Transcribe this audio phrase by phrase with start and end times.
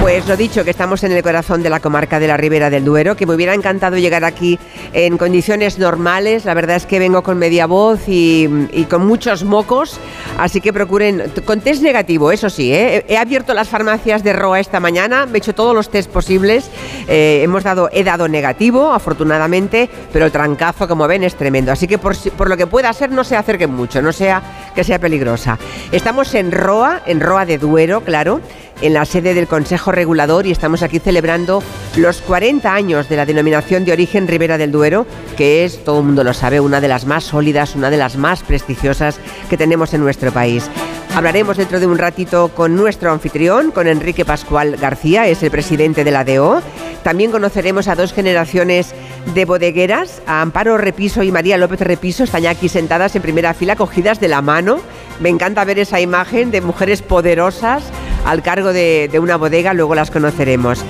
[0.00, 2.86] Pues lo dicho, que estamos en el corazón de la comarca de la Ribera del
[2.86, 4.58] Duero, que me hubiera encantado llegar aquí
[4.94, 6.46] en condiciones normales.
[6.46, 8.48] La verdad es que vengo con media voz y,
[8.88, 10.00] con muchos mocos,
[10.38, 13.04] así que procuren, con test negativo, eso sí, ¿eh?
[13.08, 16.70] he abierto las farmacias de Roa esta mañana, me he hecho todos los test posibles,
[17.06, 21.72] eh, hemos dado, he dado negativo, afortunadamente, pero el trancazo, como ven, es tremendo.
[21.72, 24.82] Así que por, por lo que pueda ser, no se acerquen mucho, no sea que
[24.82, 25.58] sea peligrosa.
[25.92, 28.40] Estamos en Roa, en Roa de Duero, claro
[28.82, 31.62] en la sede del Consejo Regulador y estamos aquí celebrando
[31.96, 36.06] los 40 años de la denominación de origen Ribera del Duero, que es, todo el
[36.06, 39.94] mundo lo sabe, una de las más sólidas, una de las más prestigiosas que tenemos
[39.94, 40.68] en nuestro país.
[41.14, 46.04] Hablaremos dentro de un ratito con nuestro anfitrión, con Enrique Pascual García, es el presidente
[46.04, 46.62] de la DO.
[47.02, 48.94] También conoceremos a dos generaciones
[49.34, 53.74] de bodegueras, a Amparo Repiso y María López Repiso, están aquí sentadas en primera fila,
[53.74, 54.80] cogidas de la mano.
[55.20, 57.84] Me encanta ver esa imagen de mujeres poderosas
[58.24, 60.82] al cargo de, una bodega, luego las conoceremos.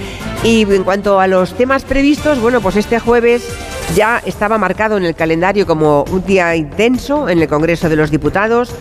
[0.45, 3.45] Y en cuanto a los temas previstos, bueno, pues este jueves
[3.97, 8.11] ya estaba marcado en el calendario como un día intenso en el Congreso de los
[8.11, 8.73] Diputados.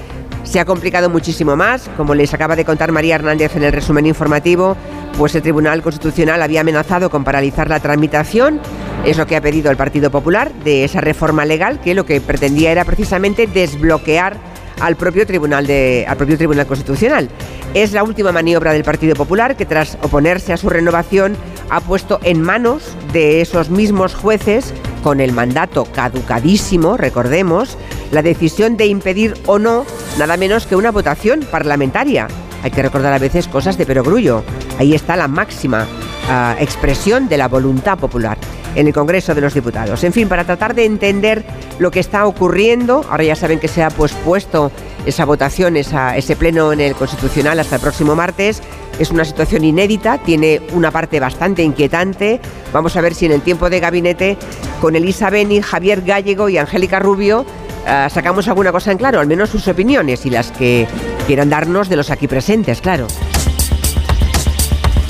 [0.43, 4.05] Se ha complicado muchísimo más, como les acaba de contar María Hernández en el resumen
[4.05, 4.77] informativo,
[5.17, 8.61] pues el Tribunal Constitucional había amenazado con paralizar la tramitación,
[9.05, 12.21] es lo que ha pedido el Partido Popular, de esa reforma legal que lo que
[12.21, 14.48] pretendía era precisamente desbloquear
[14.79, 17.29] al propio Tribunal, de, al propio Tribunal Constitucional.
[17.73, 21.35] Es la última maniobra del Partido Popular que tras oponerse a su renovación
[21.69, 27.77] ha puesto en manos de esos mismos jueces, con el mandato caducadísimo, recordemos,
[28.11, 29.85] la decisión de impedir o no
[30.17, 32.27] nada menos que una votación parlamentaria.
[32.63, 34.43] Hay que recordar a veces cosas de perogrullo.
[34.77, 35.87] Ahí está la máxima
[36.27, 38.37] ah, expresión de la voluntad popular
[38.75, 40.03] en el Congreso de los Diputados.
[40.03, 41.43] En fin, para tratar de entender
[41.79, 44.71] lo que está ocurriendo, ahora ya saben que se ha pospuesto
[45.05, 48.61] esa votación, ese pleno en el Constitucional hasta el próximo martes.
[48.99, 52.39] Es una situación inédita, tiene una parte bastante inquietante.
[52.73, 54.37] Vamos a ver si en el tiempo de gabinete,
[54.81, 57.45] con Elisa Beni, Javier Gallego y Angélica Rubio,
[57.87, 60.85] eh, sacamos alguna cosa en claro, al menos sus opiniones y las que
[61.27, 63.07] quieran darnos de los aquí presentes, claro.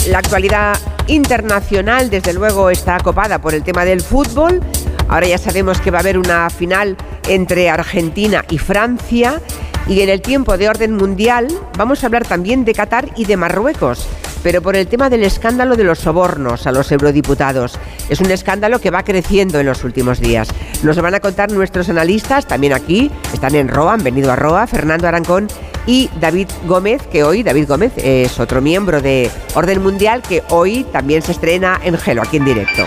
[0.08, 0.78] La actualidad
[1.10, 4.62] internacional, desde luego, está copada por el tema del fútbol.
[5.08, 6.96] Ahora ya sabemos que va a haber una final
[7.28, 9.42] entre Argentina y Francia.
[9.88, 11.48] Y en el tiempo de orden mundial
[11.78, 14.08] vamos a hablar también de Qatar y de Marruecos
[14.44, 17.80] pero por el tema del escándalo de los sobornos a los eurodiputados.
[18.10, 20.50] Es un escándalo que va creciendo en los últimos días.
[20.84, 24.36] Nos lo van a contar nuestros analistas, también aquí, están en ROA, han venido a
[24.36, 25.48] ROA, Fernando Arancón
[25.86, 30.86] y David Gómez, que hoy, David Gómez es otro miembro de Orden Mundial que hoy
[30.92, 32.86] también se estrena en Gelo, aquí en directo.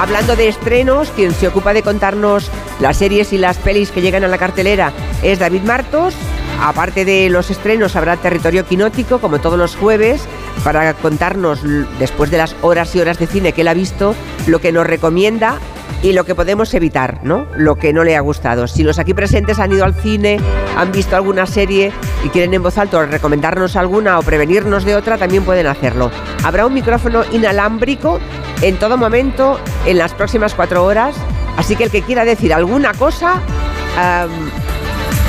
[0.00, 4.22] Hablando de estrenos, quien se ocupa de contarnos las series y las pelis que llegan
[4.22, 4.92] a la cartelera
[5.22, 6.14] es David Martos.
[6.60, 10.22] Aparte de los estrenos, habrá territorio quinótico, como todos los jueves,
[10.62, 11.60] para contarnos,
[11.98, 14.14] después de las horas y horas de cine que él ha visto,
[14.46, 15.58] lo que nos recomienda
[16.02, 17.46] y lo que podemos evitar, ¿no?
[17.56, 18.66] Lo que no le ha gustado.
[18.66, 20.38] Si los aquí presentes han ido al cine,
[20.76, 21.92] han visto alguna serie
[22.24, 26.10] y quieren en voz alta recomendarnos alguna o prevenirnos de otra, también pueden hacerlo.
[26.44, 28.20] Habrá un micrófono inalámbrico
[28.62, 31.14] en todo momento en las próximas cuatro horas,
[31.56, 33.40] así que el que quiera decir alguna cosa,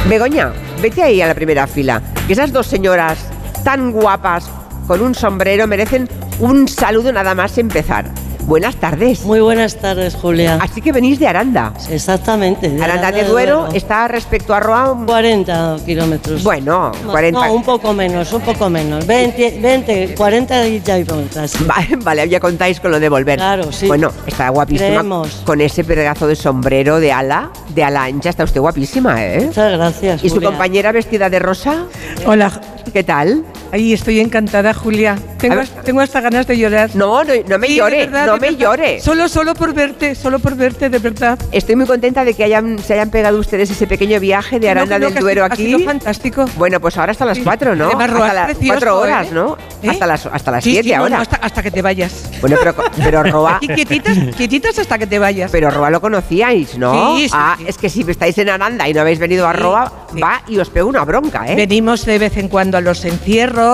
[0.07, 0.51] Begoña,
[0.85, 1.99] vete ahí a la primera fila.
[2.27, 3.17] Que esas dos señoras
[3.63, 4.47] tan guapas
[4.85, 6.07] con un sombrero merecen
[6.39, 8.05] un saludo nada más empezar.
[8.45, 9.25] Buenas tardes.
[9.25, 10.59] Muy buenas tardes, Julia.
[10.61, 11.73] Así que venís de Aranda.
[11.89, 12.69] Exactamente.
[12.69, 14.95] De Aranda, de Duero, está respecto a Roa.
[15.03, 16.43] 40 kilómetros.
[16.43, 17.47] Bueno, 40.
[17.47, 19.07] No, un poco menos, un poco menos.
[19.07, 20.95] 20, 20 40 y ya
[21.65, 23.37] Vale, vale, ya contáis con lo de volver.
[23.37, 23.87] Claro, sí.
[23.87, 25.03] Bueno, está guapísima.
[25.43, 29.45] Con ese pedazo de sombrero de ala, de ala ancha, está usted guapísima, ¿eh?
[29.47, 30.23] Muchas gracias.
[30.23, 31.85] ¿Y su compañera vestida de rosa?
[32.27, 32.51] Hola.
[32.93, 33.43] ¿Qué tal?
[33.75, 35.17] Ahí estoy encantada, Julia.
[35.37, 36.91] Tengo, tengo hasta ganas de llorar.
[36.93, 39.01] No, no, me llore, no me llore.
[39.01, 41.37] Solo, solo por verte, solo por verte, de verdad.
[41.51, 44.97] Estoy muy contenta de que hayan, se hayan pegado ustedes ese pequeño viaje de Aranda
[44.97, 45.73] del Duero aquí.
[45.73, 46.45] Ha sido fantástico.
[46.55, 47.89] Bueno, pues ahora hasta las cuatro, ¿no?
[47.89, 49.31] hasta las cuatro horas, ¿eh?
[49.33, 49.57] ¿no?
[49.83, 49.89] ¿Eh?
[49.89, 50.65] Hasta las hasta las
[50.95, 51.23] ahora.
[51.41, 52.29] hasta, que te vayas.
[52.39, 53.57] Bueno, pero, pero Roa.
[53.61, 55.51] y quietitas, quietitas hasta que te vayas.
[55.51, 57.17] Pero Roa lo conocíais, ¿no?
[57.17, 59.91] Sí, ah, es que si estáis en Aranda y no habéis venido a Roa,
[60.23, 61.57] va y os pego una bronca, ¿eh?
[61.57, 63.64] Venimos de vez en cuando a los encierros.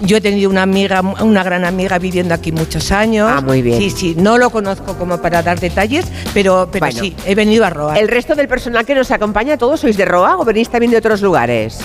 [0.00, 3.30] Yo he tenido una amiga, una gran amiga viviendo aquí muchos años.
[3.30, 3.78] Ah, muy bien.
[3.78, 7.70] Sí, sí, no lo conozco como para dar detalles, pero, pero sí, he venido a
[7.70, 7.98] Roa.
[7.98, 10.98] ¿El resto del personal que nos acompaña, todos sois de Roa o venís también de
[10.98, 11.78] otros lugares?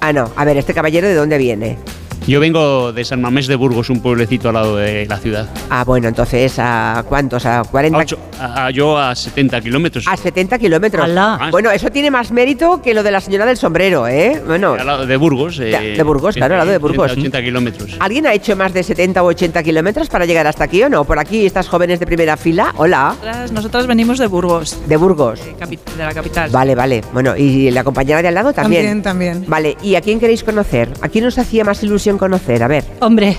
[0.00, 0.30] Ah, no.
[0.36, 1.78] A ver, ¿este caballero de dónde viene?
[2.26, 5.46] Yo vengo de San Mamés de Burgos, un pueblecito al lado de la ciudad.
[5.68, 7.44] Ah, bueno, entonces, ¿a cuántos?
[7.44, 7.98] ¿A 40?
[7.98, 10.06] A ocho- a- a- yo a 70 kilómetros.
[10.08, 11.04] A 70 kilómetros.
[11.04, 11.48] Alá.
[11.50, 14.40] Bueno, eso tiene más mérito que lo de la señora del sombrero, ¿eh?
[14.46, 15.60] Bueno, Al lado de Burgos.
[15.60, 17.12] Eh, de Burgos, claro, al lado de Burgos.
[17.12, 17.96] 80 kilómetros.
[18.00, 21.04] ¿alguien ha hecho más de 70 o 80 kilómetros para llegar hasta aquí o no?
[21.04, 22.72] Por aquí, estas jóvenes de primera fila.
[22.78, 23.14] Hola,
[23.52, 25.40] Nosotras, venimos de Burgos, de Burgos.
[25.44, 25.52] de,
[25.98, 26.48] de la capital.
[26.50, 27.02] Vale, vale.
[27.12, 29.02] Bueno, ¿y la compañera de al lado también?
[29.02, 29.44] También, también.
[29.46, 30.88] Vale, ¿y a quién queréis conocer?
[31.02, 32.62] ¿A quién os hacía más ilusión conocer?
[32.62, 32.84] A ver.
[33.00, 33.36] Hombre,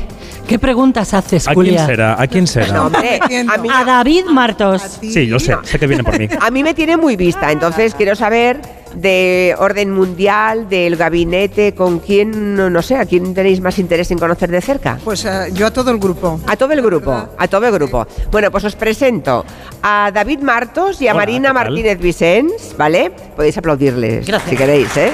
[0.47, 2.21] ¿qué preguntas haces, ¿A quién será?
[2.21, 2.67] ¿A quién será?
[2.73, 4.99] No, hombre, a mí, A David Martos.
[5.01, 6.27] Sí, lo sé, sé que viene por mí.
[6.39, 8.61] a mí me tiene muy vista, entonces quiero saber
[8.95, 14.09] de orden mundial, del gabinete, con quién, no, no sé, a quién tenéis más interés
[14.11, 14.97] en conocer de cerca.
[15.03, 16.39] Pues eh, yo a todo el grupo.
[16.47, 18.07] A todo el grupo, a todo el grupo.
[18.31, 19.43] Bueno, pues os presento
[19.83, 21.51] a David Martos y a Hola, Marina.
[21.51, 23.11] Martínez Vicens, ¿vale?
[23.35, 24.49] Podéis aplaudirles Gracias.
[24.49, 25.11] si queréis, ¿eh?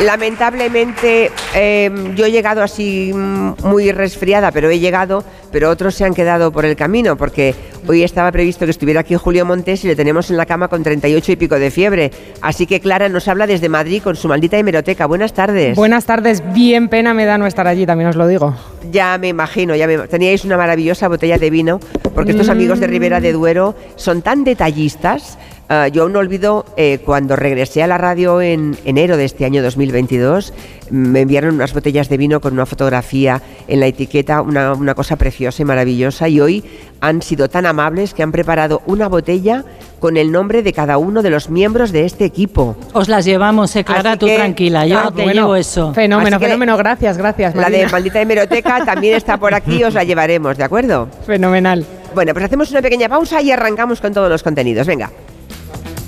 [0.00, 6.04] Lamentablemente eh, yo he llegado así mm, muy resfriada, pero he llegado, pero otros se
[6.04, 7.54] han quedado por el camino, porque
[7.86, 10.82] hoy estaba previsto que estuviera aquí Julio Montes y le tenemos en la cama con
[10.82, 12.10] 38 y pico de fiebre.
[12.40, 15.06] Así que Clara nos habla desde Madrid con su maldita hemeroteca.
[15.06, 15.76] Buenas tardes.
[15.76, 18.56] Buenas tardes, bien pena me da no estar allí, también os lo digo.
[18.90, 21.80] Ya me imagino, ya me, teníais una maravillosa botella de vino,
[22.14, 25.38] porque estos amigos de Ribera de Duero son tan detallistas.
[25.74, 29.46] Ah, yo aún no olvido eh, cuando regresé a la radio en enero de este
[29.46, 30.52] año 2022,
[30.90, 35.16] me enviaron unas botellas de vino con una fotografía en la etiqueta, una, una cosa
[35.16, 36.62] preciosa y maravillosa, y hoy
[37.00, 39.64] han sido tan amables que han preparado una botella
[39.98, 42.76] con el nombre de cada uno de los miembros de este equipo.
[42.92, 45.94] Os las llevamos, eh, Clara, Así tú que- tranquila, yo Ah, te bueno, llevo eso.
[45.94, 47.54] Fenómeno, Así que- fenómeno, gracias, gracias.
[47.54, 47.86] La de.
[47.86, 51.08] Maldita Hemeroteca también está por aquí, os la llevaremos, ¿de acuerdo?
[51.26, 51.86] Fenomenal.
[52.14, 54.86] Bueno, pues hacemos una pequeña pausa y arrancamos con todos los contenidos.
[54.86, 55.10] Venga.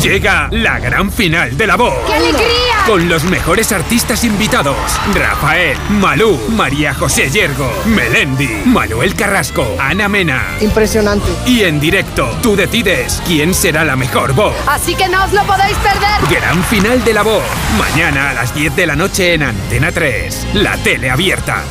[0.00, 1.92] Llega la gran final de la voz.
[2.06, 2.84] ¡Qué alegría!
[2.86, 4.76] Con los mejores artistas invitados:
[5.12, 10.56] Rafael, Malú, María José Yergo, Melendi, Manuel Carrasco, Ana Mena.
[10.60, 11.26] Impresionante.
[11.46, 14.54] Y en directo, tú decides quién será la mejor voz.
[14.68, 16.40] Así que no os lo podéis perder.
[16.40, 17.44] Gran final de la voz.
[17.76, 20.48] Mañana a las 10 de la noche en Antena 3.
[20.54, 21.64] La tele abierta.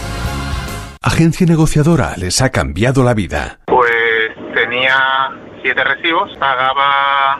[1.01, 3.59] Agencia negociadora les ha cambiado la vida.
[3.65, 5.29] Pues tenía
[5.61, 7.39] siete recibos, pagaba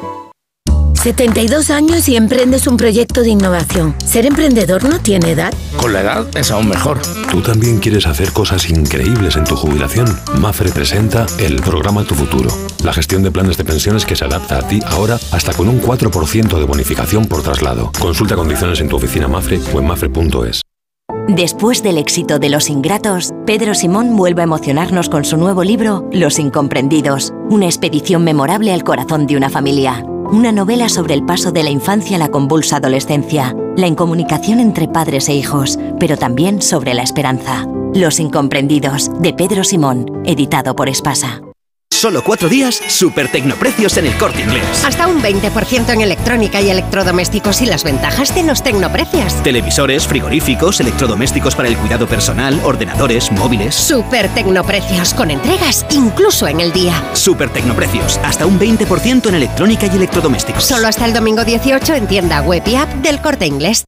[1.01, 3.95] 72 años y emprendes un proyecto de innovación.
[4.05, 5.51] ¿Ser emprendedor no tiene edad?
[5.77, 7.01] Con la edad es aún mejor.
[7.31, 10.05] ¿Tú también quieres hacer cosas increíbles en tu jubilación?
[10.37, 12.51] Mafre presenta el programa Tu Futuro.
[12.83, 15.81] La gestión de planes de pensiones que se adapta a ti ahora hasta con un
[15.81, 17.91] 4% de bonificación por traslado.
[17.97, 20.61] Consulta condiciones en tu oficina Mafre o en mafre.es.
[21.27, 26.07] Después del éxito de Los Ingratos, Pedro Simón vuelve a emocionarnos con su nuevo libro
[26.11, 30.05] Los Incomprendidos, una expedición memorable al corazón de una familia.
[30.31, 34.87] Una novela sobre el paso de la infancia a la convulsa adolescencia, la incomunicación entre
[34.87, 37.67] padres e hijos, pero también sobre la esperanza.
[37.93, 41.41] Los incomprendidos, de Pedro Simón, editado por Espasa.
[42.01, 44.83] Solo cuatro días, super tecnoprecios en el corte inglés.
[44.83, 49.35] Hasta un 20% en electrónica y electrodomésticos y las ventajas de los tecnoprecios.
[49.43, 53.75] Televisores, frigoríficos, electrodomésticos para el cuidado personal, ordenadores, móviles.
[53.75, 57.03] Super tecnoprecios con entregas incluso en el día.
[57.13, 60.63] Super tecnoprecios, hasta un 20% en electrónica y electrodomésticos.
[60.63, 63.85] Solo hasta el domingo 18 en tienda web y app del corte inglés.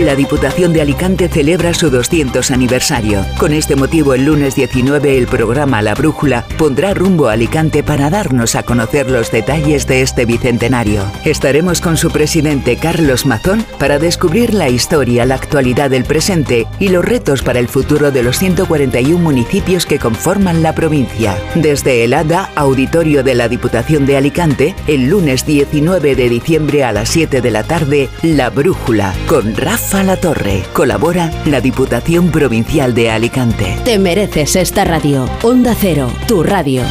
[0.00, 3.24] La Diputación de Alicante celebra su 200 aniversario.
[3.38, 8.10] Con este motivo, el lunes 19, el programa La Brújula pondrá rumbo a Alicante para
[8.10, 11.02] darnos a conocer los detalles de este bicentenario.
[11.24, 16.90] Estaremos con su presidente Carlos Mazón para descubrir la historia, la actualidad del presente y
[16.90, 21.38] los retos para el futuro de los 141 municipios que conforman la provincia.
[21.54, 26.92] Desde el ADA, auditorio de la Diputación de Alicante, el lunes 19 de diciembre a
[26.92, 29.54] las 7 de la tarde, La Brújula, con
[29.92, 30.62] La Torre.
[30.74, 33.78] Colabora la Diputación Provincial de Alicante.
[33.84, 35.26] Te mereces esta radio.
[35.42, 36.82] Onda Cero, tu radio.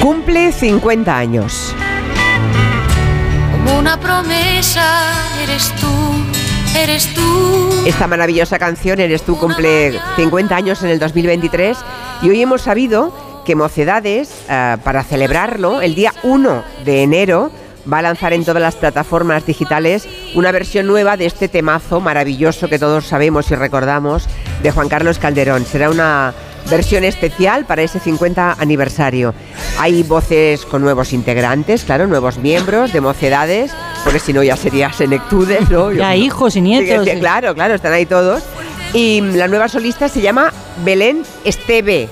[0.00, 1.76] Cumple 50 años.
[3.52, 5.12] Como una promesa
[5.44, 6.41] eres tú,
[6.76, 7.22] eres tú.
[7.86, 11.76] Esta maravillosa canción, Eres tú, cumple 50 años en el 2023
[12.22, 13.12] y hoy hemos sabido
[13.44, 17.50] que Mocedades, eh, para celebrarlo, el día 1 de enero,
[17.90, 22.68] va a lanzar en todas las plataformas digitales una versión nueva de este temazo maravilloso
[22.68, 24.28] que todos sabemos y recordamos
[24.62, 25.66] de Juan Carlos Calderón.
[25.66, 26.32] Será una
[26.70, 29.34] versión especial para ese 50 aniversario.
[29.78, 33.72] Hay voces con nuevos integrantes, claro, nuevos miembros de Mocedades,
[34.04, 35.92] porque si no ya sería Senectudes, ¿no?
[35.92, 37.04] Ya hijos y nietos.
[37.04, 38.42] Sí, sí, claro, claro, están ahí todos.
[38.94, 40.52] Y la nueva solista se llama
[40.84, 42.08] Belén Esteve.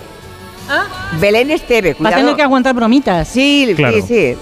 [1.21, 2.17] Belén Esteve, Va a cuidado.
[2.17, 3.29] tener que aguantar bromitas.
[3.29, 3.97] Sí, Claro.
[3.97, 4.37] sí, sí.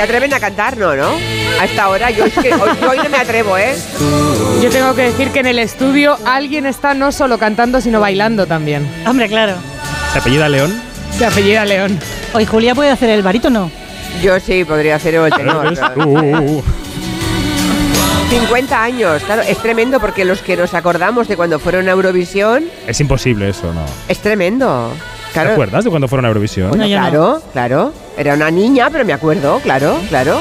[0.00, 1.10] Se atreven a cantar, no, ¿no?
[1.60, 3.76] A esta hora yo es que hoy, yo hoy no me atrevo, ¿eh?
[4.62, 8.46] Yo tengo que decir que en el estudio alguien está no solo cantando, sino bailando
[8.46, 8.90] también.
[9.06, 9.56] Hombre, claro.
[10.10, 10.80] ¿Se apellida León?
[11.18, 11.98] Se apellida León.
[12.32, 13.70] Hoy Julia puede hacer el barítono.
[14.22, 15.74] Yo sí, podría hacer el tenor.
[15.74, 16.08] claro.
[16.08, 16.62] Uh,
[18.30, 22.64] 50 años, claro, es tremendo porque los que nos acordamos de cuando fueron a Eurovisión,
[22.86, 23.84] es imposible eso, ¿no?
[24.08, 24.94] es tremendo.
[25.32, 25.48] Claro.
[25.50, 26.68] ¿Te acuerdas de cuando fueron a Eurovisión?
[26.70, 27.92] Bueno, claro, claro.
[28.16, 30.40] Era una niña, pero me acuerdo, claro, claro.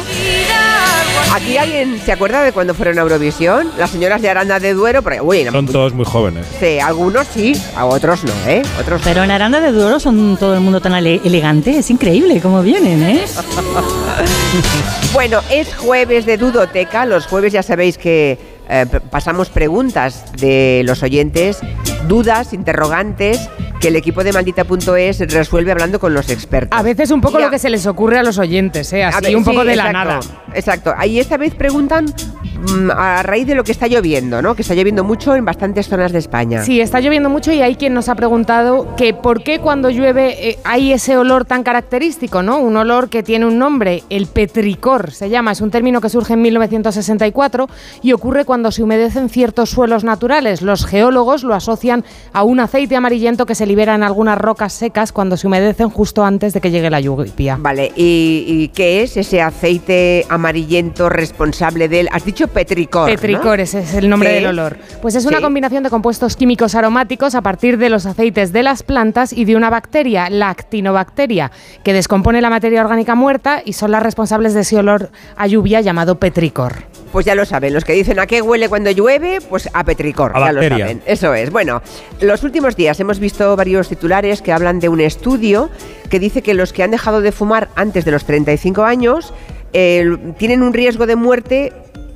[1.31, 3.69] ¿Aquí alguien se acuerda de cuando fueron a Eurovisión?
[3.77, 6.47] Las señoras de Aranda de Duero, porque, uy, no- Son todos muy jóvenes.
[6.59, 8.63] sí, algunos sí, a otros no, ¿eh?
[8.79, 11.77] Otros Pero en Aranda de Duero son todo el mundo tan ele- elegante.
[11.77, 13.25] Es increíble cómo vienen, ¿eh?
[15.13, 17.05] Bueno, es jueves de Dudoteca.
[17.05, 18.37] Los jueves ya sabéis que
[18.69, 21.59] eh, pasamos preguntas de los oyentes,
[22.07, 26.77] dudas, interrogantes, que el equipo de maldita.es resuelve hablando con los expertos.
[26.77, 29.03] A veces un poco lo que se les ocurre a los oyentes, ¿eh?
[29.03, 30.19] Así ver, un poco sí, de la exacto, nada.
[30.53, 30.93] Exacto.
[30.97, 34.55] Ahí esta vez preguntan mm, a raíz de lo que está lloviendo, ¿no?
[34.55, 36.63] Que está lloviendo mucho en bastantes zonas de España.
[36.63, 40.49] Sí, está lloviendo mucho y hay quien nos ha preguntado que por qué cuando llueve
[40.49, 42.59] eh, hay ese olor tan característico, ¿no?
[42.59, 46.33] Un olor que tiene un nombre, el petricor se llama, es un término que surge
[46.33, 47.69] en 1964
[48.01, 50.61] y ocurre cuando se humedecen ciertos suelos naturales.
[50.61, 55.13] Los geólogos lo asocian a un aceite amarillento que se libera en algunas rocas secas
[55.13, 57.55] cuando se humedecen justo antes de que llegue la lluvia.
[57.57, 62.09] Vale, ¿y, y qué es ese aceite amarillento responsable del...
[62.11, 63.15] Has dicho petricor, ¿no?
[63.15, 64.49] Petricor, ese es el nombre ¿Qué del es?
[64.49, 64.77] olor.
[65.01, 65.43] Pues es una Sí.
[65.43, 69.55] combinación de compuestos químicos aromáticos a partir de los aceites de las plantas y de
[69.55, 71.51] una bacteria, la actinobacteria,
[71.83, 75.79] que descompone la materia orgánica muerta y son las responsables de ese olor a lluvia
[75.81, 76.73] llamado petricor.
[77.11, 80.31] Pues ya lo saben, los que dicen a qué huele cuando llueve, pues a petricor,
[80.35, 81.01] A ya lo saben.
[81.05, 81.51] Eso es.
[81.51, 81.81] Bueno,
[82.21, 85.69] los últimos días hemos visto varios titulares que hablan de un estudio
[86.09, 89.33] que dice que los que han dejado de fumar antes de los 35 años
[89.73, 91.73] eh, tienen un riesgo de muerte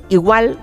[0.08, 0.58] igual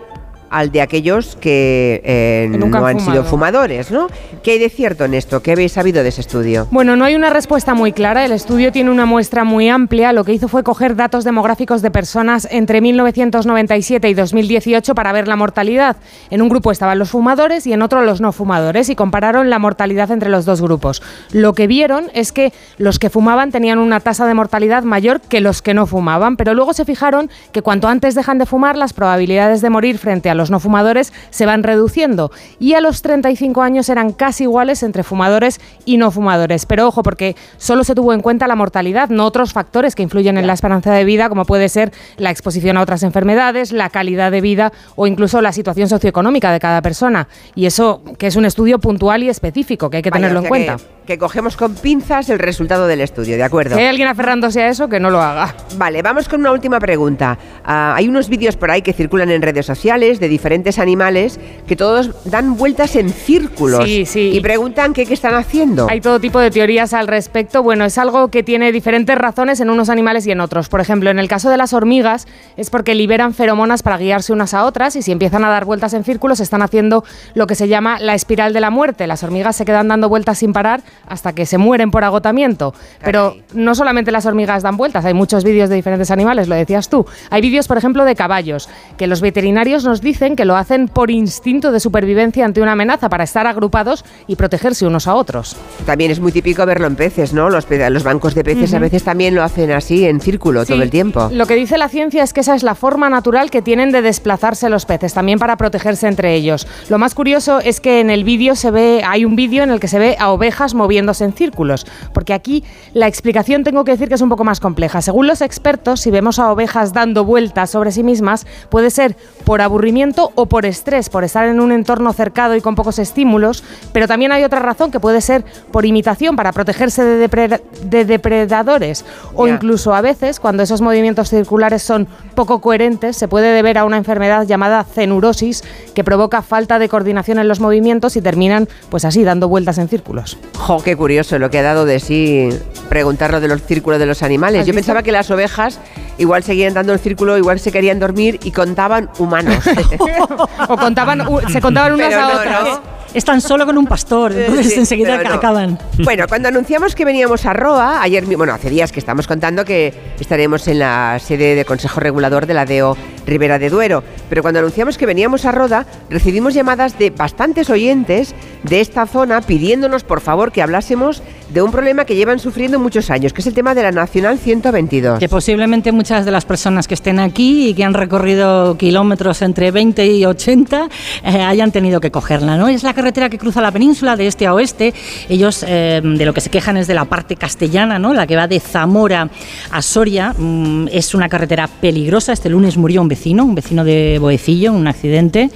[0.52, 3.30] al de aquellos que eh, nunca no han han sido fumado.
[3.30, 4.08] fumadores, ¿no?
[4.44, 5.42] ¿Qué hay de cierto en esto?
[5.42, 6.68] ¿Qué habéis sabido de ese estudio?
[6.72, 8.26] Bueno, no hay una respuesta muy clara.
[8.26, 10.12] El estudio tiene una muestra muy amplia.
[10.12, 15.30] Lo que hizo fue coger datos demográficos de personas entre 1997 y 2018 para ver
[15.30, 15.96] la mortalidad.
[16.30, 19.58] En un grupo estaban los fumadores y en otro los no fumadores y compararon la
[19.58, 21.02] mortalidad entre los dos grupos.
[21.32, 25.40] Lo que vieron es que los que fumaban tenían una tasa de mortalidad mayor que
[25.40, 28.92] los que no fumaban, pero luego se fijaron que cuanto antes dejan de fumar, las
[28.92, 33.04] probabilidades de morir frente a los los no fumadores se van reduciendo y a los
[33.04, 36.66] 35 años eran casi iguales entre fumadores y no fumadores.
[36.66, 40.38] Pero ojo, porque solo se tuvo en cuenta la mortalidad, no otros factores que influyen
[40.40, 44.32] en la esperanza de vida, como puede ser la exposición a otras enfermedades, la calidad
[44.32, 47.28] de vida o incluso la situación socioeconómica de cada persona.
[47.54, 50.44] Y eso que es un estudio puntual y específico, que hay que Vaya, tenerlo o
[50.44, 50.78] en cuenta.
[50.78, 53.76] Que, que cogemos con pinzas el resultado del estudio, ¿de acuerdo?
[53.76, 55.56] Si hay alguien aferrándose a eso, que no lo haga.
[55.78, 57.38] Vale, vamos con una última pregunta.
[57.64, 61.76] Ah, hay unos vídeos por ahí que circulan en redes sociales de diferentes animales que
[61.76, 64.32] todos dan vueltas en círculos Sí, sí.
[64.34, 65.88] y preguntan qué, qué están haciendo.
[65.90, 67.62] Hay todo tipo de teorías al respecto.
[67.62, 70.70] Bueno, es algo que tiene diferentes razones en unos animales y en otros.
[70.70, 74.54] Por ejemplo, en el caso de las hormigas es porque liberan feromonas para guiarse unas
[74.54, 77.68] a otras y si empiezan a dar vueltas en círculos están haciendo lo que se
[77.68, 79.06] llama la espiral de la muerte.
[79.08, 82.74] Las hormigas se quedan dando vueltas sin parar hasta que se mueren por agotamiento.
[83.04, 86.88] Pero no solamente las hormigas dan vueltas, hay muchos vídeos de diferentes animales, lo decías
[86.90, 87.06] tú.
[87.30, 91.10] Hay vídeos, por ejemplo, de caballos, que los veterinarios nos dicen que lo hacen por
[91.10, 95.56] instinto de supervivencia ante una amenaza, para estar agrupados y protegerse unos a otros.
[95.86, 97.50] También es muy típico verlo en peces, ¿no?
[97.50, 97.66] Los,
[98.04, 101.30] bancos de peces a veces también lo hacen así, en círculo, Sí, todo el tiempo.
[101.34, 104.04] Lo que dice la ciencia es que esa es la forma natural que tienen de
[104.04, 106.68] desplazarse los peces, también para protegerse entre ellos.
[106.90, 109.80] Lo más curioso es que en el vídeo se ve, hay un vídeo en el
[109.80, 112.64] que se ve a ovejas moviéndose en círculos, porque aquí
[112.94, 115.02] la explicación tengo que decir que es un poco más compleja.
[115.02, 119.62] Según los expertos, si vemos a ovejas dando vueltas sobre sí mismas, puede ser por
[119.62, 120.01] aburrimiento
[120.36, 124.32] o por estrés, por estar en un entorno cercado y con pocos estímulos, pero también
[124.32, 129.06] hay otra razón que puede ser por imitación, para protegerse de, depre- de depredadores
[129.36, 133.86] o incluso a veces cuando esos movimientos circulares son poco coherentes se puede deber a
[133.86, 139.06] una enfermedad llamada cenurosis que provoca falta de coordinación en los movimientos y terminan pues
[139.06, 140.38] así dando vueltas en círculos.
[140.58, 142.50] Jo, qué curioso lo que ha dado de sí
[142.90, 144.62] preguntar lo de los círculos de los animales.
[144.62, 144.80] ¿Has Yo visto?
[144.86, 145.80] pensaba que las ovejas
[146.22, 149.64] igual seguían dando el círculo, igual se querían dormir y contaban humanos.
[150.70, 152.64] o contaban, se contaban unas Pero a no, otras.
[152.64, 153.02] ¿no?
[153.14, 155.34] Están solo con un pastor, entonces Sí, enseguida no.
[155.34, 155.78] acaban.
[156.02, 159.94] Bueno, cuando anunciamos que veníamos a Roa, ayer, bueno, hace días que estamos contando que
[160.18, 164.60] estaremos en la sede de Consejo Regulador de la DEO Ribera de Duero, pero cuando
[164.60, 170.22] anunciamos que veníamos a Roda, recibimos llamadas de bastantes oyentes de esta zona pidiéndonos, por
[170.22, 171.22] favor, que hablásemos
[171.54, 174.40] de un problema que llevan sufriendo muchos años, que es el tema de la Nacional
[174.40, 175.20] 122.
[175.20, 179.72] Que posiblemente muchas de las personas que estén aquí y que han recorrido kilómetros entre
[179.72, 180.88] 20 y 80
[181.24, 182.68] eh, hayan tenido que cogerla, ¿no?
[182.68, 184.94] Es la carretera que cruza la península de este a oeste.
[185.28, 188.14] Ellos eh, de lo que se quejan es de la parte castellana, ¿no?
[188.14, 189.30] La que va de Zamora
[189.72, 190.34] a Soria.
[190.38, 192.34] Mm, es una carretera peligrosa.
[192.34, 195.50] Este lunes murió un vecino, un vecino de Boecillo, un accidente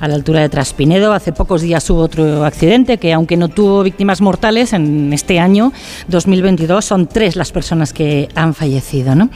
[0.00, 1.12] a la altura de Traspinedo.
[1.12, 5.72] Hace pocos días hubo otro accidente que, aunque no tuvo víctimas mortales, en este año
[6.08, 9.14] 2022 son tres las personas que han fallecido.
[9.14, 9.30] ¿no?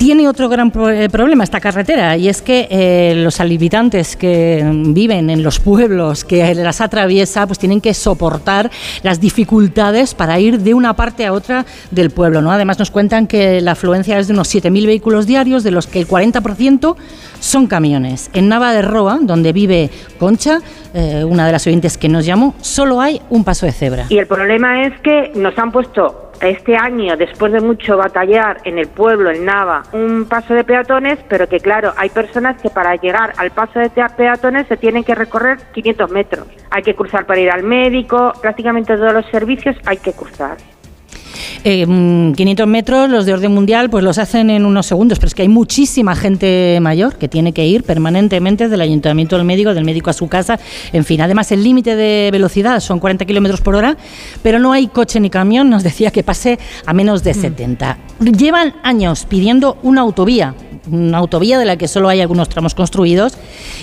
[0.00, 5.28] Tiene otro gran eh, problema esta carretera y es que eh, los habitantes que viven
[5.28, 8.70] en los pueblos que las atraviesa pues tienen que soportar
[9.02, 12.40] las dificultades para ir de una parte a otra del pueblo.
[12.40, 12.50] ¿no?
[12.50, 15.98] Además nos cuentan que la afluencia es de unos 7.000 vehículos diarios, de los que
[15.98, 16.96] el 40%
[17.38, 18.30] son camiones.
[18.32, 20.60] En Nava de Roa, donde vive Concha,
[20.94, 24.06] eh, una de las oyentes que nos llamó, solo hay un paso de cebra.
[24.08, 28.78] Y el problema es que nos han puesto este año, después de mucho batallar en
[28.78, 32.96] el pueblo, en Nava, un paso de peatones, pero que claro, hay personas que para
[32.96, 36.46] llegar al paso de peatones se tienen que recorrer 500 metros.
[36.70, 40.56] Hay que cruzar para ir al médico, prácticamente todos los servicios hay que cruzar.
[41.64, 45.28] Eh, mm, 500 metros, los de orden mundial, pues los hacen en unos segundos, pero
[45.28, 49.74] es que hay muchísima gente mayor que tiene que ir permanentemente del ayuntamiento al médico,
[49.74, 50.58] del médico a su casa,
[50.92, 51.20] en fin.
[51.20, 53.96] Además, el límite de velocidad son 40 kilómetros por hora,
[54.42, 57.98] pero no hay coche ni camión, nos decía que pase a menos de 70.
[58.20, 60.54] Llevan años pidiendo una autovía,
[60.90, 63.36] una autovía de la que solo hay algunos tramos construidos,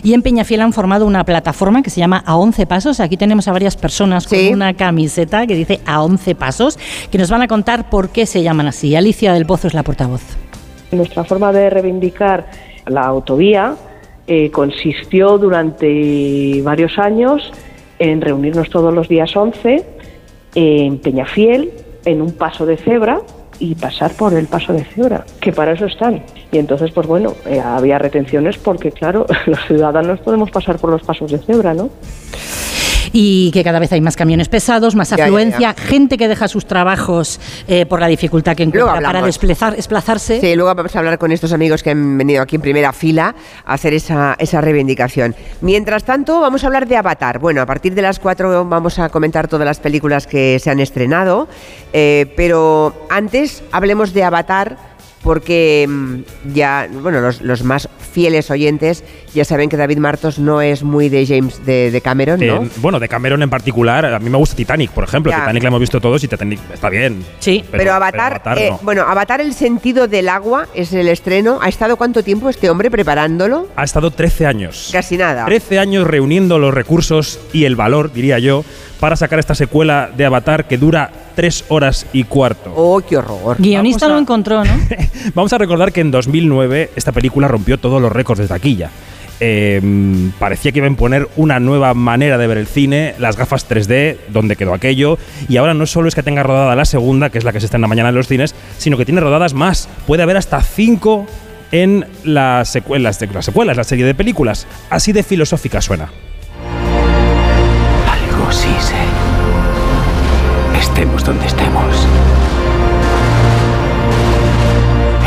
[0.04, 3.00] y en Peñafiel han formado una plataforma que se llama A 11 Pasos.
[3.00, 6.80] Aquí tenemos a varias personas con una camiseta que dice A 11 Pasos,
[7.12, 8.96] que nos van a contar por qué se llaman así.
[8.96, 10.22] Alicia del Pozo es la portavoz.
[10.92, 12.50] Nuestra forma de reivindicar
[12.86, 13.76] la autovía
[14.28, 17.52] eh, consistió durante varios años
[18.00, 19.86] en reunirnos todos los días 11
[20.56, 21.72] en Peñafiel,
[22.06, 23.22] en un paso de cebra
[23.60, 26.24] y pasar por el paso de cebra, que para eso están.
[26.52, 31.04] Y entonces, pues bueno, eh, había retenciones porque, claro, los ciudadanos podemos pasar por los
[31.04, 31.90] pasos de cebra, ¿no?
[33.14, 35.82] Y que cada vez hay más camiones pesados, más Ya, ya, afluencia, ya.
[35.82, 40.40] gente que deja sus trabajos eh, por la dificultad que encuentra para desplazar, desplazarse.
[40.40, 43.36] Sí, luego vamos a hablar con estos amigos que han venido aquí en primera fila
[43.66, 45.36] a hacer esa, esa reivindicación.
[45.62, 47.40] Mientras tanto, vamos a hablar de Avatar.
[47.40, 50.80] Bueno, a partir de las 4 vamos a comentar todas las películas que se han
[50.80, 51.48] estrenado,
[51.94, 54.78] eh, pero antes hablemos de Avatar
[55.24, 59.04] porque mm, ya, bueno, los, los más fieles oyentes
[59.34, 62.64] ya saben que David Martos no es muy de James de, de Cameron, ¿no?
[62.64, 65.32] Eh, bueno, de Cameron en particular, a mí me gusta Titanic, por ejemplo.
[65.32, 65.42] Ya.
[65.42, 67.24] Titanic la hemos visto todos y Titanic está bien.
[67.40, 67.64] Sí.
[67.70, 68.80] Pero, Avatar, eh, no.
[68.82, 71.60] bueno, Avatar el sentido del agua es el estreno.
[71.62, 73.68] ¿Ha estado cuánto tiempo este hombre preparándolo?
[73.76, 74.90] Ha estado 13 años.
[74.92, 75.46] Casi nada.
[75.46, 78.64] 13 años reuniendo los recursos y el valor, diría yo,
[79.00, 82.74] para sacar esta secuela de Avatar que dura 3 horas y cuarto.
[82.76, 83.58] Oh, qué horror.
[83.60, 84.74] Guionista lo encontró, ¿no?
[85.36, 88.90] Vamos a recordar que en 2009 esta película rompió todos los récords de taquilla.
[89.40, 93.38] Eh, mm, parecía que iba a imponer una nueva manera de ver el cine, las
[93.38, 97.30] gafas 3D, donde quedó aquello, y ahora no solo es que tenga rodada la segunda,
[97.30, 99.22] que es la que se está en la mañana en los cines, sino que tiene
[99.22, 99.90] rodadas más.
[100.08, 101.28] Puede haber hasta cinco
[101.72, 104.66] en las secuelas, las secuelas, la serie de películas.
[104.90, 106.10] Así de filosófica suena.
[108.10, 109.07] Algo sí sé.
[111.28, 112.08] Donde estemos.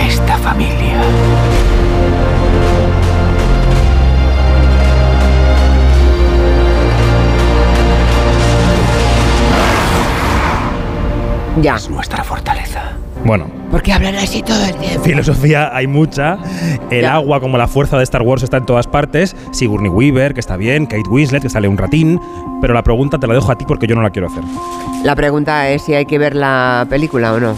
[0.03, 0.99] Esta familia.
[11.61, 11.77] Ya.
[11.77, 12.93] Es nuestra fortaleza.
[13.23, 15.05] Bueno, ¿Por qué hablan así todo el tiempo?
[15.05, 16.39] filosofía hay mucha.
[16.91, 19.37] El agua, como la fuerza de Star Wars, está en todas partes.
[19.53, 20.87] Sigourney Weaver, que está bien.
[20.87, 22.21] Kate Winslet, que sale un ratín.
[22.61, 24.43] Pero la pregunta te la dejo a ti porque yo no la quiero hacer.
[25.05, 27.57] La pregunta es si hay que ver la película o no.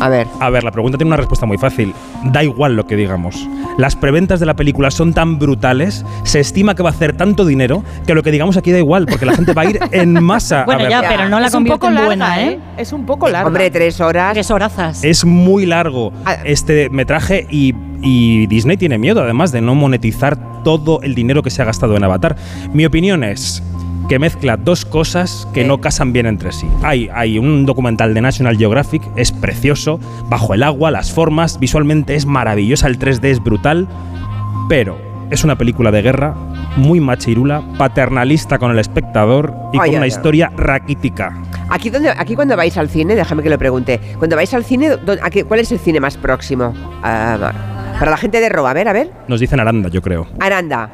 [0.00, 0.26] A ver.
[0.40, 1.94] A ver, la pregunta tiene una respuesta muy fácil.
[2.24, 3.48] Da igual lo que digamos.
[3.78, 7.44] Las preventas de la película son tan brutales, se estima que va a hacer tanto
[7.44, 10.22] dinero, que lo que digamos aquí da igual, porque la gente va a ir en
[10.22, 10.62] masa.
[10.62, 11.16] a Bueno, ya, verla.
[11.16, 12.58] pero no la Es un poco en larga, buena, ¿eh?
[12.76, 13.46] Es un poco larga.
[13.46, 14.32] Hombre, tres horas.
[14.32, 15.04] Tres horazas.
[15.04, 16.12] Es muy largo
[16.44, 21.50] este metraje y, y Disney tiene miedo, además, de no monetizar todo el dinero que
[21.50, 22.36] se ha gastado en Avatar.
[22.72, 23.62] Mi opinión es
[24.08, 26.66] que mezcla dos cosas que no casan bien entre sí.
[26.82, 32.14] Hay, hay un documental de National Geographic, es precioso, bajo el agua, las formas, visualmente
[32.14, 33.86] es maravillosa, el 3D es brutal,
[34.68, 34.96] pero
[35.30, 36.34] es una película de guerra
[36.76, 40.08] muy machirula, paternalista con el espectador y Ay, con ay, una ay.
[40.08, 41.36] historia raquítica.
[41.70, 44.00] Aquí, donde, aquí cuando vais al cine, déjame que lo pregunte.
[44.16, 46.72] Cuando vais al cine, ¿dó- a qué- ¿cuál es el cine más próximo?
[47.02, 49.10] Para la gente de Roba, a ver, a ver.
[49.28, 50.26] Nos dicen Aranda, yo creo.
[50.40, 50.88] Aranda.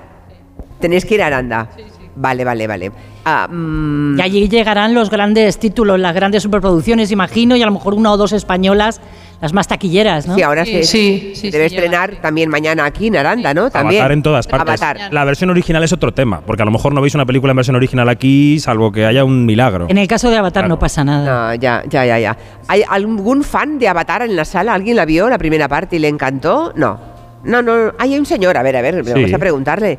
[0.80, 1.68] Tenéis que ir a Aranda.
[2.16, 2.92] Vale, vale, vale.
[3.24, 7.72] Ah, mm, Y allí llegarán los grandes títulos, las grandes superproducciones, imagino, y a lo
[7.72, 9.00] mejor una o dos españolas,
[9.40, 10.34] las más taquilleras, ¿no?
[10.36, 13.68] Sí, ahora se debe estrenar también mañana aquí en Aranda, ¿no?
[13.68, 14.00] También.
[14.00, 14.80] Avatar en todas partes.
[14.80, 15.12] Avatar.
[15.12, 17.56] La versión original es otro tema, porque a lo mejor no veis una película en
[17.56, 19.86] versión original aquí, salvo que haya un milagro.
[19.88, 21.48] En el caso de Avatar no pasa nada.
[21.48, 22.36] No, ya, ya, ya, ya.
[22.68, 24.74] ¿Hay algún fan de Avatar en la sala?
[24.74, 26.72] ¿Alguien la vio la primera parte y le encantó?
[26.76, 27.12] No.
[27.42, 27.92] No, no.
[27.98, 29.34] Hay un señor, a ver, a ver, vamos Sí.
[29.34, 29.98] a preguntarle.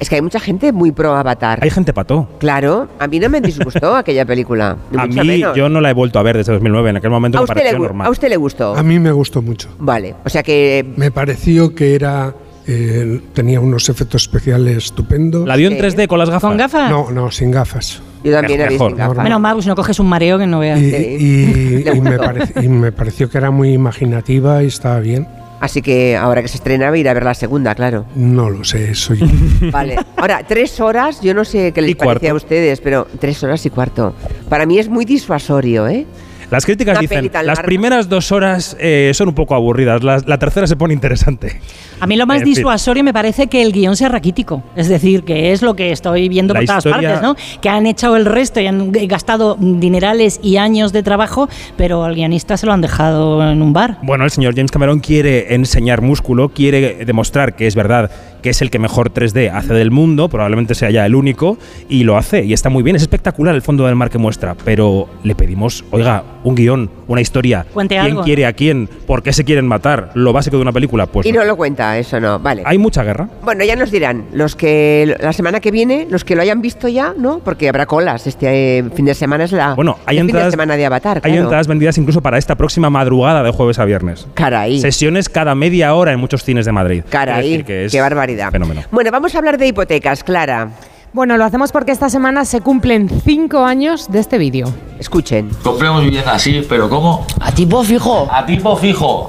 [0.00, 1.60] Es que hay mucha gente muy pro Avatar.
[1.62, 2.28] Hay gente pató.
[2.38, 4.76] Claro, a mí no me disgustó aquella película.
[4.90, 5.56] ni A mucho mí menos.
[5.56, 7.78] yo no la he vuelto a ver desde 2009, en aquel momento ¿A me pareció
[7.78, 8.06] normal.
[8.06, 8.74] ¿A usted le gustó?
[8.76, 9.68] A mí me gustó mucho.
[9.78, 10.84] Vale, o sea que...
[10.96, 12.34] Me pareció que era
[12.66, 15.46] eh, tenía unos efectos especiales estupendos.
[15.46, 16.48] ¿La vio en 3D con las gafas?
[16.48, 16.90] ¿Con gafas?
[16.90, 18.00] No, no, sin gafas.
[18.24, 19.22] Yo también sin gafas.
[19.22, 20.80] Menos mal, pues si no coges un mareo que no veas.
[20.80, 25.28] Y, y- y me parec- y me pareció que era muy imaginativa y estaba bien.
[25.64, 28.04] Así que ahora que se estrena voy a ir a ver la segunda, claro.
[28.14, 29.24] No lo sé, eso yo.
[29.72, 29.96] Vale.
[30.14, 33.70] Ahora, tres horas, yo no sé qué les parece a ustedes, pero tres horas y
[33.70, 34.14] cuarto.
[34.50, 36.04] Para mí es muy disuasorio, ¿eh?
[36.50, 37.62] Las críticas Una dicen, las larga".
[37.62, 41.58] primeras dos horas eh, son un poco aburridas, la, la tercera se pone interesante.
[42.04, 42.54] A mí lo más En fin.
[42.54, 44.62] disuasorio me parece que el guion sea raquítico.
[44.76, 47.34] Es decir, que es lo que estoy viendo La por todas historia- partes, ¿no?
[47.62, 52.14] Que han echado el resto y han gastado dinerales y años de trabajo, pero al
[52.14, 53.96] guionista se lo han dejado en un bar.
[54.02, 58.10] Bueno, el señor James Cameron quiere enseñar músculo, quiere demostrar que es verdad
[58.42, 61.56] que es el que mejor 3D hace del mundo, probablemente sea ya el único,
[61.88, 64.54] y lo hace, y está muy bien, es espectacular el fondo del mar que muestra,
[64.66, 68.22] pero le pedimos, oiga, un guion, una historia, Cuente quién algo.
[68.22, 71.32] quiere a quién, por qué se quieren matar, lo básico de una película, pues y
[71.32, 71.40] no.
[71.40, 72.38] no lo cuenta, eso no.
[72.38, 72.62] Vale.
[72.64, 73.28] hay mucha guerra.
[73.42, 76.88] Bueno, ya nos dirán, los que la semana que viene, los que lo hayan visto
[76.88, 77.40] ya, ¿no?
[77.40, 78.26] Porque habrá colas.
[78.26, 80.86] Este eh, fin de semana es la Bueno, hay el fin de entradas, semana de
[80.86, 81.42] Avatar, hay claro.
[81.42, 84.26] entradas vendidas incluso para esta próxima madrugada de jueves a viernes.
[84.34, 84.80] Caray.
[84.80, 87.04] Sesiones cada media hora en muchos cines de Madrid.
[87.08, 88.50] Caray, decir que es qué barbaridad.
[88.50, 88.82] Fenómeno.
[88.90, 90.70] Bueno, vamos a hablar de hipotecas, Clara.
[91.14, 94.66] Bueno, lo hacemos porque esta semana se cumplen cinco años de este vídeo.
[94.98, 95.48] Escuchen.
[95.62, 97.24] Compremos vivienda así, pero ¿cómo?
[97.40, 98.28] A tipo fijo.
[98.32, 99.28] A tipo fijo.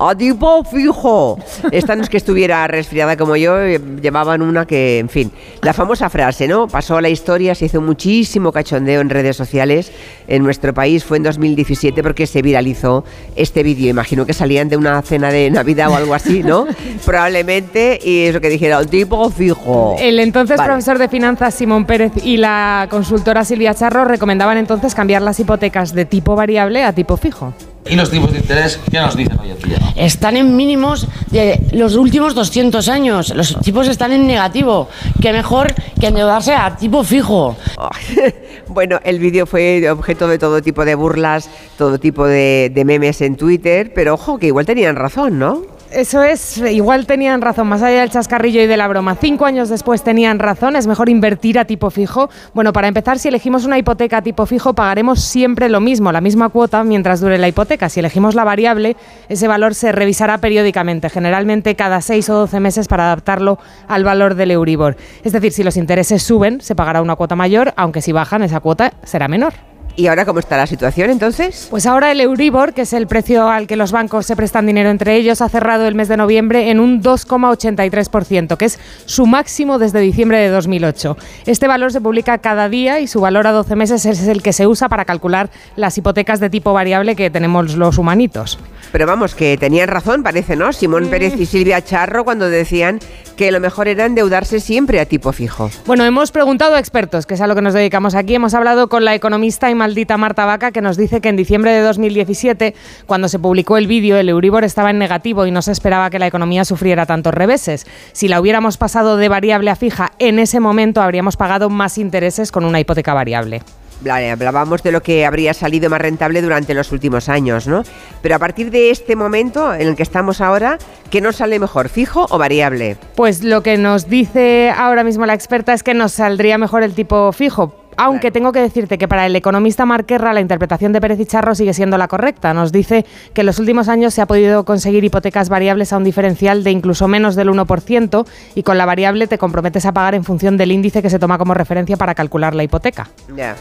[0.00, 1.38] A tipo fijo.
[1.72, 5.32] Esta no es que estuviera resfriada como yo, eh, llevaban una que, en fin,
[5.62, 6.68] la famosa frase, ¿no?
[6.68, 9.90] Pasó a la historia, se hizo muchísimo cachondeo en redes sociales
[10.28, 13.90] en nuestro país, fue en 2017 porque se viralizó este vídeo.
[13.90, 16.66] Imagino que salían de una cena de Navidad o algo así, ¿no?
[17.04, 19.96] Probablemente, y eso que dijeron, tipo fijo.
[19.98, 20.68] El entonces Vale.
[20.68, 25.92] profesor de finanzas Simón Pérez y la consultora Silvia Charro recomendaban entonces cambiar las hipotecas
[25.92, 27.52] de tipo variable a tipo fijo.
[27.88, 29.78] ¿Y los tipos de interés qué nos dicen hoy en día?
[29.96, 33.34] Están en mínimos de los últimos 200 años.
[33.34, 34.88] Los tipos están en negativo.
[35.20, 37.56] Que mejor que endeudarse a tipo fijo.
[38.70, 41.48] Bueno, el vídeo fue objeto de todo tipo de burlas,
[41.78, 45.62] todo tipo de, de memes en Twitter, pero ojo, que igual tenían razón, ¿no?
[45.90, 49.14] Eso es, igual tenían razón, más allá del chascarrillo y de la broma.
[49.14, 52.28] Cinco años después tenían razón, es mejor invertir a tipo fijo.
[52.52, 56.20] Bueno, para empezar, si elegimos una hipoteca a tipo fijo, pagaremos siempre lo mismo, la
[56.20, 57.88] misma cuota mientras dure la hipoteca.
[57.88, 58.96] Si elegimos la variable,
[59.30, 64.34] ese valor se revisará periódicamente, generalmente cada seis o doce meses para adaptarlo al valor
[64.34, 64.96] del Euribor.
[65.24, 68.60] Es decir, si los intereses suben, se pagará una cuota mayor, aunque si bajan, esa
[68.60, 69.54] cuota será menor.
[69.98, 71.66] ¿Y ahora cómo está la situación entonces?
[71.70, 74.90] Pues ahora el Euribor, que es el precio al que los bancos se prestan dinero
[74.90, 79.80] entre ellos, ha cerrado el mes de noviembre en un 2,83%, que es su máximo
[79.80, 81.16] desde diciembre de 2008.
[81.46, 84.52] Este valor se publica cada día y su valor a 12 meses es el que
[84.52, 88.60] se usa para calcular las hipotecas de tipo variable que tenemos los humanitos.
[88.92, 90.72] Pero vamos, que tenían razón, parece, ¿no?
[90.72, 93.00] Simón Pérez y Silvia Charro cuando decían
[93.36, 95.70] que lo mejor era endeudarse siempre a tipo fijo.
[95.86, 98.34] Bueno, hemos preguntado a expertos, que es a lo que nos dedicamos aquí.
[98.34, 101.72] Hemos hablado con la economista y maldita Marta Vaca, que nos dice que en diciembre
[101.72, 102.74] de 2017,
[103.06, 106.18] cuando se publicó el vídeo, el Euribor estaba en negativo y no se esperaba que
[106.18, 107.86] la economía sufriera tantos reveses.
[108.12, 112.52] Si la hubiéramos pasado de variable a fija, en ese momento habríamos pagado más intereses
[112.52, 113.62] con una hipoteca variable.
[114.04, 117.82] Hablábamos de lo que habría salido más rentable durante los últimos años, ¿no?
[118.20, 120.76] Pero a partir de este momento en el que estamos ahora,
[121.10, 122.98] ¿qué nos sale mejor, fijo o variable?
[123.16, 126.92] Pues lo que nos dice ahora mismo la experta es que nos saldría mejor el
[126.92, 127.87] tipo fijo.
[127.98, 131.54] Aunque tengo que decirte que para el economista Marquerra la interpretación de Pérez y Charro
[131.54, 132.54] sigue siendo la correcta.
[132.54, 136.04] Nos dice que en los últimos años se ha podido conseguir hipotecas variables a un
[136.04, 140.22] diferencial de incluso menos del 1% y con la variable te comprometes a pagar en
[140.24, 143.08] función del índice que se toma como referencia para calcular la hipoteca.
[143.36, 143.56] Ya.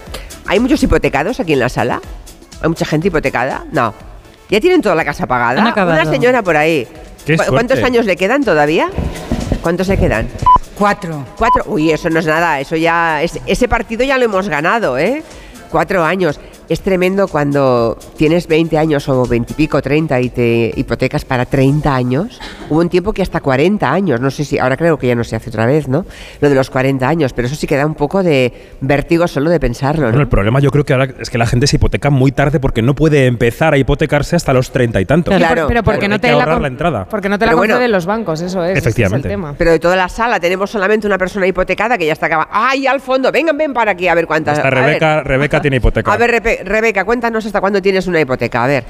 [0.46, 2.00] ¿Hay muchos hipotecados aquí en la sala?
[2.62, 3.66] ¿Hay mucha gente hipotecada?
[3.72, 3.94] No.
[4.50, 5.62] ¿Ya tienen toda la casa pagada?
[6.04, 6.88] Una señora por ahí.
[7.26, 8.90] Qué ¿Cu- ¿Cuántos años le quedan todavía?
[9.62, 10.28] ¿Cuántos le quedan?
[10.78, 11.26] Cuatro.
[11.38, 11.64] Cuatro.
[11.68, 12.60] Uy, eso no es nada.
[12.60, 13.22] Eso ya.
[13.24, 15.24] es- ese partido ya lo hemos ganado, ¿eh?
[15.72, 16.40] Cuatro años.
[16.70, 21.46] Es tremendo cuando tienes 20 años o 20 y pico, 30 y te hipotecas para
[21.46, 22.42] 30 años.
[22.70, 25.24] Hubo un tiempo que hasta 40 años, no sé si, ahora creo que ya no
[25.24, 26.06] se hace otra vez, ¿no?
[26.42, 28.52] Lo de los 40 años, pero eso sí que da un poco de
[28.82, 30.22] vértigo solo de pensarlo, Bueno, ¿no?
[30.24, 32.82] el problema yo creo que ahora es que la gente se hipoteca muy tarde porque
[32.82, 35.40] no puede empezar a hipotecarse hasta los treinta y tantos.
[35.40, 37.06] Y por- pero porque no te la, la entrada.
[37.10, 37.76] Porque no te la bueno.
[37.76, 38.72] conceden los bancos, eso es.
[38.72, 39.30] ese es el Efectivamente.
[39.30, 39.56] tema.
[39.58, 42.52] Pero de toda la sala tenemos solamente una persona hipotecada que ya está acabando.
[42.54, 43.32] ¡Ay, al fondo!
[43.32, 44.58] Vengan, ven para aquí a ver cuántas.
[44.58, 44.70] Hasta.
[44.70, 46.12] Rebeca, Rebeca tiene hipoteca.
[46.12, 48.64] A ver, Rebeca, cuéntanos hasta cuándo tienes una hipoteca.
[48.64, 48.84] A ver.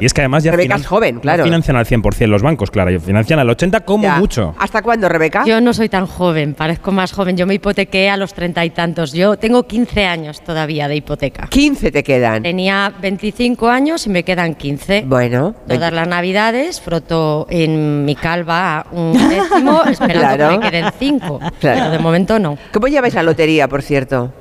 [0.00, 1.44] y es que además ya Rebeca finan- es joven, claro.
[1.44, 2.90] financian al 100% los bancos, claro.
[2.92, 4.16] y Financian al 80% como Ya.
[4.18, 4.54] mucho.
[4.58, 5.44] ¿Hasta cuándo, Rebeca?
[5.46, 7.36] Yo no soy tan joven, parezco más joven.
[7.36, 9.12] Yo me hipotequé a los treinta y tantos.
[9.12, 11.46] Yo tengo 15 años todavía de hipoteca.
[11.48, 12.42] 15 te quedan.
[12.42, 15.04] Tenía 25 años y me quedan 15.
[15.06, 15.54] Bueno.
[15.66, 20.50] Todas las navidades froto en mi calva un décimo esperando Claro.
[20.50, 21.38] que me queden 5.
[21.38, 21.50] Claro.
[21.60, 22.56] Pero de momento no.
[22.72, 24.32] ¿Cómo lleváis la lotería, por cierto?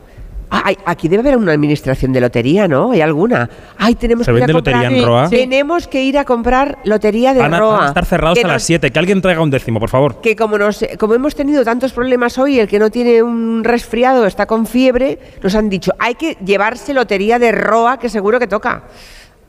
[0.50, 2.92] Ah, hay- aquí debe haber una administración de lotería, ¿no?
[2.92, 3.50] ¿Hay alguna?
[3.78, 5.30] Ay, tenemos ¿Se que ir a vende lotería comprar- en Roa?
[5.30, 7.74] Tenemos que ir a comprar lotería de Van a, Roa.
[7.76, 8.90] van a estar cerrados Que a nos- las 7.
[8.92, 10.22] Que alguien traiga un décimo, por favor.
[10.22, 14.26] que como nos como hemos tenido tantos problemas hoy, el que no tiene un resfriado
[14.26, 18.48] está con fiebre, nos han dicho, hay que llevarse lotería de Roa, que seguro que
[18.48, 18.84] toca.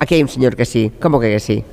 [0.01, 0.91] Aquí hay un señor que sí.
[1.01, 1.65] ¿Cómo que, que sí?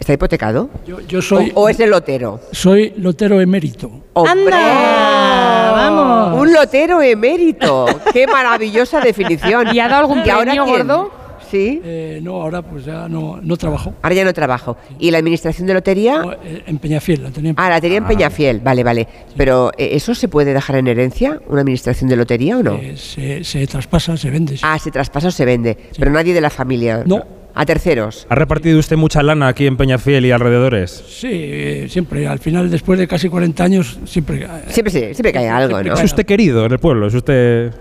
[0.00, 0.70] ¿Está hipotecado?
[0.86, 2.40] Yo, yo soy, ¿O, o es el lotero?
[2.52, 3.90] soy lotero emérito.
[4.14, 4.56] ¡Hombre!
[4.56, 6.40] ¡Vamos!
[6.40, 7.86] Un lotero emérito.
[8.12, 9.74] ¡Qué maravillosa definición!
[9.74, 11.10] ¿Y ha dado algún ¿Y ahora premio gordo?
[11.50, 11.80] Sí.
[11.84, 13.92] Eh, no, ahora pues ya no, no trabajo.
[14.02, 14.76] Ahora ya no trabajo.
[15.00, 16.22] ¿Y la administración de lotería?
[16.44, 18.60] Eh, En Peñafiel, la tenía en Ah, la tenía en Peñafiel.
[18.60, 19.08] Vale, vale.
[19.36, 21.40] Pero eh, ¿eso se puede dejar en herencia?
[21.48, 22.74] ¿Una administración de lotería o no?
[22.76, 24.56] Eh, se, se traspasa, se vende.
[24.56, 24.62] sí.
[24.64, 25.76] Ah, se traspasa o se vende.
[25.98, 27.02] Pero nadie de la familia.
[27.04, 27.39] No.
[27.54, 28.26] A terceros.
[28.30, 30.90] ¿Ha repartido usted mucha lana aquí en Peñafiel y alrededores?
[31.08, 32.26] Sí, siempre.
[32.28, 34.44] Al final, después de casi 40 años, siempre.
[34.44, 35.94] eh, Siempre, se- siempre cae algo, ¿no?
[35.94, 37.06] ¿Es usted querido en el pueblo?
[37.08, 37.72] ¿Es usted...?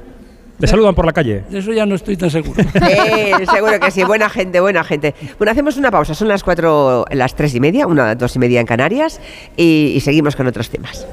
[0.58, 1.44] ¿Le saludan por la calle?
[1.50, 2.62] De eso ya no estoy tan seguro.
[2.90, 5.16] Eh, seguro que sí, buena gente, buena gente.
[5.38, 8.60] Bueno, hacemos una pausa, son las cuatro, las tres y media, una, dos y media
[8.60, 9.22] en Canarias,
[9.56, 11.08] y, y seguimos con otros temas.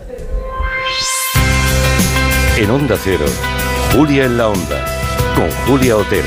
[2.58, 3.26] En Onda Cero,
[3.94, 4.84] Julia en la Onda,
[5.36, 6.26] con Julia Otero.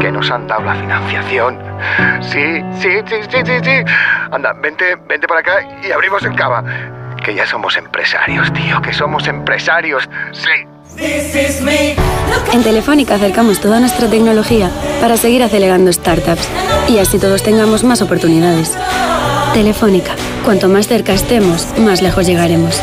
[0.00, 1.58] que nos han dado la financiación.
[2.20, 3.92] Sí, sí, sí, sí, sí, sí.
[4.30, 6.64] Anda, vente, vente para acá y abrimos el cava.
[7.24, 10.08] Que ya somos empresarios, tío, que somos empresarios.
[10.32, 10.50] Sí.
[12.52, 14.70] En Telefónica acercamos toda nuestra tecnología
[15.00, 16.48] para seguir acelerando startups
[16.88, 18.76] y así todos tengamos más oportunidades.
[19.54, 20.12] Telefónica,
[20.44, 22.80] cuanto más cerca estemos, más lejos llegaremos.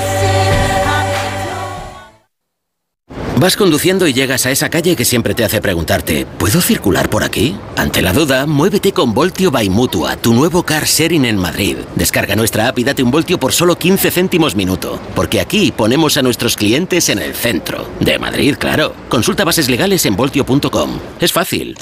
[3.37, 7.23] Vas conduciendo y llegas a esa calle que siempre te hace preguntarte, ¿puedo circular por
[7.23, 7.55] aquí?
[7.75, 11.77] Ante la duda, muévete con Voltio by Mutua, tu nuevo car sharing en Madrid.
[11.95, 16.17] Descarga nuestra app y date un voltio por solo 15 céntimos minuto, porque aquí ponemos
[16.17, 17.87] a nuestros clientes en el centro.
[17.99, 18.93] De Madrid, claro.
[19.09, 20.99] Consulta bases legales en voltio.com.
[21.19, 21.75] Es fácil.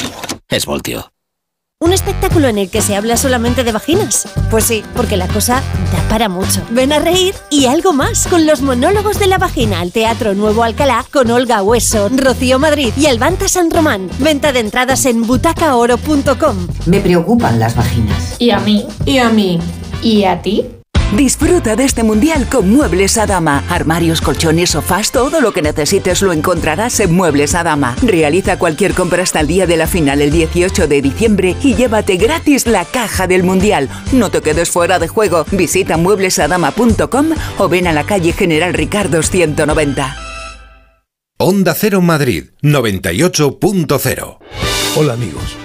[0.49, 1.11] Es Voltio.
[1.81, 4.27] ¿Un espectáculo en el que se habla solamente de vaginas?
[4.51, 5.63] Pues sí, porque la cosa
[5.93, 6.61] da para mucho.
[6.71, 10.63] Ven a reír y algo más con los monólogos de la vagina al Teatro Nuevo
[10.63, 14.09] Alcalá con Olga Hueso, Rocío Madrid y Albanta San Román.
[14.19, 16.67] Venta de entradas en butacaoro.com.
[16.85, 18.35] Me preocupan las vaginas.
[18.39, 18.85] ¿Y a mí?
[19.05, 19.61] ¿Y a mí?
[20.03, 20.78] ¿Y a ti?
[21.15, 23.63] Disfruta de este mundial con Muebles Adama.
[23.67, 27.95] Armarios, colchones, sofás, todo lo que necesites lo encontrarás en Muebles Adama.
[28.03, 32.17] Realiza cualquier compra hasta el día de la final el 18 de diciembre y llévate
[32.17, 33.89] gratis la caja del mundial.
[34.11, 35.45] No te quedes fuera de juego.
[35.51, 40.15] Visita mueblesadama.com o ven a la calle General Ricardo 190.
[41.39, 44.37] Onda Cero Madrid 98.0
[44.95, 45.55] Hola amigos,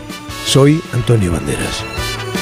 [0.47, 1.85] soy Antonio Banderas.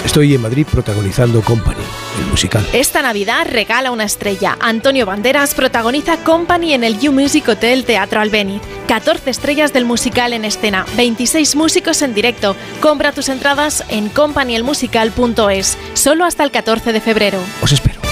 [0.05, 1.83] Estoy en Madrid protagonizando Company,
[2.21, 2.67] el musical.
[2.73, 4.57] Esta Navidad regala una estrella.
[4.61, 8.61] Antonio Banderas protagoniza Company en el You Music Hotel Teatro Albéniz.
[8.89, 12.57] 14 estrellas del musical en escena, 26 músicos en directo.
[12.81, 17.39] Compra tus entradas en companyelmusical.es, solo hasta el 14 de febrero.
[17.63, 18.12] Os espero.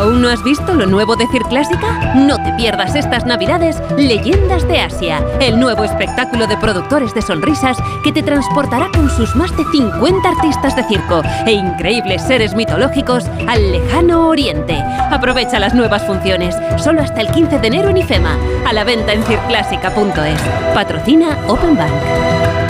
[0.00, 2.14] ¿Aún no has visto lo nuevo de Circlásica?
[2.14, 7.76] No te pierdas estas navidades Leyendas de Asia, el nuevo espectáculo de productores de sonrisas
[8.02, 13.26] que te transportará con sus más de 50 artistas de circo e increíbles seres mitológicos
[13.46, 14.82] al lejano oriente.
[15.10, 19.12] Aprovecha las nuevas funciones, solo hasta el 15 de enero en IFEMA, a la venta
[19.12, 20.40] en circlásica.es.
[20.72, 22.69] Patrocina Open Bank.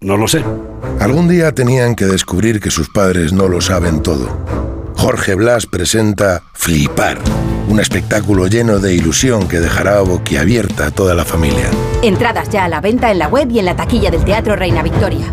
[0.00, 0.44] No lo sé.
[1.00, 4.28] Algún día tenían que descubrir que sus padres no lo saben todo.
[4.94, 7.18] Jorge Blas presenta Flipar,
[7.68, 11.70] un espectáculo lleno de ilusión que dejará boquiabierta a toda la familia.
[12.02, 14.82] Entradas ya a la venta en la web y en la taquilla del Teatro Reina
[14.82, 15.32] Victoria.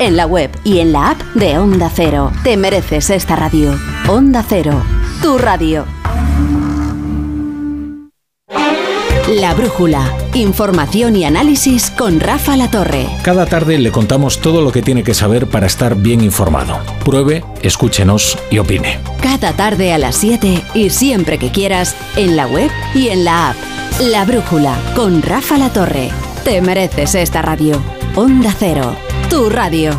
[0.01, 2.31] en la web y en la app de Onda Cero.
[2.43, 3.79] Te mereces esta radio.
[4.09, 4.83] Onda Cero,
[5.21, 5.85] tu radio.
[9.27, 10.11] La Brújula.
[10.33, 13.07] Información y análisis con Rafa La Torre.
[13.21, 16.79] Cada tarde le contamos todo lo que tiene que saber para estar bien informado.
[17.05, 18.99] Pruebe, escúchenos y opine.
[19.21, 23.51] Cada tarde a las 7 y siempre que quieras en la web y en la
[23.51, 23.55] app.
[23.99, 26.09] La Brújula con Rafa La Torre.
[26.43, 27.79] Te mereces esta radio.
[28.15, 28.95] Onda Cero,
[29.31, 29.91] tu radio.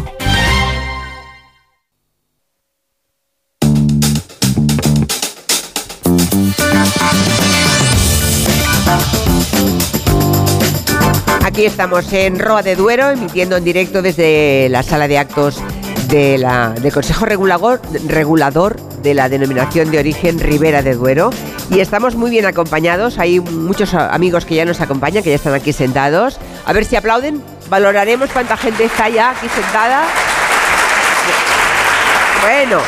[11.42, 15.62] Aquí estamos en Roa de Duero, emitiendo en directo desde la sala de actos
[16.08, 16.44] del
[16.92, 21.30] Consejo Regulador, Regulador de la denominación de origen Ribera de Duero.
[21.70, 23.18] Y estamos muy bien acompañados.
[23.18, 26.38] Hay muchos amigos que ya nos acompañan, que ya están aquí sentados.
[26.64, 27.42] A ver si aplauden.
[27.68, 30.02] Valoraremos cuánta gente está ya aquí sentada.
[32.42, 32.80] Bueno,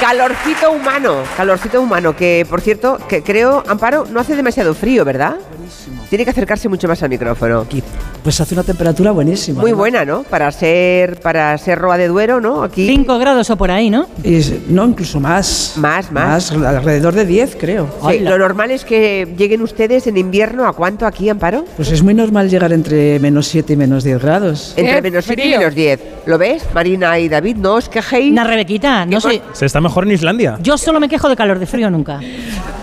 [0.00, 5.36] calorcito humano, calorcito humano, que por cierto, que creo, Amparo, no hace demasiado frío, ¿verdad?
[6.08, 7.66] Tiene que acercarse mucho más al micrófono.
[8.22, 9.60] Pues hace una temperatura buenísima.
[9.60, 10.22] Muy buena, ¿no?
[10.22, 12.62] Para ser para ser Roa de Duero, ¿no?
[12.62, 14.06] Aquí 5 grados o por ahí, ¿no?
[14.68, 15.74] no, incluso más.
[15.76, 16.50] Más, más.
[16.52, 17.88] alrededor de 10, creo.
[18.10, 21.64] Sí, lo normal es que lleguen ustedes en invierno a cuánto aquí, Amparo?
[21.76, 24.72] Pues es muy normal llegar entre menos 7 y menos 10 grados.
[24.76, 26.00] Entre menos 7 y menos 10.
[26.26, 27.56] ¿Lo ves, Marina y David?
[27.56, 28.32] No os quejéis.
[28.32, 29.42] Una Rebequita, no sé.
[29.52, 30.58] Se está mejor en Islandia.
[30.62, 32.20] Yo solo me quejo de calor, de frío nunca.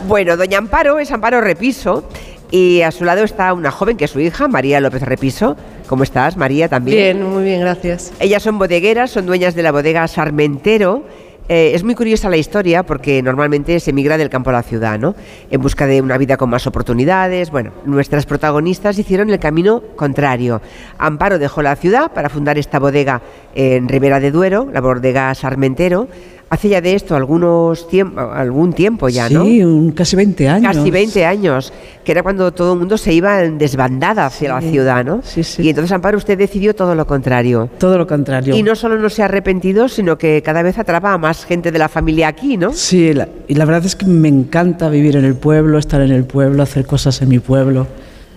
[0.07, 2.03] Bueno, doña Amparo es Amparo Repiso
[2.49, 5.55] y a su lado está una joven que es su hija, María López Repiso.
[5.87, 6.97] ¿Cómo estás, María, también?
[6.97, 8.11] Bien, muy bien, gracias.
[8.19, 11.03] Ellas son bodegueras, son dueñas de la bodega Sarmentero.
[11.47, 14.97] Eh, es muy curiosa la historia porque normalmente se migra del campo a la ciudad,
[14.97, 15.13] ¿no?
[15.51, 17.51] En busca de una vida con más oportunidades.
[17.51, 20.59] Bueno, nuestras protagonistas hicieron el camino contrario.
[20.97, 23.21] Amparo dejó la ciudad para fundar esta bodega
[23.53, 26.07] en Ribera de Duero, la bodega Sarmentero.
[26.55, 27.85] Hace ya de esto algunos
[28.33, 29.43] algún tiempo ya, ¿no?
[29.43, 30.73] Sí, un, casi 20 años.
[30.73, 31.73] Casi 20 años,
[32.05, 35.19] que era cuando todo el mundo se iba en desbandada hacia la ciudad, ¿no?
[35.21, 35.63] Sí, sí.
[35.63, 37.69] Y entonces, Amparo, usted decidió todo lo contrario.
[37.77, 38.55] Todo lo contrario.
[38.55, 41.73] Y no solo no se ha arrepentido, sino que cada vez atrapa a más gente
[41.73, 42.71] de la familia aquí, ¿no?
[42.71, 43.11] Sí,
[43.49, 46.63] y la verdad es que me encanta vivir en el pueblo, estar en el pueblo,
[46.63, 47.85] hacer cosas en mi pueblo.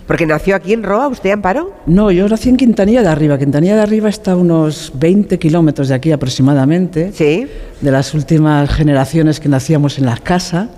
[0.09, 1.71] ¿Porque nació aquí en Roa, usted, Amparo?
[1.85, 3.37] No, yo nací en Quintanilla de Arriba.
[3.37, 7.11] Quintanilla de Arriba está a unos 20 kilómetros de aquí aproximadamente.
[7.13, 7.45] Sí.
[7.79, 10.69] De las últimas generaciones que nacíamos en la casa.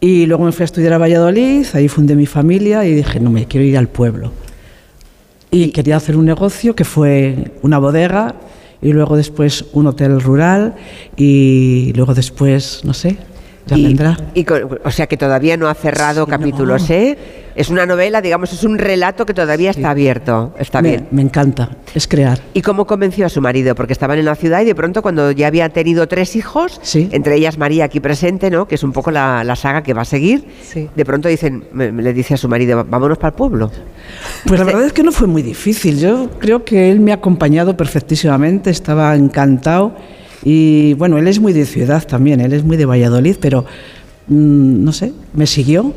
[0.00, 3.30] Y luego me fui a estudiar a Valladolid, ahí fundé mi familia y dije, no,
[3.30, 4.32] me quiero ir al pueblo.
[5.52, 8.34] Y quería hacer un negocio que fue una bodega
[8.80, 10.74] y luego después un hotel rural
[11.16, 13.18] y luego después, no sé,
[13.68, 14.16] ya y, vendrá.
[14.34, 14.44] y
[14.82, 17.16] o sea que todavía no ha cerrado capítulos, ¿eh?
[17.54, 20.54] Es una novela, digamos, es un relato que todavía está abierto.
[20.58, 21.08] Está me, bien.
[21.10, 22.40] me encanta, es crear.
[22.54, 23.74] ¿Y cómo convenció a su marido?
[23.74, 26.80] Porque estaban en la ciudad y de pronto cuando ya había tenido tres hijos,
[27.12, 28.66] entre ellas María aquí presente, ¿no?
[28.66, 30.44] Que es un poco la, la saga que va a seguir.
[30.94, 33.70] De pronto dicen, me- me le dice a su marido, vámonos para el pueblo.
[34.46, 35.98] Pues la verdad es que no fue muy difícil.
[35.98, 39.94] Yo creo que él me ha acompañado perfectísimamente, estaba encantado.
[40.44, 43.64] Y bueno, él es muy de ciudad también, él es muy de Valladolid, pero
[44.28, 45.92] mm, no sé, me siguió.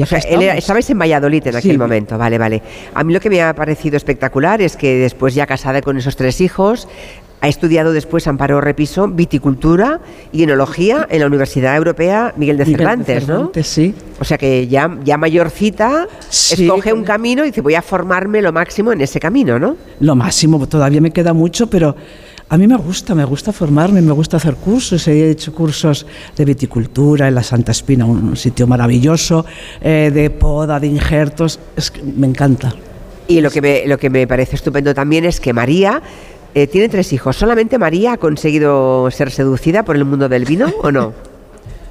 [0.00, 0.58] O sea, acá él era- estamos.
[0.58, 1.78] estabais en Valladolid en aquel Sí.
[1.78, 2.62] momento, vale, vale.
[2.94, 6.16] A mí lo que me ha parecido espectacular es que después ya casada con esos
[6.16, 6.88] tres hijos,
[7.42, 9.98] ha estudiado después Amparo Repiso viticultura
[10.32, 13.34] y enología en la Universidad Europea Miguel de Miguel de Cervantes, ¿no?
[13.34, 13.94] Cervantes, sí.
[14.20, 16.62] O sea que ya, ya mayorcita Sí.
[16.64, 19.76] escoge un camino y dice voy a formarme lo máximo en ese camino, ¿no?
[19.98, 21.96] Lo máximo, todavía me queda mucho, pero
[22.48, 25.08] a mí me gusta, me gusta formarme, me gusta hacer cursos.
[25.08, 29.46] He hecho cursos de viticultura en la Santa Espina, un sitio maravilloso,
[29.80, 32.74] eh, de poda, de injertos, es que me encanta.
[33.28, 36.02] Y lo que me, lo que me parece estupendo también es que María
[36.54, 37.36] eh, tiene tres hijos.
[37.36, 41.14] ¿Solamente María ha conseguido ser seducida por el mundo del vino o no?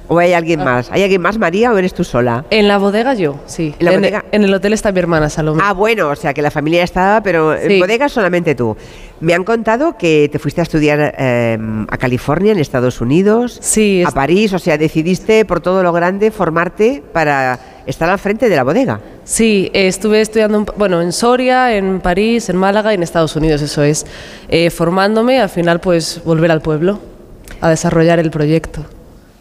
[0.08, 0.64] ¿O hay alguien Ah.
[0.64, 0.90] más?
[0.90, 2.44] ¿Hay alguien más, María, o eres tú sola?
[2.50, 3.74] En la bodega yo, sí.
[3.78, 4.24] ¿En la en, bodega?
[4.32, 5.62] en el hotel está mi hermana Salomé.
[5.64, 7.78] Ah, bueno, o sea que la familia estaba, pero en Sí.
[7.80, 8.76] bodega solamente tú.
[9.20, 11.56] Me han contado que te fuiste a estudiar eh,
[11.88, 13.60] a California, en Estados Unidos,
[14.04, 18.56] a París, o sea, decidiste por todo lo grande formarte para estar al frente de
[18.56, 19.00] la bodega.
[19.24, 23.36] Sí, eh, estuve estudiando en- bueno, en Soria, en París, en Málaga y en Estados
[23.36, 24.04] Unidos, eso es.
[24.48, 26.98] Eh, formándome, al final pues volver al pueblo
[27.60, 28.84] a desarrollar el proyecto.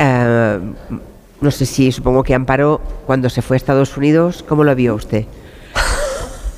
[0.04, 0.60] Eh,
[1.42, 4.96] no sé si, supongo que Amparo, cuando se fue a Estados Unidos, ¿cómo lo vio
[4.96, 5.26] usted?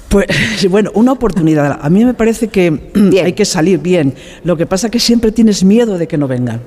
[0.10, 0.28] Pues
[0.70, 1.80] bueno, una oportunidad.
[1.82, 2.92] A mí me parece que
[3.24, 4.14] hay que salir bien.
[4.44, 6.62] Lo que pasa es que siempre tienes miedo de que no vengan.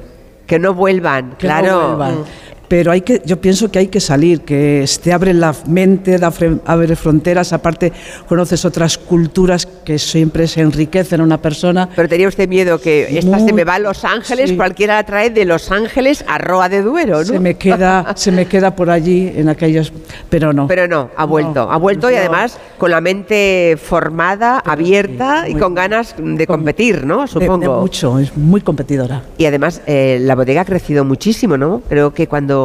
[0.49, 1.87] Que no vuelvan, Que no claro.
[1.97, 2.25] vuelvan.
[2.69, 6.19] Pero hay que, yo pienso que hay que salir, que te abre la mente,
[6.65, 7.93] abre fronteras, aparte
[8.29, 11.89] conoces otras culturas que siempre se enriquecen a una persona.
[11.95, 14.57] Pero tenía usted miedo que esta se me va a Los Ángeles, sí.
[14.57, 17.25] cualquiera la trae de Los Ángeles a Roa de Duero, ¿no?
[17.25, 19.93] Se me queda, se me queda por allí en aquellos,
[20.29, 20.67] pero no.
[20.67, 25.75] Pero no, ha vuelto, ha vuelto y además con la mente formada, abierta y con
[25.75, 27.19] ganas de competir, ¿no?
[27.19, 27.81] De- de Supongo.
[27.81, 29.23] mucho, es muy competidora.
[29.39, 31.83] Y además eh, la bodega ha crecido muchísimo, ¿no?
[31.89, 32.56] Creo que cuando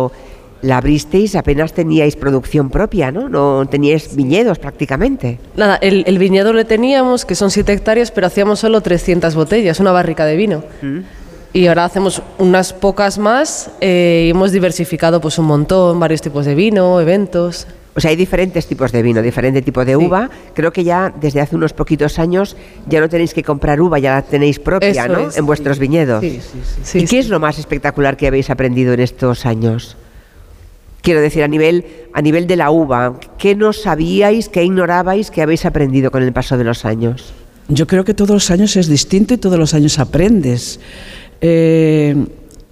[0.61, 3.29] la abristeis apenas teníais producción propia, ¿no?
[3.29, 5.39] No teníais viñedos prácticamente.
[5.55, 9.79] Nada, el, el viñedo le teníamos, que son 7 hectáreas, pero hacíamos solo 300 botellas,
[9.79, 10.63] una barrica de vino.
[11.53, 16.45] Y ahora hacemos unas pocas más eh, y hemos diversificado pues un montón, varios tipos
[16.45, 17.67] de vino, eventos.
[17.93, 20.29] O sea, hay diferentes tipos de vino, diferente tipo de uva.
[20.53, 22.55] Creo que ya desde hace unos poquitos años
[22.87, 25.27] ya no tenéis que comprar uva, ya la tenéis propia, Eso ¿no?
[25.27, 26.21] es, en vuestros viñedos.
[26.21, 26.39] Sí,
[26.83, 29.97] sí, ¿Y qué es lo más espectacular que habéis aprendido en estos años?
[31.01, 35.41] Quiero decir, a nivel, a nivel de la uva, ¿qué no sabíais, qué ignorabais, que
[35.41, 37.33] habéis aprendido con el paso de los años?
[37.67, 40.79] Yo creo que todos los años es distinto y todos los años aprendes.
[41.41, 42.15] Eh,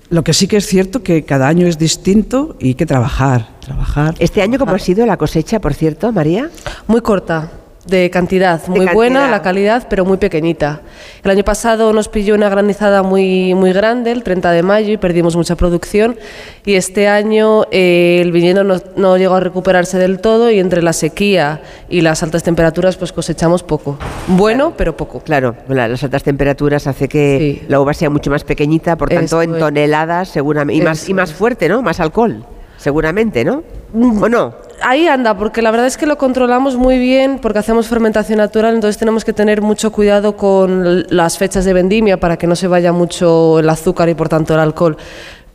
[0.10, 3.50] lo que sí que es cierto que cada año es distinto y hay que trabajar,
[3.60, 4.16] trabajar.
[4.20, 6.50] ¿Este año cómo ha sido la cosecha, por cierto, María?
[6.88, 7.52] Muy corta,
[7.90, 9.30] de cantidad, De muy buena cantidad.
[9.38, 10.82] la calidad, pero muy pequeñita.
[11.24, 14.98] El año pasado nos pilló una granizada muy, muy grande, el 30 de mayo, y
[14.98, 16.16] perdimos mucha producción.
[16.66, 20.82] Y este año eh, el viñedo no, no llegó a recuperarse del todo y entre
[20.82, 23.98] la sequía y las altas temperaturas pues cosechamos poco.
[24.28, 25.20] Bueno, pero poco.
[25.22, 29.42] Claro, la- las altas temperaturas hace que la uva sea mucho más pequeñita, por tanto
[29.42, 31.82] en toneladas seguramente, y más, y más fuerte, ¿no?
[31.82, 32.46] Más alcohol,
[32.78, 33.64] seguramente, ¿no?
[33.94, 34.54] ¿O no?
[34.82, 38.76] Ahí anda, porque la verdad es que lo controlamos muy bien porque hacemos fermentación natural,
[38.76, 42.68] entonces tenemos que tener mucho cuidado con las fechas de vendimia para que no se
[42.68, 44.98] vaya mucho el azúcar y por tanto el alcohol.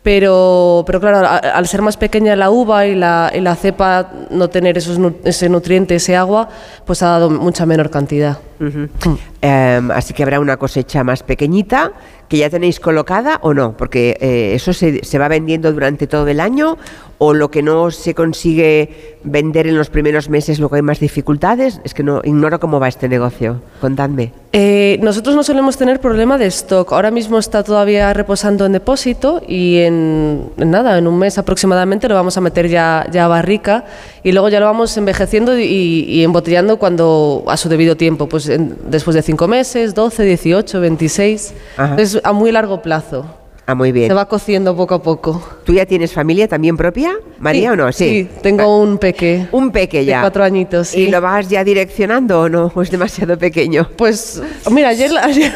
[0.02, 4.50] Pero, pero claro, al ser más pequeña la uva y la, y la cepa no
[4.50, 6.50] tener esos, ese nutriente, ese agua,
[6.84, 8.36] pues ha dado mucha menor cantidad.
[8.60, 11.92] Em, así que habrá una cosecha más pequeñita
[12.28, 16.26] que ya tenéis colocada o no, porque eh, eso se, se va vendiendo durante todo
[16.28, 16.78] el año
[17.18, 21.80] o lo que no se consigue vender en los primeros meses, luego hay más dificultades.
[21.84, 23.60] Es que no ignoro cómo va este negocio.
[23.80, 24.32] Contadme.
[24.52, 26.92] Eh, nosotros no solemos tener problema de stock.
[26.92, 32.08] Ahora mismo está todavía reposando en depósito y en, en nada, en un mes aproximadamente
[32.08, 33.84] lo vamos a meter ya, ya a barrica
[34.22, 38.43] y luego ya lo vamos envejeciendo y, y embotellando cuando a su debido tiempo, pues
[38.48, 41.54] en- después de cinco meses, 12, 18, 26.
[41.76, 41.96] Ajá.
[41.98, 43.24] Es a muy largo plazo.
[43.66, 44.08] Ah, muy bien.
[44.08, 45.42] Se va cociendo poco a poco.
[45.64, 47.92] ¿Tú ya tienes familia también propia, María, Sí, o no?
[47.92, 48.04] Sí.
[48.04, 49.46] sí, tengo un peque.
[49.52, 50.20] Un peque De ya.
[50.20, 51.02] cuatro añitos, sí.
[51.02, 52.70] ¿Y lo vas ya direccionando o no?
[52.74, 53.88] ¿O es demasiado pequeño?
[53.96, 55.50] Pues, mira, ayer, ayer,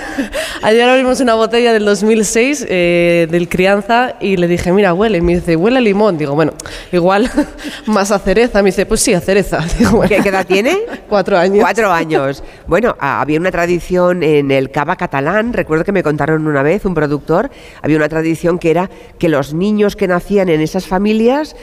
[0.63, 5.19] ayer abrimos una botella del 2006 eh, del Crianza y le dije, mira, huele.
[5.19, 6.17] Y me dice, huele a limón.
[6.17, 6.55] Digo, bueno,
[6.93, 7.31] igual
[7.87, 8.63] más a cereza.
[8.63, 9.59] Me dice, pues sí, a cereza.
[9.79, 10.09] Digo, bueno.
[10.09, 10.79] ¿Qué, qué edad tiene?
[11.11, 11.61] Cuatro años.
[11.61, 12.43] Cuatro años.
[12.67, 16.87] Bueno, ah, había una tradición en el cava catalán, recuerdo que me contaron una vez
[16.87, 17.51] un productor,
[17.83, 21.57] había una tradición que era que los niños que nacían en esas familias,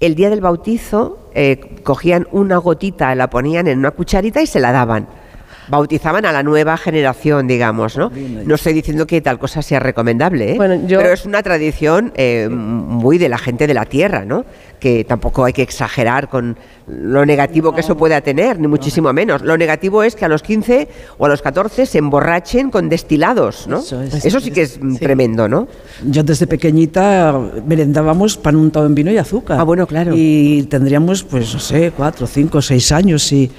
[0.00, 4.60] el día del bautizo, eh, cogían una gotita, la ponían en una cucharita y se
[4.60, 5.23] la daban.
[5.68, 8.10] Bautizaban a la nueva generación, digamos, ¿no?
[8.44, 10.56] No estoy diciendo que tal cosa sea recomendable, ¿eh?
[10.56, 14.44] Bueno, yo- pero es una tradición eh, muy de la gente de la tierra, ¿no?
[14.80, 16.56] Que tampoco hay que exagerar con
[16.86, 19.40] lo negativo que eso pueda tener, ni muchísimo menos.
[19.40, 23.66] Lo negativo es que a los 15 o a los 14 se emborrachen con destilados,
[23.66, 23.78] ¿no?
[23.78, 24.22] Eso es.
[24.24, 25.66] Eso sí que es tremendo, ¿no?
[26.04, 27.34] Yo desde pequeñita
[27.66, 29.58] merendábamos pan untado en vino y azúcar.
[29.58, 30.12] Ah, bueno, claro.
[30.14, 33.50] Y tendríamos, pues, no sé, cuatro, cinco, seis años y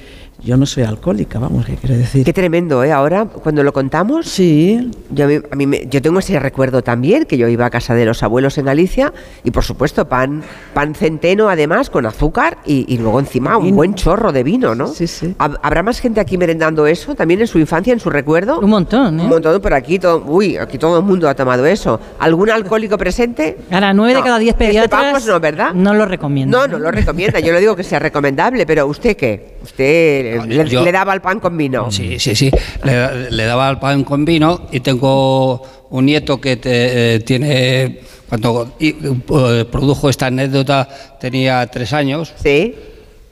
[0.43, 2.23] yo no soy alcohólica, vamos, ¿qué quiere decir?
[2.25, 2.91] Qué tremendo, ¿eh?
[2.91, 4.27] Ahora, cuando lo contamos.
[4.27, 4.91] Sí.
[5.09, 7.69] Yo, a mí- a mí me- yo tengo ese recuerdo también, que yo iba a
[7.69, 9.11] casa de los abuelos en Galicia
[9.43, 13.95] y, por supuesto, pan, pan centeno, además, con azúcar y, y luego encima un buen
[13.95, 14.87] chorro de vino, ¿no?
[14.87, 15.33] Sí, sí.
[15.39, 18.59] ¿Hab- ¿Habrá más gente aquí merendando eso también en su infancia, en su recuerdo?
[18.59, 19.23] Un montón, ¿eh?
[19.23, 21.99] Un montón, pero aquí todo, uy, aquí todo el mundo ha tomado eso.
[22.19, 23.57] ¿Algún alcohólico presente?
[23.71, 25.73] Ahora, nueve de cada diez que pediatras sepamos, no, ¿verdad?
[25.73, 26.57] no lo recomiendo.
[26.59, 27.39] No, no lo recomienda.
[27.39, 29.55] Yo no digo que sea recomendable, pero ¿usted qué?
[29.63, 31.91] ¿Usted le, yo- le daba el pan con vino?
[31.91, 32.49] Sí, sí, sí.
[32.83, 37.99] Le, le daba el pan con vino y tengo un nieto que te- eh, tiene,
[38.27, 40.87] cuando y, eh, produjo esta anécdota
[41.19, 42.33] tenía tres años.
[42.41, 42.75] Sí.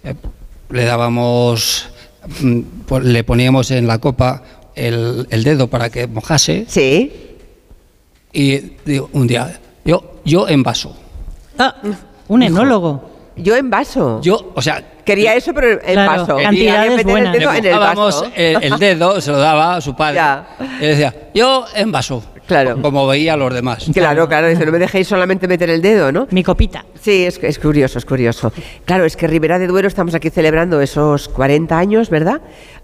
[0.04, 0.14] eh,
[0.70, 1.88] le dábamos,
[2.42, 4.42] mm, po- le poníamos en la copa
[4.76, 6.66] el, el dedo para que mojase.
[6.68, 7.12] Sí.
[8.32, 10.96] Y digo, un día, yo, yo en vaso.
[11.60, 11.76] Ah,
[12.28, 13.10] un enólogo.
[13.36, 14.20] Yo en vaso.
[14.24, 14.84] Yo, o sea.
[15.06, 16.38] Quería eso, pero en Claro, vaso.
[16.38, 17.34] cantidades Quería meter el buenas.
[17.34, 18.32] dedo Le en el vaso.
[18.36, 20.22] el, el dedo, se lo daba a su padre.
[20.80, 22.24] Y decía, yo en vaso.
[22.48, 22.82] Claro.
[22.82, 23.86] Como veía a los demás.
[23.94, 26.28] Claro, claro, dice, no me dejéis solamente meter el dedo, ¿no?
[26.32, 26.84] Mi copita.
[27.02, 28.52] Sí, es, es curioso, es curioso.
[28.84, 32.42] Claro, es que Ribera de Duero estamos aquí celebrando esos 40 años, ¿verdad?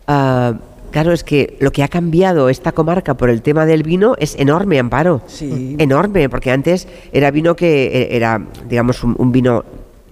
[0.07, 0.53] Ah,
[0.91, 4.35] claro, es que lo que ha cambiado esta comarca por el tema del vino es
[4.39, 5.21] enorme, Amparo.
[5.27, 5.75] Sí.
[5.77, 9.65] Enorme, porque antes era vino que eh, era, digamos, un, un vino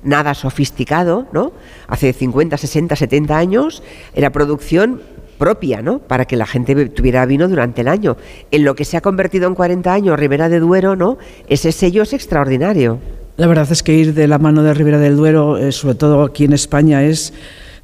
[0.07, 1.51] nada sofisticado, ¿no?
[1.87, 3.83] Hace 50, 60, 70 años
[4.15, 5.01] era producción
[5.37, 5.99] propia, ¿no?
[5.99, 8.17] Para que la gente tuviera vino durante el año.
[8.49, 11.17] En lo que se ha convertido en 40 años Ribera de Duero, ¿no?
[11.47, 12.99] Ese sello es extraordinario.
[13.35, 16.23] La verdad es que ir de la mano de Ribera del Duero, eh, sobre todo
[16.23, 17.33] aquí en España, es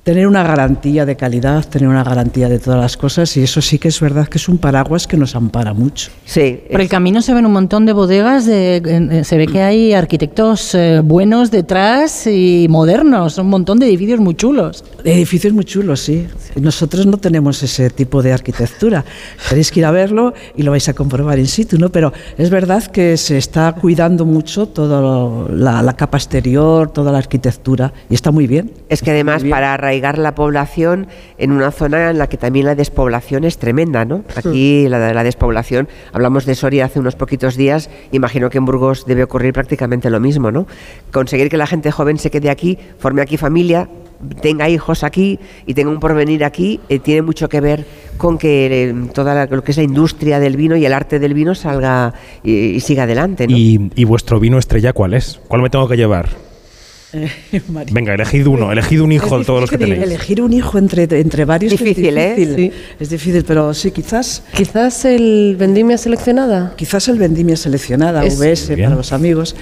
[0.04, 3.80] tener una garantía de calidad, tener una garantía de todas las cosas y eso sí
[3.80, 6.12] que es verdad que es un paraguas que nos ampara mucho.
[6.26, 6.60] Sí.
[6.70, 10.76] Por el camino se ven un montón de bodegas, de- se ve que hay arquitectos
[10.76, 14.84] eh, buenos detrás y modernos, un montón de edificios muy chulos.
[15.06, 16.28] Edificios muy chulos, sí.
[16.60, 19.06] Nosotros no tenemos ese tipo de arquitectura.
[19.50, 21.90] Tenéis que ir a verlo y lo vais a comprobar in situ, ¿no?
[21.90, 27.20] Pero es verdad que se está cuidando mucho toda la, la capa exterior, toda la
[27.20, 28.72] arquitectura y está muy bien.
[28.90, 31.06] Es que además para arraigar la población
[31.38, 34.24] en una zona en la que también la despoblación es tremenda, ¿no?
[34.36, 39.06] Aquí la, la despoblación, hablamos de Soria hace unos poquitos días, imagino que en Burgos
[39.06, 40.66] debe ocurrir prácticamente lo mismo, ¿no?
[41.12, 43.88] Conseguir que la gente joven se quede aquí, forme aquí familia,
[44.42, 45.38] tenga hijos aquí
[45.68, 47.86] y tenga un porvenir aquí, eh, tiene mucho que ver
[48.18, 51.20] con que eh, toda la- lo que es la industria del vino y el arte
[51.20, 52.14] del vino salga
[52.44, 53.56] y, y siga adelante, ¿no?
[53.56, 55.40] ¿Y, y vuestro vino estrella cuál es?
[55.48, 56.30] ¿Cuál me tengo que llevar?
[57.92, 60.02] Venga, elegid uno, elegid un hijo de todos los que tenéis.
[60.04, 62.36] Elegir un hijo entre, entre varios Difícil, es ¿eh?
[62.36, 62.72] difícil.
[63.00, 64.44] Es difícil, pero sí, quizás.
[64.54, 66.74] Quizás el vendimia seleccionada.
[66.76, 69.56] Quizás el vendimia seleccionada, Es- VS para los amigos,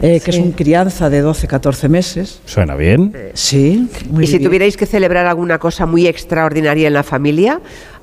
[0.00, 2.40] eh, que es un crianza de 12-14 meses.
[2.44, 3.12] ¿Suena bien?
[3.34, 4.48] Sí, muy y si bien.
[4.48, 7.60] tuvierais que celebrar alguna cosa muy extraordinaria en la familia,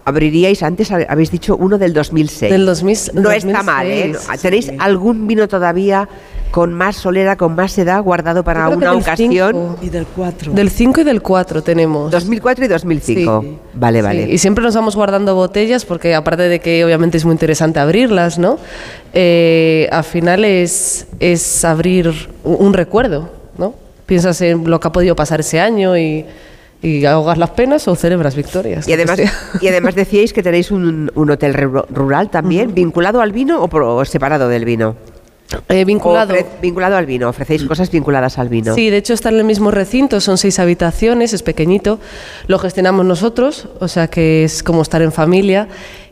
[0.09, 2.51] abriríais, antes ha- habéis dicho uno del 2006.
[2.51, 4.11] Del 2000 no está mal, ¿eh?
[4.13, 6.09] 2006, ¿Tenéis algún vino todavía
[6.51, 9.31] con más solera, con más edad, guardado para una del ocasión?
[9.31, 9.77] cinco.
[9.83, 10.51] Y del 4.
[10.53, 12.09] Del 5 y del 4 tenemos.
[12.11, 13.45] 2004 y 2005.
[13.75, 14.25] Vale, vale.
[14.25, 17.79] Sí, y siempre nos vamos guardando botellas porque aparte de que obviamente es muy interesante
[17.79, 18.57] abrirlas, ¿no?
[19.13, 22.11] Eh, al final es, es abrir
[22.43, 23.73] un, un recuerdo, ¿no?
[24.07, 26.25] Piensas en lo que ha podido pasar ese año y,
[26.81, 28.87] y ahogas las penas o celebras victorias.
[28.87, 29.19] Y además,
[29.61, 33.69] y además decíais que tenéis un, un hotel ru- rural también, vinculado al vino o,
[33.95, 34.95] o separado del vino.
[35.67, 36.35] Eh, vinculado.
[36.61, 38.75] Vinculado al vino, ofrecéis cosas vinculadas al vino.
[38.75, 41.99] Sí, de hecho está en el mismo recinto, son seis habitaciones, es pequeñito,
[42.45, 45.67] lo gestionamos nosotros, o sea que es como estar en familia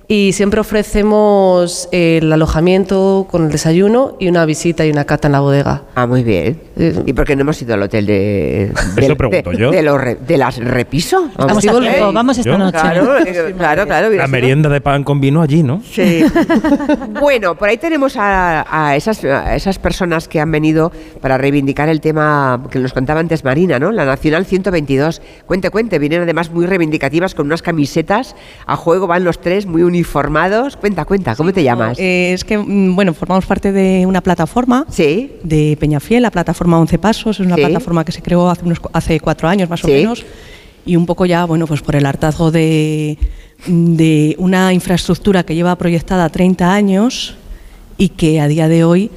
[0.10, 5.28] y siempre ofrecemos eh, el alojamiento con el desayuno y una visita y una cata
[5.28, 5.84] en la bodega.
[5.96, 6.62] Ah, muy bien.
[7.06, 8.72] ¿Y por qué no hemos ido al hotel de.
[8.98, 9.72] Eso de- pregunto de- yo.
[9.72, 11.30] De, los re- de las repiso?
[11.38, 12.58] Vamos a tiempo, vamos esta Yo.
[12.58, 12.78] noche.
[12.80, 14.10] Claro, eh, claro, claro.
[14.12, 15.82] La merienda de pan con vino allí, ¿no?
[15.84, 16.24] Sí.
[17.20, 21.90] bueno, por ahí tenemos a, a esas, a esas personas que han venido para reivindicar
[21.90, 23.92] el tema que nos contaba antes Marina, ¿no?
[23.92, 25.22] La Nacional 122.
[25.46, 26.00] Cuente, cuente.
[26.00, 28.36] Vienen además muy reivindicativas con unas camisetas.
[28.66, 30.78] A juego van los tres muy uniformados.
[30.78, 31.36] Cuenta, cuenta.
[31.36, 31.98] ¿Cómo te llamas?
[32.00, 34.86] Eh, es que, mm, bueno, formamos parte de una plataforma
[35.44, 37.62] de Peñafiel, la plataforma 11 Pasos, es una Sí.
[37.62, 39.94] plataforma que se creó hace, unos, hace cuatro años más o Sí.
[39.94, 40.24] menos,
[40.86, 43.18] y un poco ya, bueno, pues por el hartazgo de,
[43.68, 47.36] de una infraestructura que lleva proyectada 30 años
[47.98, 49.10] y que a día de hoy,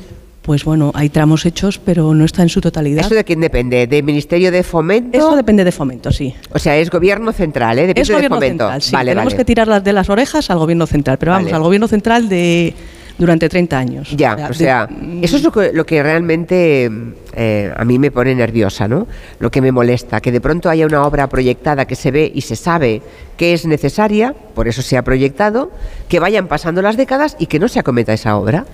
[0.43, 3.05] pues bueno, hay tramos hechos, pero no está en su totalidad.
[3.05, 3.87] ¿Eso de quién depende?
[3.87, 5.17] ¿De Ministerio de Fomento?
[5.19, 6.35] Eso depende de Fomento, sí.
[6.53, 7.83] O sea, es gobierno central, ¿eh?
[7.89, 8.65] Depende Es gobierno de Fomento.
[8.65, 8.93] central, sí.
[8.93, 9.37] Vale, Tenemos vale.
[9.37, 11.57] que tirar las de las orejas al gobierno central, pero vamos, Vale.
[11.57, 12.75] al gobierno central de
[13.19, 14.17] durante 30 años.
[14.17, 14.89] Ya, o sea,
[15.21, 16.91] eso es lo que, lo que realmente
[17.35, 19.07] eh, a mí me pone nerviosa, ¿no?
[19.41, 22.41] Lo que me molesta, que de pronto haya una obra proyectada que se ve y
[22.41, 23.03] se sabe
[23.37, 25.71] que es necesaria, por eso se ha proyectado,
[26.09, 28.65] que vayan pasando las décadas y que no se acometa esa obra.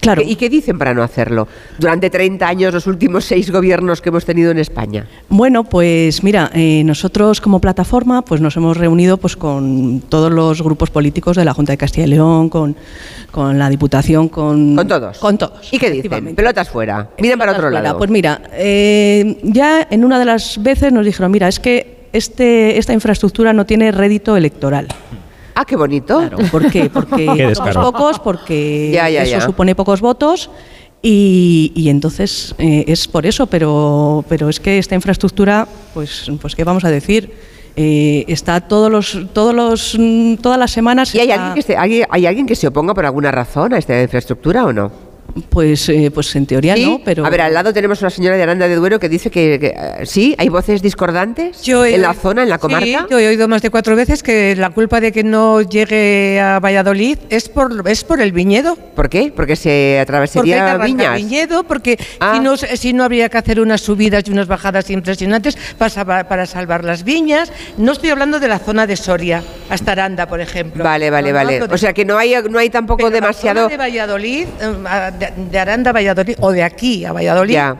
[0.00, 0.22] Claro.
[0.24, 1.46] ¿Y qué dicen para no hacerlo?
[1.78, 5.06] Durante 30 años, los últimos seis gobiernos que hemos tenido en España.
[5.28, 10.60] Bueno, pues mira, eh, nosotros como plataforma pues nos hemos reunido pues con todos los
[10.60, 12.74] grupos políticos de la Junta de Castilla y León, con,
[13.30, 14.74] con la Diputación, con...
[14.74, 15.18] Con todos.
[15.18, 15.72] Con todos.
[15.72, 16.34] ¿Y qué dicen?
[16.34, 17.10] Pelotas fuera.
[17.20, 17.80] Miren para otro Fuera.
[17.82, 17.98] lado.
[17.98, 22.76] Pues mira, eh, ya en una de las veces nos dijeron, mira, es que este,
[22.76, 24.88] esta infraestructura no tiene rédito electoral.
[25.54, 26.22] Ah, qué bonito.
[26.50, 26.88] ¿Por qué?
[26.90, 29.40] Porque somos pocos, porque Ya, ya, eso ya.
[29.40, 30.50] supone pocos votos
[31.02, 36.54] Y, y entonces eh, es por eso, pero, pero es que esta infraestructura, pues, pues
[36.54, 37.32] ¿qué vamos a decir?
[37.74, 41.14] Eh, está todos los, todos los, mm, todas las semanas.
[41.14, 43.72] ¿Y hay está- alguien, que se, hay, hay alguien que se oponga por alguna razón
[43.74, 44.92] a esta infraestructura o no?
[45.48, 46.84] Pues, eh, pues en teoría ¿Sí?
[46.84, 47.24] no, pero.
[47.24, 49.66] A ver, al lado tenemos una señora de Aranda de Duero que dice que, que,
[49.68, 52.84] eh, sí, hay voces discordantes he- en la zona, en la comarca.
[52.86, 56.38] Sí, yo he oído más de cuatro veces que la culpa de que no llegue
[56.40, 58.76] a Valladolid es por, es por el viñedo.
[58.76, 59.32] ¿Por qué?
[59.34, 59.62] Porque se
[59.96, 61.16] Porque atravesaría arrancar viñas.
[61.16, 62.32] viñedo, porque Ah.
[62.34, 66.28] si, no, si no habría que hacer unas subidas y unas bajadas impresionantes para, salvar-
[66.28, 67.50] para salvar las viñas.
[67.78, 70.84] No estoy hablando de la zona de Soria, hasta Aranda, por ejemplo.
[70.84, 71.60] Vale, vale, No, vale.
[71.60, 73.54] de- O sea que no hay, no hay tampoco Pero demasiado.
[73.54, 77.12] La zona de Valladolid, eh, a- de, de Aranda a Valladolid, o de aquí a
[77.12, 77.76] Valladolid, Ya.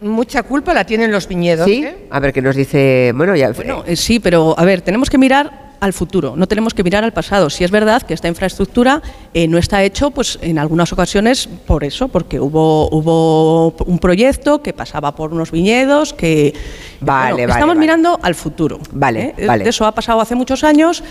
[0.00, 1.66] mucha culpa la tienen los viñedos.
[1.66, 1.84] ¿Sí?
[1.84, 2.06] ¿eh?
[2.10, 3.12] A ver qué nos dice.
[3.14, 3.50] Bueno, ya.
[3.52, 7.02] Bueno, eh, sí, pero a ver, tenemos que mirar al futuro, no tenemos que mirar
[7.02, 7.50] al pasado.
[7.50, 9.02] Si es verdad que esta infraestructura
[9.34, 14.62] eh, no está hecho, pues en algunas ocasiones por eso, porque hubo hubo un proyecto
[14.62, 16.54] que pasaba por unos viñedos, que
[17.00, 17.80] Vale, bueno, vale, estamos vale.
[17.80, 18.78] mirando al futuro.
[18.92, 19.44] Vale, ¿eh?
[19.46, 19.68] vale.
[19.68, 21.02] Eso ha pasado hace muchos años.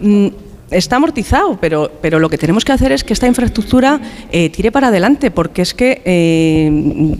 [0.00, 0.28] mm,
[0.70, 4.00] Está amortizado, pero, pero lo que tenemos que hacer es que esta infraestructura
[4.30, 6.68] eh, tire para adelante, porque es que, eh,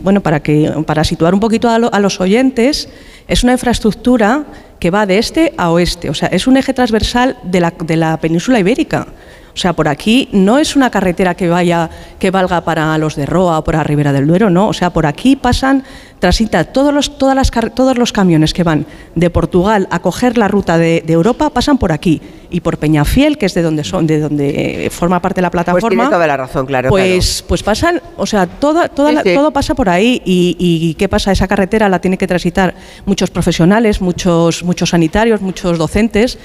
[0.01, 2.87] bueno, para, que, para situar un poquito a, lo- a los oyentes,
[3.27, 4.45] es una infraestructura
[4.79, 7.97] que va de este a oeste, o sea, es un eje transversal de la, de
[7.97, 9.07] la península ibérica.
[9.53, 11.89] O sea, por aquí no es una carretera que vaya,
[12.19, 14.69] que valga para los de Roa o para Ribera del Duero, no.
[14.69, 15.83] O sea, por aquí pasan,
[16.21, 20.37] transita todos los, todas las, car- todos los camiones que van de Portugal a coger
[20.37, 23.83] la ruta de, de Europa pasan por aquí y por Peñafiel, que es de donde
[23.83, 25.81] son, de donde eh, forma parte de la plataforma.
[25.81, 26.89] Pues tiene toda la razón, claro.
[26.89, 29.33] Pues, pues pasan, o sea, toda, toda Sí, la- sí.
[29.33, 30.21] todo pasa por ahí.
[30.23, 31.31] Y, y qué pasa?
[31.31, 36.37] Esa carretera la tienen que transitar muchos profesionales, muchos, muchos sanitarios, muchos docentes,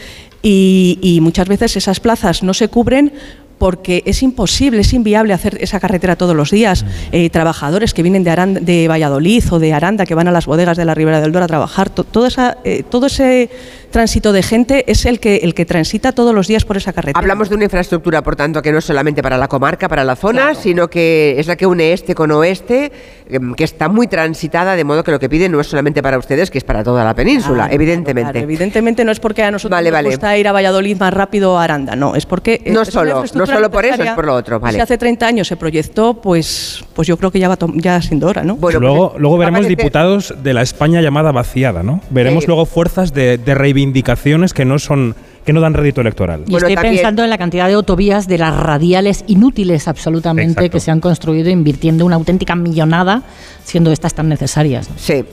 [0.42, 3.12] y, y muchas veces esas plazas no se cubren
[3.58, 6.84] porque es imposible, es inviable hacer esa carretera todos los días.
[7.12, 10.46] Eh, trabajadores que vienen de, Aranda- de Valladolid o de Aranda, que van a las
[10.46, 13.48] bodegas de la Ribera del Duero a trabajar, to- todo, esa, eh, todo ese
[13.96, 17.18] tránsito de gente es el que, el que transita todos los días por esa carretera.
[17.18, 20.16] Hablamos de una infraestructura, por tanto, que no es solamente para la comarca, para la
[20.16, 22.92] zona, sino que es la que une este con oeste,
[23.30, 26.18] em, que está muy transitada, de modo que lo que piden no es solamente para
[26.18, 28.32] ustedes, que es para toda la península, Claro, evidentemente.
[28.32, 30.08] claro, evidentemente no es porque a nosotros Vale, nos vale.
[30.10, 32.60] gusta ir a Valladolid más rápido o a Aranda, no, es porque...
[32.66, 34.74] No es solo, no solo por eso, es por lo otro, vale.
[34.74, 38.26] Si hace 30 años se proyectó, pues, pues yo creo que ya va ya siendo
[38.26, 38.58] hora, ¿no?
[38.60, 42.02] luego pues, luego veremos diputados de la España llamada vaciada, ¿no?
[42.10, 42.48] Veremos Sí.
[42.48, 43.54] luego fuerzas de, de
[43.86, 45.14] reivindicaciones que no son
[45.44, 46.42] que no dan rédito electoral.
[46.48, 50.70] Y estoy pensando en la cantidad de autovías de las radiales inútiles absolutamente Exacto.
[50.72, 53.22] que se han construido invirtiendo una auténtica millonada,
[53.62, 54.90] siendo estas tan necesarias.
[54.90, 54.96] ¿no?
[54.98, 55.24] Sí.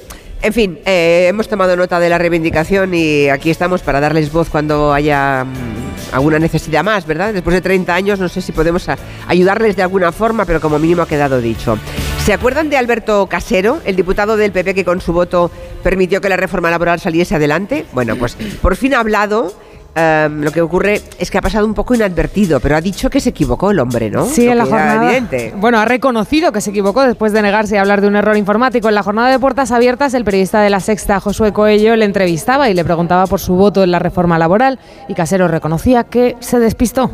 [0.43, 4.49] En fin, eh, hemos tomado nota de la reivindicación y aquí estamos para darles voz
[4.49, 7.34] cuando haya mm, alguna necesidad más, ¿verdad?
[7.34, 8.86] Después de 30 años no sé si podemos
[9.28, 11.80] ayudarles de alguna forma, pero como mínimo ha quedado dicho.
[12.24, 15.49] ¿Se acuerdan de Alberto Casero, el diputado del PP que con su voto
[15.84, 17.86] permitió que la reforma laboral saliese adelante?
[17.93, 19.53] Bueno, pues por fin ha hablado.
[19.95, 23.19] em, lo que ocurre es que ha pasado un poco inadvertido, pero ha dicho que
[23.19, 24.25] se equivocó el hombre, ¿no?
[24.25, 25.03] Sí, Lo en la jornada.
[25.05, 25.53] evidente.
[25.55, 28.89] Bueno, ha reconocido que se equivocó después de negarse a hablar de un error informático.
[28.89, 32.71] En la jornada de puertas abiertas, el periodista de la Sexta, Josué Coello, le entrevistaba
[32.71, 34.79] y le preguntaba por su voto en la reforma laboral.
[35.09, 37.11] Y Casero reconocía que se despistó.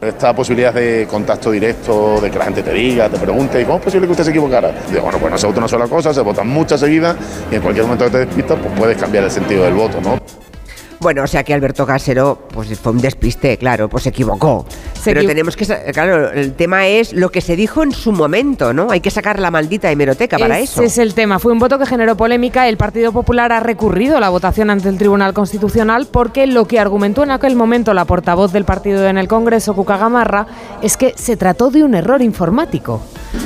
[0.00, 3.76] Esta posibilidad de contacto directo, de que la gente te diga, te pregunte, ¿y cómo
[3.76, 4.72] es posible que usted se equivocara?
[4.88, 7.16] Digo, bueno, pues no se vota una sola cosa, se votan muchas seguidas
[7.50, 10.18] y en cualquier momento que te despistas, pues puedes cambiar el sentido del voto, ¿no?
[11.00, 14.66] Bueno, o sea que Alberto Casero, pues fue un despiste, claro, pues se equivocó.
[14.92, 18.12] Se Pero equivo- tenemos que, claro, el tema es lo que se dijo en su
[18.12, 18.88] momento, ¿no?
[18.90, 20.82] Hay que sacar la maldita hemeroteca para Ese eso.
[20.82, 21.38] es el tema.
[21.38, 22.68] Fue un voto que generó polémica.
[22.68, 27.22] El Partido Popular ha recurrido la votación ante el Tribunal Constitucional porque lo que argumentó
[27.22, 30.46] en aquel momento la portavoz del partido en el Congreso, Cuca Gamarra,
[30.82, 33.00] es que se trató de un error informático.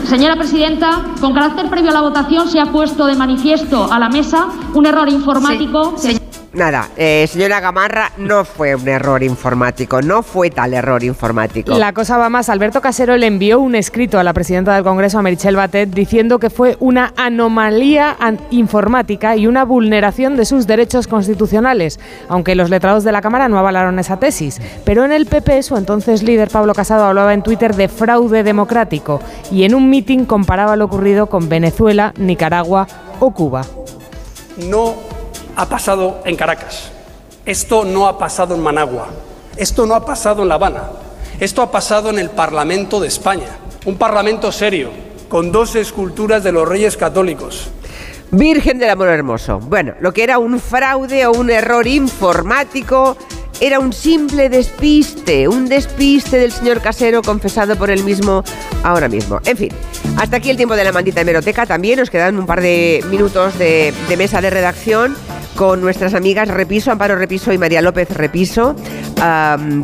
[0.08, 4.08] Señora presidenta, con carácter previo a la votación se ha puesto de manifiesto a la
[4.08, 5.94] mesa un error informático.
[6.02, 6.24] que-
[6.54, 11.76] Nada, eh, señora Gamarra, no fue un error informático, no fue tal error informático.
[11.76, 12.48] La cosa va más.
[12.48, 16.38] Alberto Casero le envió un escrito a la presidenta del Congreso, a Merichel Batet, diciendo
[16.38, 21.98] que fue una anomalía an- informática y una vulneración de sus derechos constitucionales,
[22.28, 24.60] aunque los letrados de la Cámara no avalaron esa tesis.
[24.84, 29.20] Pero en el PP, su entonces líder Pablo Casado hablaba en Twitter de fraude democrático
[29.50, 32.86] y en un mitin comparaba lo ocurrido con Venezuela, Nicaragua
[33.18, 33.62] o Cuba.
[34.70, 34.94] no
[35.56, 36.90] ha pasado en Caracas,
[37.46, 39.08] esto no ha pasado en Managua,
[39.56, 40.84] esto no ha pasado en La Habana,
[41.40, 44.90] esto ha pasado en el Parlamento de España, un Parlamento serio,
[45.28, 47.68] con dos esculturas de los reyes católicos.
[48.30, 49.60] Virgen del Amor Hermoso.
[49.60, 53.16] Bueno, lo que era un fraude o un error informático
[53.60, 58.44] era un simple despiste, un despiste del señor casero confesado por él mismo
[58.82, 59.40] ahora mismo.
[59.44, 59.70] En fin,
[60.16, 61.66] hasta aquí el tiempo de la maldita hemeroteca.
[61.66, 65.16] También nos quedan un par de minutos de, de mesa de redacción
[65.54, 68.74] con nuestras amigas Repiso, Amparo Repiso y María López Repiso.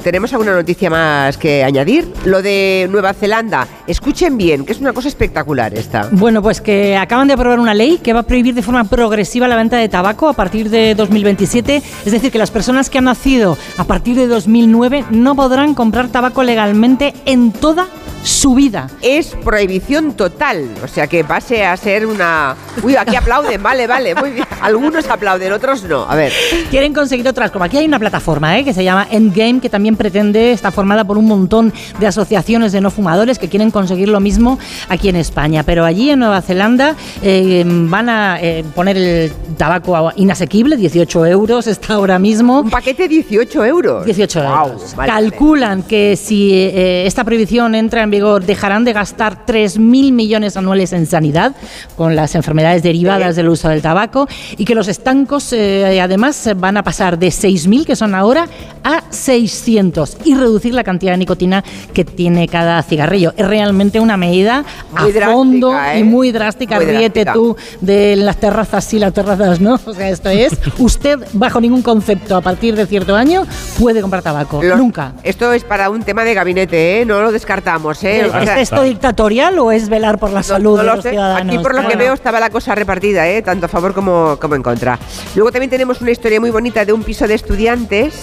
[0.03, 2.13] ¿Tenemos alguna noticia más que añadir?
[2.25, 3.67] Lo de Nueva Zelanda.
[3.87, 6.09] Escuchen bien, que es una cosa espectacular esta.
[6.13, 9.49] Bueno, pues que acaban de aprobar una ley que va a prohibir de forma progresiva
[9.49, 11.83] la venta de tabaco a partir de 2027.
[12.05, 16.09] Es decir, que las personas que han nacido a partir de 2009 no podrán comprar
[16.09, 17.89] tabaco legalmente en toda
[18.23, 18.89] su vida.
[19.03, 22.55] Es prohibición total, o sea que pase a ser una...
[22.83, 24.47] Uy, aquí aplauden, vale, vale, muy bien.
[24.61, 26.03] Algunos aplauden, otros no.
[26.09, 26.33] A ver.
[26.71, 28.65] Quieren conseguir otras, como aquí hay una plataforma ¿eh?
[28.65, 32.81] que se llama Endgame, que también pretende, está formada por un montón de asociaciones de
[32.81, 34.59] no fumadores que quieren conseguir lo mismo
[34.89, 35.63] aquí en España.
[35.63, 41.67] Pero allí en Nueva Zelanda eh, van a eh, poner el tabaco inasequible, 18 euros
[41.67, 42.61] está ahora mismo.
[42.61, 44.05] Un paquete 18 euros.
[44.05, 44.95] 18 Guau, euros.
[44.97, 50.57] vale, Calculan que si eh, esta prohibición entra en vigor, dejarán de gastar 3.000 millones
[50.57, 51.55] anuales en sanidad
[51.97, 56.77] con las enfermedades derivadas del uso del tabaco y que los estancos eh, además van
[56.77, 58.47] a pasar de 6.000 que son ahora
[58.85, 63.33] a 600 y reducir la cantidad de nicotina que tiene cada cigarrillo.
[63.37, 65.99] Es realmente una medida a Muy drástica, fondo ¿eh?
[66.01, 66.77] y muy drástica.
[66.77, 67.33] Muy Ríete drástica.
[67.33, 69.79] tú de las terrazas sí, las terrazas no.
[69.87, 73.47] O sea, esto es, usted bajo ningún concepto a partir de cierto año
[73.79, 74.63] puede comprar tabaco.
[74.63, 75.13] Los- Nunca.
[75.23, 77.05] Esto es para un tema de gabinete, ¿eh?
[77.05, 78.31] No lo descartamos, ¿eh?
[78.33, 81.03] O ¿Es sea, esto dictatorial o es velar por la salud no de lo los
[81.03, 81.11] sé.
[81.11, 81.55] ciudadanos?
[81.55, 81.99] Aquí por lo que Bueno.
[82.01, 83.43] veo estaba la cosa repartida, ¿eh?
[83.43, 84.99] tanto a favor como, como en contra.
[85.35, 88.15] Luego también tenemos una historia muy bonita de un piso de estudiantes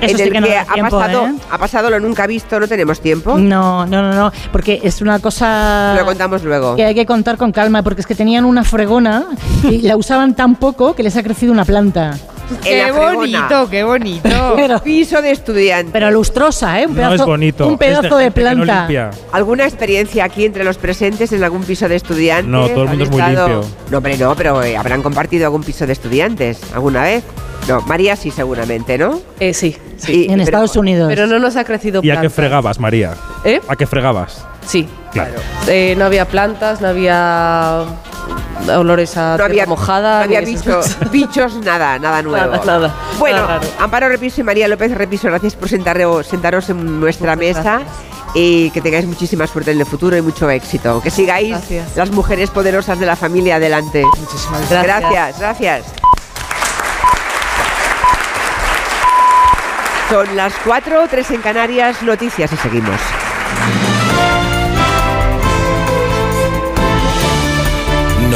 [0.00, 1.34] Eso en sí el que no ha, tiempo, pasado, ¿eh?
[1.50, 3.38] ha pasado lo nunca visto, no tenemos tiempo.
[3.38, 6.76] No, no, no, no, porque es una cosa Lo contamos luego.
[6.76, 9.26] que hay que contar con calma, porque es que tenían una fregona
[9.64, 12.14] y la usaban tan poco que les ha crecido una planta.
[12.62, 14.28] Qué bonito, qué bonito.
[14.56, 15.92] Pero, Piso de estudiantes.
[15.92, 16.86] pero lustrosa, ¿eh?
[16.86, 17.66] Un No pedazo, es bonito.
[17.68, 18.78] Un pedazo es de, no planta.
[18.80, 19.10] limpia.
[19.32, 22.46] ¿Alguna experiencia aquí entre los presentes en algún piso de estudiantes?
[22.50, 23.64] No, todo el ¿Han mundo es muy limpio.
[23.90, 27.24] No, hombre, no, pero eh, habrán compartido algún piso de estudiantes alguna vez.
[27.68, 29.20] No, María sí, seguramente, ¿no?
[29.40, 30.26] Eh, sí, sí.
[30.30, 31.08] en Estados Unidos.
[31.08, 33.14] Pero no nos ha crecido ¿Y a qué fregabas, María?
[33.44, 33.60] ¿Eh?
[33.68, 34.46] ¿A qué fregabas?
[34.66, 34.88] Sí.
[35.12, 35.34] Claro.
[35.66, 37.84] Eh, no había plantas, no había
[38.76, 40.18] olores a No había, mojada.
[40.18, 41.10] no había ni esas bicho- cosas.
[41.10, 42.50] bichos, nada, nada nuevo.
[42.50, 42.94] Nada, nada.
[43.18, 43.60] Bueno, Nada.
[43.78, 47.80] Amparo Repiso y María López Repiso, gracias por sentaros, sentaros en nuestra mesa
[48.34, 51.00] y que tengáis muchísima suerte en el futuro y mucho éxito.
[51.00, 51.96] Que sigáis Gracias.
[51.96, 54.04] las mujeres poderosas de la familia adelante.
[54.04, 55.00] Muchísimas gracias.
[55.00, 55.84] Gracias, gracias.
[60.10, 63.00] Son las 4, 3 en Canarias, noticias y seguimos.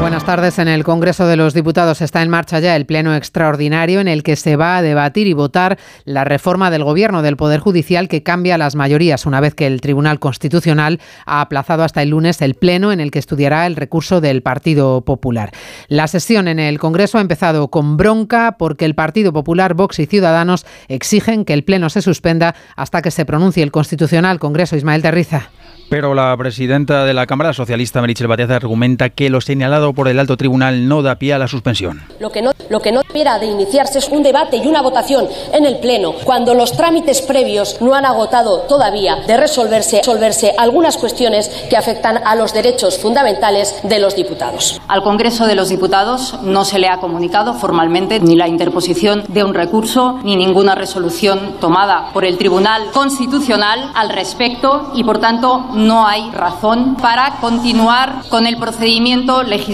[0.00, 0.58] Buenas tardes.
[0.58, 4.22] En el Congreso de los Diputados está en marcha ya el pleno extraordinario en el
[4.22, 8.22] que se va a debatir y votar la reforma del Gobierno del Poder Judicial que
[8.22, 12.54] cambia las mayorías una vez que el Tribunal Constitucional ha aplazado hasta el lunes el
[12.54, 15.52] pleno en el que estudiará el recurso del Partido Popular.
[15.88, 20.06] La sesión en el Congreso ha empezado con bronca porque el Partido Popular, Vox y
[20.06, 25.02] Ciudadanos exigen que el pleno se suspenda hasta que se pronuncie el Constitucional Congreso Ismael
[25.02, 25.50] Terriza.
[25.90, 30.18] Pero la presidenta de la Cámara socialista, Merichel Batet, argumenta que lo señalado por el
[30.18, 32.02] alto tribunal no da pie a la suspensión.
[32.18, 35.28] Lo que, no, lo que no debiera de iniciarse es un debate y una votación
[35.52, 40.96] en el Pleno cuando los trámites previos no han agotado todavía de resolverse, resolverse algunas
[40.96, 44.80] cuestiones que afectan a los derechos fundamentales de los diputados.
[44.88, 49.44] Al Congreso de los Diputados no se le ha comunicado formalmente ni la interposición de
[49.44, 55.66] un recurso ni ninguna resolución tomada por el Tribunal Constitucional al respecto y, por tanto,
[55.74, 59.73] no hay razón para continuar con el procedimiento legislativo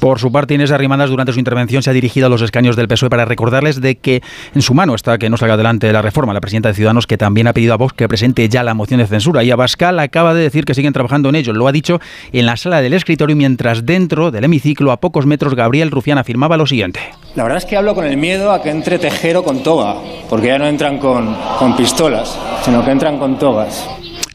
[0.00, 2.88] Por su parte, Inés Arrimadas durante su intervención se ha dirigido a los escaños del
[2.88, 4.22] PSOE para recordarles de que
[4.54, 6.32] en su mano está que no salga adelante la reforma.
[6.32, 8.98] La presidenta de Ciudadanos que también ha pedido a Vox que presente ya la moción
[8.98, 11.52] de censura y Abascal acaba de decir que siguen trabajando en ello.
[11.52, 12.00] Lo ha dicho
[12.32, 16.56] en la sala del escritorio mientras dentro del hemiciclo a pocos metros Gabriel Rufián afirmaba
[16.56, 17.00] lo siguiente.
[17.34, 19.96] La verdad es que hablo con el miedo a que entre tejero con toga,
[20.30, 23.86] porque ya no entran con, con pistolas, sino que entran con togas.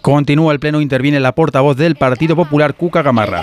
[0.06, 3.42] Continúa el pleno, interviene la portavoz del Partido Popular, Cuca Gamarra.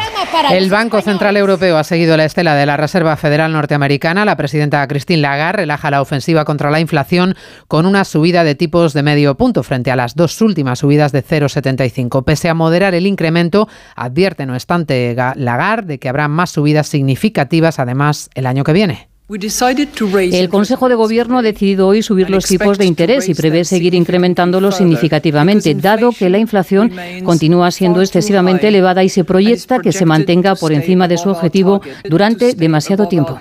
[0.52, 4.24] El Banco Central Europeo ha seguido la estela de la Reserva Federal Norteamericana.
[4.24, 7.34] La presidenta Christine Lagarde relaja la ofensiva contra la inflación
[7.66, 11.24] con una subida de tipos de medio punto frente a las dos últimas subidas de
[11.24, 12.22] 0,75.
[12.22, 17.80] Pese a moderar el incremento, advierte, no obstante, Lagarde de que habrá más subidas significativas
[17.80, 19.11] además el año que viene.
[19.32, 23.94] El Consejo de Gobierno ha decidido hoy subir los tipos de interés y prevé seguir
[23.94, 26.92] incrementándolos significativamente, dado que la inflación
[27.24, 31.80] continúa siendo excesivamente elevada y se proyecta que se mantenga por encima de su objetivo
[32.04, 33.38] durante demasiado tiempo.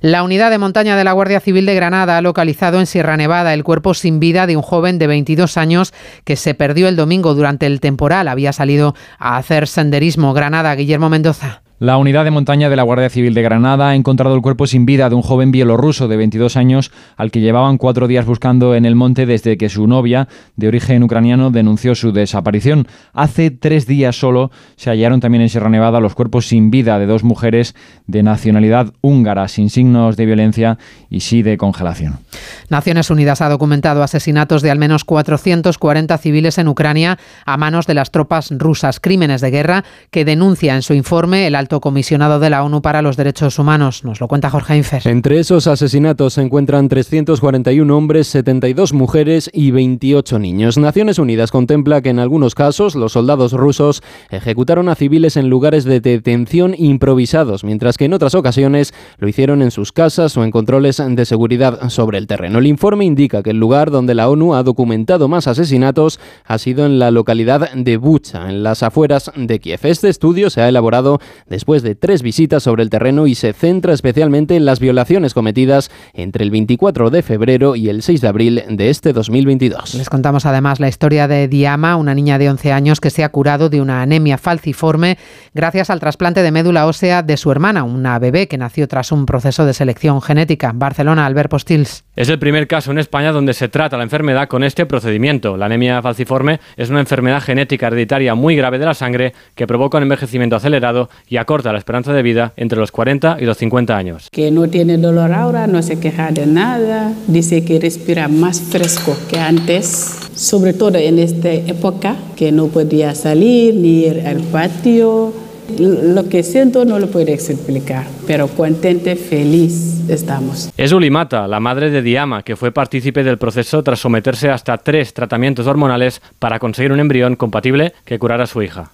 [0.00, 3.54] La unidad de montaña de la Guardia Civil de Granada ha localizado en Sierra Nevada
[3.54, 5.94] el cuerpo sin vida de un joven de 22 años
[6.24, 8.26] que se perdió el domingo durante el temporal.
[8.26, 10.34] Había salido a hacer senderismo.
[10.34, 11.62] Granada, Guillermo Mendoza.
[11.82, 14.86] La unidad de montaña de la Guardia Civil de Granada ha encontrado el cuerpo sin
[14.86, 18.84] vida de un joven bielorruso de 22 años al que llevaban cuatro días buscando en
[18.84, 22.86] el monte desde que su novia, de origen ucraniano, denunció su desaparición.
[23.12, 27.06] Hace tres días solo se hallaron también en Sierra Nevada los cuerpos sin vida de
[27.06, 27.74] dos mujeres
[28.06, 30.78] de nacionalidad húngara, sin signos de violencia
[31.10, 32.20] y sí de congelación.
[32.68, 37.94] Naciones Unidas ha documentado asesinatos de al menos 440 civiles en Ucrania a manos de
[37.94, 42.50] las tropas rusas, crímenes de guerra que denuncia en su informe el alto comisionado de
[42.50, 44.04] la ONU para los Derechos Humanos.
[44.04, 45.06] Nos lo cuenta Jorge Infer.
[45.06, 50.78] Entre esos asesinatos se encuentran 341 hombres, 72 mujeres y 28 niños.
[50.78, 55.84] Naciones Unidas contempla que en algunos casos los soldados rusos ejecutaron a civiles en lugares
[55.84, 60.50] de detención improvisados, mientras que en otras ocasiones lo hicieron en sus casas o en
[60.50, 62.58] controles de seguridad sobre el terreno.
[62.58, 66.86] El informe indica que el lugar donde la ONU ha documentado más asesinatos ha sido
[66.86, 69.80] en la localidad de Bucha, en las afueras de Kiev.
[69.84, 73.94] Este estudio se ha elaborado después de tres visitas sobre el terreno y se centra
[73.94, 78.62] especialmente en las violaciones cometidas entre el 24 de febrero y el 6 de abril
[78.68, 79.94] de este 2022.
[79.94, 83.28] Les contamos además la historia de Diama, una niña de 11 años que se ha
[83.28, 85.18] curado de una anemia falciforme
[85.54, 89.24] gracias al trasplante de médula ósea de su hermana, una bebé que nació tras un
[89.24, 90.72] proceso de selección genética.
[90.74, 92.04] Barcelona, Albert Postils.
[92.16, 95.56] Es el primer caso en España donde se trata la enfermedad con este procedimiento.
[95.56, 99.98] La anemia falciforme es una enfermedad genética hereditaria muy grave de la sangre que provoca
[99.98, 103.94] un envejecimiento acelerado y acorta la esperanza de vida entre los 40 y los 50
[103.94, 104.28] años.
[104.32, 109.14] Que no tiene dolor ahora, no se queja de nada, dice que respira más fresco
[109.28, 115.34] que antes, sobre todo en esta época que no podía salir ni ir al patio.
[115.78, 120.70] Lo que siento no lo puedo explicar, pero contente, feliz estamos.
[120.78, 125.12] Es Ulimata, la madre de Diama, que fue partícipe del proceso tras someterse hasta tres
[125.12, 128.92] tratamientos hormonales para conseguir un embrión compatible que curara a su hija.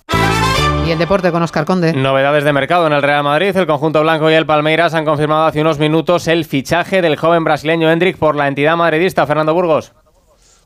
[0.89, 1.93] Y el deporte con Oscar Conde.
[1.93, 3.55] Novedades de mercado en el Real Madrid.
[3.55, 7.45] El conjunto blanco y el Palmeiras han confirmado hace unos minutos el fichaje del joven
[7.45, 9.27] brasileño Hendrik por la entidad madridista.
[9.27, 9.93] Fernando Burgos.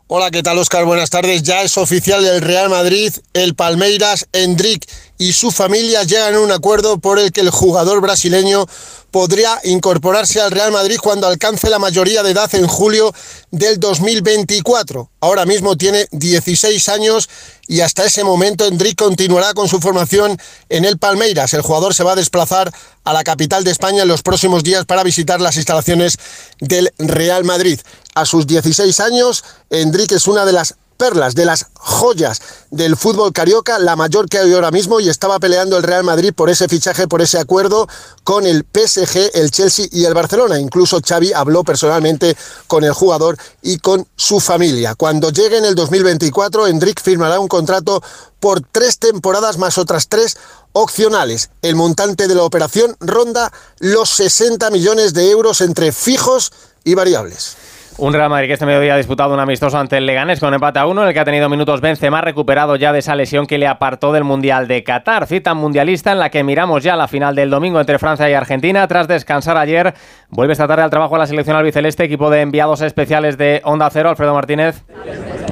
[0.07, 0.85] Hola, ¿qué tal Oscar?
[0.85, 1.43] Buenas tardes.
[1.43, 4.87] Ya es oficial del Real Madrid, el Palmeiras, Hendrik
[5.23, 8.67] y su familia llegan a un acuerdo por el que el jugador brasileño
[9.13, 13.15] podría incorporarse al Real Madrid cuando alcance la mayoría de edad en julio
[13.53, 15.11] del 2024.
[15.21, 17.29] Ahora mismo tiene 16 años
[17.69, 20.37] y hasta ese momento Hendrik continuará con su formación
[20.69, 21.55] en el Palmeiras.
[21.55, 22.73] El jugador se va a desplazar
[23.05, 26.17] a la capital de España en los próximos días para visitar las instalaciones
[26.59, 27.79] del Real Madrid.
[28.15, 32.41] A sus 16 años, Hendrik es una de las perlas, de las joyas
[32.71, 36.33] del fútbol carioca, la mayor que hay ahora mismo, y estaba peleando el Real Madrid
[36.33, 37.89] por ese fichaje, por ese acuerdo
[38.23, 40.61] con el PSG, el Chelsea y el Barcelona.
[40.61, 42.37] Incluso Xavi habló personalmente
[42.69, 44.95] con el jugador y con su familia.
[44.95, 48.01] Cuando llegue en el 2024, Hendrik firmará un contrato
[48.39, 50.39] por tres temporadas más otras tres
[50.71, 51.51] opcionales.
[51.63, 56.53] El montante de la operación ronda los 60 millones de euros entre fijos
[56.85, 57.57] y variables.
[57.99, 60.79] Un Real Madrid que este mediodía ha disputado un amistoso ante el Leganés con empate
[60.79, 63.59] a uno, en el que ha tenido minutos Benzema, recuperado ya de esa lesión que
[63.59, 65.27] le apartó del Mundial de Qatar.
[65.27, 68.87] Cita mundialista en la que miramos ya la final del domingo entre Francia y Argentina.
[68.89, 69.95] Tras descansar ayer,
[70.31, 74.09] vuelve esta tarde al trabajo la selección albiceleste, equipo de enviados especiales de Onda Cero,
[74.09, 74.85] Alfredo Martínez.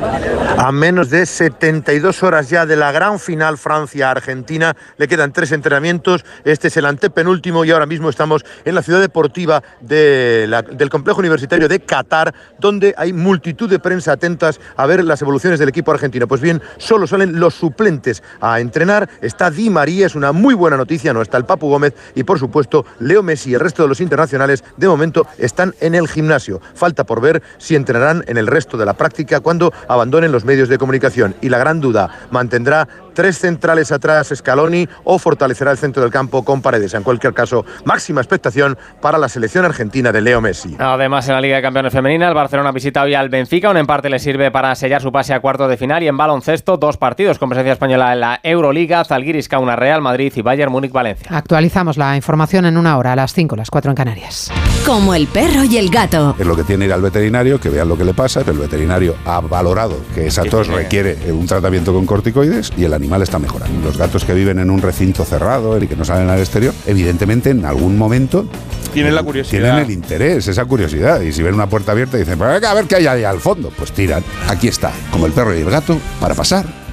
[0.02, 6.24] A menos de 72 horas ya de la gran final Francia-Argentina, le quedan tres entrenamientos.
[6.44, 11.68] Este es el antepenúltimo y ahora mismo estamos en la ciudad deportiva del complejo universitario
[11.68, 16.28] de Qatar, donde hay multitud de prensa atentas a ver las evoluciones del equipo argentino.
[16.28, 19.08] Pues bien, solo salen los suplentes a entrenar.
[19.22, 22.38] Está Di María, es una muy buena noticia, no está el Papu Gómez y por
[22.38, 26.60] supuesto Leo Messi y el resto de los internacionales de momento están en el gimnasio.
[26.74, 30.68] Falta por ver si entrenarán en el resto de la práctica cuando abandonen los medios
[30.68, 31.34] de comunicación.
[31.40, 32.86] Y la gran duda, ¿mantendrá
[33.20, 36.94] tres centrales atrás Scaloni o fortalecerá el centro del campo con paredes?
[36.94, 40.74] En cualquier caso, máxima expectación para la selección argentina de Leo Messi.
[40.78, 43.68] Además, en la Liga de Campeones Femenina, el Barcelona visita hoy al Benfica.
[43.68, 46.02] Un empate le sirve para sellar su pase a cuarto de final.
[46.02, 50.32] Y en baloncesto, dos partidos con presencia española en la Euroliga: Zalgiris Kauna Real Madrid
[50.34, 51.26] y Bayern Múnich Valencia.
[51.30, 54.50] Actualizamos la información en una hora, a las 5, las 4 en Canarias.
[54.86, 56.36] Como el perro y el gato.
[56.38, 58.40] Es lo que tiene ir al veterinario, que vean lo que le pasa.
[58.46, 63.09] El veterinario ha valorado que esa tos requiere un tratamiento con corticoides y el animal
[63.22, 63.80] está mejorando.
[63.86, 67.50] Los gatos que viven en un recinto cerrado y que no salen al exterior, evidentemente
[67.50, 68.46] en algún momento
[68.92, 69.62] tienen la curiosidad.
[69.62, 71.20] Tienen el interés, esa curiosidad.
[71.20, 73.40] Y si ven una puerta abierta y dicen, "Pues a ver qué hay ahí al
[73.40, 74.22] fondo, pues tiran.
[74.48, 76.66] Aquí está, como el perro y el gato, para pasar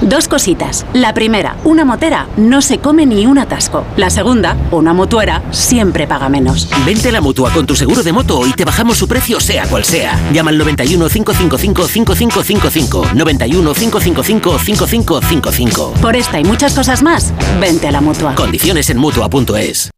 [0.00, 0.86] Dos cositas.
[0.92, 3.84] La primera, una motera no se come ni un atasco.
[3.96, 6.68] La segunda, una mutuera siempre paga menos.
[6.86, 9.66] Vente a la mutua con tu seguro de moto y te bajamos su precio sea
[9.66, 10.18] cual sea.
[10.32, 13.06] Llama al 91 555 5555.
[13.14, 15.94] 91 555 5555.
[16.00, 18.34] Por esta y muchas cosas más, vente a la mutua.
[18.34, 19.90] Condiciones en mutua.es.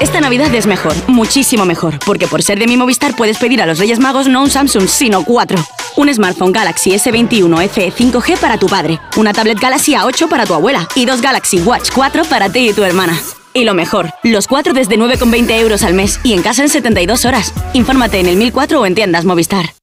[0.00, 3.66] Esta Navidad es mejor, muchísimo mejor, porque por ser de mi Movistar puedes pedir a
[3.66, 5.58] los Reyes Magos no un Samsung, sino cuatro.
[5.96, 10.54] Un smartphone Galaxy S21 FE 5G para tu padre, una tablet Galaxy A8 para tu
[10.54, 13.18] abuela y dos Galaxy Watch 4 para ti y tu hermana.
[13.52, 17.24] Y lo mejor, los cuatro desde 9,20 euros al mes y en casa en 72
[17.24, 17.52] horas.
[17.72, 19.79] Infórmate en el 1004 o en tiendas Movistar.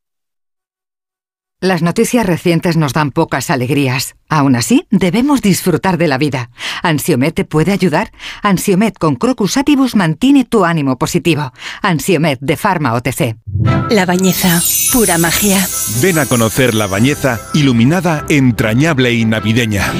[1.60, 4.14] Las noticias recientes nos dan pocas alegrías.
[4.30, 6.51] Aún así, debemos disfrutar de la vida.
[6.84, 8.12] ¿Ansiomet te puede ayudar?
[8.43, 11.51] Ansiomet con Crocus Atibus mantiene tu ánimo positivo.
[11.82, 13.38] Ansiomet de Pharma OTC.
[13.89, 14.62] La Bañeza,
[14.93, 15.68] pura magia.
[15.99, 19.91] Ven a conocer La Bañeza, iluminada, entrañable y navideña.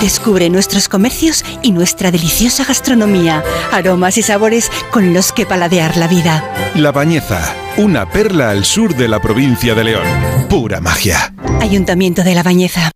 [0.00, 3.42] Descubre nuestros comercios y nuestra deliciosa gastronomía,
[3.72, 6.70] aromas y sabores con los que paladear la vida.
[6.76, 10.06] La Bañeza, una perla al sur de la provincia de León.
[10.48, 11.34] Pura magia.
[11.60, 12.90] Ayuntamiento de La Bañeza.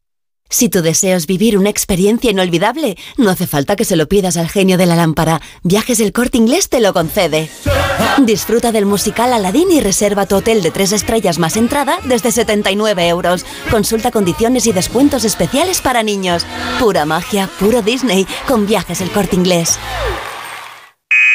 [0.50, 4.36] Si tu deseo es vivir una experiencia inolvidable, no hace falta que se lo pidas
[4.36, 5.40] al genio de la lámpara.
[5.62, 7.48] Viajes del Corte Inglés te lo concede.
[8.18, 13.08] Disfruta del musical Aladdin y reserva tu hotel de tres estrellas más entrada desde 79
[13.08, 13.44] euros.
[13.70, 16.46] Consulta condiciones y descuentos especiales para niños.
[16.78, 19.78] Pura magia, puro Disney, con Viajes del Corte Inglés.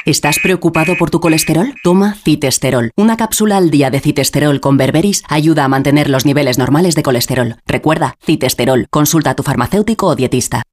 [0.05, 1.73] ¿Estás preocupado por tu colesterol?
[1.83, 2.91] Toma citesterol.
[2.95, 7.03] Una cápsula al día de citesterol con berberis ayuda a mantener los niveles normales de
[7.03, 7.57] colesterol.
[7.67, 8.87] Recuerda, citesterol.
[8.89, 10.63] Consulta a tu farmacéutico o dietista.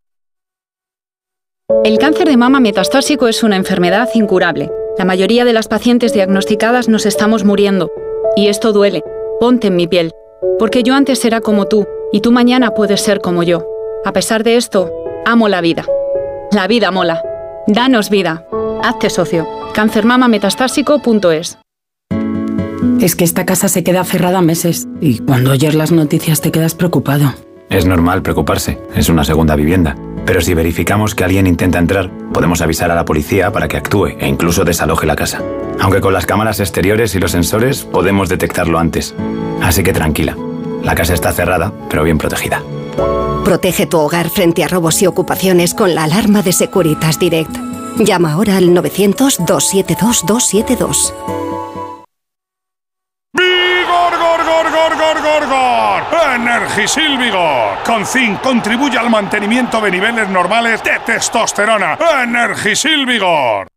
[1.84, 4.70] El cáncer de mama metastásico es una enfermedad incurable.
[4.98, 7.90] La mayoría de las pacientes diagnosticadas nos estamos muriendo.
[8.36, 9.02] Y esto duele.
[9.40, 10.12] Ponte en mi piel.
[10.58, 13.66] Porque yo antes era como tú, y tú mañana puedes ser como yo.
[14.04, 14.92] A pesar de esto,
[15.26, 15.84] amo la vida.
[16.52, 17.22] La vida mola.
[17.66, 18.46] Danos vida.
[18.84, 19.44] Hazte socio.
[19.74, 21.58] Cancermamametastásico.es
[23.00, 26.76] Es que esta casa se queda cerrada meses y cuando oyes las noticias te quedas
[26.76, 27.34] preocupado.
[27.68, 29.96] Es normal preocuparse, es una segunda vivienda.
[30.24, 34.06] Pero si verificamos que alguien intenta entrar, podemos avisar a la policía para que actúe
[34.18, 35.42] e incluso desaloje la casa.
[35.80, 39.14] Aunque con las cámaras exteriores y los sensores podemos detectarlo antes.
[39.60, 40.36] Así que tranquila,
[40.84, 42.62] la casa está cerrada, pero bien protegida.
[43.44, 47.54] Protege tu hogar frente a robos y ocupaciones con la alarma de Securitas Direct.
[47.98, 51.12] Llama ahora al 900-272-272.
[53.32, 56.02] ¡Vigor, gor, gor, gor, gor, gor, gor!
[56.34, 57.78] Energisil Vigor.
[57.84, 61.96] Con zinc contribuye al mantenimiento de niveles normales de testosterona.
[62.22, 63.68] Energisil Vigor.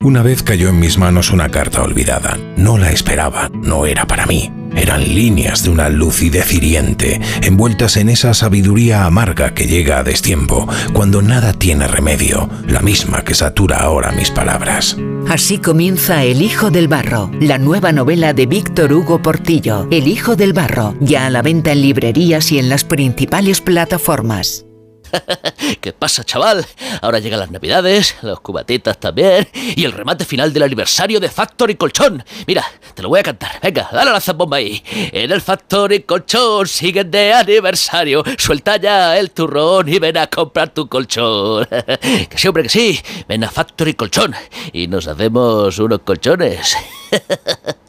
[0.00, 2.36] Una vez cayó en mis manos una carta olvidada.
[2.56, 4.52] No la esperaba, no era para mí.
[4.76, 10.68] Eran líneas de una lucidez hiriente, envueltas en esa sabiduría amarga que llega a destiempo,
[10.92, 14.96] cuando nada tiene remedio, la misma que satura ahora mis palabras.
[15.28, 19.88] Así comienza El Hijo del Barro, la nueva novela de Víctor Hugo Portillo.
[19.90, 24.65] El Hijo del Barro, ya a la venta en librerías y en las principales plataformas.
[25.80, 26.66] ¿Qué pasa, chaval?
[27.02, 31.76] Ahora llegan las navidades, los cubatitas también, y el remate final del aniversario de Factory
[31.76, 32.24] Colchón.
[32.46, 33.58] Mira, te lo voy a cantar.
[33.62, 34.82] Venga, dale la zambomba ahí.
[35.12, 38.22] En el Factory Colchón siguen de aniversario.
[38.38, 41.66] Suelta ya el turrón y ven a comprar tu colchón.
[41.66, 43.00] que sí, hombre, que sí.
[43.28, 44.34] Ven a Factory Colchón
[44.72, 46.76] y nos hacemos unos colchones.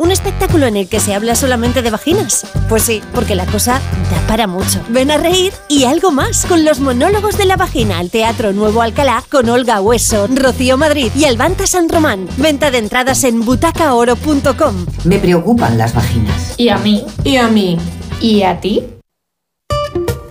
[0.00, 2.46] ¿Un espectáculo en el que se habla solamente de vaginas?
[2.70, 4.80] Pues sí, porque la cosa da para mucho.
[4.88, 8.80] Ven a reír y algo más con los monólogos de la vagina al Teatro Nuevo
[8.80, 12.26] Alcalá con Olga Hueso, Rocío Madrid y Albanta San Román.
[12.38, 14.86] Venta de entradas en butacaoro.com.
[15.04, 16.54] Me preocupan las vaginas.
[16.56, 17.04] ¿Y a mí?
[17.22, 17.76] ¿Y a mí?
[18.22, 18.82] ¿Y a ti?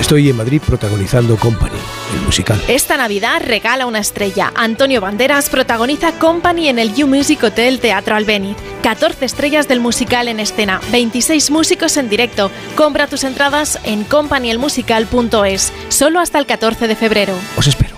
[0.00, 1.76] Estoy en Madrid protagonizando Company,
[2.14, 2.60] el musical.
[2.68, 4.52] Esta Navidad regala una estrella.
[4.54, 8.56] Antonio Banderas protagoniza Company en el You Music Hotel Teatro Albéniz.
[8.82, 12.50] 14 estrellas del musical en escena, 26 músicos en directo.
[12.76, 17.34] Compra tus entradas en companyelmusical.es, solo hasta el 14 de febrero.
[17.56, 17.97] Os espero.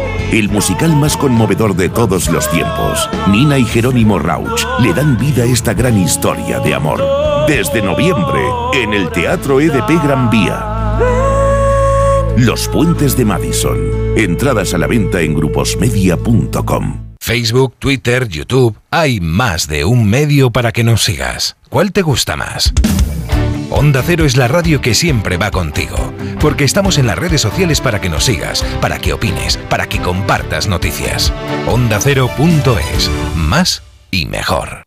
[0.31, 3.09] El musical más conmovedor de todos los tiempos.
[3.29, 7.03] Nina y Jerónimo Rauch le dan vida a esta gran historia de amor.
[7.47, 8.39] Desde noviembre,
[8.73, 10.99] en el Teatro EDP Gran Vía.
[12.37, 13.77] Los Puentes de Madison.
[14.15, 17.15] Entradas a la venta en gruposmedia.com.
[17.19, 18.77] Facebook, Twitter, YouTube.
[18.89, 21.57] Hay más de un medio para que nos sigas.
[21.69, 22.73] ¿Cuál te gusta más?
[23.73, 27.79] Onda Cero es la radio que siempre va contigo, porque estamos en las redes sociales
[27.79, 31.31] para que nos sigas, para que opines, para que compartas noticias.
[31.67, 33.81] OndaCero.es, más
[34.11, 34.83] y mejor.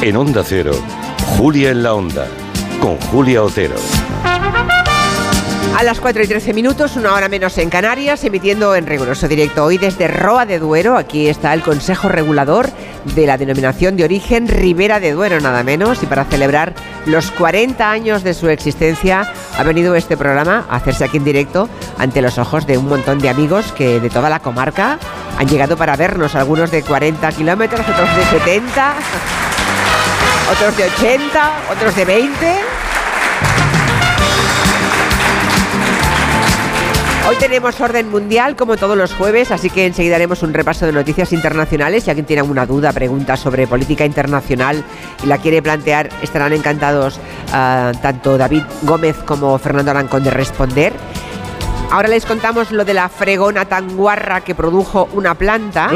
[0.00, 0.72] En Onda Cero,
[1.36, 2.26] Julia en la Onda,
[2.80, 3.76] con Julia Otero.
[5.76, 9.64] A las 4 y 13 minutos, una hora menos en Canarias, emitiendo en riguroso directo
[9.64, 10.96] hoy desde Roa de Duero.
[10.96, 12.70] Aquí está el Consejo Regulador
[13.16, 16.00] de la denominación de origen Ribera de Duero, nada menos.
[16.04, 16.74] Y para celebrar
[17.06, 21.68] los 40 años de su existencia, ha venido este programa a hacerse aquí en directo
[21.98, 25.00] ante los ojos de un montón de amigos que de toda la comarca
[25.36, 28.94] han llegado para vernos, algunos de 40 kilómetros, otros de 70,
[30.52, 32.83] otros de 80, otros de 20.
[37.26, 40.92] Hoy tenemos orden mundial como todos los jueves, así que enseguida haremos un repaso de
[40.92, 42.04] noticias internacionales.
[42.04, 44.84] Si alguien tiene alguna duda, pregunta sobre política internacional
[45.22, 47.18] y la quiere plantear, estarán encantados
[47.50, 50.92] ah, tanto David Gómez como Fernando Arancón de responder.
[51.90, 55.90] Ahora les contamos lo de la fregona tan guarra que produjo una planta.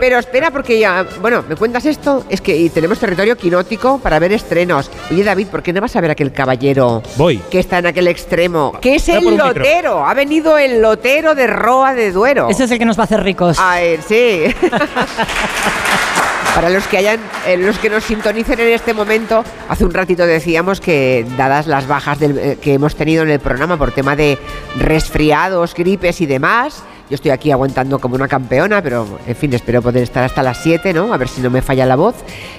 [0.00, 4.32] Pero espera, porque ya, bueno, me cuentas esto, es que tenemos territorio quinótico para ver
[4.32, 4.90] estrenos.
[5.10, 7.38] Oye, David, ¿por qué no vas a ver aquel caballero Voy.
[7.50, 8.78] que está en aquel extremo?
[8.80, 10.04] Que es el lotero.
[10.06, 12.48] Ha venido el lotero de Roa de Duero.
[12.50, 13.58] Ese es el que nos va a hacer ricos.
[13.58, 14.44] A ver, sí.
[16.58, 20.26] Para los que hayan, eh, los que nos sintonicen en este momento, hace un ratito
[20.26, 24.16] decíamos que dadas las bajas del- eh, que hemos tenido en el programa por tema
[24.16, 24.36] de
[24.76, 29.80] resfriados, gripes y demás, yo estoy aquí aguantando como una campeona, pero en fin, espero
[29.82, 31.14] poder estar hasta las 7, ¿no?
[31.14, 32.16] A ver si no me falla la voz.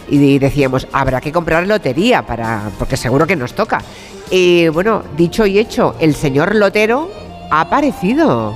[0.07, 3.81] Y decíamos, habrá que comprar lotería para, porque seguro que nos toca.
[4.31, 7.11] Y bueno, dicho y hecho, el señor lotero
[7.51, 8.55] ha aparecido.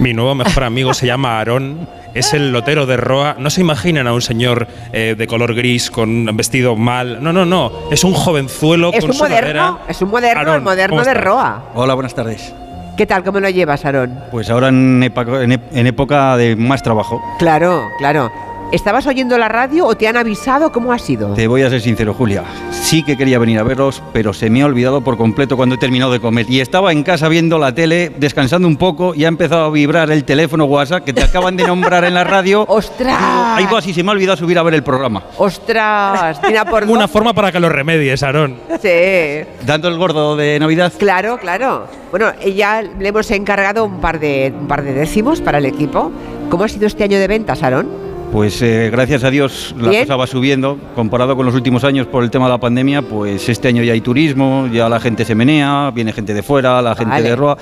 [0.00, 1.97] Mi nuevo mejor amigo se llama Aarón.
[2.14, 3.36] Es el lotero de Roa.
[3.38, 7.22] No se imaginan a un señor eh, de color gris con un vestido mal.
[7.22, 7.70] No, no, no.
[7.90, 9.40] Es un jovenzuelo Es con un sudadera.
[9.72, 11.14] moderno, es un moderno, el moderno ¿cómo de?
[11.14, 11.62] Roa.
[11.74, 12.54] Hola, buenas tardes.
[12.96, 13.22] ¿Qué tal?
[13.22, 14.18] ¿Cómo lo llevas, Aarón?
[14.32, 17.22] Pues ahora en, época- en en época de más trabajo.
[17.38, 18.32] Claro, claro.
[18.70, 20.70] ¿Estabas oyendo la radio o te han avisado?
[20.72, 21.32] ¿Cómo ha sido?
[21.32, 22.44] Te voy a ser sincero, Julia.
[22.70, 25.78] Sí que quería venir a veros, pero se me ha olvidado por completo cuando he
[25.78, 26.44] terminado de comer.
[26.50, 30.10] Y estaba en casa viendo la tele, descansando un poco, y ha empezado a vibrar
[30.10, 32.64] el teléfono WhatsApp que te acaban de nombrar en la radio.
[32.68, 33.16] ¡Ostras!
[33.18, 35.22] Ahí va, si se me ha olvidado subir a ver el programa.
[35.38, 36.38] ¡Ostras!
[36.68, 38.56] Por Una forma para que lo remedies, Aarón.
[38.82, 39.48] Sí.
[39.64, 40.92] Dando el gordo de Navidad.
[40.98, 41.86] Claro, claro.
[42.10, 46.12] Bueno, ya le hemos encargado un par de, un par de décimos para el equipo.
[46.50, 48.07] ¿Cómo ha sido este año de ventas, Aarón?
[48.32, 50.02] Pues eh, gracias a Dios la Bien.
[50.04, 50.78] cosa va subiendo.
[50.94, 53.94] Comparado con los últimos años por el tema de la pandemia, pues este año ya
[53.94, 57.28] hay turismo, ya la gente se menea, viene gente de fuera, la gente Vale.
[57.30, 57.56] de Roa.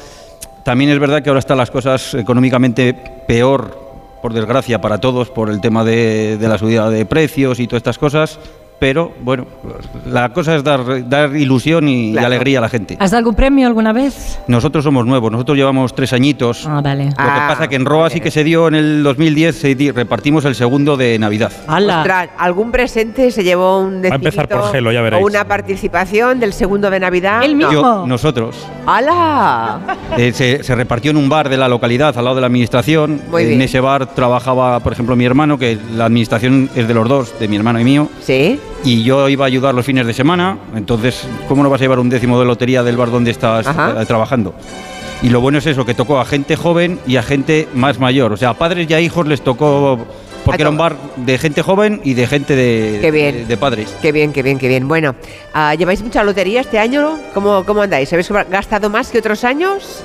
[0.65, 2.95] También es verdad que ahora están las cosas económicamente
[3.29, 3.79] peor,
[4.21, 7.81] por desgracia, para todos, por el tema de, de la subida de precios y todas
[7.81, 8.41] estas cosas.
[8.79, 9.47] Pero bueno,
[10.07, 12.97] la cosa es dar, dar ilusión y, alegría a la gente.
[13.01, 14.39] ¿Has dado algún premio alguna vez?
[14.49, 16.67] Nosotros somos nuevos, nosotros llevamos tres añitos.
[16.67, 17.07] Ah, vale.
[17.07, 17.15] Lo que
[17.49, 20.55] pasa que en Roa sí que se dio en el 2010, se di- repartimos el
[20.55, 21.51] segundo de Navidad.
[21.67, 25.23] Ostras, ¿algún presente se llevó un Va a empezar por Gelo, ya veréis.
[25.23, 27.43] o una participación del segundo de Navidad?
[27.49, 27.73] No.
[27.73, 28.57] Yo- nosotros.
[28.87, 29.81] ¡Hala!
[30.19, 33.23] Eh, se, se repartió en un bar de la localidad al lado de la administración.
[33.31, 33.63] Muy en bien.
[33.63, 37.49] ese bar trabajaba, por ejemplo, mi hermano, que la administración es de los dos, de
[37.49, 38.09] mi hermano y mío.
[38.21, 38.61] Sí.
[38.85, 40.59] Y yo iba a ayudar los fines de semana.
[40.77, 44.01] Entonces, ¿cómo no vas a llevar un décimo de lotería del bar donde estás Ajá.
[44.01, 44.55] eh, trabajando?
[45.23, 48.33] Y lo bueno es eso, que tocó a gente joven y a gente más mayor.
[48.33, 49.99] O sea, a padres y a hijos les tocó,
[50.45, 53.35] porque era un bar de gente joven y de gente de, Qué bien.
[53.35, 53.97] de, de padres.
[54.03, 54.87] Qué bien, qué bien, qué bien.
[54.87, 55.15] Bueno,
[55.55, 57.19] ah, ¿lleváis mucha lotería este año?
[57.33, 58.13] ¿Cómo, cómo andáis?
[58.13, 60.03] ¿Habéis gastado más que otros años?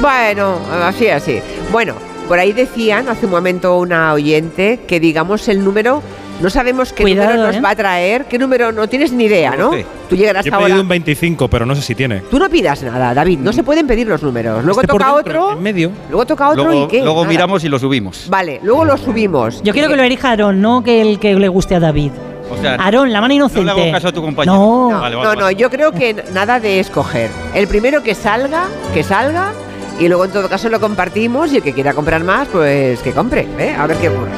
[0.00, 1.40] Bueno, así, así.
[1.72, 1.94] Bueno,
[2.28, 6.02] por ahí decían hace un momento una oyente que digamos el número,
[6.40, 7.60] no sabemos qué Cuidado, número nos ¿eh?
[7.60, 9.70] va a traer, qué número, no tienes ni idea, ¿no?
[10.08, 10.66] Tú llegarás Yo he ahora.
[10.66, 12.20] pedido un 25, pero no sé si tiene.
[12.30, 14.64] Tú no pidas nada, David, no se pueden pedir los números.
[14.64, 15.90] Luego Este por toca dentro, otro, En medio.
[16.10, 16.98] luego toca otro Luego, y qué.
[17.02, 17.28] luego Nada.
[17.32, 18.26] miramos y lo subimos.
[18.28, 19.62] Vale, luego lo subimos.
[19.62, 22.10] Yo quiero que lo elija Aarón, no que el que le guste a David.
[22.50, 23.64] O sea, Aarón, la mano inocente.
[23.64, 24.54] no le hago caso a tu compañero.
[24.54, 24.88] No.
[25.00, 25.56] Vale, vale, No, no, vale.
[25.56, 27.30] yo creo que nada de escoger.
[27.54, 29.52] El primero que salga, que salga,
[29.98, 33.12] y luego en todo caso lo compartimos y el que quiera comprar más, pues que
[33.12, 33.74] compre, ¿eh?
[33.78, 34.30] A ver qué ocurre.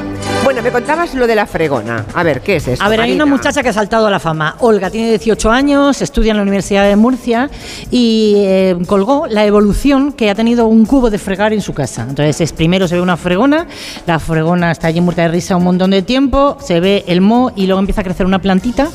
[0.47, 2.05] Bueno, me contabas lo de la fregona.
[2.13, 2.81] A ver, ¿qué es esto?
[2.85, 4.55] A ver, hay una muchacha que ha saltado a la fama.
[4.59, 7.49] Olga tiene 18 años, estudia en la Universidad de Murcia
[7.91, 12.03] y eh, colgó la evolución que ha tenido un cubo de fregar en su casa.
[12.07, 13.67] Entonces, es, primero se ve una fregona,
[14.05, 17.51] la fregona está allí muerta de risa un montón de tiempo, se ve el mo
[17.53, 18.87] y luego empieza a crecer una plantita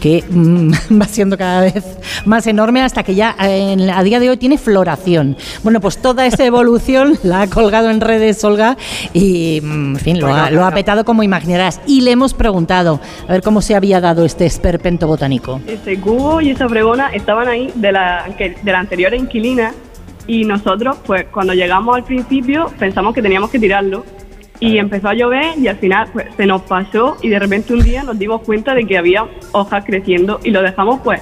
[0.00, 1.84] que mm, va siendo cada vez
[2.24, 5.36] más enorme hasta que ya eh, en- a día de hoy tiene floración.
[5.62, 8.76] Bueno, pues toda esa evolución la ha colgado en redes Olga
[9.14, 10.74] y, mm, en fin, lo ha, lo ha bueno.
[11.04, 11.80] Como imaginarás.
[11.86, 15.60] Y le hemos preguntado a ver cómo se había dado este esperpento botánico.
[15.66, 19.72] Ese cubo y esa fregona estaban ahí de la, de la anterior inquilina
[20.26, 24.04] y nosotros, pues cuando llegamos al principio pensamos que teníamos que tirarlo
[24.58, 27.82] y empezó a llover y al final pues se nos pasó y de repente un
[27.82, 31.20] día nos dimos cuenta de que había hojas creciendo y lo dejamos pues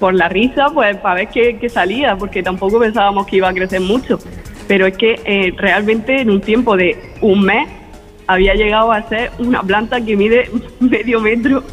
[0.00, 3.52] por la risa, pues para ver qué, qué salía, porque tampoco pensábamos que iba a
[3.52, 4.18] crecer mucho.
[4.66, 7.68] Pero es que eh, realmente en un tiempo de un mes
[8.30, 10.48] había llegado a ser una planta que mide
[10.78, 11.64] medio metro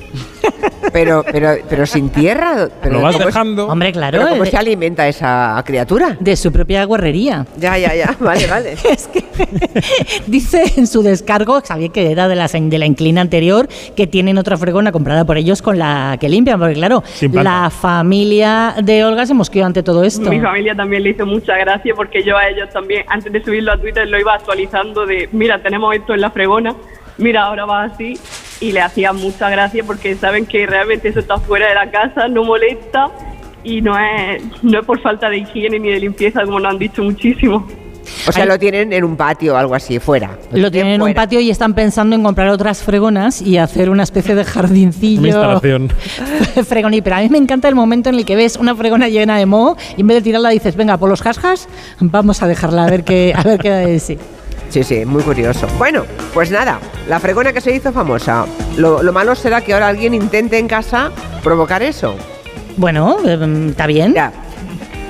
[0.93, 2.69] Pero, pero, pero sin tierra.
[2.81, 3.67] Pero Lo vas ¿cómo es- dejando.
[3.67, 4.17] Hombre, claro.
[4.19, 6.17] ¿Pero ¿Cómo se alimenta esa criatura?
[6.19, 7.45] De su propia guarrería.
[7.57, 8.15] Ya, ya, ya.
[8.19, 8.73] Vale, vale.
[8.89, 9.25] es que
[10.27, 14.37] dice en su descargo, sabía que era de la, de la inclina anterior, que tienen
[14.37, 19.25] otra fregona comprada por ellos con la que limpian, porque claro, la familia de Olga
[19.25, 20.29] se mosqueó ante todo esto.
[20.29, 23.73] Mi familia también le hizo mucha gracia porque yo a ellos también, antes de subirlo
[23.73, 26.75] a Twitter, lo iba actualizando de, mira, tenemos esto en la fregona,
[27.17, 28.17] mira, ahora va así.
[28.59, 32.27] Y le hacía mucha gracia porque saben que realmente eso está fuera de la casa,
[32.27, 33.11] no molesta
[33.63, 36.79] y no es, no es por falta de higiene ni de limpieza, como nos han
[36.79, 37.67] dicho muchísimo.
[38.27, 40.37] O sea, lo tienen en un patio o algo así, fuera.
[40.51, 41.21] Lo tienen en un fuera.
[41.23, 45.19] patio y están pensando en comprar otras fregonas y hacer una especie de jardincillo.
[45.19, 45.89] Una instalación.
[46.67, 47.01] fregoní.
[47.01, 49.45] Pero a mí me encanta el momento en el que ves una fregona llena de
[49.45, 51.67] moho y en vez de tirarla dices, venga, por los jasjas,
[51.99, 54.17] vamos a dejarla a ver qué, a ver qué da de sí.
[54.69, 55.67] Sí, sí, muy curioso.
[55.77, 58.45] Bueno, pues nada, la fregona que se hizo famosa.
[58.75, 61.11] Lo, lo malo será que ahora alguien intente en casa
[61.43, 62.15] provocar eso.
[62.75, 64.13] Bueno, eh, está bien.
[64.13, 64.31] Ya.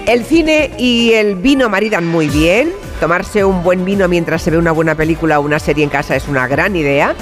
[0.06, 2.72] El cine y el vino maridan muy bien.
[3.00, 6.16] Tomarse un buen vino mientras se ve una buena película o una serie en casa
[6.16, 7.14] es una gran idea.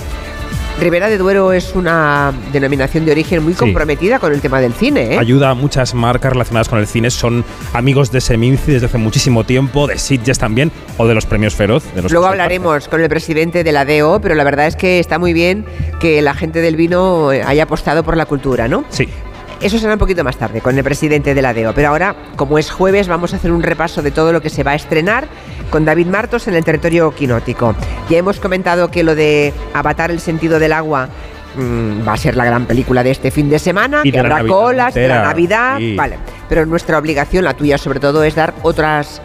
[0.79, 3.59] Ribera de Duero es una denominación de origen muy Sí.
[3.59, 5.15] comprometida con el tema del cine.
[5.15, 5.17] ¿eh?
[5.17, 7.09] Ayuda a muchas marcas relacionadas con el cine.
[7.09, 11.55] Son amigos de Seminci desde hace muchísimo tiempo, de Sitges también, o de los premios
[11.55, 11.83] Feroz.
[11.95, 14.99] De los Luego hablaremos con el presidente de la DEO, pero la verdad es que
[14.99, 15.65] está muy bien
[16.01, 18.83] que la gente del vino haya apostado por la cultura, ¿no?
[18.89, 19.07] Sí.
[19.61, 21.73] Eso será un poquito más tarde con el presidente de la DEO.
[21.73, 24.63] Pero ahora, como es jueves, vamos a hacer un repaso de todo lo que se
[24.63, 25.27] va a estrenar
[25.69, 27.75] con David Martos en el territorio quinótico.
[28.09, 31.09] Ya hemos comentado que lo de Avatar el sentido del agua
[31.55, 34.23] mm, va a ser la gran película de este fin de semana, Y que de
[34.23, 35.95] la habrá Navidad colas, de la Navidad, sí.
[35.95, 36.17] vale.
[36.49, 39.21] Pero nuestra obligación, la tuya sobre todo, es dar otras,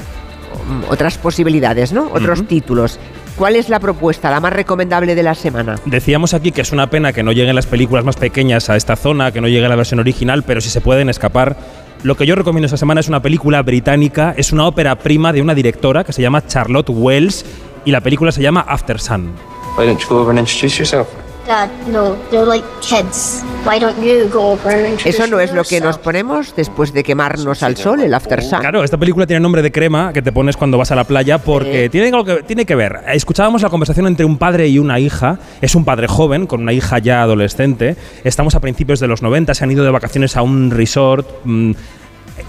[0.69, 2.09] mm, otras posibilidades, ¿no?
[2.13, 2.99] Otros títulos.
[3.41, 5.77] ¿Cuál es la propuesta, la más recomendable de la semana?
[5.87, 8.97] Decíamos aquí que es una pena que no lleguen las películas más pequeñas a esta
[8.97, 11.57] zona, que no llegue la versión original, pero si se pueden escapar.
[12.03, 15.41] Lo que yo recomiendo esta semana es una película británica, es una ópera prima de
[15.41, 17.47] una directora que se llama Charlotte Wells
[17.87, 19.33] y la película se llama After Sun.
[19.79, 21.09] Why don't you go over and introduce yourself?
[21.51, 23.43] Dad, no, they're like kids.
[23.65, 26.93] Why don't you go over and introduce Eso no es lo que nos ponemos después
[26.93, 28.61] de quemarnos al sol, el after sun.
[28.61, 31.39] Claro, esta película tiene nombre de crema que te pones cuando vas a la playa
[31.39, 33.01] porque tiene, algo que, tiene que ver.
[33.09, 35.41] Escuchábamos la conversación entre un padre y una hija.
[35.61, 37.97] Es un padre joven con una hija ya adolescente.
[38.23, 41.27] Estamos a principios de los 90, se han ido de vacaciones a un resort.
[41.43, 41.73] mm,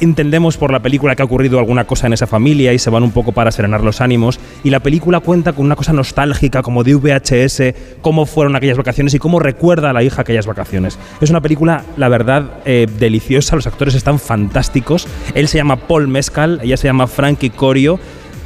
[0.02, 3.04] Entendemos por la película que ha ocurrido alguna cosa en esa familia y se van
[3.04, 4.40] un poco para serenar los ánimos.
[4.64, 9.14] Y la película cuenta con una cosa nostálgica, como de VHS, cómo fueron aquellas vacaciones
[9.14, 10.98] y cómo recuerda a la hija aquellas vacaciones.
[11.22, 13.56] Es una película, la verdad, eh, deliciosa.
[13.56, 15.08] Los actores están fantásticos.
[15.36, 18.00] Él se llama Paul Mescal, ella se llama Frankie Corio.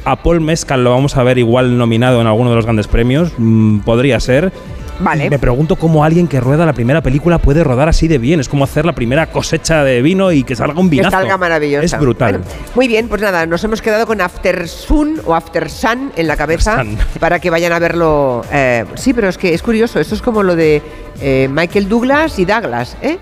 [0.04, 3.32] A Paul Mescal lo vamos a ver igual nominado en alguno de los grandes premios,
[3.38, 4.52] mm, podría ser.
[4.98, 5.28] Vale.
[5.28, 8.40] Me pregunto cómo alguien que rueda la primera película puede rodar así de bien.
[8.40, 11.10] Es como hacer la primera cosecha de vino y que salga un Que vinazo.
[11.10, 11.84] salga maravillosa.
[11.84, 12.38] Es brutal.
[12.38, 16.26] Bueno, muy bien, pues nada, nos hemos quedado con After Sun o After Sun en
[16.26, 16.82] la cabeza
[17.20, 18.42] para que vayan a verlo.
[18.50, 20.80] eh, sí, pero es que es curioso, esto es como lo de
[21.20, 23.18] eh, Michael Douglas y Douglas, ¿eh?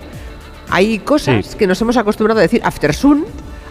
[0.69, 1.57] Hay cosas Sí.
[1.57, 3.25] que nos hemos acostumbrado a decir After Sun,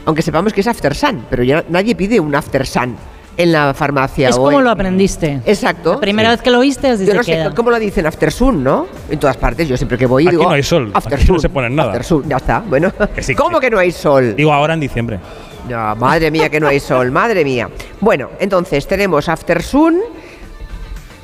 [0.05, 2.97] aunque sepamos que es After Sun, pero ya nadie pide un After Sun
[3.36, 4.28] en la farmacia.
[4.28, 5.40] Es o como en- lo aprendiste.
[5.44, 5.94] Exacto.
[5.94, 7.55] La primera vez que lo oíste, así Yo se no sé queda.
[7.55, 8.86] cómo lo dicen After Sun, ¿no?
[9.11, 11.35] En todas partes, yo siempre que voy Aquí digo no hay sol, After aquí no
[11.35, 11.89] Sun, se pone nada.
[11.90, 12.61] After Sun, ya está.
[12.61, 14.35] Bueno, sí, ¿cómo que no hay sol?
[14.36, 15.19] Digo ahora en diciembre.
[15.69, 17.69] No, madre mía que no hay sol, madre mía.
[18.01, 19.98] Bueno, entonces tenemos After Sun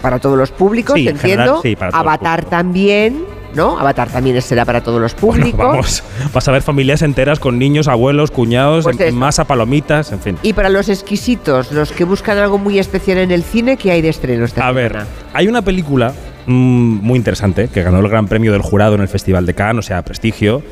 [0.02, 1.42] para todos los públicos, Sí, en entiendo.
[1.44, 3.22] general, sí, para todos los Avatar también,
[3.54, 3.78] ¿no?
[3.78, 5.58] Avatar también será para todos los públicos.
[5.58, 6.02] Vamos,
[6.32, 10.38] vas a ver familias enteras con niños, abuelos, cuñados, Pues en- masa, palomitas, en fin.
[10.42, 14.02] Y para los exquisitos, los que buscan algo muy especial en el cine, ¿qué hay
[14.02, 14.98] de estreno esta A ver,
[15.32, 16.12] hay una película
[16.46, 19.84] mm, muy interesante que ganó el Gran Premio del Jurado en el Festival de Cannes,
[19.84, 20.62] o sea, prestigio,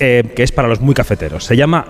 [0.00, 1.44] eh, que es para los muy cafeteros.
[1.44, 1.84] Se llama.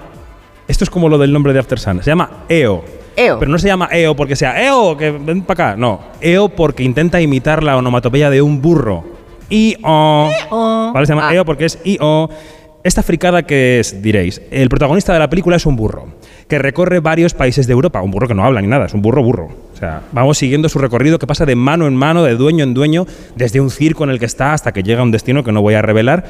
[0.69, 2.03] Esto es como lo del nombre de After Sun.
[2.03, 2.85] Se llama EO.
[3.17, 3.39] EO.
[3.39, 5.77] Pero no se llama EO porque sea EO, que ven para acá.
[5.77, 6.01] No.
[6.21, 9.16] EO porque intenta imitar la onomatopeya de un burro.
[9.51, 10.31] IO.
[10.93, 11.07] ¿Vale?
[11.07, 12.31] Se llama EO porque es IO.
[12.85, 16.07] Esta fricada que es, diréis, el protagonista de la película es un burro
[16.47, 18.01] que recorre varios países de Europa.
[18.01, 19.49] Un burro que no habla ni nada, es un burro burro.
[19.75, 22.75] O sea, vamos siguiendo su recorrido que pasa de mano en mano, de dueño en
[22.75, 25.51] dueño, desde un circo en el que está hasta que llega a un destino que
[25.53, 26.25] no voy a revelar.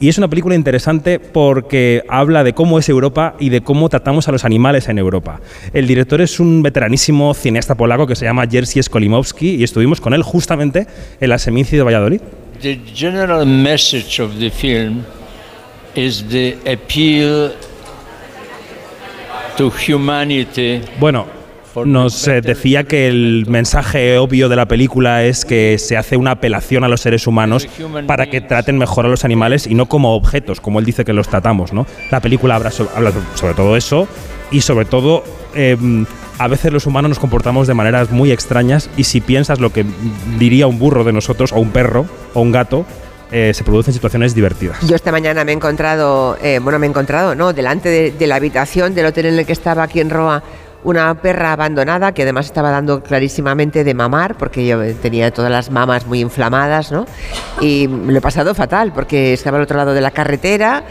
[0.00, 4.28] Y es una película interesante porque habla de cómo es Europa y de cómo tratamos
[4.28, 5.40] a los animales en Europa.
[5.72, 10.12] El director es un veteranísimo cineasta polaco que se llama Jerzy Skolimowski y estuvimos con
[10.12, 10.86] él justamente
[11.20, 12.20] en la Seminci de Valladolid.
[12.62, 15.04] The general message of the film
[15.96, 17.52] is the appeal
[19.56, 20.80] to humanity.
[21.00, 21.26] Bueno,
[21.84, 26.32] nos eh, decía que el mensaje obvio de la película es que se hace una
[26.32, 27.66] apelación a los seres humanos
[28.06, 31.12] para que traten mejor a los animales y no como objetos, como él dice que
[31.12, 31.72] los tratamos.
[31.72, 31.86] ¿no?
[32.12, 34.06] La película habla so- habla sobre todo eso
[34.52, 35.24] y sobre todo
[35.56, 35.76] eh,
[36.38, 39.84] a veces los humanos nos comportamos de maneras muy extrañas y si piensas lo que
[40.38, 42.84] diría un burro de nosotros o un perro o un gato,
[43.30, 44.78] eh, se producen situaciones divertidas.
[44.86, 48.26] Yo esta mañana me he encontrado, eh, bueno, me he encontrado, no, delante de, de
[48.26, 50.42] la habitación del hotel en el que estaba aquí en Roa,
[50.84, 55.70] una perra abandonada que además estaba dando clarísimamente de mamar, porque yo tenía todas las
[55.70, 57.06] mamas muy inflamadas, ¿no?
[57.60, 60.84] Y lo he pasado fatal, porque estaba al otro lado de la carretera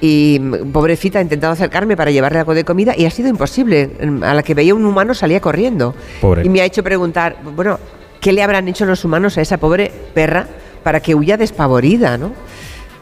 [0.00, 0.38] y
[0.72, 3.90] pobrecita he intentado acercarme para llevarle algo de comida y ha sido imposible.
[4.22, 5.94] A la que veía un humano salía corriendo.
[6.20, 6.44] Pobre.
[6.44, 7.78] Y me ha hecho preguntar, bueno,
[8.20, 10.46] ¿qué le habrán hecho los humanos a esa pobre perra
[10.86, 12.30] para que huya despavorida, ¿no?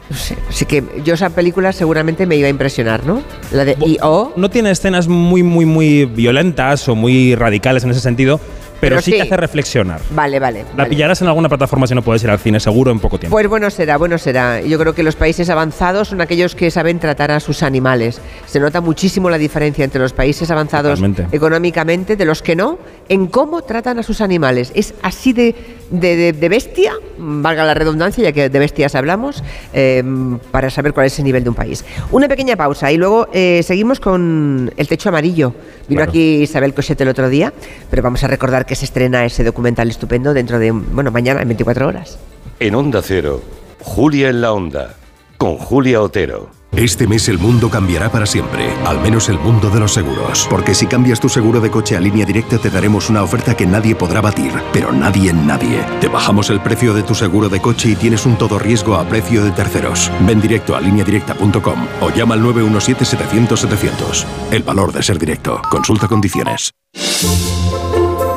[0.09, 3.21] No sé, así que yo esa película seguramente me iba a impresionar, ¿no?
[3.51, 4.33] La de I.O.
[4.35, 8.39] No tiene escenas muy, muy, muy violentas o muy radicales en ese sentido,
[8.81, 9.17] pero, Pero sí, sí.
[9.17, 10.01] te hace reflexionar.
[10.11, 10.63] Vale, vale.
[10.63, 10.89] La vale.
[10.89, 13.35] pillarás en alguna plataforma si no puedes ir al cine, seguro, en poco tiempo.
[13.35, 14.61] Pues bueno será, bueno será.
[14.61, 18.19] Yo creo que los países avanzados son aquellos que saben tratar a sus animales.
[18.47, 21.35] Se nota muchísimo la diferencia entre los países avanzados Totalmente.
[21.35, 22.77] económicamente de los que no,
[23.09, 24.71] en cómo tratan a sus animales.
[24.75, 25.55] Es así de,
[25.91, 30.03] de- de- de bestia, valga la redundancia, ya que de bestias hablamos, eh,
[30.51, 31.85] para saber cuál es el nivel de un país.
[32.11, 35.53] Una pequeña pausa y luego eh, seguimos con El Techo Amarillo.
[35.87, 37.53] Vino aquí Isabel Cosette el otro día,
[37.89, 41.47] pero vamos a recordar que se estrena ese documental estupendo dentro de, bueno, mañana en
[41.47, 42.17] 24 horas.
[42.59, 43.41] En Onda Cero,
[43.81, 44.95] Julia en la Onda,
[45.37, 46.49] con Julia Otero.
[46.75, 50.45] Este mes el mundo cambiará para siempre, al menos el mundo de los seguros.
[50.49, 53.65] Porque si cambias tu seguro de coche a línea directa te daremos una oferta que
[53.65, 55.85] nadie podrá batir, pero nadie en nadie.
[56.01, 59.07] Te bajamos el precio de tu seguro de coche y tienes un todo riesgo a
[59.07, 60.11] precio de terceros.
[60.27, 64.25] Ven directo a lineadirecta.com o llama al 917-700-700.
[64.51, 65.61] El valor de ser directo.
[65.69, 66.71] Consulta condiciones.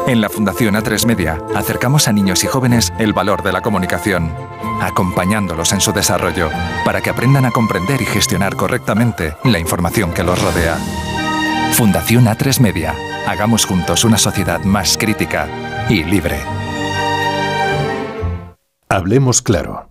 [0.09, 4.32] En la Fundación A3 Media acercamos a niños y jóvenes el valor de la comunicación,
[4.80, 6.50] acompañándolos en su desarrollo
[6.84, 10.76] para que aprendan a comprender y gestionar correctamente la información que los rodea.
[11.72, 12.94] Fundación A3 Media.
[13.26, 16.40] Hagamos juntos una sociedad más crítica y libre.
[18.88, 19.90] Hablemos claro.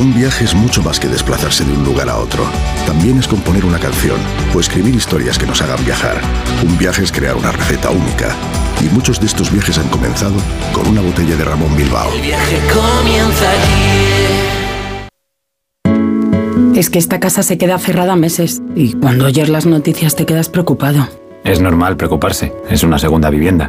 [0.00, 2.42] Un viaje es mucho más que desplazarse de un lugar a otro.
[2.86, 4.16] También es componer una canción
[4.54, 6.22] o escribir historias que nos hagan viajar.
[6.66, 8.34] Un viaje es crear una receta única.
[8.80, 10.36] Y muchos de estos viajes han comenzado
[10.72, 12.14] con una botella de Ramón Bilbao.
[12.14, 14.38] El viaje comienza aquí.
[16.78, 20.48] Es que esta casa se queda cerrada meses y cuando oyes las noticias te quedas
[20.48, 21.10] preocupado.
[21.44, 23.68] Es normal preocuparse, es una segunda vivienda.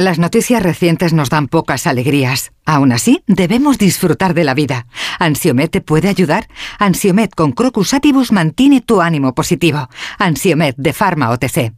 [0.00, 2.52] Las noticias recientes nos dan pocas alegrías.
[2.64, 4.86] Aún así, debemos disfrutar de la vida.
[5.18, 6.46] ¿Ansiomet te puede ayudar?
[6.78, 9.88] Ansiomet con Crocus Atibus mantiene tu ánimo positivo.
[10.20, 11.77] Ansiomet de Pharma OTC.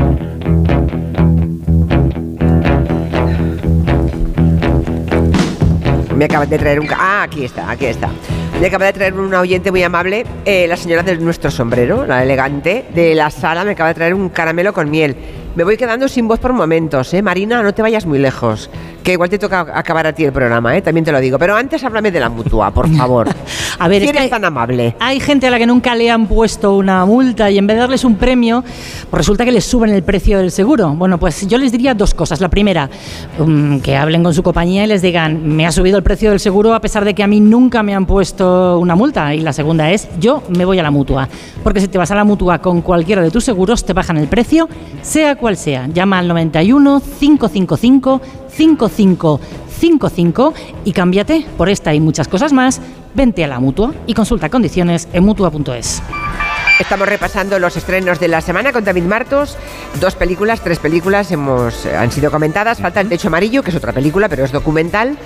[6.21, 6.87] Me acaban de traer un...
[6.95, 8.07] Ah, aquí está, aquí está.
[8.59, 12.21] Me acaba de traer una oyente muy amable, eh, la señora de nuestro sombrero, la
[12.21, 15.15] elegante, de la sala, me acaba de traer un caramelo con miel.
[15.55, 17.23] Me voy quedando sin voz por momentos, ¿eh?
[17.23, 18.69] Marina, no te vayas muy lejos,
[19.03, 20.81] que igual te toca acabar a ti el programa, ¿eh?
[20.81, 21.37] También te lo digo.
[21.39, 23.27] Pero antes háblame de la mutua, por favor.
[23.79, 24.95] A ver, Si es que tan amable.
[24.99, 27.81] Hay gente a la que nunca le han puesto una multa y en vez de
[27.81, 28.63] darles un premio,
[29.09, 30.89] pues resulta que les suben el precio del seguro.
[30.89, 32.41] Bueno, pues yo les diría dos cosas.
[32.41, 32.89] La primera,
[33.39, 36.39] mm, que hablen con su compañía y les digan, me ha subido el precio del
[36.39, 39.33] seguro a pesar de que a mí nunca me han puesto una multa.
[39.33, 41.27] Y la segunda es, yo me voy a la mutua.
[41.63, 44.27] Porque si te vas a la mutua con cualquiera de tus seguros, te bajan el
[44.27, 44.69] precio,
[45.01, 45.87] sea cual sea.
[45.87, 48.21] Llama al 91 555
[48.53, 50.53] 5555
[50.85, 52.81] y cámbiate por esta y muchas cosas más.
[53.13, 56.01] Vente a la mutua y consulta condiciones en mutua.es.
[56.79, 59.57] Estamos repasando los estrenos de la semana con David Martos.
[59.99, 62.79] Dos películas, tres películas hemos, eh, han sido comentadas.
[62.79, 65.17] Falta El Techo Amarillo, que es otra película, pero es documental.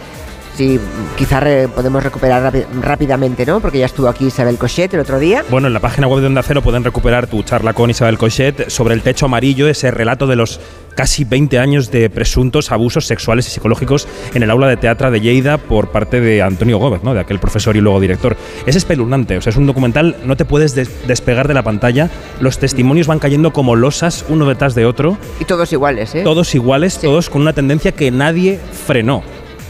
[0.57, 0.79] Sí,
[1.17, 3.59] quizá re- podemos recuperar rápidamente, ¿no?
[3.59, 5.43] Porque ya estuvo aquí Isabel Cochet el otro día.
[5.49, 8.69] Bueno, en la página web de Onda Cero pueden recuperar tu charla con Isabel Cochet
[8.69, 10.59] sobre el techo amarillo, ese relato de los
[10.95, 15.19] casi 20 años de presuntos abusos sexuales y psicológicos en el aula de teatro de
[15.21, 17.13] Lleida por parte de Antonio Gómez, ¿no?
[17.13, 18.35] de aquel profesor y luego director.
[18.65, 22.09] Es espeluznante, o sea, es un documental, no te puedes des- despegar de la pantalla,
[22.39, 26.21] los testimonios van cayendo como losas uno detrás de otro, Y todos iguales, ¿eh?
[26.23, 29.23] todos iguales, todos con una tendencia que nadie frenó.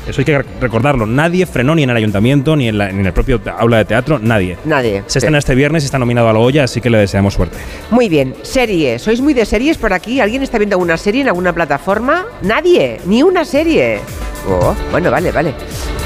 [0.08, 1.06] Eso hay que rec- recordarlo.
[1.06, 3.86] Nadie frenó ni en el ayuntamiento, ni en, la- ni en el propio aula de
[3.86, 4.58] teatro, nadie.
[4.66, 5.04] Nadie.
[5.08, 7.58] Se estrena este viernes y está nominado a la Goya, así que le deseamos suerte.
[7.92, 9.00] Muy bien, serie.
[9.00, 10.20] ¿Sois muy de series por aquí?
[10.22, 12.26] ¿Alguien está viendo alguna serie en alguna plataforma?
[12.42, 14.00] Nadie, ni una serie.
[14.48, 15.54] Oh, bueno, vale, vale.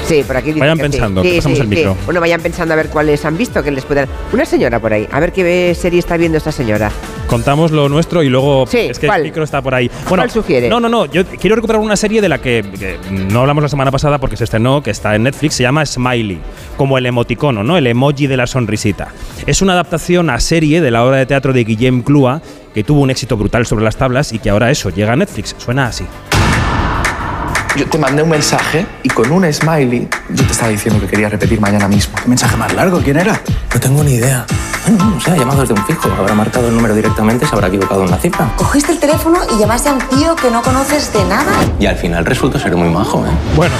[0.06, 1.96] Sí, por aquí Vayan que pensando, Sí, que pasamos sí, el micro.
[2.06, 4.08] Bueno, vayan pensando a ver cuáles han visto, que les puedan...
[4.32, 6.90] Una señora por ahí, a ver qué serie está viendo esta señora.
[7.30, 9.20] Contamos lo nuestro y luego Sí, es que ¿cuál?
[9.20, 9.88] el micro está por ahí.
[10.08, 10.68] Bueno, ¿Cuál sugiere?
[10.68, 11.06] No, no, no.
[11.06, 14.36] Yo quiero recuperar una serie de la que, que no hablamos la semana pasada porque
[14.36, 16.40] se estrenó, que está en Netflix, se llama Smiley,
[16.76, 17.76] como el emoticono, ¿no?
[17.76, 19.12] El emoji de la sonrisita.
[19.46, 22.42] Es una adaptación a serie de la obra de teatro de Guillem Clúa,
[22.74, 25.54] que tuvo un éxito brutal sobre las tablas y que ahora eso llega a Netflix.
[25.56, 26.04] Suena así.
[27.76, 31.28] Yo te mandé un mensaje y con un smiley yo te estaba diciendo que quería
[31.28, 32.14] repetir mañana mismo.
[32.20, 32.98] ¿Qué mensaje más largo?
[32.98, 33.40] ¿Quién era?
[33.72, 34.44] No tengo ni idea.
[34.88, 36.10] Bueno, no sé, ha llamado desde un fijo.
[36.18, 38.52] Habrá marcado el número directamente, se habrá equivocado en la cifra.
[38.56, 41.52] Cogiste el teléfono y llamaste a un tío que no conoces de nada.
[41.78, 43.30] Y al final resultó ser muy majo, ¿eh?
[43.54, 43.74] Bueno,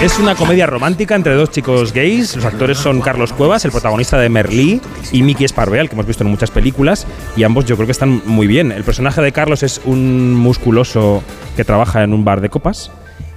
[0.00, 2.36] es una comedia romántica entre dos chicos gays.
[2.36, 6.06] Los actores son Carlos Cuevas, el protagonista de Merlí, y Miki Esparvé, al que hemos
[6.06, 7.08] visto en muchas películas.
[7.36, 8.70] Y ambos yo creo que están muy bien.
[8.70, 11.24] El personaje de Carlos es un musculoso
[11.56, 12.92] que trabaja en un bar de copas.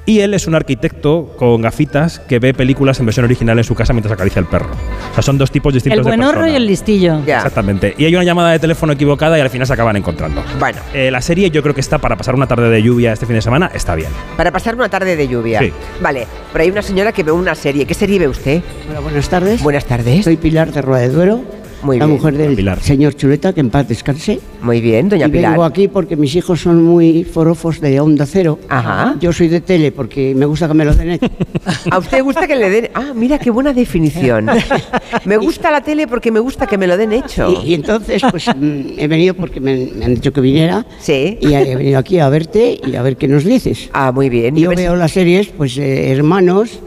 [0.07, 3.73] Y él es un arquitecto con gafitas que ve películas en versión original en su
[3.73, 4.69] casa mientras acaricia al perro.
[5.11, 6.53] O sea, son dos tipos distintos El de buenorro persona.
[6.53, 7.19] y el listillo.
[7.25, 7.95] Exactamente.
[7.97, 10.43] Y hay una llamada de teléfono equivocada y al final se acaban encontrando.
[10.59, 10.77] Bueno.
[10.93, 13.35] Eh, la serie yo creo que está para pasar una tarde de lluvia este fin
[13.35, 14.09] de semana, está bien.
[14.37, 15.59] Para pasar una tarde de lluvia.
[15.59, 15.73] Sí.
[15.99, 17.85] Vale, pero hay una señora que ve una serie.
[17.87, 18.61] ¿Qué serie ve usted?
[18.91, 19.63] Hola, buenas tardes.
[19.63, 20.23] Buenas tardes.
[20.23, 21.41] Soy Pilar de Rueda de Duero.
[21.85, 22.17] Muy la bien.
[22.17, 22.81] mujer del Pilar.
[22.81, 24.39] señor Chuleta, que en paz descanse.
[24.61, 25.51] Muy bien, doña y Pilar.
[25.51, 28.59] vengo aquí porque mis hijos son muy forofos de Onda Cero.
[28.69, 29.15] Ajá.
[29.19, 31.27] Yo soy de tele porque me gusta que me lo den hecho.
[31.91, 32.89] ¿A usted gusta que le den?
[32.95, 34.47] Ah, mira qué buena definición.
[35.25, 37.49] Me gusta la tele porque me gusta que me lo den hecho.
[37.63, 40.85] Y, y entonces, pues mm, he venido porque me, me han dicho que viniera.
[40.99, 41.37] Sí.
[41.41, 43.89] Y he venido aquí a verte y a ver qué nos dices.
[43.93, 44.55] Ah, muy bien.
[44.55, 46.79] Yo veo las series, pues eh, Hermanos,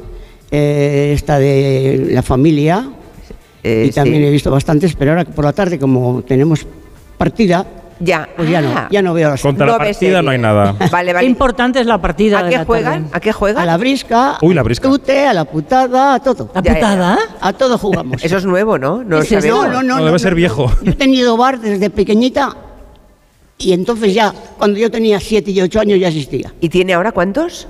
[0.50, 2.88] eh, esta de La Familia,
[3.62, 4.26] y también sí.
[4.26, 6.66] he visto bastantes, pero ahora por la tarde, como tenemos
[7.16, 7.66] partida,
[8.00, 8.62] ya, pues ya Ah.
[8.62, 10.72] no, ya no veo las Contra la No ve partida no hay nada.
[10.92, 11.26] Vale, Qué vale.
[11.26, 12.38] importante es la partida.
[12.38, 13.02] ¿A de qué la juegan?
[13.04, 13.16] tarde.
[13.16, 13.62] ¿A qué juegan?
[13.62, 14.86] A la brisca, Uy, la brisca.
[14.86, 16.48] al tute, a la putada, a todo.
[16.54, 17.18] ¿La putada?
[17.40, 18.22] A todo jugamos.
[18.24, 19.02] Eso es nuevo, ¿no?
[19.02, 20.70] No ¿Qué es no, no, No, no, debe no, ser viejo.
[20.82, 22.56] Yo he tenido bar desde pequeñita
[23.60, 26.54] y entonces ya, cuando yo tenía 7 y 8 años ya existía.
[26.60, 27.66] ¿Y tiene ahora cuántos?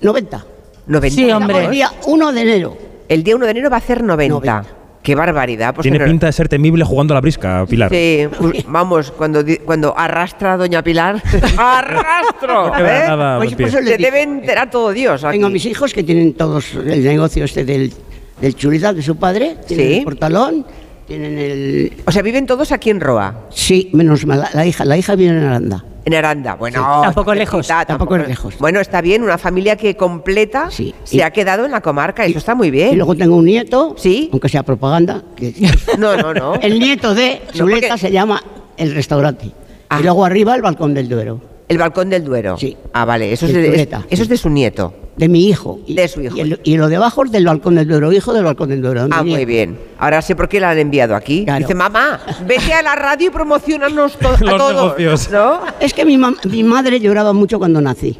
[0.00, 0.44] 90.
[0.86, 1.16] 90.
[1.16, 1.64] Sí, hombre.
[1.64, 2.76] El día 1 de enero.
[3.08, 4.32] El día 1 de enero va a ser 90.
[4.32, 4.64] 90.
[5.04, 5.74] Qué barbaridad.
[5.74, 7.90] Pues Tiene pinta de ser temible jugando a la brisca, Pilar.
[7.90, 11.22] Sí, pues, vamos, cuando, di- cuando arrastra a Doña Pilar.
[11.58, 12.68] ¡Arrastro!
[12.70, 13.04] No ¿eh?
[13.06, 15.22] nada Pues Se debe enterar todo Dios.
[15.22, 15.34] aquí.
[15.36, 17.92] Tengo a mis hijos que tienen todos el negocio este del,
[18.40, 19.98] del chulita de su padre, tienen Sí.
[19.98, 20.66] el portalón,
[21.06, 21.92] tienen el...
[22.06, 25.14] O sea, viven todos aquí en Roa, Sí, menos mal, la, la hija, la hija
[25.16, 25.84] vive en Aranda.
[26.04, 26.54] En Aranda.
[26.54, 27.66] Bueno, Tampoco cerquita, lejos.
[27.86, 28.58] Tampoco es lejos.
[28.58, 30.94] Bueno, está bien, una familia que completa Sí.
[31.04, 32.96] se Y- ha quedado en la comarca, eso está muy Y bien.
[32.96, 34.28] luego tengo un nieto, Sí.
[34.32, 35.54] aunque sea propaganda, que
[35.98, 36.54] No, no, no.
[36.56, 38.42] el nieto de No, porque- se llama
[38.76, 39.50] El Restaurante.
[39.88, 39.98] Ah.
[40.00, 42.56] Y luego arriba el Balcón del Duero, El balcón del Duero.
[42.58, 42.76] Sí.
[42.92, 44.92] Ah, vale, eso es, De es- eso es de su nieto.
[45.16, 45.78] de mi hijo.
[45.86, 46.36] Y, De su hijo.
[46.36, 48.82] Y, el- y lo de abajo es del Balcón del Duero, hijo del Balcón del
[48.82, 49.06] Duero.
[49.10, 49.46] Ah, muy nieto.
[49.46, 49.78] bien.
[49.98, 51.44] Ahora sé por qué la han enviado aquí.
[51.44, 51.60] Claro.
[51.60, 54.98] Dice, mamá, vete a la radio y promocionanos to- a todos.
[54.98, 55.30] negocios.
[55.30, 55.60] ¿No?
[55.80, 58.18] Es que mi, mi madre lloraba mucho cuando nací,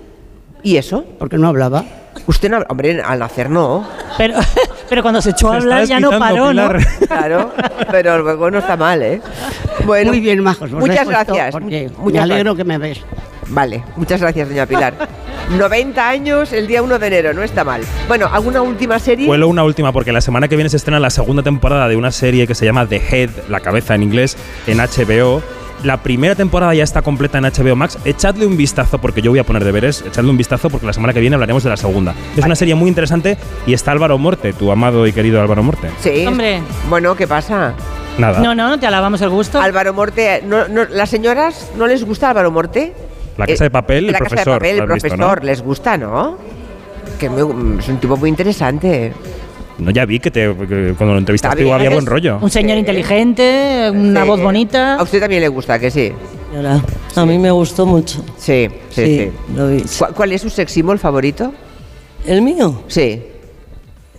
[0.62, 1.04] ¿Y eso?
[1.18, 1.84] porque no hablaba.
[2.28, 3.86] Usted no, hombre, al nacer no.
[4.16, 4.36] Pero,
[4.88, 6.70] pero cuando se echó a hablar ya no paró, ¿no?
[7.08, 7.50] Claro,
[7.90, 9.20] pero luego no está mal, ¿eh?
[9.84, 10.72] Bueno, Muy bien, majos.
[10.72, 11.54] os Muchas gracias.
[11.60, 12.56] Me alegro gracias.
[12.56, 13.00] que me ves.
[13.48, 14.94] Vale, muchas gracias, doña Pilar.
[15.50, 17.82] 90 años el día 1 de enero, no está mal.
[18.08, 19.26] Bueno, ¿alguna última serie?
[19.26, 22.10] Cuelo una última porque la semana que viene se estrena la segunda temporada de una
[22.12, 25.42] serie que se llama The Head, la cabeza en inglés, en HBO.
[25.82, 27.98] La primera temporada ya está completa en HBO Max.
[28.06, 30.02] Echadle un vistazo porque yo voy a poner deberes.
[30.06, 32.14] Echadle un vistazo porque la semana que viene hablaremos de la segunda.
[32.34, 35.90] Es una serie muy interesante y está Álvaro Morte, tu amado y querido Álvaro Morte.
[36.00, 36.24] Sí.
[36.26, 36.62] Hombre.
[36.88, 37.74] Bueno, ¿qué pasa?
[38.16, 38.40] Nada.
[38.40, 39.60] No, no, te alabamos el gusto.
[39.60, 42.94] Álvaro Morte, no, no, ¿las señoras no les gusta Álvaro Morte?
[43.36, 45.47] La Casa de Papel, el la profesor, Casa de papel, el has visto, profesor, ¿no?
[45.47, 46.39] les gusta, ¿no?
[47.19, 49.12] Que me- es un tipo muy interesante.
[49.78, 52.39] No, ya vi que, te, que cuando lo entrevistaste bien, había buen rollo.
[52.40, 54.28] Un señor inteligente, una Sí.
[54.28, 54.94] voz bonita.
[54.94, 56.12] A usted también le gusta, que sí.
[57.16, 58.24] A mí me gustó mucho.
[58.39, 59.19] Sí, sí, sí.
[59.19, 59.82] Sí, lo vi.
[59.98, 61.52] ¿Cuál, cuál es su sex symbol favorito?
[62.24, 62.82] ¿El mío?
[62.86, 63.20] Sí.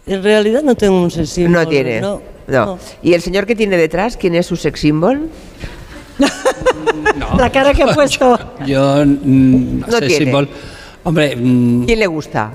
[0.06, 2.02] En realidad no tengo un sex symbol, No tiene.
[2.02, 2.22] No.
[2.48, 2.78] No.
[3.02, 4.80] ¿Y el señor que tiene detrás, quién es su sex
[6.18, 7.38] symbol?
[7.38, 8.38] La cara que ha puesto.
[8.66, 10.48] Yo mm, no, No sé, tiene.
[11.04, 12.52] Hombre, mm, ¿Quién le gusta?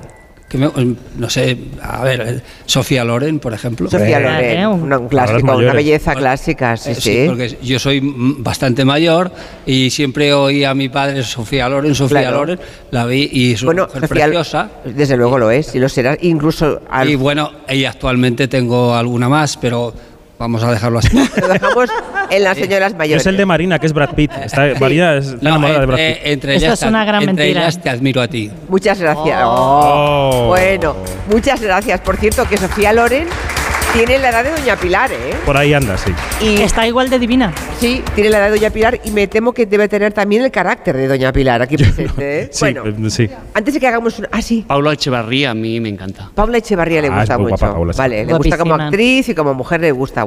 [0.48, 3.88] que me- mm, no sé, a ver, eh, Sofía Loren, por ejemplo.
[3.88, 7.24] Sofía Loren, una- un clásico, una belleza clásica, sí, sí.
[7.28, 9.30] porque yo soy mm, bastante mayor
[9.64, 12.38] y siempre oí a mi padre Sofía Loren, Sofía Claro.
[12.38, 12.58] Loren,
[12.90, 14.70] la vi y es una Bueno, mujer Sofía- preciosa.
[14.84, 16.18] Desde luego lo es, y lo será.
[16.20, 19.94] Incluso al- Y bueno, y actualmente tengo alguna más, pero
[20.36, 21.10] vamos a dejarlo así.
[21.40, 21.88] lo dejamos
[22.30, 23.22] en las señoras mayores.
[23.22, 24.30] Es el de Marina, que es Brad Pitt.
[24.44, 26.32] Está, Marina es No, enamorada de Brad entre, Pitt.
[26.32, 27.60] entre Esto ellas, es una gran entre mentira.
[27.62, 28.50] ellas te admiro a ti.
[28.68, 29.40] Muchas gracias.
[29.44, 30.30] Oh.
[30.32, 30.96] Oh, Bueno,
[31.30, 32.00] muchas gracias.
[32.00, 33.26] Por cierto, que Sofía Loren
[33.92, 35.34] tiene la edad de Doña Pilar, ¿eh?
[35.44, 36.12] Por ahí anda, sí.
[36.40, 37.52] Y Está igual de divina.
[37.78, 40.50] sí, tiene la edad de Doña Pilar y me temo que debe tener también el
[40.50, 42.42] carácter de Doña Pilar aquí presente.
[42.42, 42.48] ¿eh?
[42.52, 43.28] Sí, bueno, eh, sí.
[43.54, 44.28] antes de que hagamos una.
[44.30, 44.64] Ah, sí.
[44.66, 46.30] Paula Echevarría a mí me encanta.
[46.34, 47.60] Paula Echevarría le Ah, gusta es muy mucho.
[47.64, 47.98] guapa, Paula, sí.
[47.98, 48.86] vale, le gusta como Guapísima.
[48.88, 50.22] actriz y como mujer le gusta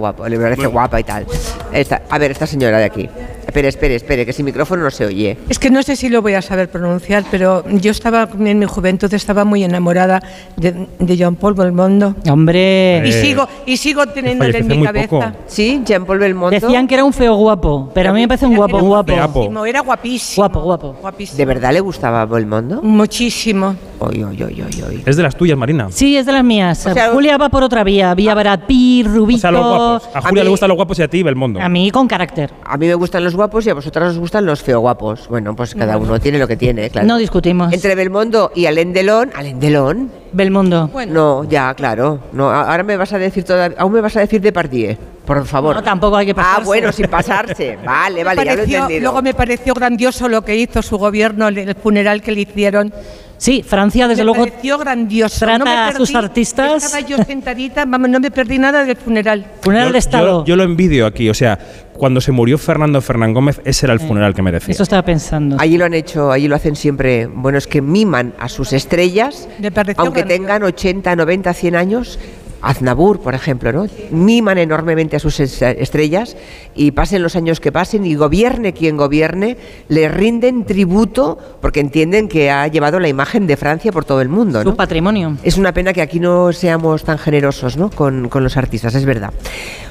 [3.43, 3.47] a.
[3.47, 5.37] Espere, espere, espere, que sin micrófono no se oye.
[5.49, 8.65] Es que no sé si lo voy a saber pronunciar, pero yo estaba en mi
[8.65, 10.21] juventud estaba muy enamorada
[10.57, 12.15] de, de Jean Paul Belmondo.
[12.29, 13.01] Hombre.
[13.05, 15.07] Y Eh, sigo y sigo teniéndole en mi cabeza.
[15.07, 15.25] poco.
[15.47, 16.59] Sí, Jean Paul Belmondo.
[16.59, 19.13] Decían que era un feo guapo, pero a mí me parece un guapo, guapo.
[19.13, 20.35] guapísimo, Era guapísimo.
[20.43, 20.95] Guapo, guapo.
[21.01, 21.37] Guapísimo.
[21.37, 22.81] ¿De verdad le gustaba Belmondo?
[22.81, 23.75] Muchísimo.
[23.99, 25.03] Oy, oy, oy, oy, oy.
[25.05, 25.87] Es de las tuyas, Marina.
[25.91, 26.85] Sí, es de las mías.
[26.85, 28.13] O sea, Julia va por otra vía.
[28.15, 29.37] Vía Brad Pitt, Rubito.
[29.37, 30.09] O sea, los guapos.
[30.13, 31.61] A A Julia mí- le gustan los guapos y a ti, Belmondo.
[31.61, 32.51] A mí con carácter.
[32.65, 35.27] A mí me gustan los los guapos y a vosotras os gustan los feo guapos.
[35.27, 37.07] Bueno, pues cada uno tiene lo que tiene, claro.
[37.07, 37.73] No discutimos.
[37.73, 40.11] Entre Belmondo y Alain Delon, Alain Delon.
[40.31, 40.89] Belmondo.
[41.07, 42.19] No, ya, claro.
[42.31, 44.95] No, ahora me vas a decir toda, aún me vas a decir Depardieu,
[45.25, 45.75] por favor.
[45.75, 46.61] No, tampoco hay que pasarse.
[46.61, 47.77] Ah, bueno, sin pasarse.
[47.85, 49.01] Vale, vale, ya lo he Pareció- entendido.
[49.01, 52.93] luego me pareció grandioso lo que hizo su gobierno, el, el funeral que le hicieron.
[53.37, 55.39] Sí, Francia, desde me luego, pareció grandioso.
[55.39, 58.85] trata No me a sus perdí- artistas- Estaba yo sentadita, vamos, no me perdí nada
[58.85, 59.45] del funeral.
[59.61, 60.45] funeral de Yo, Estado.
[60.45, 61.29] yo lo envidio aquí.
[61.29, 61.59] O sea,
[62.03, 64.73] cuando se murió Fernando Fernán Gómez, ese era el funeral que merecía.
[64.73, 65.55] Eso estaba pensando.
[65.57, 67.27] Allí lo han hecho, allí lo hacen siempre.
[67.27, 69.47] Bueno, es que miman a sus estrellas,
[69.95, 72.19] aunque tengan 80, 90, 100 años.
[72.63, 73.85] Aznavour, por ejemplo, ¿no?
[74.09, 76.37] Miman enormemente a sus es- estrellas
[76.75, 79.57] y pasen los años que pasen y gobierne quien gobierne,
[79.89, 84.29] le rinden tributo porque entienden que ha llevado la imagen de Francia por todo el
[84.29, 84.75] mundo, Su ¿no?
[84.75, 85.37] patrimonio.
[85.43, 87.89] Es una pena que aquí no seamos tan generosos ¿no?
[87.91, 89.33] con, con los artistas, es verdad.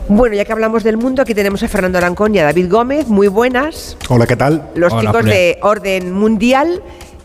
[0.08, 3.06] Bueno, ya que hablamos del mundo, aquí tenemos a Fernando Arancón y a David Gómez,
[3.08, 3.96] muy buenas.
[4.08, 4.70] Hola, ¿qué tal?
[4.74, 6.82] Los chicos de Orden Mundial.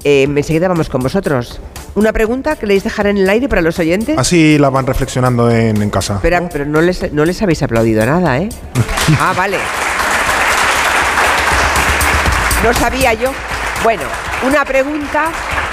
[0.09, 1.59] Eh, enseguida vamos con vosotros.
[1.95, 4.17] Una pregunta que queréis dejar en el aire para los oyentes.
[4.17, 6.15] Así la van reflexionando en, en casa.
[6.15, 8.47] Espera, pero no les, no les habéis aplaudido nada, ¿eh?
[9.19, 9.57] ah, vale.
[12.63, 13.31] No sabía yo.
[13.83, 14.03] Bueno,
[14.47, 15.25] una pregunta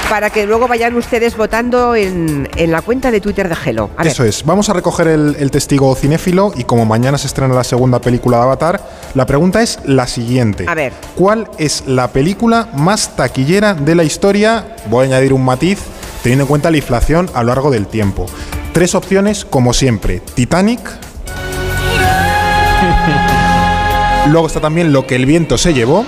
[0.08, 3.90] para que luego vayan ustedes votando en, en la cuenta de Twitter de Gelo.
[3.96, 4.12] A ver.
[4.12, 4.44] Eso es.
[4.44, 8.38] Vamos a recoger el, el testigo cinéfilo y como mañana se estrena la segunda película
[8.38, 8.80] de Avatar,
[9.14, 10.64] la pregunta es la siguiente.
[10.68, 10.92] A ver.
[11.14, 14.76] ¿Cuál es la película más taquillera de la historia?
[14.90, 15.78] Voy a añadir un matiz
[16.22, 18.26] teniendo en cuenta la inflación a lo largo del tiempo.
[18.72, 20.20] Tres opciones, como siempre.
[20.34, 20.80] Titanic.
[24.28, 26.04] Luego está también Lo que el viento se llevó.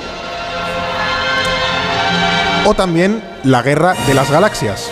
[2.66, 4.90] O también La guerra de las galaxias.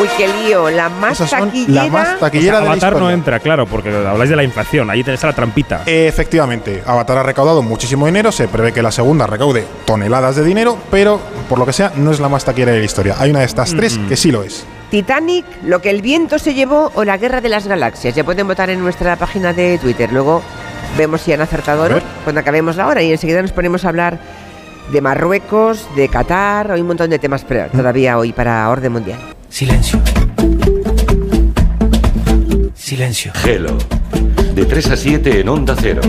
[0.00, 0.68] Uy, qué lío.
[0.70, 1.84] La más Esas son taquillera.
[1.84, 3.14] la más O taquillera sea, de la Avatar no historia.
[3.14, 4.90] entra, claro, porque habláis de la inflación.
[4.90, 5.82] Ahí tenéis la trampita.
[5.86, 10.76] Efectivamente, Avatar ha recaudado muchísimo dinero, se prevé que la segunda recaude toneladas de dinero,
[10.90, 13.16] pero por lo que sea no es la más taquillera de la historia.
[13.18, 14.66] Hay una de estas tres que sí lo es.
[14.90, 18.14] Titanic, Lo que el viento se llevó o La guerra de las galaxias.
[18.14, 20.12] Ya pueden votar en nuestra página de Twitter.
[20.12, 20.42] Luego
[20.98, 23.88] vemos si han acertado o no cuando acabemos la hora y enseguida nos ponemos a
[23.90, 24.18] hablar
[24.92, 29.18] de Marruecos, de Qatar, hay un montón de temas pre- todavía hoy para Orden Mundial.
[29.48, 30.00] Silencio.
[32.74, 33.32] Silencio.
[33.34, 33.76] Gelo.
[34.54, 36.00] De 3 a 7 en Onda Cero.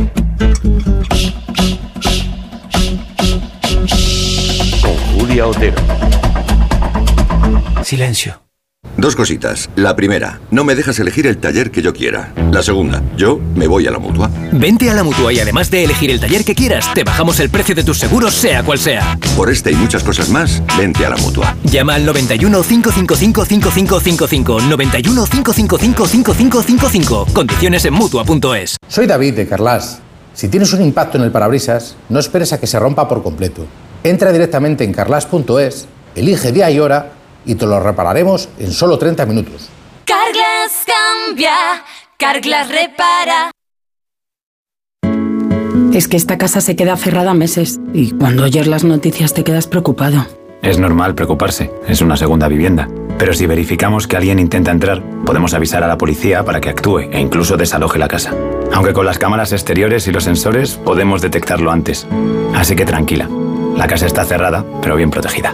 [4.81, 5.75] Con Julia Otero.
[7.83, 8.41] Silencio.
[8.99, 9.69] Dos cositas.
[9.77, 12.33] La primera, no me dejas elegir el taller que yo quiera.
[12.51, 14.29] La segunda, yo me voy a la mutua.
[14.51, 17.49] Vente a la mutua y además de elegir el taller que quieras, te bajamos el
[17.49, 19.17] precio de tus seguros, sea cual sea.
[19.37, 21.55] Por este y muchas cosas más, vente a la mutua.
[21.63, 24.61] Llama al 91 555 5555.
[24.63, 27.27] 91 555 5555.
[27.33, 28.75] Condiciones en mutua.es.
[28.89, 30.01] Soy David de Carlas.
[30.33, 33.65] Si tienes un impacto en el parabrisas, no esperes a que se rompa por completo.
[34.03, 37.13] Entra directamente en carlas.es, elige día y hora
[37.45, 39.69] y te lo repararemos en solo 30 minutos.
[40.05, 41.55] Carglass cambia,
[42.17, 43.51] Carglass repara.
[45.93, 49.67] Es que esta casa se queda cerrada meses y cuando oyes las noticias te quedas
[49.67, 50.25] preocupado.
[50.61, 52.87] Es normal preocuparse, es una segunda vivienda.
[53.17, 56.99] Pero si verificamos que alguien intenta entrar, podemos avisar a la policía para que actúe
[57.11, 58.33] e incluso desaloje la casa.
[58.73, 62.07] Aunque con las cámaras exteriores y los sensores podemos detectarlo antes.
[62.55, 63.29] Así que tranquila,
[63.75, 65.53] la casa está cerrada, pero bien protegida.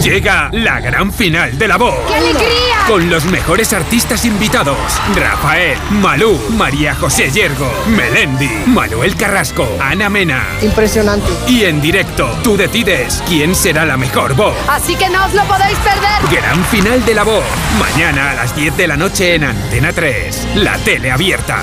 [0.00, 1.94] Llega la gran final de La Voz.
[2.08, 2.76] ¡Qué alegría!
[2.86, 4.78] Con los mejores artistas invitados:
[5.14, 10.44] Rafael, Malú, María José Yergo, Melendi, Manuel Carrasco, Ana Mena.
[10.62, 11.28] Impresionante.
[11.46, 14.56] Y en directo, tú decides quién será la mejor voz.
[14.68, 16.40] Así que no os lo podéis perder.
[16.40, 17.44] Gran final de La Voz.
[17.78, 20.48] Mañana a las 10 de la noche en Antena 3.
[20.56, 21.62] La tele abierta.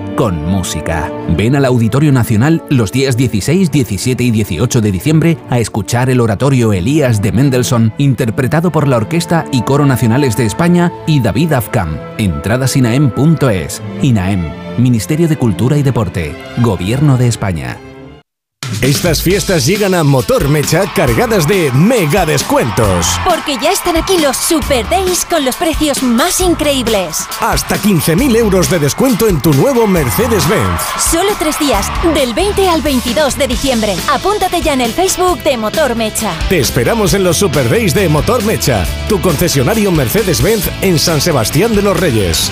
[0.15, 1.11] con música.
[1.35, 6.19] Ven al Auditorio Nacional los días 16, 17 y 18 de diciembre a escuchar el
[6.19, 11.53] oratorio Elías de Mendelssohn, interpretado por la Orquesta y Coro Nacionales de España y David
[11.53, 11.97] Afkam.
[12.17, 13.81] Entradas INAEM.es.
[14.01, 17.90] INAEM, Ministerio de Cultura y Deporte, Gobierno de España.
[18.81, 23.05] Estas fiestas llegan a Motor Mecha cargadas de mega descuentos.
[23.25, 27.27] Porque ya están aquí los Super Days con los precios más increíbles.
[27.39, 30.81] Hasta 15.000 euros de descuento en tu nuevo Mercedes-Benz.
[31.11, 33.95] Solo tres días, del 20 al 22 de diciembre.
[34.11, 36.33] Apúntate ya en el Facebook de Motor Mecha.
[36.49, 41.75] Te esperamos en los Super Days de Motor Mecha, tu concesionario Mercedes-Benz en San Sebastián
[41.75, 42.51] de los Reyes.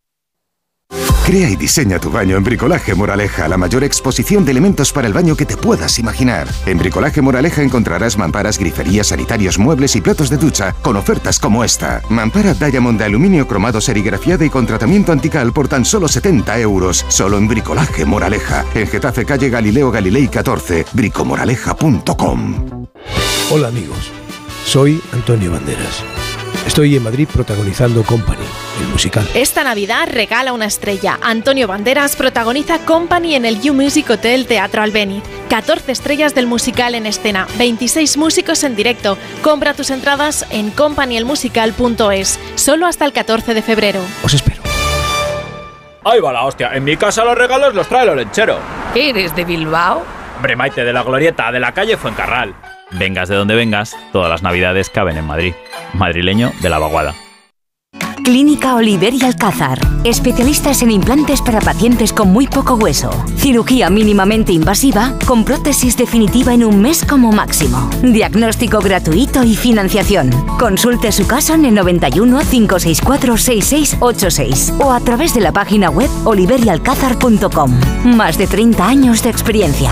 [1.25, 5.13] Crea y diseña tu baño en Bricolaje Moraleja, la mayor exposición de elementos para el
[5.13, 6.47] baño que te puedas imaginar.
[6.65, 11.63] En Bricolaje Moraleja encontrarás mamparas, griferías, sanitarios, muebles y platos de ducha con ofertas como
[11.63, 12.01] esta.
[12.09, 17.05] Mampara Diamond de aluminio cromado serigrafiada y con tratamiento antical por tan solo 70 euros.
[17.07, 18.65] Solo en Bricolaje Moraleja.
[18.73, 22.87] En Getafe Calle Galileo Galilei 14, bricomoraleja.com.
[23.51, 24.11] Hola amigos,
[24.65, 26.03] soy Antonio Banderas.
[26.65, 28.45] Estoy en Madrid protagonizando Company,
[28.79, 29.27] el musical.
[29.33, 31.19] Esta Navidad regala una estrella.
[31.21, 35.23] Antonio Banderas protagoniza Company en el You Music Hotel Teatro Albéniz.
[35.49, 39.17] 14 estrellas del musical en escena, 26 músicos en directo.
[39.41, 43.99] Compra tus entradas en companyelmusical.es, solo hasta el 14 de febrero.
[44.23, 44.61] Os espero.
[46.03, 46.71] Ahí va la hostia.
[46.73, 48.57] En mi casa los regalos los trae el olenchero.
[48.95, 50.03] ¿Eres de Bilbao?
[50.37, 52.55] Hombre, Maite, de la glorieta, de la calle Fuencarral.
[52.93, 55.53] Vengas de donde vengas, todas las navidades caben en Madrid.
[55.93, 57.15] Madrileño de la vaguada.
[58.23, 59.79] Clínica Oliver y Alcázar.
[60.03, 63.09] Especialistas en implantes para pacientes con muy poco hueso.
[63.35, 67.89] Cirugía mínimamente invasiva con prótesis definitiva en un mes como máximo.
[68.03, 70.29] Diagnóstico gratuito y financiación.
[70.59, 76.09] Consulte su caso en el 91 564 6686 o a través de la página web
[76.25, 77.71] oliverialcázar.com.
[78.05, 79.91] Más de 30 años de experiencia.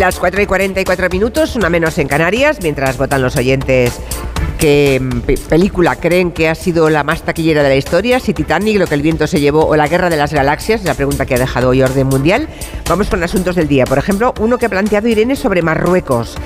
[0.00, 4.00] Las 4 y 44 minutos, una menos en Canarias, mientras votan los oyentes
[4.60, 8.34] qué mm, pe- película creen que ha sido la más taquillera de la historia, si
[8.34, 10.94] Titanic, lo que el viento se llevó o la guerra de las galaxias, es la
[10.94, 12.46] pregunta que ha dejado hoy orden mundial.
[12.88, 13.84] Vamos con asuntos del día.
[13.86, 16.36] Por ejemplo, uno que ha planteado Irene sobre Marruecos.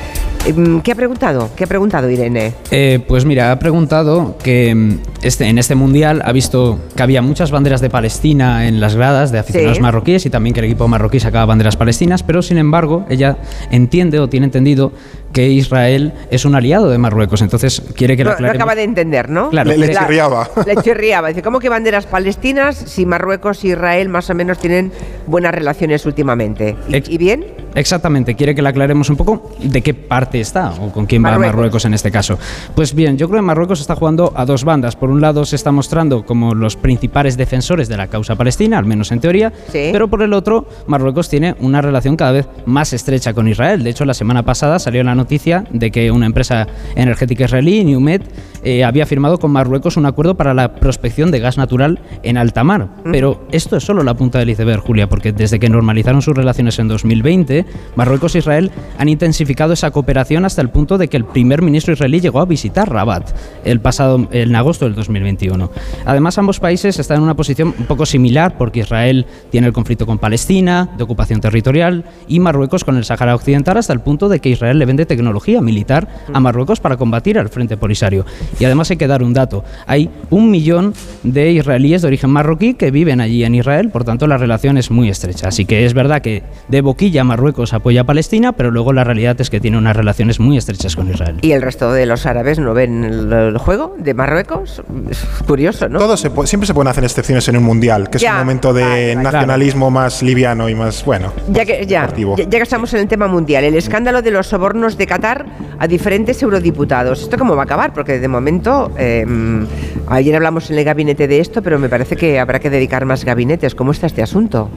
[0.46, 1.50] Em, ¿Qué ha preguntado?
[1.56, 2.52] ¿Qué ha preguntado Irene?
[2.70, 7.22] Eh, pues mira, ha preguntado que mm, este, en este mundial ha visto que había
[7.22, 9.82] muchas banderas de Palestina en las gradas de aficionados Sí.
[9.82, 13.38] marroquíes y también que el equipo marroquí sacaba banderas palestinas, pero sin embargo ella
[13.70, 14.92] entiende o tiene entendido
[15.34, 18.62] que Israel es un aliado de Marruecos, entonces quiere que No, lo no aclaremos.
[18.62, 19.50] acaba de entender, ¿no?
[19.50, 19.68] Claro.
[19.70, 20.48] Le- le La- chirriaba.
[20.64, 21.28] Le chirriaba.
[21.28, 24.92] Dice, ¿cómo que banderas palestinas si Marruecos e Israel más o menos tienen
[25.26, 26.76] buenas relaciones últimamente?
[26.88, 27.44] ¿Y, y bien?
[27.74, 31.30] Exactamente, quiere que le aclaremos un poco de qué parte está o con quién va
[31.30, 31.54] Marruecos.
[31.54, 32.38] Marruecos en este caso.
[32.74, 34.96] Pues bien, yo creo que Marruecos está jugando a dos bandas.
[34.96, 38.84] Por un lado se está mostrando como los principales defensores de la causa palestina, al
[38.84, 43.34] menos en teoría, pero por el otro Marruecos tiene una relación cada vez más estrecha
[43.34, 43.82] con Israel.
[43.82, 48.22] De hecho, la semana pasada salió la noticia de que una empresa energética israelí, Newmed,
[48.64, 52.64] eh, había firmado con Marruecos un acuerdo para la prospección de gas natural en alta
[52.64, 52.88] mar.
[53.04, 56.78] Pero esto es solo la punta del iceberg, Julia, porque desde que normalizaron sus relaciones
[56.78, 57.66] en 2020,
[57.96, 61.92] Marruecos e Israel han intensificado esa cooperación hasta el punto de que el primer ministro
[61.92, 63.30] israelí llegó a visitar Rabat
[63.64, 65.70] el pasado en agosto del 2021.
[66.04, 70.06] Además, ambos países están en una posición un poco similar porque Israel tiene el conflicto
[70.06, 74.40] con Palestina, de ocupación territorial, y Marruecos con el Sahara Occidental hasta el punto de
[74.40, 78.24] que Israel le vende tecnología militar a Marruecos para combatir al Frente Polisario.
[78.58, 79.64] Y además hay que dar un dato.
[79.86, 84.26] Hay un millón de israelíes de origen marroquí que viven allí en Israel, por tanto
[84.26, 85.48] la relación es muy estrecha.
[85.48, 89.40] Así que es verdad que de boquilla Marruecos apoya a Palestina, pero luego la realidad
[89.40, 91.38] es que tiene unas relaciones muy estrechas con Israel.
[91.42, 94.82] ¿Y el resto de los árabes no ven el, juego de Marruecos?
[95.10, 95.98] Es curioso, ¿no?
[95.98, 99.16] Todo se siempre se pueden hacer excepciones en un mundial, que es un momento de
[99.16, 103.28] nacionalismo más liviano y más, bueno, ya que, ya, ya, que estamos en el tema
[103.28, 105.46] mundial, el escándalo de los sobornos de Qatar
[105.78, 107.22] a diferentes eurodiputados.
[107.22, 107.92] ¿Esto cómo va a acabar?
[107.92, 109.66] Porque de momento, em,
[110.06, 113.24] ayer hablamos en el gabinete de esto, pero me parece que habrá que dedicar más
[113.24, 113.74] gabinetes.
[113.74, 114.70] ¿Cómo está este asunto?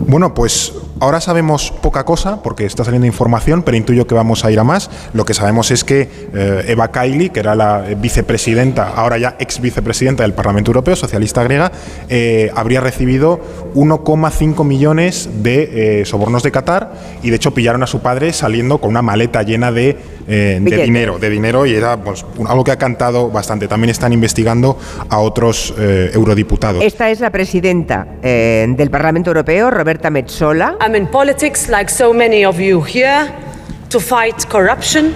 [0.00, 4.50] Bueno, pues ahora sabemos poca cosa porque está saliendo información, pero intuyo que vamos a
[4.50, 4.90] ir a más.
[5.12, 9.60] Lo que sabemos es que eh, Eva Kaili, que era la vicepresidenta, ahora ya ex
[9.60, 11.72] vicepresidenta del Parlamento Europeo, socialista griega,
[12.08, 13.40] eh, habría recibido
[13.74, 16.92] 1,5 millones de eh, sobornos de Qatar
[17.22, 19.96] y de hecho pillaron a su padre saliendo con una maleta llena de,
[20.30, 23.66] de dinero, de dinero y era pues, algo que ha cantado bastante.
[23.68, 24.78] También están investigando
[25.08, 26.82] a otros eurodiputados.
[26.84, 30.76] Esta es la presidenta del Parlamento Europeo, Roberta Metsola.
[30.80, 33.49] I'm in politics like so many of you here.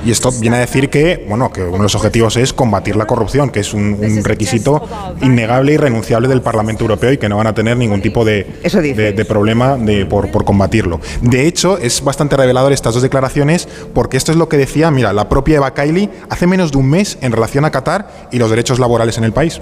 [0.05, 3.07] Y esto viene a decir que, bueno, que uno de los objetivos es combatir la
[3.07, 3.95] corrupción, que es un,
[4.25, 4.83] requisito
[5.23, 8.47] innegable y renunciable del Parlamento Europeo y que no van a tener ningún tipo de,
[8.63, 11.01] de, problema de, por, por, combatirlo.
[11.21, 15.13] De hecho, es bastante revelador estas dos declaraciones porque esto es lo que decía, mira,
[15.13, 18.51] la propia Eva Kaili hace menos de un mes en relación a Qatar y los
[18.51, 19.61] derechos laborales en el país.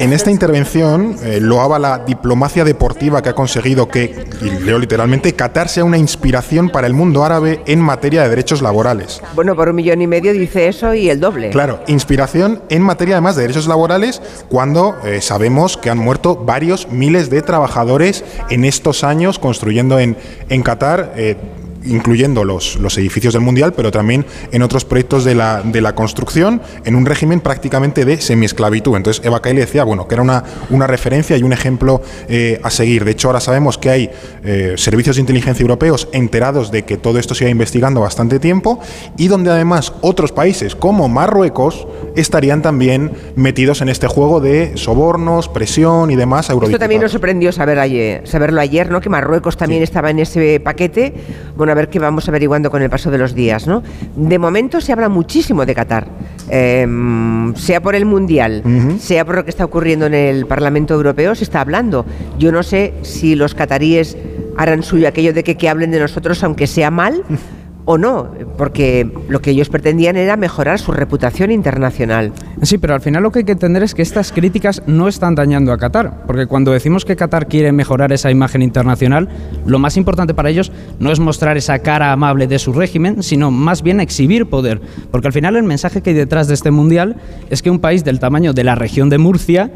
[0.00, 5.32] En esta intervención eh, loaba la diplomacia deportiva que ha conseguido que, y leo literalmente,
[5.34, 9.20] Qatar sea una inspiración para el mundo árabe en materia de derechos laborales.
[9.34, 11.50] Bueno, por un millón y medio dice eso y el doble.
[11.50, 16.88] Claro, inspiración en materia además de derechos laborales cuando eh, sabemos que han muerto varios
[16.90, 20.16] miles de trabajadores en estos años construyendo en,
[20.48, 21.12] en Qatar.
[21.16, 21.36] Eh,
[21.84, 25.94] incluyendo los, los edificios del Mundial, pero también en otros proyectos de la, de la
[25.94, 28.96] construcción, en un régimen prácticamente de semiesclavitud.
[28.96, 32.70] Entonces Eva Kaili decía, bueno, que era una, una referencia y un ejemplo eh, a
[32.70, 33.04] seguir.
[33.04, 34.10] De hecho, ahora sabemos que hay
[34.44, 38.80] eh, servicios de inteligencia europeos enterados de que todo esto se iba investigando bastante tiempo
[39.16, 41.86] y donde además otros países como Marruecos
[42.16, 46.50] estarían también metidos en este juego de sobornos, presión y demás.
[46.50, 49.00] Esto también nos sorprendió saber ayer, saberlo ayer, ¿no?
[49.00, 51.14] Que Marruecos también estaba en ese paquete.
[51.56, 53.82] Bueno, a ver qué vamos averiguando con el paso de los días, ¿no?
[54.16, 56.06] De momento se habla muchísimo de Qatar,
[56.48, 58.62] em, sea por el Mundial,
[58.98, 62.06] sea por lo que está ocurriendo en el Parlamento Europeo, se está hablando.
[62.38, 64.16] Yo no sé si los cataríes
[64.56, 67.24] harán suyo aquello de que, que hablen de nosotros aunque sea mal.
[67.84, 72.32] o no, porque lo que ellos pretendían era mejorar su reputación internacional.
[72.62, 75.34] Sí, pero al final lo que hay que entender es que estas críticas no están
[75.34, 79.28] dañando a Qatar, porque cuando decimos que Qatar quiere mejorar esa imagen internacional,
[79.66, 83.50] lo más importante para ellos no es mostrar esa cara amable de su régimen, sino
[83.50, 84.80] más bien exhibir poder,
[85.10, 87.16] porque al final el mensaje que hay detrás de este mundial
[87.50, 89.70] es que un país del tamaño de la región de Murcia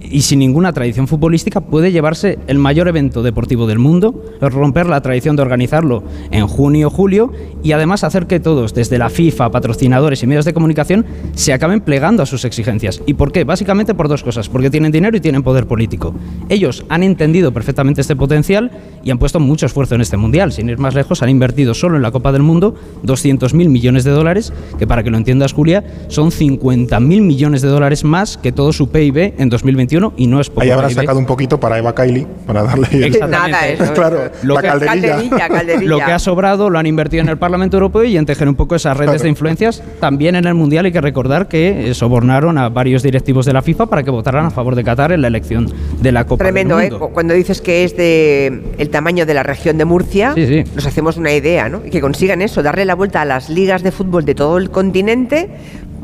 [0.00, 5.00] y sin ninguna tradición futbolística puede llevarse el mayor evento deportivo del mundo, romper la
[5.00, 9.50] tradición de organizarlo en junio o julio y además hacer que todos, desde la FIFA,
[9.50, 11.04] patrocinadores y medios de comunicación,
[11.34, 13.02] se acaben plegando a sus exigencias.
[13.06, 13.44] ¿Y por qué?
[13.44, 16.14] Básicamente por dos cosas, porque tienen dinero y tienen poder político.
[16.48, 18.70] Ellos han entendido perfectamente este potencial
[19.02, 20.52] y han puesto mucho esfuerzo en este mundial.
[20.52, 24.10] Sin ir más lejos, han invertido solo en la Copa del Mundo 200.000 millones de
[24.10, 28.72] dólares, que para que lo entiendas Julia, son 50.000 millones de dólares más que todo
[28.72, 30.62] su PIB en 2021 y no es poco.
[30.62, 34.62] Ahí habrá sacado un poquito para Eva Kaili, para darle Nada, eso, claro, lo la
[34.62, 35.48] que, calderilla.
[35.88, 38.54] Lo que ha sobrado lo han invertido en el Parlamento Europeo y en tejer un
[38.54, 39.82] poco esas redes de influencias.
[40.00, 43.62] También en el Mundial hay que recordar que eh, sobornaron a varios directivos de la
[43.62, 46.76] FIFA para que votaran a favor de Qatar en la elección de la Copa Tremendo,
[46.76, 47.06] del Mundo.
[47.06, 47.10] ¿eh?
[47.12, 50.34] Cuando dices que es de el tamaño de la región de Murcia,
[50.74, 51.82] nos hacemos una idea, ¿no?
[51.84, 54.70] Y que consigan eso, darle la vuelta a las ligas de fútbol de todo el
[54.70, 55.50] continente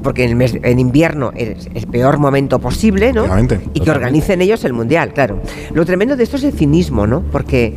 [0.03, 3.27] porque en, en invierno es el peor momento posible, ¿no?
[3.73, 5.41] y que organicen ellos el mundial, claro.
[5.73, 7.23] Lo tremendo de esto es el cinismo, ¿no?
[7.33, 7.75] Porque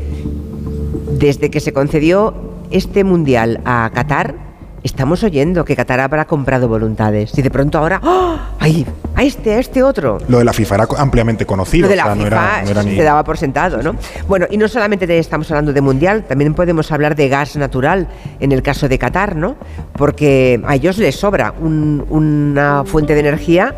[1.18, 2.34] desde que se concedió
[2.72, 4.47] este mundial a Qatar,
[4.88, 7.38] estamos oyendo que Qatar habrá comprado voluntades.
[7.38, 8.38] Y de pronto ahora, ¡oh!
[8.60, 8.86] ¡ay!
[9.16, 10.18] A este, a este otro.
[10.28, 11.84] Lo de la FIFA era ampliamente conocido.
[11.86, 13.82] Lo de la o sea, FIFA no era, no era ni- se daba por sentado,
[13.84, 13.96] ¿no?
[14.28, 18.08] Bueno, y no solamente te- estamos hablando de mundial, también podemos hablar de gas natural
[18.40, 19.56] en el caso de Qatar, ¿no?
[19.94, 23.76] Porque a ellos les sobra un- una fuente de energía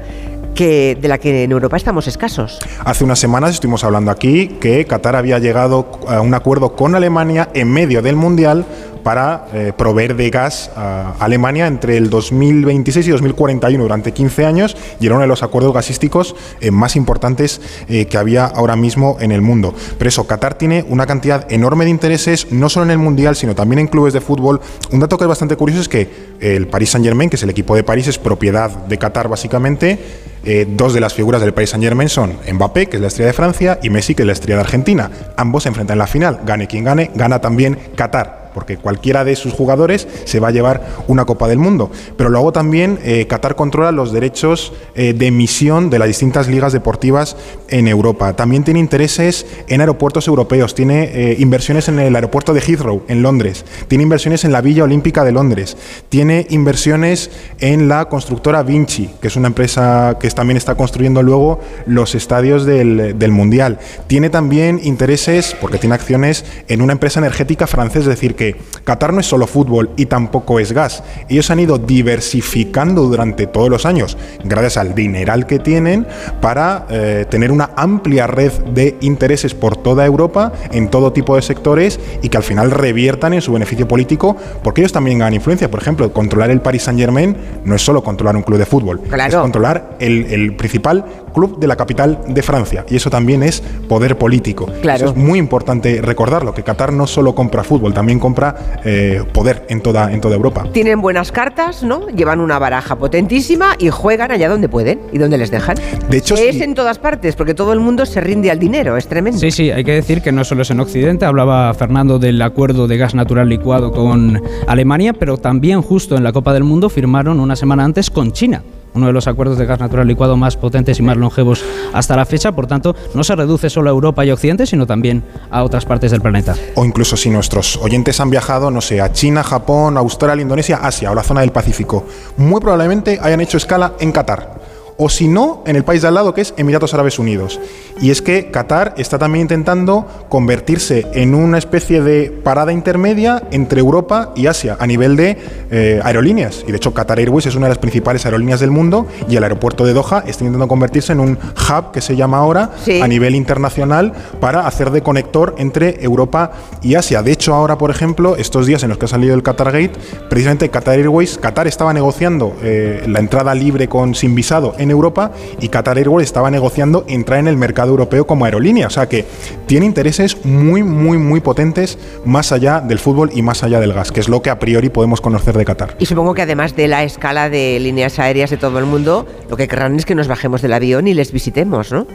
[0.55, 2.59] que, de la que en Europa estamos escasos.
[2.83, 7.47] Hace unas semanas estuvimos hablando aquí que Qatar había llegado a un acuerdo con Alemania
[7.53, 8.65] en medio del Mundial
[9.03, 14.77] para eh, proveer de gas a Alemania entre el 2026 y 2041 durante 15 años
[14.99, 19.17] y era uno de los acuerdos gasísticos eh, más importantes eh, que había ahora mismo
[19.19, 19.73] en el mundo.
[19.97, 23.55] Pero eso, Qatar tiene una cantidad enorme de intereses, no solo en el Mundial, sino
[23.55, 24.61] también en clubes de fútbol.
[24.91, 27.75] Un dato que es bastante curioso es que el Paris Saint-Germain, que es el equipo
[27.75, 29.99] de París, es propiedad de Qatar básicamente.
[30.43, 33.33] Eh, dos de las figuras del Paris Saint-Germain son Mbappé, que es la estrella de
[33.33, 35.11] Francia, y Messi, que es la estrella de Argentina.
[35.35, 36.41] Ambos se enfrentan en la final.
[36.45, 40.81] Gane quien gane, gana también Qatar porque cualquiera de sus jugadores se va a llevar
[41.07, 41.91] una Copa del Mundo.
[42.17, 46.73] Pero luego también eh, Qatar controla los derechos eh, de emisión de las distintas ligas
[46.73, 47.35] deportivas
[47.67, 48.33] en Europa.
[48.33, 53.21] También tiene intereses en aeropuertos europeos, tiene eh, inversiones en el aeropuerto de Heathrow, en
[53.21, 55.77] Londres, tiene inversiones en la Villa Olímpica de Londres,
[56.09, 61.59] tiene inversiones en la constructora Vinci, que es una empresa que también está construyendo luego
[61.85, 63.79] los estadios del, del Mundial.
[64.07, 68.55] Tiene también intereses, porque tiene acciones, en una empresa energética francesa, es decir, que
[68.85, 71.03] Qatar no es solo fútbol y tampoco es gas.
[71.27, 76.07] Ellos han ido diversificando durante todos los años, gracias al dineral que tienen,
[76.39, 81.41] para eh, tener una amplia red de intereses por toda Europa, en todo tipo de
[81.41, 85.69] sectores, y que al final reviertan en su beneficio político, porque ellos también ganan influencia.
[85.69, 87.35] Por ejemplo, controlar el Paris Saint Germain
[87.65, 91.67] no es solo controlar un club de fútbol, es controlar el, el principal club de
[91.67, 94.67] la capital de Francia, y eso también es poder político.
[94.81, 95.05] Claro.
[95.05, 99.65] Eso es muy importante recordarlo, que Qatar no solo compra fútbol, también compra eh, poder
[99.69, 100.65] en toda, en toda Europa.
[100.71, 102.07] Tienen buenas cartas, ¿no?
[102.09, 105.77] Llevan una baraja potentísima y juegan allá donde pueden y donde les dejan.
[106.09, 109.07] De hecho, es en todas partes, porque todo el mundo se rinde al dinero, es
[109.07, 109.39] tremendo.
[109.39, 112.87] Sí, sí, hay que decir que no solo es en Occidente, hablaba Fernando del acuerdo
[112.87, 117.39] de gas natural licuado con Alemania, pero también justo en la Copa del Mundo firmaron
[117.39, 118.63] una semana antes con China.
[118.99, 121.63] Uno de los acuerdos de gas natural licuado más potentes y más longevos
[121.93, 125.23] hasta la fecha, por tanto, no se reduce solo a Europa y Occidente, sino también
[125.49, 126.53] a otras partes del planeta.
[126.75, 131.11] O incluso si nuestros oyentes han viajado, no sé, a China, Japón, Australia, Indonesia, Asia
[131.11, 134.59] o la zona del Pacífico, muy probablemente hayan hecho escala en Qatar.
[135.01, 137.57] O si no, en el país de al lado que es Emiratos Árabes Unidos.
[138.01, 143.79] Y es que Qatar está también intentando convertirse en una especie de parada intermedia entre
[143.79, 145.37] Europa y Asia a nivel de
[145.71, 146.65] eh, aerolíneas.
[146.67, 149.43] Y de hecho Qatar Airways es una de las principales aerolíneas del mundo y el
[149.43, 152.99] aeropuerto de Doha está intentando convertirse en un hub que se llama ahora Sí.
[153.01, 154.11] a nivel internacional
[154.41, 156.51] para hacer de conector entre Europa
[156.81, 157.23] y Asia.
[157.23, 159.93] De hecho, ahora, por ejemplo, estos días en los que ha salido el Qatar Gate,
[160.29, 165.31] precisamente Qatar Airways, Qatar estaba negociando eh, la entrada libre con sin visado en Europa
[165.59, 168.87] y Qatar Airways estaba negociando entrar en el mercado europeo como aerolínea.
[168.87, 169.25] O sea que
[169.65, 174.11] tiene intereses muy, muy, muy potentes más allá del fútbol y más allá del gas,
[174.11, 175.95] que es lo que a priori podemos conocer de Qatar.
[175.99, 179.57] Y supongo que además de la escala de líneas aéreas de todo el mundo, lo
[179.57, 182.07] que querrán es que nos bajemos del avión y les visitemos, ¿no?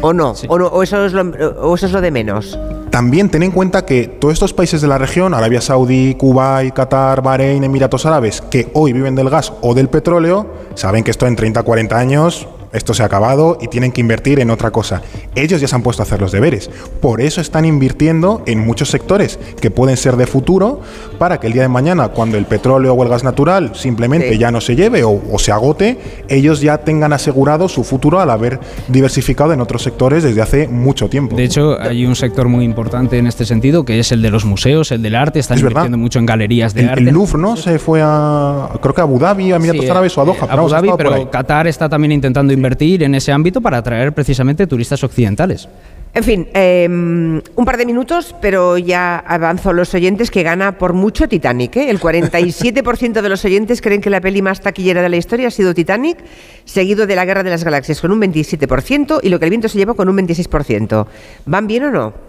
[0.00, 0.34] ¿O no?
[0.48, 0.66] ¿O, no?
[0.66, 2.58] ¿O eso, es lo, ¿O eso es lo de menos?
[2.90, 7.22] También ten en cuenta que todos estos países de la región, Arabia Saudí, Kuwait, Qatar,
[7.22, 11.36] Bahrein, Emiratos Árabes, que hoy viven del gas o del petróleo, saben que esto en
[11.36, 15.02] 30, 40 años, esto se ha acabado y tienen que invertir en otra cosa.
[15.34, 16.70] Ellos ya se han puesto a hacer los deberes.
[17.00, 20.80] Por eso están invirtiendo en muchos sectores que pueden ser de futuro
[21.18, 24.38] para que el día de mañana, cuando el petróleo o el gas natural simplemente Sí.
[24.38, 25.98] ya no se lleve o, o se agote,
[26.28, 31.08] ellos ya tengan asegurado su futuro al haber diversificado en otros sectores desde hace mucho
[31.08, 31.36] tiempo.
[31.36, 34.44] De hecho, hay un sector muy importante en este sentido, que es el de los
[34.44, 35.38] museos, el del arte.
[35.38, 35.82] Están Es verdad.
[35.82, 37.00] invirtiendo mucho en galerías de El, arte.
[37.04, 37.56] el Louvre, ¿no?
[37.56, 40.26] Se fue a, creo que a Abu Dhabi, a Emiratos Sí, Árabes o a eh,
[40.26, 40.46] Doha.
[40.48, 41.30] pero Abu Dhabi, pero.
[41.30, 45.68] Qatar está también intentando invertir en ese ámbito para atraer precisamente turistas occidentales.
[46.14, 50.94] En fin, eh, un par de minutos, pero ya avanzo los oyentes que gana por
[50.94, 51.76] mucho Titanic.
[51.76, 51.90] ¿eh?
[51.90, 55.50] El 47% de los oyentes creen que la peli más taquillera de la historia ha
[55.50, 56.16] sido Titanic,
[56.64, 59.68] seguido de la Guerra de las Galaxias con un 27% y lo que el viento
[59.68, 61.06] se lleva con un 26%.
[61.44, 62.25] ¿Van bien o no?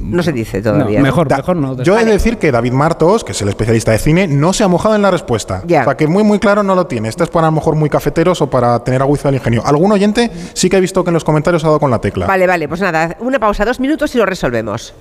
[0.00, 0.98] No se dice todavía.
[0.98, 1.82] No, mejor, mejor no.
[1.82, 4.64] Yo he de decir que David Martos, que es el especialista de cine, no se
[4.64, 5.62] ha mojado en la respuesta.
[5.66, 5.82] Ya.
[5.82, 7.08] O sea, que muy, muy claro no lo tiene.
[7.08, 9.62] Esta es para a lo mejor muy cafeteros o para tener agudeza del ingenio.
[9.64, 12.26] Algún oyente sí que he visto que en los comentarios ha dado con la tecla.
[12.26, 14.94] Vale, vale, pues nada, una pausa, dos minutos y lo resolvemos.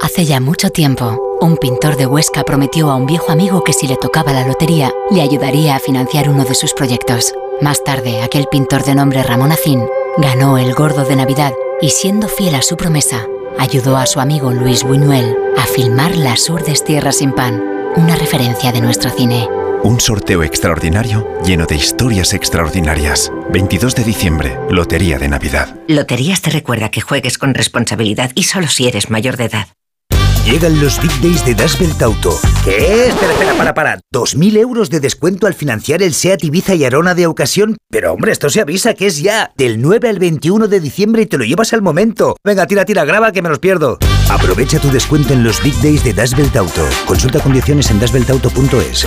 [0.00, 3.86] Hace ya mucho tiempo, un pintor de Huesca prometió a un viejo amigo que si
[3.86, 7.32] le tocaba la lotería, le ayudaría a financiar uno de sus proyectos.
[7.60, 9.86] Más tarde, aquel pintor de nombre Ramón Acín
[10.18, 13.26] ganó el gordo de Navidad y siendo fiel a su promesa,
[13.58, 17.62] ayudó a su amigo Luis Buñuel a filmar Las urdes tierras sin pan.
[17.96, 19.48] una referencia de nuestro cine.
[19.84, 23.30] Un sorteo extraordinario lleno de historias extraordinarias.
[23.50, 25.76] 22 de diciembre, Lotería de Navidad.
[25.88, 29.68] Loterías te recuerda que juegues con responsabilidad y solo si eres mayor de edad.
[30.44, 32.38] Llegan los Big Days de Das Auto.
[32.64, 33.06] ¿Qué?
[33.06, 33.98] Espera, espera, para, para.
[34.12, 37.78] ¿2.000 euros de descuento al financiar el SEAT Ibiza y Arona de ocasión?
[37.90, 39.52] Pero hombre, esto se avisa que es ya.
[39.56, 42.36] Del 9 al 21 de diciembre y te lo llevas al momento.
[42.44, 43.98] Venga, tira, tira, graba que me los pierdo.
[44.28, 46.86] Aprovecha tu descuento en los Big Days de Das Belt Auto.
[47.06, 49.06] Consulta condiciones en dasbeltauto.es.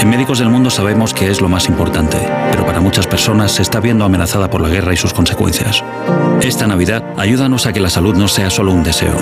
[0.00, 2.16] En Médicos del Mundo sabemos que es lo más importante,
[2.50, 5.84] pero para muchas personas se está viendo amenazada por la guerra y sus consecuencias.
[6.40, 9.14] Esta Navidad, ayúdanos a que la salud no sea solo un deseo.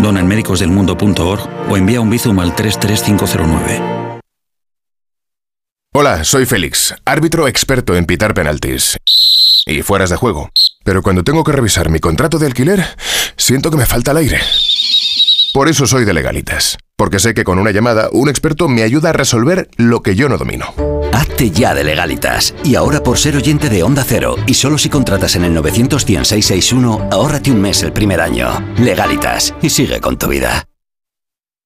[0.00, 3.82] Dona en médicosdelmundo.org o envía un bizum al 33509.
[5.94, 8.98] Hola, soy Félix, árbitro experto en pitar penaltis
[9.66, 10.50] y fueras de juego.
[10.84, 12.86] Pero cuando tengo que revisar mi contrato de alquiler,
[13.36, 14.40] siento que me falta el aire.
[15.52, 19.08] Por eso soy de legalitas, porque sé que con una llamada un experto me ayuda
[19.08, 20.66] a resolver lo que yo no domino.
[21.14, 22.54] Hazte ya de legalitas.
[22.62, 27.08] Y ahora por ser oyente de Onda Cero, y solo si contratas en el 91661,
[27.10, 28.50] ahórrate un mes el primer año.
[28.76, 30.66] Legalitas, y sigue con tu vida.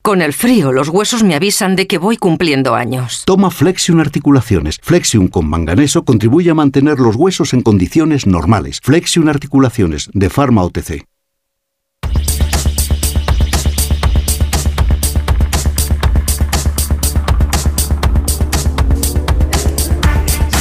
[0.03, 3.25] Con el frío, los huesos me avisan de que voy cumpliendo años.
[3.27, 4.79] Toma Flexion Articulaciones.
[4.85, 8.79] Flexion con manganeso contribuye a mantener los huesos en condiciones normales.
[8.85, 11.05] Flexion Articulaciones, de Pharma OTC.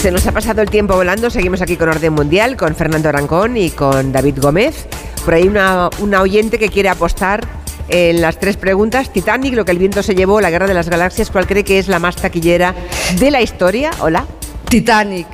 [0.04, 3.56] Se nos ha pasado el tiempo volando, seguimos aquí con Orden Mundial, con Fernando Arancón
[3.56, 4.86] y con David Gómez.
[5.24, 7.48] Por ahí una, una oyente que quiere apostar
[7.88, 9.14] en las tres preguntas.
[9.14, 11.80] Titanic, lo que el viento se llevó, la guerra de las galaxias, ¿cuál cree que
[11.80, 12.76] es la más taquillera
[13.18, 13.92] de la historia?
[14.02, 14.26] Hola.
[14.68, 15.28] Titanic.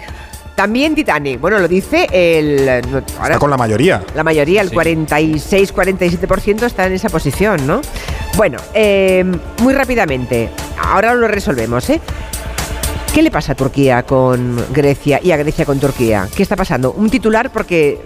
[0.53, 1.39] También Titanic.
[1.41, 2.69] Bueno, lo dice el...
[2.69, 4.03] ahora- Está con la mayoría.
[4.13, 7.81] la mayoría, el 46-47% está en esa posición, ¿no?
[8.37, 9.25] Bueno, eh,
[9.63, 11.99] muy rápidamente, ahora lo resolvemos, ¿eh?
[13.13, 16.29] ¿Qué le pasa a Turquía con Grecia y a Grecia con Turquía?
[16.35, 16.91] ¿Qué está pasando?
[16.91, 17.99] Un titular porque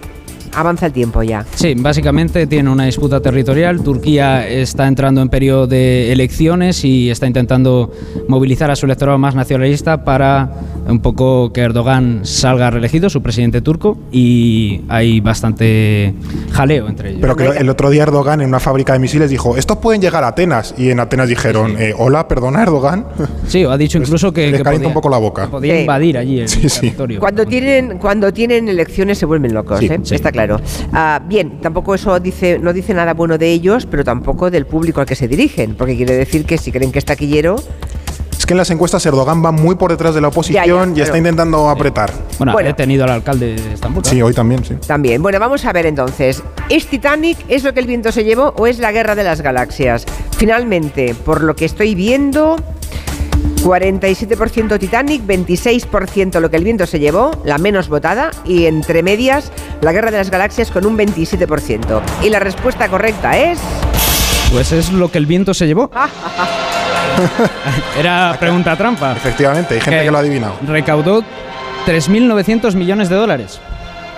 [0.56, 1.44] avanza el tiempo ya.
[1.54, 3.82] Sí, básicamente tiene una disputa territorial.
[3.82, 7.92] Turquía está entrando en periodo de elecciones y está intentando
[8.28, 10.50] movilizar a su electorado más nacionalista para
[10.88, 16.14] un poco que Erdogan salga reelegido, su presidente turco, y hay bastante
[16.52, 17.20] jaleo entre ellos.
[17.22, 20.24] Pero que el otro día Erdogan en una fábrica de misiles dijo, estos pueden llegar
[20.24, 20.74] a Atenas.
[20.76, 23.06] Y en Atenas dijeron, eh, hola, perdona, Erdogan.
[23.46, 25.46] Sí, ha dicho incluso que, Le que calienta podía- un poco la boca.
[25.48, 25.80] podía Sí.
[25.80, 26.80] invadir allí el Sí, sí.
[26.80, 27.20] territorio.
[27.20, 30.00] Cuando tienen, cuando tienen elecciones se vuelven locos, Sí, ¿eh?
[30.02, 30.14] sí.
[30.14, 30.43] está claro.
[30.92, 35.00] Ah, bien, tampoco eso dice, no dice nada bueno de ellos, pero tampoco del público
[35.00, 37.56] al que se dirigen, porque quiere decir que si creen que es taquillero,
[38.44, 40.82] Es que en las encuestas Erdogan va muy por detrás de la oposición Ya, ya,
[40.82, 42.12] y pero- está intentando apretar.
[42.36, 42.68] Bueno, Bueno.
[42.68, 44.04] ha detenido al alcalde de Estambul.
[44.04, 44.74] Sí, hoy también, sí.
[44.86, 45.22] También.
[45.22, 46.42] Bueno, vamos a ver entonces.
[46.68, 49.40] ¿Es Titanic, es lo que el viento se llevó o es la guerra de las
[49.40, 50.04] galaxias?
[50.36, 52.56] Finalmente, por lo que estoy viendo,
[53.64, 59.52] 47% Titanic, 26% lo que el viento se llevó, la menos votada, y entre medias,
[59.80, 62.02] la guerra de las galaxias con un 27%.
[62.22, 63.58] Y la respuesta correcta es...
[64.52, 65.90] Pues es lo que el viento se llevó.
[67.98, 69.12] Era pregunta trampa.
[69.12, 70.54] Efectivamente, hay gente que lo ha adivinado.
[70.66, 71.22] Recaudó
[71.86, 73.60] 3.900 millones de dólares.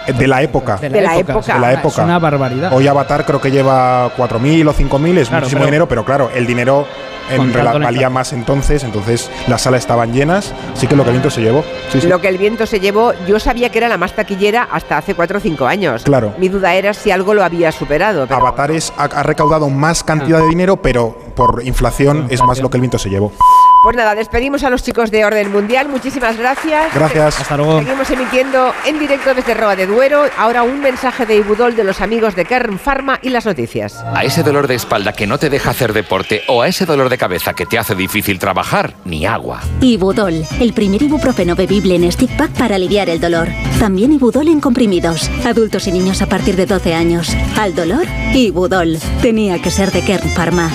[0.06, 0.76] De la época.
[0.76, 1.54] De la época.
[1.54, 2.04] De la Es época.
[2.04, 2.72] una barbaridad.
[2.72, 6.30] Hoy Avatar creo que lleva 4.000 o 5.000, es Claro, muchísimo pero- dinero, pero claro,
[6.34, 6.86] el dinero
[7.28, 11.30] en valía más entonces, entonces las salas estaban llenas, así que lo que el viento
[11.30, 11.64] se llevó.
[11.90, 12.06] Sí, sí.
[12.06, 15.14] Lo que el viento se llevó, yo sabía que era la más taquillera hasta hace
[15.16, 16.04] 4 o 5 años.
[16.04, 16.34] Claro.
[16.38, 18.26] Mi duda era si algo lo había superado.
[18.28, 22.60] pero- Avatar es- ha, ha recaudado más cantidad de dinero, pero por inflación es más
[22.60, 23.32] lo que el viento se llevó.
[23.82, 25.88] Pues nada, despedimos a los chicos de Orden Mundial.
[25.88, 26.92] Muchísimas gracias.
[26.92, 27.40] Gracias.
[27.40, 27.78] Hasta luego.
[27.78, 30.24] Seguimos emitiendo en directo desde Roa de Duero.
[30.36, 34.02] Ahora un mensaje de Ibudol de los amigos de Kern Pharma y las noticias.
[34.14, 37.08] A ese dolor de espalda que no te deja hacer deporte o a ese dolor
[37.08, 39.60] de cabeza que te hace difícil trabajar, ni agua.
[39.80, 43.48] Ibudol, el primer ibuprofeno bebible en stick pack para aliviar el dolor.
[43.78, 45.30] También Ibudol en comprimidos.
[45.46, 47.36] Adultos y niños a partir de 12 años.
[47.58, 48.98] Al dolor, Ibudol.
[49.22, 50.70] Tenía que ser de Kern Pharma.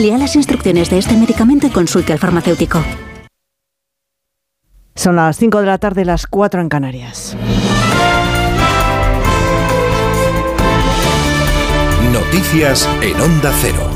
[0.00, 2.82] Lea las instrucciones de este medicamento y consulte al farmacéutico.
[4.94, 7.36] Son las 5 de la tarde, las 4 en Canarias.
[12.12, 13.93] Noticias en Onda Cero.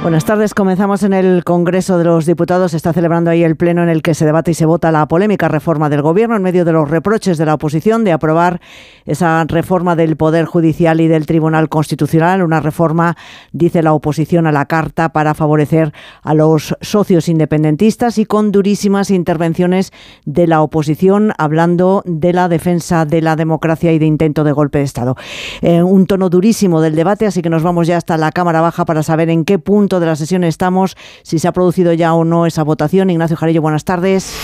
[0.00, 0.54] Buenas tardes.
[0.54, 2.70] Comenzamos en el Congreso de los Diputados.
[2.70, 5.06] Se está celebrando ahí el pleno en el que se debate y se vota la
[5.08, 8.60] polémica reforma del Gobierno en medio de los reproches de la oposición de aprobar
[9.06, 12.42] esa reforma del Poder Judicial y del Tribunal Constitucional.
[12.42, 13.16] Una reforma,
[13.52, 15.92] dice la oposición a la Carta, para favorecer
[16.22, 19.92] a los socios independentistas y con durísimas intervenciones
[20.24, 24.78] de la oposición hablando de la defensa de la democracia y de intento de golpe
[24.78, 25.16] de Estado.
[25.60, 28.84] Eh, un tono durísimo del debate, así que nos vamos ya hasta la Cámara Baja
[28.84, 32.24] para saber en qué punto de la sesión estamos, si se ha producido ya o
[32.24, 33.10] no esa votación.
[33.10, 34.34] Ignacio Jarillo, buenas tardes.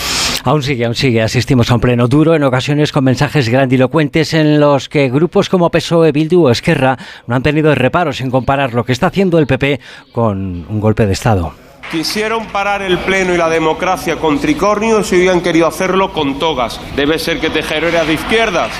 [0.43, 1.21] Aún sigue, aún sigue.
[1.21, 5.69] Asistimos a un pleno duro, en ocasiones con mensajes grandilocuentes en los que grupos como
[5.69, 6.97] PSOE, Bildu o Esquerra
[7.27, 9.79] no han tenido reparos en comparar lo que está haciendo el PP
[10.11, 11.53] con un golpe de Estado.
[11.91, 16.79] Quisieron parar el pleno y la democracia con tricornios y hubieran querido hacerlo con togas.
[16.95, 18.71] Debe ser que Tejero era de izquierdas.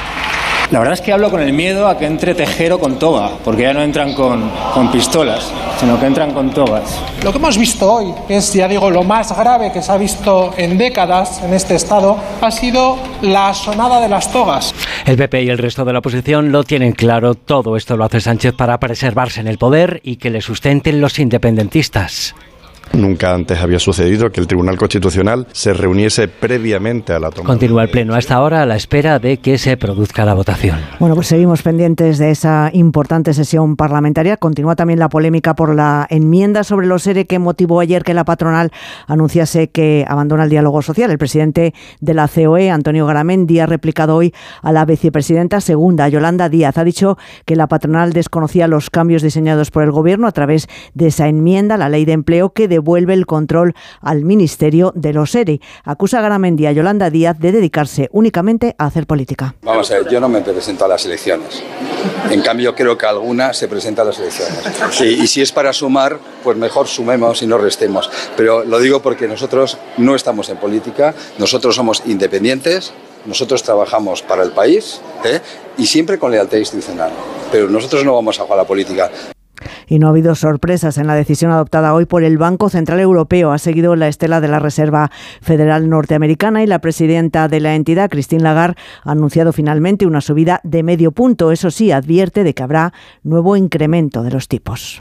[0.71, 3.61] La verdad es que hablo con el miedo a que entre Tejero con toga, porque
[3.61, 6.99] ya no entran con, con pistolas, sino que entran con togas.
[7.23, 10.53] Lo que hemos visto hoy es, ya digo, lo más grave que se ha visto
[10.57, 14.73] en décadas en este Estado, ha sido la sonada de las togas.
[15.05, 18.19] El PP y el resto de la oposición lo tienen claro, todo esto lo hace
[18.19, 22.33] Sánchez para preservarse en el poder y que le sustenten los independentistas.
[22.93, 27.47] Nunca antes había sucedido que el Tribunal Constitucional se reuniese previamente a la toma.
[27.47, 30.77] Continúa el Pleno a esta hora a la espera de que se produzca la votación.
[30.99, 34.37] Bueno, pues seguimos pendientes de esa importante sesión parlamentaria.
[34.37, 38.23] Continúa también la polémica por la enmienda sobre los ERE que motivó ayer que la
[38.23, 38.71] patronal
[39.07, 41.11] anunciase que abandona el diálogo social.
[41.11, 46.49] El presidente de la COE, Antonio Garamendi, ha replicado hoy a la vicepresidenta segunda, Yolanda
[46.49, 46.77] Díaz.
[46.77, 51.07] Ha dicho que la patronal desconocía los cambios diseñados por el Gobierno a través de
[51.07, 55.61] esa enmienda, la ley de empleo, que devuelve el control al Ministerio de los ERE.
[55.83, 59.55] Acusa a Garamendi a Yolanda Díaz de dedicarse únicamente a hacer política.
[59.63, 61.63] Vamos a ver, yo no me presento a las elecciones.
[62.29, 64.59] En cambio, creo que alguna se presenta a las elecciones.
[65.01, 68.09] Y, si es para sumar, pues mejor sumemos y no restemos.
[68.35, 72.93] Pero lo digo porque nosotros no estamos en política, nosotros somos independientes,
[73.25, 75.39] nosotros trabajamos para el país ¿eh?
[75.77, 77.11] y siempre con lealtad institucional.
[77.51, 79.09] Pero nosotros no vamos a jugar a la política.
[79.87, 83.51] Y no ha habido sorpresas en la decisión adoptada hoy por el Banco Central Europeo.
[83.51, 88.09] Ha seguido la estela de la Reserva Federal Norteamericana y la presidenta de la entidad,
[88.09, 91.51] Christine Lagarde, ha anunciado finalmente una subida de medio punto.
[91.51, 92.93] Eso sí, advierte de que habrá
[93.23, 94.97] nuevo incremento de los tipos.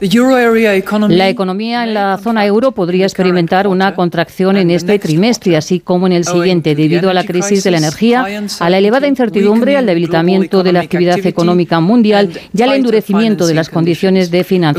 [1.17, 6.07] La economía en la zona euro podría experimentar una contracción en este trimestre, así como
[6.07, 8.25] en el siguiente, debido a la crisis de la energía,
[8.59, 13.53] a la elevada incertidumbre, al debilitamiento de la actividad económica mundial y al endurecimiento de
[13.53, 14.74] las condiciones de financiación.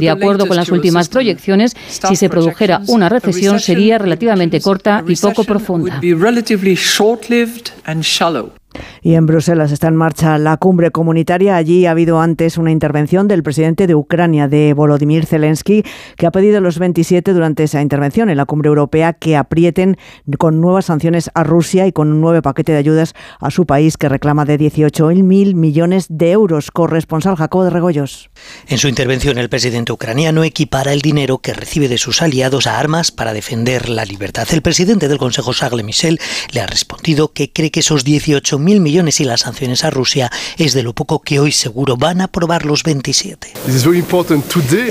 [0.00, 5.16] De acuerdo con las últimas proyecciones, si se produjera una recesión sería relativamente corta y
[5.16, 6.00] poco profunda.
[9.02, 11.56] Y en Bruselas está en marcha la cumbre comunitaria.
[11.56, 15.84] Allí ha habido antes una intervención del presidente de Ucrania, de Volodymyr Zelensky,
[16.16, 19.96] que ha pedido a los 27 durante esa intervención en la cumbre europea que aprieten
[20.38, 23.96] con nuevas sanciones a Rusia y con un nuevo paquete de ayudas a su país
[23.96, 26.70] que reclama de 18.000 millones de euros.
[26.70, 28.30] Corresponsal Jacobo de Regoyos.
[28.66, 32.78] En su intervención, el presidente ucraniano equipara el dinero que recibe de sus aliados a
[32.78, 34.46] armas para defender la libertad.
[34.52, 36.20] El presidente del Consejo, Charles Michel,
[36.52, 40.30] le ha respondido que cree que esos 18 mil millones y las sanciones a Rusia
[40.56, 43.52] es de lo poco que hoy seguro van a aprobar los 27.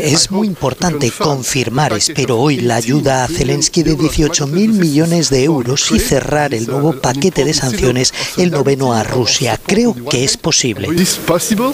[0.02, 5.44] Es muy importante confirmar, espero hoy, la ayuda a Zelensky de 18 mil millones de
[5.44, 9.60] euros y cerrar el nuevo paquete de sanciones, el noveno a Rusia.
[9.66, 10.88] Creo que es posible.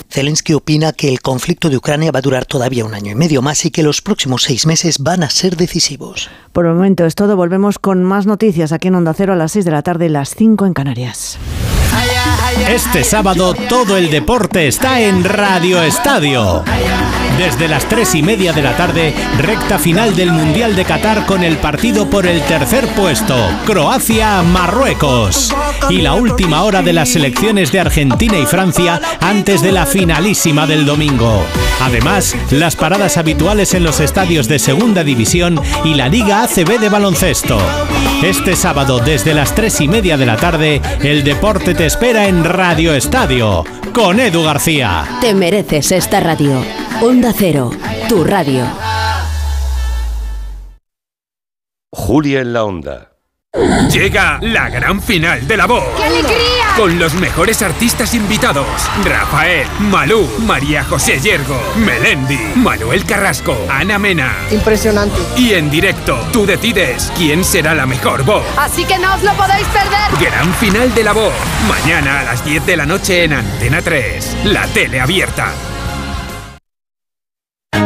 [0.10, 3.41] Zelensky opina que el conflicto de Ucrania va a durar todavía un año y medio
[3.41, 6.30] más y que los próximos seis meses van a ser decisivos.
[6.52, 7.36] Por el momento es todo.
[7.36, 10.36] Volvemos con más noticias aquí en Onda Cero a las 6 de la tarde, las
[10.36, 11.40] 5 en Canarias.
[12.68, 16.64] Este sábado todo el deporte está en Radio Estadio.
[17.38, 21.43] Desde las tres y media de la tarde, recta final del Mundial de Qatar con
[21.43, 23.35] el partido por el tercer puesto,
[23.65, 25.53] Croacia-Marruecos.
[25.89, 30.68] Y la última hora de las selecciones de Argentina y Francia antes de la finalísima
[30.68, 31.43] del domingo.
[31.81, 36.89] Además, las paradas habituales en los estadios de Segunda División y la Liga ACB de
[36.89, 37.57] baloncesto.
[38.22, 42.45] Este sábado, desde las tres y media de la tarde, el deporte te espera en
[42.45, 45.18] Radio Estadio, con Edu García.
[45.19, 46.64] Te mereces esta radio.
[47.35, 47.72] Cero,
[48.07, 48.64] tu radio.
[51.91, 53.10] Julia en la Onda.
[53.91, 55.84] Llega la gran final de la voz.
[55.97, 56.65] ¡Qué alegría!
[56.76, 58.68] Con los mejores artistas invitados:
[59.03, 64.35] Rafael, Malú, María José Yergo, Melendi, Manuel Carrasco, Ana Mena.
[64.51, 65.18] Impresionante.
[65.35, 68.43] Y en directo, tú decides quién será la mejor voz.
[68.57, 70.31] Así que no os lo podéis perder.
[70.31, 71.34] Gran final de la voz.
[71.68, 74.38] Mañana a las 10 de la noche en Antena 3.
[74.45, 75.51] La tele abierta.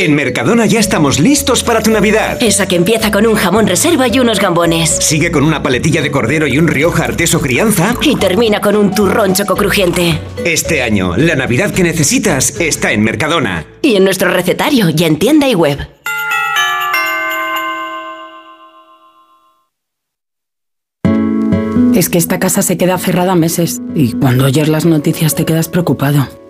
[0.00, 2.42] En Mercadona ya estamos listos para tu Navidad.
[2.42, 4.88] Esa que empieza con un jamón reserva y unos gambones.
[4.88, 7.94] Sigue con una paletilla de cordero y un Rioja Arteso Crianza.
[8.00, 10.18] Y termina con un turrón choco crujiente.
[10.42, 13.66] Este año, la Navidad que necesitas está en Mercadona.
[13.82, 15.86] Y en nuestro recetario y en tienda y web.
[21.94, 25.68] Es que esta casa se queda cerrada meses y cuando oyes las noticias te quedas
[25.68, 26.39] preocupado.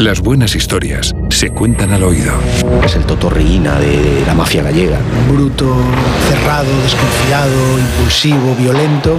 [0.00, 2.32] Las buenas historias se cuentan al oído.
[2.82, 4.98] Es el totorriina de la mafia gallega.
[5.30, 5.76] Bruto,
[6.26, 9.18] cerrado, desconfiado, impulsivo, violento.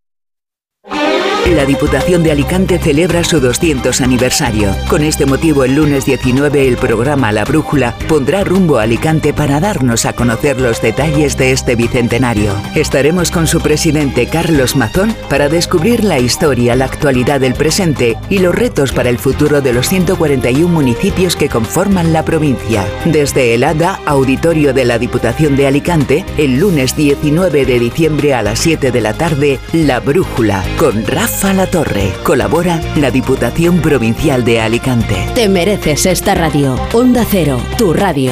[0.89, 1.17] you
[1.55, 4.73] La Diputación de Alicante celebra su 200 aniversario.
[4.87, 9.59] Con este motivo, el lunes 19, el programa La Brújula pondrá rumbo a Alicante para
[9.59, 12.53] darnos a conocer los detalles de este bicentenario.
[12.73, 18.39] Estaremos con su presidente Carlos Mazón para descubrir la historia, la actualidad del presente y
[18.39, 22.85] los retos para el futuro de los 141 municipios que conforman la provincia.
[23.03, 28.41] Desde el ADA, auditorio de la Diputación de Alicante, el lunes 19 de diciembre a
[28.41, 32.13] las 7 de la tarde, La Brújula, con Rafa La Torre.
[32.23, 35.27] Colabora la Diputación Provincial de Alicante.
[35.33, 36.75] Te mereces esta radio.
[36.93, 38.31] Onda Cero, tu radio.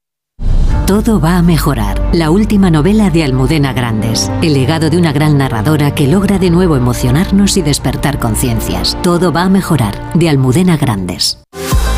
[0.91, 2.09] Todo va a mejorar.
[2.13, 4.29] La última novela de Almudena Grandes.
[4.41, 8.97] El legado de una gran narradora que logra de nuevo emocionarnos y despertar conciencias.
[9.01, 10.11] Todo va a mejorar.
[10.15, 11.37] De Almudena Grandes.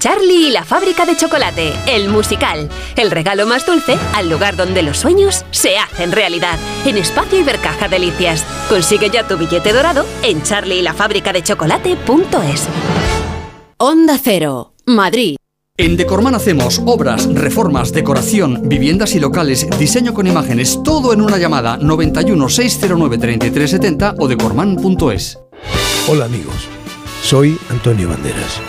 [0.00, 2.70] Charlie y la fábrica de chocolate, el musical.
[2.96, 6.58] El regalo más dulce al lugar donde los sueños se hacen realidad.
[6.86, 8.42] En Espacio Ibercaja Delicias.
[8.70, 12.66] Consigue ya tu billete dorado en charlieylafabricadechocolate.es.
[13.76, 15.36] Onda Cero, Madrid.
[15.76, 21.36] En Decorman hacemos obras, reformas, decoración, viviendas y locales, diseño con imágenes, todo en una
[21.36, 25.38] llamada 91 609 3370 o decorman.es.
[26.08, 26.68] Hola amigos,
[27.22, 28.62] soy Antonio Banderas.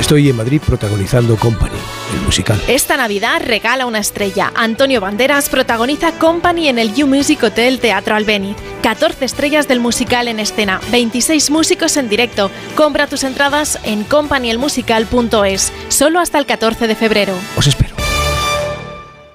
[0.00, 1.76] Estoy en Madrid protagonizando Company,
[2.14, 2.60] el musical.
[2.68, 4.52] Esta Navidad regala una estrella.
[4.54, 8.54] Antonio Banderas protagoniza Company en el You Music Hotel Teatro Albeni.
[8.82, 12.50] 14 estrellas del musical en escena, 26 músicos en directo.
[12.76, 17.34] Compra tus entradas en companyelmusical.es, solo hasta el 14 de febrero.
[17.56, 18.05] Os espero.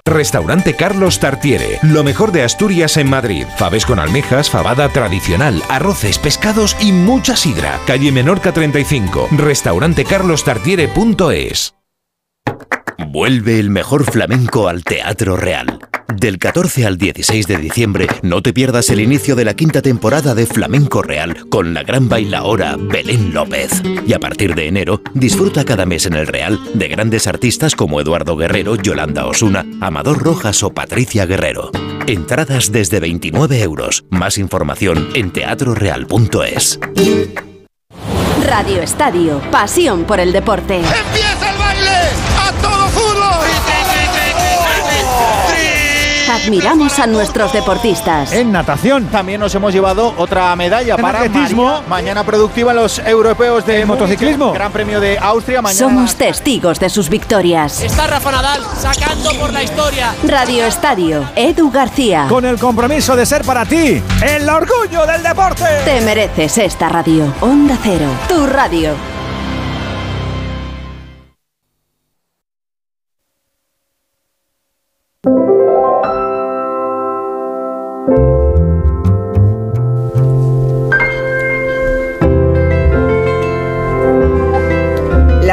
[0.04, 3.46] Restaurante Carlos Tartiere, lo mejor de Asturias en Madrid.
[3.56, 7.78] Faves con almejas, fabada tradicional, arroces, pescados y mucha sidra.
[7.86, 11.76] Calle Menorca 35, restaurantecarlostartiere.es.
[13.06, 15.78] Vuelve el mejor flamenco al Teatro Real.
[16.08, 20.34] Del 14 al 16 de diciembre, no te pierdas el inicio de la quinta temporada
[20.34, 23.82] de Flamenco Real con la gran bailaora Belén López.
[24.06, 28.00] Y a partir de enero, disfruta cada mes en el Real de grandes artistas como
[28.00, 31.70] Eduardo Guerrero, Yolanda Osuna, Amador Rojas o Patricia Guerrero.
[32.06, 34.04] Entradas desde 29 euros.
[34.10, 36.78] Más información en teatroreal.es.
[38.44, 40.76] Radio Estadio, pasión por el deporte.
[40.76, 41.51] ¡Empieza
[46.32, 48.32] Admiramos a nuestros deportistas.
[48.32, 51.64] En natación también nos hemos llevado otra medalla En para atletismo.
[51.64, 51.88] María.
[51.88, 54.52] Mañana productiva los europeos de Múnich, motociclismo.
[54.54, 55.60] Gran Premio de Austria.
[55.60, 57.82] Mañana Somos testigos de sus victorias.
[57.82, 60.14] Está Rafa Nadal sacando por la historia.
[60.26, 62.24] Radio Estadio, Edu García.
[62.30, 65.66] Con el compromiso de ser para ti el orgullo del deporte.
[65.84, 67.30] Te mereces esta radio.
[67.42, 69.21] Onda Cero, tu radio.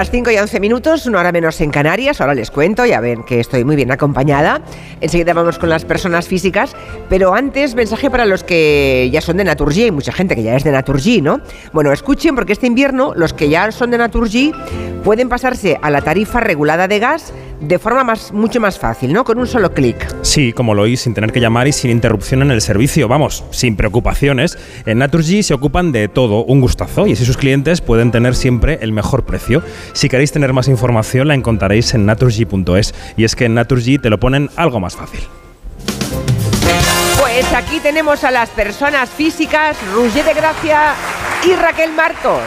[0.10, 2.20] Las 5 y 11 minutos, una hora menos en Canarias.
[2.20, 4.60] Ahora les cuento, ya ven que estoy muy bien acompañada.
[5.02, 6.76] Enseguida vamos con las personas físicas.
[7.10, 9.84] Pero antes, mensaje para los que ya son de Naturgy.
[9.84, 11.42] Hay mucha gente que ya es de Naturgy, ¿no?
[11.74, 14.52] Bueno, escuchen, porque este invierno los que ya son de Naturgy
[15.04, 17.32] pueden pasarse a la tarifa regulada de gas
[17.62, 19.24] de forma más, mucho más fácil, ¿no?
[19.24, 19.96] Con un solo clic.
[20.22, 23.08] Sí, como lo oís, sin tener que llamar y sin interrupción en el servicio.
[23.08, 24.58] Vamos, sin preocupaciones.
[24.86, 28.80] En Naturgy se ocupan de todo, un gustazo, y así sus clientes pueden tener siempre
[28.82, 29.62] el mejor precio.
[30.00, 32.96] Si queréis tener más información, la encontraréis en naturgy.es.
[33.18, 35.20] Y es que en Naturgy te lo ponen algo más fácil.
[37.20, 40.94] Pues aquí tenemos a las personas físicas, Roger de Gracia
[41.46, 42.44] y Raquel Marcos.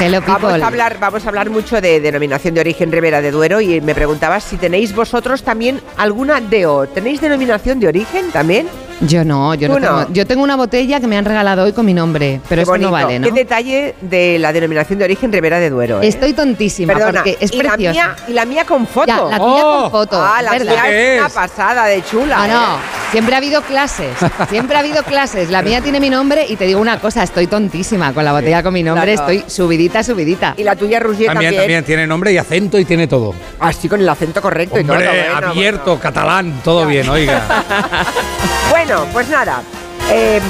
[0.00, 3.62] Hello, Vamos a hablar, vamos a hablar mucho de denominación de origen Ribera de Duero
[3.62, 6.88] y me preguntabas si tenéis vosotros también alguna DO.
[6.88, 8.68] ¿Tenéis denominación de origen también?
[9.00, 9.98] Yo no, yo no, ¿Tú no?
[10.00, 10.12] tengo.
[10.12, 12.78] Yo tengo una botella que me han regalado hoy con mi nombre, pero Qué eso
[12.78, 13.26] no vale, ¿no?
[13.26, 16.02] Qué detalle de la denominación de origen Ribera de Duero.
[16.02, 16.08] ¿eh?
[16.08, 17.92] Estoy tontísima Perdona, porque es y la preciosa.
[17.92, 19.06] mía, y la mía con foto.
[19.06, 20.20] Ya, la tuya con foto.
[20.20, 20.72] Ah, la ¿verdad?
[20.72, 22.46] mía es una pasada de chula.
[22.48, 22.78] No, no, ¿eh?
[23.10, 24.16] Siempre ha habido clases,
[24.48, 25.50] siempre ha habido clases.
[25.50, 28.62] La mía tiene mi nombre y te digo una cosa, estoy tontísima con la botella
[28.62, 29.30] con mi nombre, claro.
[29.32, 30.54] estoy subidita, subidita.
[30.56, 31.56] Y la tuya, Roger, También, también.
[31.62, 33.34] también tiene nombre y acento y tiene todo.
[33.60, 34.92] Así con el acento correcto y todo.
[34.96, 37.64] Hombre, bueno, abierto, catalán, todo bien, oiga.
[38.70, 39.62] Bueno, pues nada.
[40.10, 40.40] eh,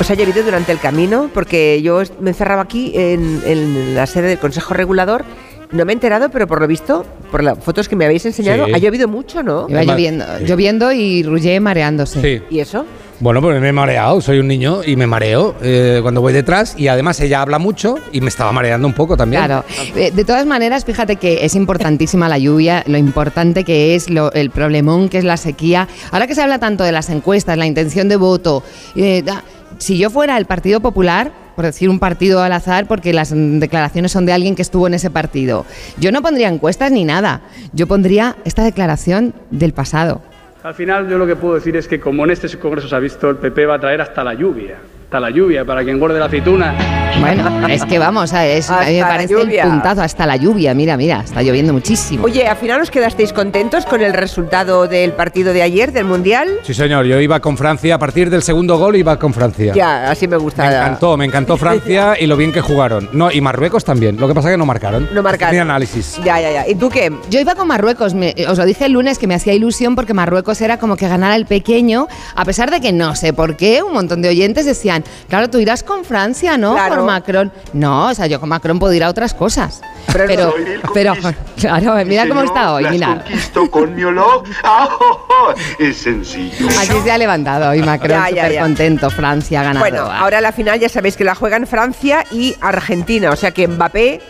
[0.00, 4.06] os ha llovido durante el camino porque yo est- me encerraba aquí en, en la
[4.06, 5.24] sede del Consejo Regulador.
[5.72, 8.66] No me he enterado, pero por lo visto, por las fotos que me habéis enseñado,
[8.66, 8.72] Sí.
[8.74, 9.66] ha llovido mucho, ¿no?
[9.68, 12.20] Iba lloviendo, lloviendo y Rullé mareándose.
[12.20, 12.42] Sí.
[12.50, 12.84] ¿Y eso?
[13.20, 16.74] Bueno, pues me he mareado, soy un niño y me mareo eh, cuando voy detrás
[16.76, 19.44] y además ella habla mucho y me estaba mareando un poco también.
[19.44, 19.64] Claro.
[19.94, 24.32] Eh, De todas maneras, fíjate que es importantísima la lluvia, lo importante que es, lo-
[24.32, 25.86] el problemón que es la sequía.
[26.10, 28.64] Ahora que se habla tanto de las encuestas, la intención de voto,
[28.96, 29.44] eh, da-
[29.78, 34.12] si yo fuera el Partido Popular, por decir un partido al azar, porque las declaraciones
[34.12, 35.64] son de alguien que estuvo en ese partido,
[35.98, 37.42] yo no pondría encuestas ni nada.
[37.72, 40.22] Yo pondría esta declaración del pasado.
[40.62, 43.00] Al final yo lo que puedo decir es que como en este congreso se ha
[43.00, 44.76] visto, el PP va a traer hasta la lluvia.
[45.12, 46.74] Hasta la lluvia para que engorde la aceituna.
[47.20, 50.72] Bueno, es que vamos, a, es, a mí me parece el puntazo, hasta la lluvia,
[50.72, 52.24] mira, mira, está lloviendo muchísimo.
[52.24, 56.48] Oye, al final os quedasteis contentos con el resultado del partido de ayer, del Mundial.
[56.62, 59.74] Sí, señor, yo iba con Francia, a partir del segundo gol iba con Francia.
[59.74, 60.62] Ya, así me gusta.
[60.64, 63.10] Me encantó, me encantó Francia y lo bien que jugaron.
[63.12, 64.16] No, y Marruecos también.
[64.18, 65.10] Lo que pasa es que no marcaron.
[65.12, 65.54] No marcaron.
[65.54, 66.18] Mi análisis.
[66.24, 66.66] Ya, ya, ya.
[66.66, 67.12] ¿Y tú qué?
[67.28, 70.14] Yo iba con Marruecos, me- os lo dije el lunes que me hacía ilusión porque
[70.14, 73.82] Marruecos era como que ganara el pequeño, a pesar de que no sé por qué,
[73.82, 76.74] un montón de oyentes decían, claro, tú irás con Francia, ¿no?
[76.74, 76.96] Claro.
[76.96, 77.52] Por Macron.
[77.72, 79.80] No, o sea, yo con Macron puedo ir a otras cosas.
[80.12, 80.54] Pero, Pero,
[80.92, 81.14] pero,
[81.58, 83.22] claro, mira cómo está hoy, mira.
[83.24, 84.42] conquisto con mi olor.
[84.64, 85.54] ¡Ah, oh, oh!
[85.78, 86.68] Es sencillo.
[86.68, 88.62] Así se ha levantado hoy Macron, Ya, ya, súper ya.
[88.62, 89.80] contento, Francia ha ganado.
[89.80, 93.66] Bueno, ahora la final ya sabéis que la juegan Francia y Argentina, o sea que
[93.68, 94.20] Mbappé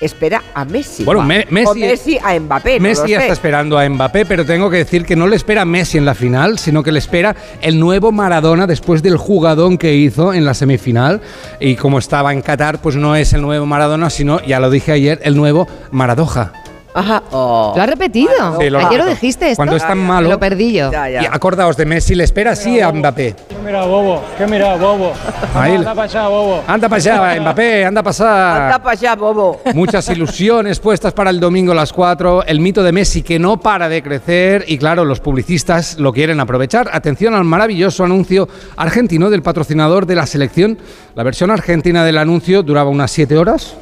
[0.00, 1.04] espera a Messi.
[1.04, 2.80] Bueno, Me- Messi- O Messi a Mbappé.
[2.80, 3.22] Messi lo ya sé.
[3.24, 6.04] está esperando a Mbappé, pero tengo que decir que no le espera a Messi en
[6.04, 10.44] la final, sino que le espera el nuevo Maradona después del jugadón que hizo en
[10.44, 11.20] la semifinal.
[11.60, 14.92] Y como estaba en Qatar, pues no es el nuevo Maradona, sino, ya lo dije
[14.92, 16.52] ayer, el nuevo Maradoja.
[16.94, 17.22] Ajá.
[17.30, 18.60] ¿Lo has repetido?
[18.60, 19.56] Sí, lo Ayer lo dijiste esto.
[19.56, 20.28] Cuando es tan malo.
[20.28, 20.90] Lo perdí yo.
[20.92, 23.36] Y acordaos de Messi, le espera sí a Mbappé.
[23.64, 25.12] Mira, bobo, ¿qué mira, bobo?
[25.54, 25.76] Ahí.
[25.76, 26.64] Anda para allá, bobo.
[26.66, 28.64] Anda para allá, Mbappé, anda para allá.
[28.64, 29.60] Anda para allá, bobo.
[29.74, 32.44] Muchas ilusiones puestas para el domingo a las 4.
[32.46, 36.40] El mito de Messi que no para de crecer y claro, los publicistas lo quieren
[36.40, 36.90] aprovechar.
[36.92, 40.78] Atención al maravilloso anuncio argentino del patrocinador de la selección.
[41.14, 43.76] La versión argentina del anuncio duraba unas 7 horas.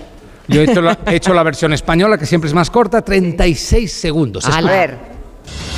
[0.48, 3.92] Yo he hecho, la, he hecho la versión española, que siempre es más corta, 36
[3.92, 4.44] segundos.
[4.46, 4.96] A ver,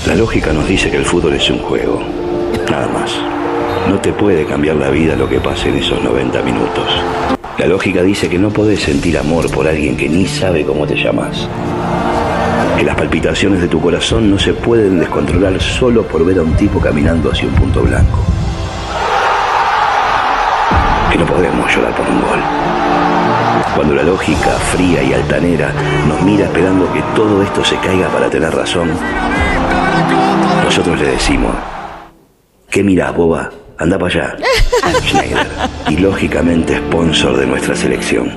[0.06, 2.01] La lógica nos dice que el fútbol es un juego,
[2.70, 3.10] nada más.
[3.88, 6.86] No te puede cambiar la vida lo que pase en esos 90 minutos.
[7.59, 10.94] La lógica dice que no podés sentir amor por alguien que ni sabe cómo te
[10.94, 11.48] llamas.
[12.78, 16.55] Que las palpitaciones de tu corazón no se pueden descontrolar solo por ver a un
[16.55, 18.24] tipo caminando hacia un punto blanco.
[21.10, 22.59] Que no podemos llorar por un gol.
[23.74, 25.72] Cuando la lógica fría y altanera
[26.09, 28.90] nos mira esperando que todo esto se caiga para tener razón,
[30.64, 31.55] nosotros le decimos,
[32.68, 33.51] ¿qué mirás, boba?
[33.81, 34.36] Anda para allá.
[35.02, 35.47] Schneider.
[35.89, 38.31] Y lógicamente sponsor de nuestra selección.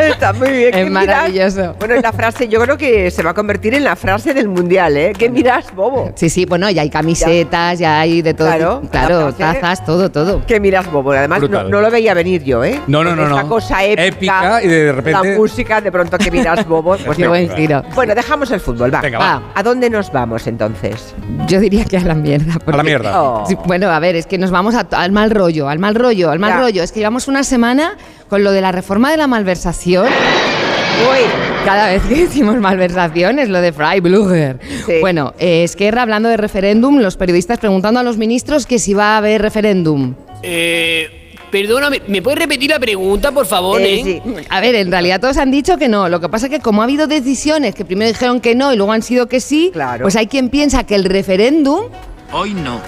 [0.00, 0.74] está muy bien.
[0.74, 1.56] Es ¿Qué maravilloso.
[1.60, 1.78] miras?
[1.80, 4.96] Bueno, la frase yo creo que se va a convertir en la frase del mundial,
[4.96, 5.12] ¿eh?
[5.18, 6.12] ¿Qué miras, bobo?
[6.14, 8.46] Sí, sí, bueno, ya hay camisetas, ya hay de todo.
[8.46, 10.46] Claro, claro la frase- tazas, todo, todo.
[10.46, 11.10] ¿Qué miras, bobo?
[11.12, 12.80] Además, no, no lo veía venir yo, ¿eh?
[12.86, 13.48] No, no, no, Esta no.
[13.48, 16.96] cosa épica, Épica y de repente- La música, de pronto, ¿qué miras, bobo?
[17.04, 17.30] Pues Qué no.
[17.30, 17.82] buen giro.
[17.94, 19.00] Bueno, dejamos el fútbol, va.
[19.00, 19.42] Venga, va.
[19.54, 21.12] ¿A dónde nos vamos entonces?
[21.48, 22.54] Yo diría que a la mierda.
[22.64, 23.20] porque- mierda.
[23.20, 23.44] Oh.
[23.46, 26.30] Sí, bueno, a ver, es que nos vamos a- al mal rollo, al mal rollo,
[26.30, 26.60] al mal Ya.
[26.60, 26.82] rollo.
[26.82, 27.96] Es que llevamos una semana
[28.28, 30.06] con lo de la reforma de la malversación.
[30.06, 31.18] Uy,
[31.64, 34.58] Cada vez que decimos malversación es lo de Freiburger.
[34.86, 35.00] Sí.
[35.00, 39.14] Bueno, eh, Esquerra hablando de referéndum, los periodistas preguntando a los ministros que si va
[39.14, 40.14] a haber referéndum.
[40.42, 41.08] Eh,
[41.50, 44.02] perdóname, ¿me puedes repetir la pregunta, por favor, eh, eh?
[44.04, 44.22] sí.
[44.50, 46.08] A ver, en realidad todos han dicho que no.
[46.10, 48.76] Lo que pasa es que como ha habido decisiones que primero dijeron que no y
[48.76, 50.02] luego han sido que sí, Claro.
[50.02, 51.86] pues hay quien piensa que el referéndum
[52.30, 52.80] Hoy no.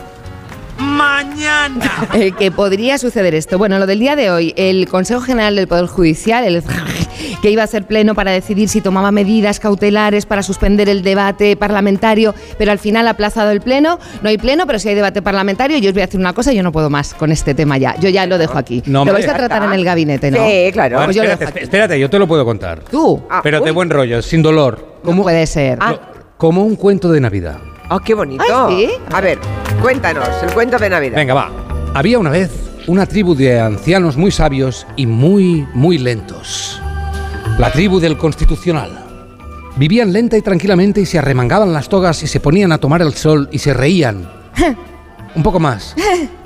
[0.78, 2.08] Mañana.
[2.14, 3.58] eh, que podría suceder esto.
[3.58, 6.62] Bueno, lo del día de hoy, el Consejo General del Poder Judicial, el
[7.42, 11.56] que iba a hacer pleno para decidir si tomaba medidas cautelares para suspender el debate
[11.56, 13.98] parlamentario, pero al final ha aplazado el pleno.
[14.22, 15.78] No hay pleno, pero sí hay debate parlamentario.
[15.78, 17.96] Yo os voy a decir una cosa, yo no puedo más con este tema ya.
[17.98, 18.82] Yo ya lo dejo aquí.
[18.86, 20.38] No, lo vais a tratar en el gabinete, ¿no?
[20.46, 20.96] Sí, claro.
[20.96, 21.64] Bueno, Pues yo lo espérate, aquí.
[21.64, 22.80] espérate, yo te lo puedo contar.
[22.90, 23.22] Tú.
[23.30, 24.96] Ah, pero de buen rollo, sin dolor.
[25.02, 25.78] ¿Cómo puede ser?
[25.80, 25.98] Ah,
[26.36, 27.58] Como un cuento de Navidad.
[27.90, 28.44] Oh, qué bonito.
[28.68, 28.92] Ay, ¿sí?
[29.12, 29.38] A ver,
[29.80, 31.16] cuéntanos, el cuento de Navidad.
[31.16, 31.50] Venga, va.
[31.94, 32.50] Había una vez
[32.86, 36.80] una tribu de ancianos muy sabios y muy, muy lentos.
[37.58, 39.04] La tribu del Constitucional.
[39.76, 43.12] Vivían lenta y tranquilamente y se arremangaban las togas y se ponían a tomar el
[43.14, 44.28] sol y se reían.
[45.34, 45.94] Un poco más.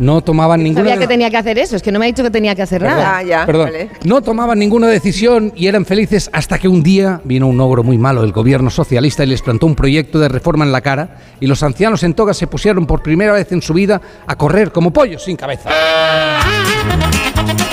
[0.00, 0.80] No tomaban ninguna...
[0.82, 2.62] Sabía que tenía que hacer eso, es que no me ha dicho que tenía que
[2.62, 3.18] hacer Perdón, nada.
[3.18, 3.66] Ah, ya, perdón.
[3.66, 3.90] vale.
[4.02, 7.98] No tomaban ninguna decisión y eran felices hasta que un día vino un ogro muy
[7.98, 11.46] malo del gobierno socialista y les plantó un proyecto de reforma en la cara y
[11.46, 14.90] los ancianos en toga se pusieron por primera vez en su vida a correr como
[14.90, 15.68] pollos sin cabeza.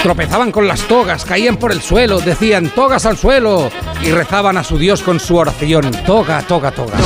[0.03, 3.69] Tropezaban con las togas, caían por el suelo, decían togas al suelo
[4.03, 5.91] y rezaban a su Dios con su oración.
[6.05, 6.97] Toga, toga, toga.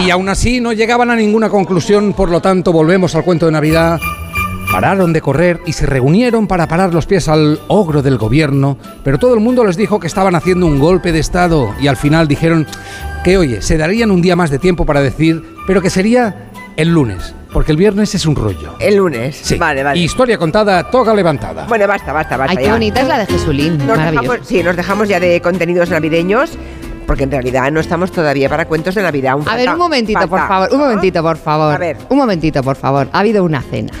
[0.00, 3.52] Y aún así no llegaban a ninguna conclusión, por lo tanto volvemos al cuento de
[3.52, 4.00] Navidad.
[4.72, 9.18] Pararon de correr y se reunieron para parar los pies al ogro del gobierno, pero
[9.18, 12.26] todo el mundo les dijo que estaban haciendo un golpe de Estado y al final
[12.26, 12.66] dijeron
[13.22, 16.88] que, oye, se darían un día más de tiempo para decir, pero que sería el
[16.88, 18.74] lunes, porque el viernes es un rollo.
[18.80, 19.38] El lunes.
[19.42, 19.56] Sí.
[19.56, 20.00] Vale, vale.
[20.00, 21.66] Historia contada, toga levantada.
[21.66, 22.52] Bueno, basta, basta, basta.
[22.52, 22.72] Ay, qué ya.
[22.72, 23.78] bonita es la de Jesulín.
[23.86, 26.52] Nos dejamos, sí, nos dejamos ya de contenidos navideños,
[27.12, 29.32] porque en realidad no estamos todavía para cuentos de Navidad.
[29.32, 30.68] aún A ver, un momentito, por favor.
[30.72, 31.74] Un momentito, por favor.
[31.74, 31.98] A ver.
[32.08, 33.06] Un momentito, por favor.
[33.12, 33.92] Ha habido una cena.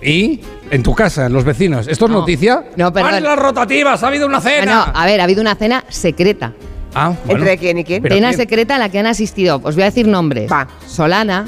[0.00, 0.40] ¿Y?
[0.70, 1.88] En tu casa, los vecinos.
[1.88, 2.20] ¿Esto es No.
[2.20, 2.64] noticia?
[2.76, 2.90] No.
[2.90, 4.02] ¡Paren las rotativas!
[4.02, 4.74] ¡Ha habido una No, cena!
[4.86, 6.54] no, a ver, ha habido una cena secreta.
[6.94, 7.40] Ah, bueno.
[7.40, 8.02] ¿Entre quién y quién?
[8.02, 8.38] Pero Cena ¿quién?
[8.40, 9.60] secreta a la que han asistido.
[9.62, 10.50] Os voy a decir nombres.
[10.50, 10.66] Va.
[10.86, 11.44] Solana,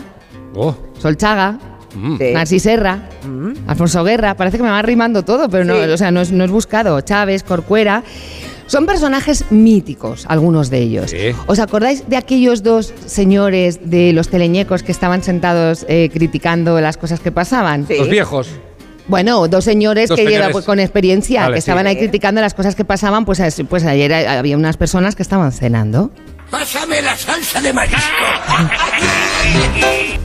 [0.55, 1.59] Oh, Solchaga,
[1.95, 2.19] mm.
[2.19, 2.31] Sí.
[2.35, 2.99] Narcis Serra,
[3.67, 4.35] Alfonso Guerra.
[4.37, 5.89] Parece que me va rimando todo, pero no, Sí.
[5.89, 7.01] o sea, no es, no es buscado.
[7.01, 8.03] Chávez, Corcuera.
[8.67, 11.11] Son personajes míticos, algunos de ellos.
[11.11, 11.33] Sí.
[11.47, 16.97] ¿Os acordáis de aquellos dos señores de los teleñecos que estaban sentados eh, criticando las
[16.97, 17.87] cosas que pasaban?
[17.87, 17.97] Sí.
[17.99, 18.49] Los viejos.
[19.07, 20.39] Bueno, dos señores Dos que señores.
[20.39, 21.65] llevan pues, con experiencia, Vale, que sí.
[21.71, 23.39] estaban ahí criticando las cosas que pasaban, pues,
[23.69, 26.11] pues ayer había unas personas que estaban cenando.
[26.51, 28.01] Pásame la salsa de marisco.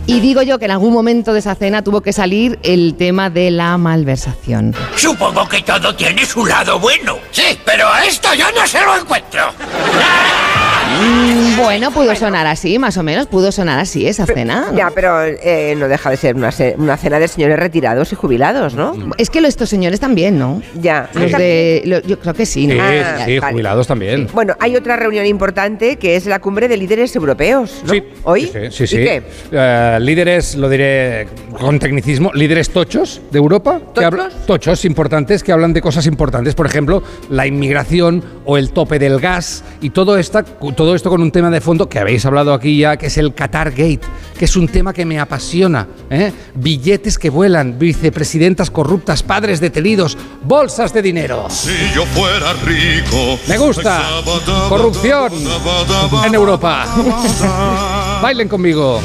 [0.05, 3.29] Y digo yo que en algún momento de esa cena tuvo que salir el tema
[3.29, 4.73] de la malversación.
[4.95, 7.19] Supongo que todo tiene su lado bueno.
[7.31, 9.41] Sí, pero a esto yo no se lo encuentro.
[10.89, 14.67] Mm, Bueno, pudo sonar así, más o menos, pudo sonar así esa cena.
[14.71, 14.77] ¿no?
[14.77, 18.73] Ya, pero eh, no deja de ser una, una cena de señores retirados y jubilados,
[18.73, 18.95] ¿no?
[19.17, 20.61] Es que lo- estos señores también, ¿no?
[20.81, 21.09] Ya.
[21.13, 22.73] Los de, lo- yo creo que sí, Sí, ¿no?
[22.73, 23.51] sí, Ah, sí, vale.
[23.53, 24.27] jubilados también.
[24.33, 27.93] Bueno, hay otra reunión importante que es la cumbre de líderes europeos, ¿no?
[27.93, 28.47] Sí, ¿Hoy?
[28.47, 28.87] Sí, sí.
[28.87, 28.95] sí.
[28.97, 29.23] ¿Y qué?
[29.51, 31.27] Eh, líderes, lo diré
[31.59, 33.79] con tecnicismo, líderes tochos de Europa.
[33.93, 36.55] que habla- tochos importantes que hablan de cosas importantes.
[36.55, 40.43] Por ejemplo, la inmigración o el tope del gas y todo esta,
[40.79, 43.33] todo esto con un tema de fondo que habéis hablado aquí ya, que es el
[43.33, 43.99] Qatar Gate,
[44.37, 45.85] que es un tema que me apasiona.
[46.09, 46.31] ¿eh?
[46.55, 51.47] Billetes que vuelan, vicepresidentas corruptas, padres detenidos, bolsas de dinero.
[51.49, 53.37] Si yo fuera rico.
[53.49, 54.01] Me gusta.
[54.69, 55.33] Corrupción
[56.25, 56.85] en Europa.
[58.21, 59.01] Bailen conmigo.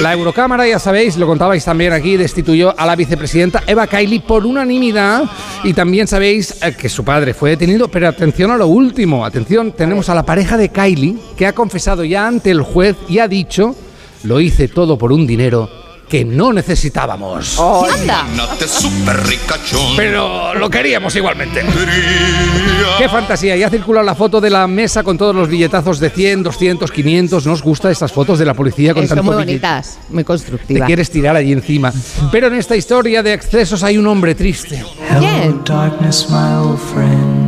[0.00, 4.46] La Eurocámara, ya sabéis, lo contabais también aquí, destituyó a la vicepresidenta Eva Kaili por
[4.46, 5.24] unanimidad.
[5.64, 7.88] Y también sabéis eh, que su padre fue detenido.
[7.88, 9.24] Pero atención a lo último.
[9.24, 13.18] Atención, tenemos a la pareja de Kylie que ha confesado ya ante el juez y
[13.18, 13.74] ha dicho:
[14.24, 15.68] Lo hice todo por un dinero
[16.08, 17.58] que no necesitábamos.
[17.58, 18.26] ¡Anda!
[19.96, 21.62] Pero lo queríamos igualmente.
[22.98, 23.56] ¡Qué fantasía!
[23.56, 26.90] Ya ha circulado la foto de la mesa con todos los billetazos de 100, 200,
[26.92, 27.46] 500.
[27.46, 29.66] ¿Nos gusta estas fotos de la policía con Eh, tanto Son muy billete?
[29.66, 30.86] bonitas, muy Te constructivas.
[30.86, 31.90] quieres tirar allí encima.
[32.30, 34.84] Pero en esta historia de excesos hay un hombre triste.
[35.18, 35.62] ¿Quién?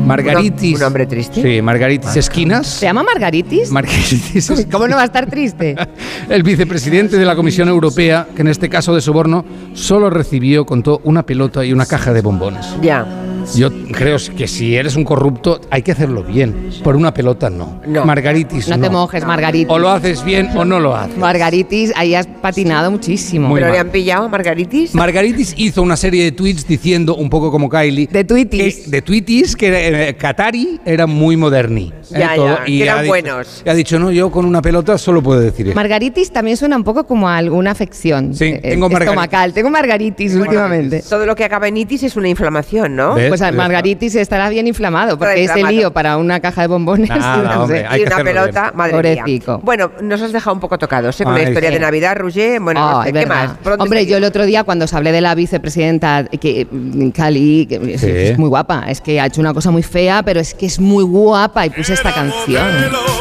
[0.05, 0.76] Margaritis.
[0.76, 1.42] ¿Un hombre triste?
[1.42, 2.66] Sí, Margaritis Esquinas.
[2.66, 3.70] ¿Se llama Margaritis?
[3.70, 5.74] Margaritis ¿Cómo no va a estar triste?
[6.28, 11.00] El vicepresidente de la Comisión Europea, que en este caso de soborno, solo recibió, contó,
[11.05, 12.66] una pelota y una caja de bombones.
[12.83, 13.07] Ya.
[13.55, 16.70] Yo creo que si eres un corrupto hay que hacerlo bien.
[16.82, 17.81] Por una pelota no.
[18.05, 18.82] Margaritis No no.
[18.84, 19.68] te mojes, Margaritis.
[19.70, 21.16] O lo haces bien o no lo haces.
[21.18, 23.48] Margaritis, ahí has patinado muchísimo.
[23.48, 23.73] Muy ¿Pero mal.
[23.74, 24.94] le han pillado a Margaritis?
[24.94, 29.02] Margaritis hizo una serie de tweets diciendo, un poco como Kylie, de tweetis, que, de
[29.02, 31.92] tweetis que eh, Qatari era muy moderni.
[31.94, 33.62] eh, Ya, ya, que ha eran dicho- buenos.
[33.64, 35.74] y ha dicho, no, yo con una pelota solo puedo decir eso.
[35.76, 39.08] Margaritis también suena un poco como a alguna afección Sí, eh, tengo margaritis.
[39.10, 39.52] estomacal.
[39.52, 41.02] Tengo margaritis últimamente.
[41.08, 43.14] Todo lo que acaba en itis es una inflamación, ¿no?
[43.14, 43.33] ¿Ves?
[43.34, 47.08] Pues a Margaritis estará bien inflamado, porque ese lío para una caja de bombones.
[47.08, 47.84] Nada, no sé.
[47.84, 48.76] hombre, y una pelota, bien.
[48.76, 49.52] madre Pobrecico.
[49.52, 49.60] mía.
[49.64, 51.24] Bueno, nos has dejado un poco tocados ¿eh?
[51.24, 51.74] con la historia sí.
[51.74, 52.60] de Navidad, Roger.
[52.60, 53.50] Bueno, no sé, ¿qué más?
[53.62, 57.08] ¿Por dónde Hombre, yo el otro día cuando os hablé de la vicepresidenta, que mm,
[57.10, 58.10] Cali, que es, Sí.
[58.10, 60.78] es muy guapa, es que ha hecho una cosa muy fea, pero es que es
[60.78, 62.68] muy guapa y puse esta canción.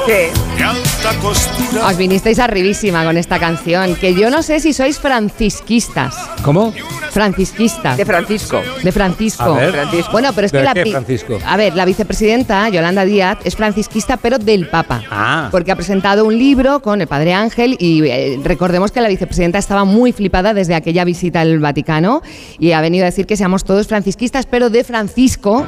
[0.06, 1.80] Sí.
[1.86, 6.16] Os vinisteis arribísima con esta canción, que yo no sé si sois francisquistas.
[6.44, 6.74] ¿Cómo?
[7.12, 7.98] Francisquistas.
[7.98, 8.62] De Francisco.
[8.84, 9.44] De Francisco.
[9.44, 9.72] A ver.
[9.72, 10.03] Francisco.
[10.12, 11.40] Bueno, pero es ¿De que la qué Francisco?
[11.46, 15.02] A ver, la vicepresidenta Yolanda Díaz es francisquista, pero del Papa.
[15.10, 15.48] Ah.
[15.52, 19.58] Porque ha presentado un libro con el Padre Ángel y eh, recordemos que la vicepresidenta
[19.58, 22.22] estaba muy flipada desde aquella visita al Vaticano
[22.60, 25.66] y ha venido a decir que seamos todos francisquistas, pero de Francisco.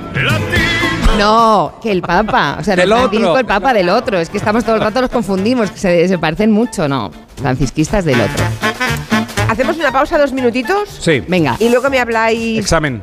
[1.17, 3.39] No, que el Papa, o sea, Del de Francisco otro.
[3.39, 4.19] el Papa del otro.
[4.19, 7.11] Es que estamos todo el rato los confundimos, que se, se parecen mucho, no.
[7.37, 8.43] Francisquistas del otro.
[9.47, 10.89] ¿Hacemos una pausa, dos minutitos?
[10.99, 11.23] Sí.
[11.27, 11.55] Venga.
[11.59, 12.59] Y luego me habláis...
[12.59, 13.01] Examen.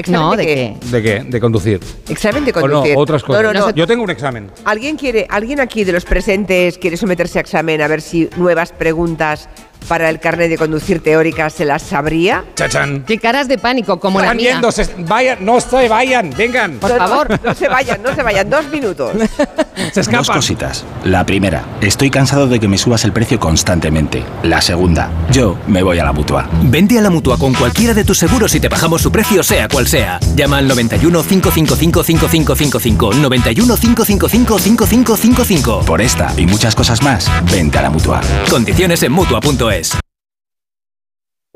[0.00, 0.74] ¿Examen No, de ¿de qué?
[0.80, 0.86] qué?
[0.90, 1.24] ¿De qué?
[1.30, 1.80] De conducir.
[2.08, 2.94] Examen de O no, conducir.
[2.96, 3.42] otras cosas.
[3.42, 3.74] No, no, no.
[3.74, 4.50] Yo tengo un examen.
[4.64, 8.72] ¿Alguien, quiere, ¿Alguien aquí de los presentes quiere someterse a examen a ver si nuevas
[8.72, 9.48] preguntas
[9.88, 12.44] para el carnet de conducir teórica se las sabría?
[12.54, 13.04] Chachán.
[13.06, 14.52] Qué caras de pánico, como la mía.
[14.52, 16.74] yendo, se- vayan, no se vayan, vengan.
[16.78, 17.40] Por favor.
[17.44, 18.48] No se vayan, no se vayan.
[18.50, 19.12] Dos minutos.
[19.14, 20.36] Se Dos escapan.
[20.36, 20.84] cositas.
[21.04, 24.22] La primera, estoy cansado de que me subas el precio constantemente.
[24.42, 26.48] La segunda, yo me voy a la mutua.
[26.62, 29.68] Vente a la mutua con cualquiera de tus seguros y te bajamos su precio, sea
[29.68, 30.18] cual sea.
[30.36, 33.14] Llama al 91 555 5555.
[33.14, 35.80] 91 555 5555.
[35.86, 38.20] Por esta y muchas cosas más, vente a la mutua.
[38.48, 39.69] Condiciones en mutua.es.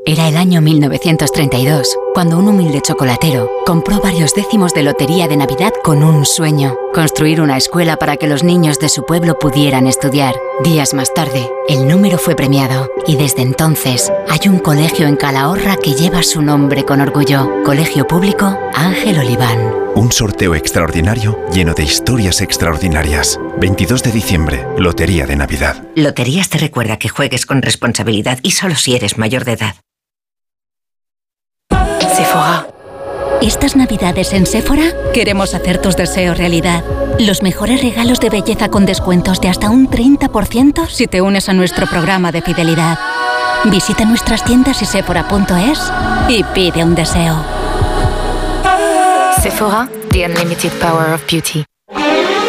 [0.07, 5.73] Era el año 1932, cuando un humilde chocolatero compró varios décimos de lotería de Navidad
[5.83, 10.37] con un sueño, construir una escuela para que los niños de su pueblo pudieran estudiar.
[10.63, 15.77] Días más tarde, el número fue premiado y desde entonces hay un colegio en Calahorra
[15.77, 19.84] que lleva su nombre con orgullo, Colegio Público Ángel Oliván.
[19.97, 23.39] Un sorteo extraordinario lleno de historias extraordinarias.
[23.61, 25.85] 22 de diciembre, Lotería de Navidad.
[25.95, 29.77] Loterías te recuerda que juegues con responsabilidad y solo si eres mayor de edad.
[32.17, 32.67] Sephora.
[33.41, 36.83] Estas navidades en Sephora queremos hacer tus deseos realidad.
[37.21, 41.53] Los mejores regalos de belleza con descuentos de hasta un 30% si te unes a
[41.53, 42.99] nuestro programa de fidelidad.
[43.67, 45.93] Visita nuestras tiendas y sephora.es
[46.29, 47.54] y pide un deseo.
[49.45, 51.67] Sephora, the unlimited power of beauty.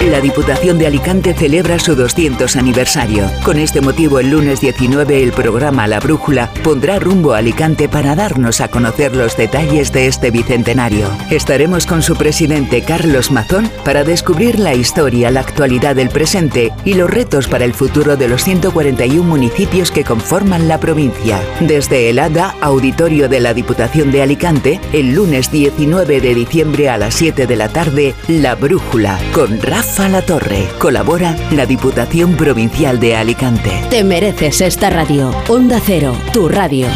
[0.03, 3.31] La Diputación de Alicante celebra su 200 aniversario.
[3.43, 8.13] Con este motivo, el lunes 19, el programa La Brújula pondrá rumbo a Alicante para
[8.13, 11.09] darnos a conocer los detalles de este bicentenario.
[11.31, 16.93] Estaremos con su presidente Carlos Mazón para descubrir la historia, la actualidad del presente y
[16.93, 21.41] los retos para el futuro de los 141 municipios que conforman la provincia.
[21.61, 26.97] Desde el ADA, auditorio de la Diputación de Alicante, el lunes 19 de diciembre a
[26.97, 30.67] las 7 de la tarde, La Brújula, con Rafa La Torre.
[30.77, 33.71] Colabora la Diputación Provincial de Alicante.
[33.89, 35.31] Te mereces esta radio.
[35.47, 36.87] Onda Cero, tu radio.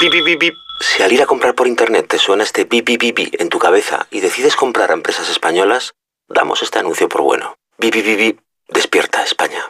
[0.00, 0.54] Bip, bip, bip, bip.
[0.80, 3.50] Si al ir a comprar por internet te suena este bip, bip, bip, bip en
[3.50, 5.92] tu cabeza y decides comprar a empresas españolas,
[6.28, 7.54] damos este anuncio por bueno.
[7.78, 8.36] Vivi,
[8.68, 9.62] despierta España.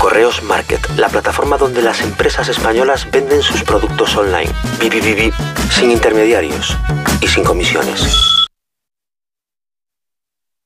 [0.00, 4.50] Correos Market, la plataforma donde las empresas españolas venden sus productos online.
[4.80, 5.32] Vivi,
[5.70, 6.76] sin intermediarios
[7.20, 8.44] y sin comisiones.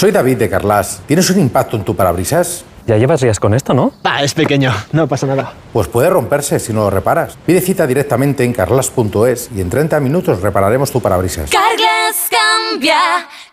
[0.00, 1.02] Soy David de Carlas.
[1.06, 2.64] ¿Tienes un impacto en tu parabrisas?
[2.86, 3.92] Ya llevas días con esto, ¿no?
[4.02, 5.52] Ah, es pequeño, no pasa nada.
[5.74, 7.36] Pues puede romperse si no lo reparas.
[7.44, 11.50] Pide cita directamente en carlas.es y en 30 minutos repararemos tu parabrisas.
[11.50, 12.96] Carglass cambia,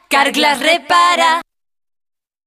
[0.07, 1.41] Carglass repara.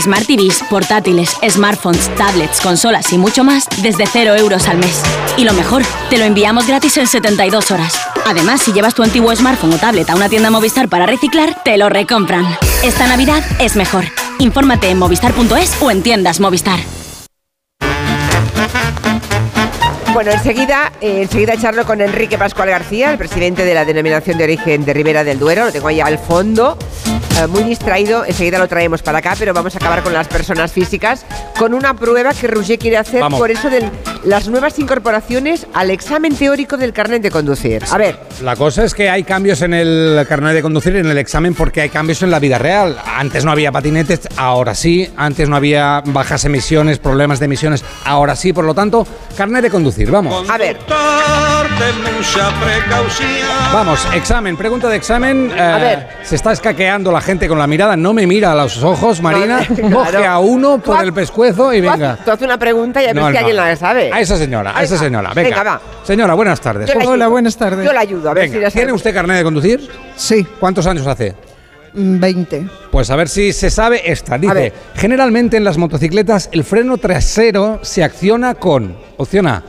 [0.00, 5.02] Smart TVs, portátiles, smartphones, tablets, consolas y mucho más desde 0 euros al mes.
[5.36, 8.00] Y lo mejor, te lo enviamos gratis en 72 horas.
[8.26, 11.76] Además, si llevas tu antiguo smartphone o tablet a una tienda Movistar para reciclar, te
[11.76, 12.46] lo recompran.
[12.82, 14.04] Esta Navidad es mejor.
[14.38, 16.80] Infórmate en movistar.es o en tiendas Movistar.
[20.12, 24.44] Bueno, enseguida, eh, enseguida charlo con Enrique Pascual García, el presidente de la denominación de
[24.44, 25.64] origen de Ribera del Duero.
[25.64, 26.76] Lo tengo ahí al fondo,
[27.38, 28.24] eh, muy distraído.
[28.24, 31.24] Enseguida lo traemos para acá, pero vamos a acabar con las personas físicas
[31.58, 33.38] con una prueba que Roger quiere hacer Vamos.
[33.38, 33.88] por eso de
[34.24, 37.82] las nuevas incorporaciones al examen teórico del carnet de conducir.
[37.90, 41.18] A ver, La cosa es que hay cambios en el carnet de conducir, en el
[41.18, 42.98] examen, porque hay cambios en la vida real.
[43.16, 45.10] Antes no había patinetes, ahora sí.
[45.16, 48.52] Antes no había bajas emisiones, problemas de emisiones, ahora sí.
[48.52, 50.10] Por lo tanto, carnet de conducir.
[50.10, 50.48] Vamos.
[50.48, 50.78] A ver.
[53.72, 55.50] Vamos, examen, pregunta de examen.
[55.56, 56.08] Eh, A ver.
[56.22, 59.60] Se está escaqueando la gente con la mirada, no me mira a los ojos, Marina.
[59.74, 59.90] Claro.
[60.12, 62.18] Coge a uno por el pescuezo y venga.
[62.24, 63.38] tú haces una pregunta y a ver No, si no.
[63.38, 64.10] alguien la sabe.
[64.12, 65.32] A esa señora, a esa señora.
[65.34, 65.80] Venga, Venga, va.
[66.04, 66.88] Señora, buenas tardes.
[66.88, 67.12] Yo la ayudo.
[67.12, 67.84] Hola, buenas tardes.
[67.86, 68.96] Yo la ayudo, a ver Venga, si la ¿Tiene sabe.
[68.96, 69.88] usted carnet de conducir?
[70.16, 70.46] Sí.
[70.60, 71.34] ¿Cuántos años hace?
[71.94, 72.66] Mm, 20.
[72.90, 74.38] Pues a ver si se sabe esta.
[74.38, 79.62] Dice, generalmente en las motocicletas el freno trasero se acciona con, opción A,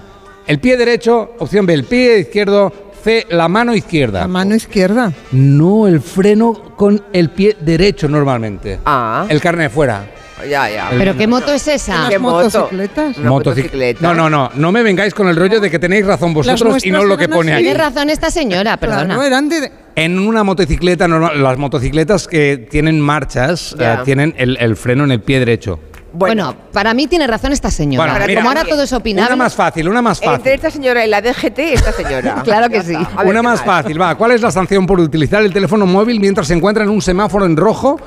[0.48, 2.72] el pie derecho, opción B, el pie izquierdo,
[3.04, 4.22] C, la mano izquierda.
[4.22, 5.12] La mano izquierda.
[5.32, 8.80] No, el freno con el pie derecho normalmente.
[8.86, 9.26] Ah.
[9.30, 10.06] El carne fuera.
[10.50, 10.90] Ya, ya.
[10.98, 12.08] ¿Pero qué moto es esa?
[12.10, 12.44] ¿Qué moto?
[12.46, 13.18] motocicletas?
[13.18, 14.02] Una Motoci- motocicleta.
[14.02, 16.92] No, no, no, no me vengáis con el rollo de que tenéis razón vosotros y
[16.92, 17.64] no lo que pone aquí.
[17.64, 19.06] Tiene razón esta señora, perdona.
[19.06, 19.72] Claro, eran de...
[19.96, 25.12] En una motocicleta normal, las motocicletas que tienen marchas eh, tienen el, el freno en
[25.12, 25.80] el pie derecho.
[26.14, 28.12] Bueno, para mí tiene razón esta señora.
[28.12, 29.34] Bueno, mira, Como ahora todo es opinable.
[29.34, 30.36] Una más fácil, una más fácil.
[30.36, 32.42] Entre esta señora y la DGT, esta señora.
[32.44, 32.96] Claro que sí.
[32.96, 34.14] ver, Una ¿qué más fácil, va.
[34.16, 37.46] ¿Cuál es la sanción por utilizar el teléfono móvil mientras se encuentra en un semáforo
[37.46, 38.00] en rojo?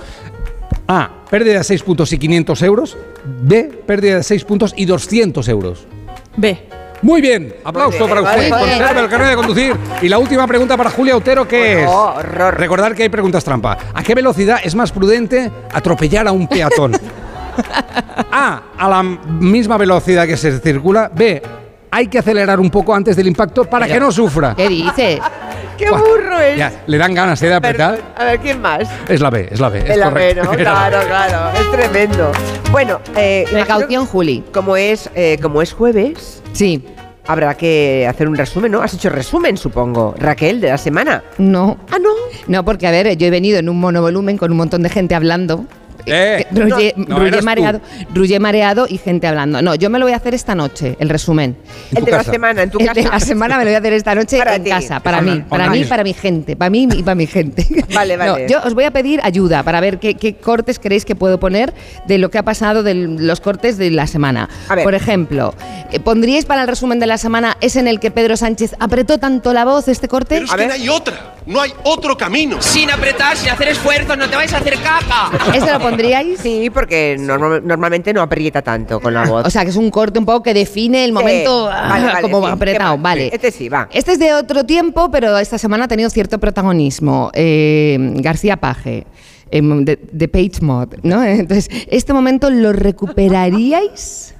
[0.86, 1.10] A.
[1.28, 2.97] Pérdida de 6 puntos y 500 euros.
[3.25, 3.65] B.
[3.86, 5.86] Pérdida de 6 puntos y 200 euros.
[6.36, 6.62] B.
[7.02, 8.39] Muy bien, aplauso para usted.
[8.39, 8.51] bien.
[8.51, 9.76] Conserva el carnet de conducir.
[10.01, 11.89] Y la última pregunta para Julia Otero, ¿qué es?
[11.89, 12.57] horror.
[12.59, 13.76] Recordar que hay preguntas trampa.
[13.93, 16.93] ¿A qué velocidad es más prudente atropellar a un peatón?
[18.31, 18.62] A.
[18.78, 21.10] A la misma velocidad que se circula.
[21.15, 21.43] B.
[21.91, 24.55] Hay que acelerar un poco antes del impacto para que no sufra.
[24.55, 25.20] ¿Qué dices?
[25.78, 26.57] ¡Qué burro es!
[26.59, 27.99] Ya, le dan ganas ¿eh, de apretar.
[28.17, 28.89] A ver, ¿quién más?
[29.09, 29.78] Es la B, es la B.
[29.81, 30.41] es El correcto.
[30.43, 31.59] ameno, claro, claro.
[31.59, 32.33] Es tremendo.
[32.70, 34.43] Bueno, eh, Precaución, Juli.
[34.52, 36.43] Como es, eh, como es jueves.
[36.52, 36.85] Sí.
[37.26, 38.83] Habrá que hacer un resumen, ¿no?
[38.83, 41.25] Has hecho resumen, supongo, Raquel, de la semana.
[41.39, 41.76] No.
[41.91, 42.10] Ah, no.
[42.47, 45.15] No, porque a ver, yo he venido en un monovolumen con un montón de gente
[45.15, 45.65] hablando.
[46.07, 47.44] Eh, Rullé, no, rullé tú.
[47.44, 47.81] mareado,
[48.15, 49.60] rullé mareado y gente hablando.
[49.60, 51.57] No, yo me lo voy a hacer esta noche, el resumen.
[51.94, 53.01] El de la semana, en tu El casa.
[53.01, 54.70] de la semana me lo voy a hacer esta noche Para en ti.
[54.70, 57.67] casa, para mí, para mí, para mi gente, para mí y para mi gente.
[57.93, 58.47] Vale, No, vale.
[58.49, 61.75] yo os voy a pedir ayuda para ver qué, qué cortes creéis que puedo poner
[62.07, 64.49] de lo que ha pasado de los cortes de la semana.
[64.83, 65.55] Por ejemplo,
[65.91, 69.18] eh, ¿pondríais para el resumen de la semana ese en el que Pedro Sánchez apretó
[69.18, 70.36] tanto la voz este corte?
[70.36, 72.62] Pero es que no hay otra, no hay otro camino.
[72.62, 75.31] Sin apretar, sin hacer esfuerzos, no te vais a hacer caca.
[75.55, 76.39] ¿Ese lo pondríais?
[76.41, 79.47] Sí, porque normal- normalmente no aprieta tanto con la voz.
[79.47, 82.20] O sea, que es un corte un poco que define el momento ah, Vale, vale,
[82.31, 82.52] como sí.
[82.52, 82.99] apretado.
[82.99, 83.31] Vale.
[83.33, 83.89] Este sí, va.
[83.92, 87.31] Este es de otro tiempo, pero esta semana ha tenido cierto protagonismo.
[87.34, 89.07] Eh, García Paje,
[89.50, 91.23] em, de, de Page Mod, ¿no?
[91.25, 94.34] Entonces, ¿este momento lo recuperaríais?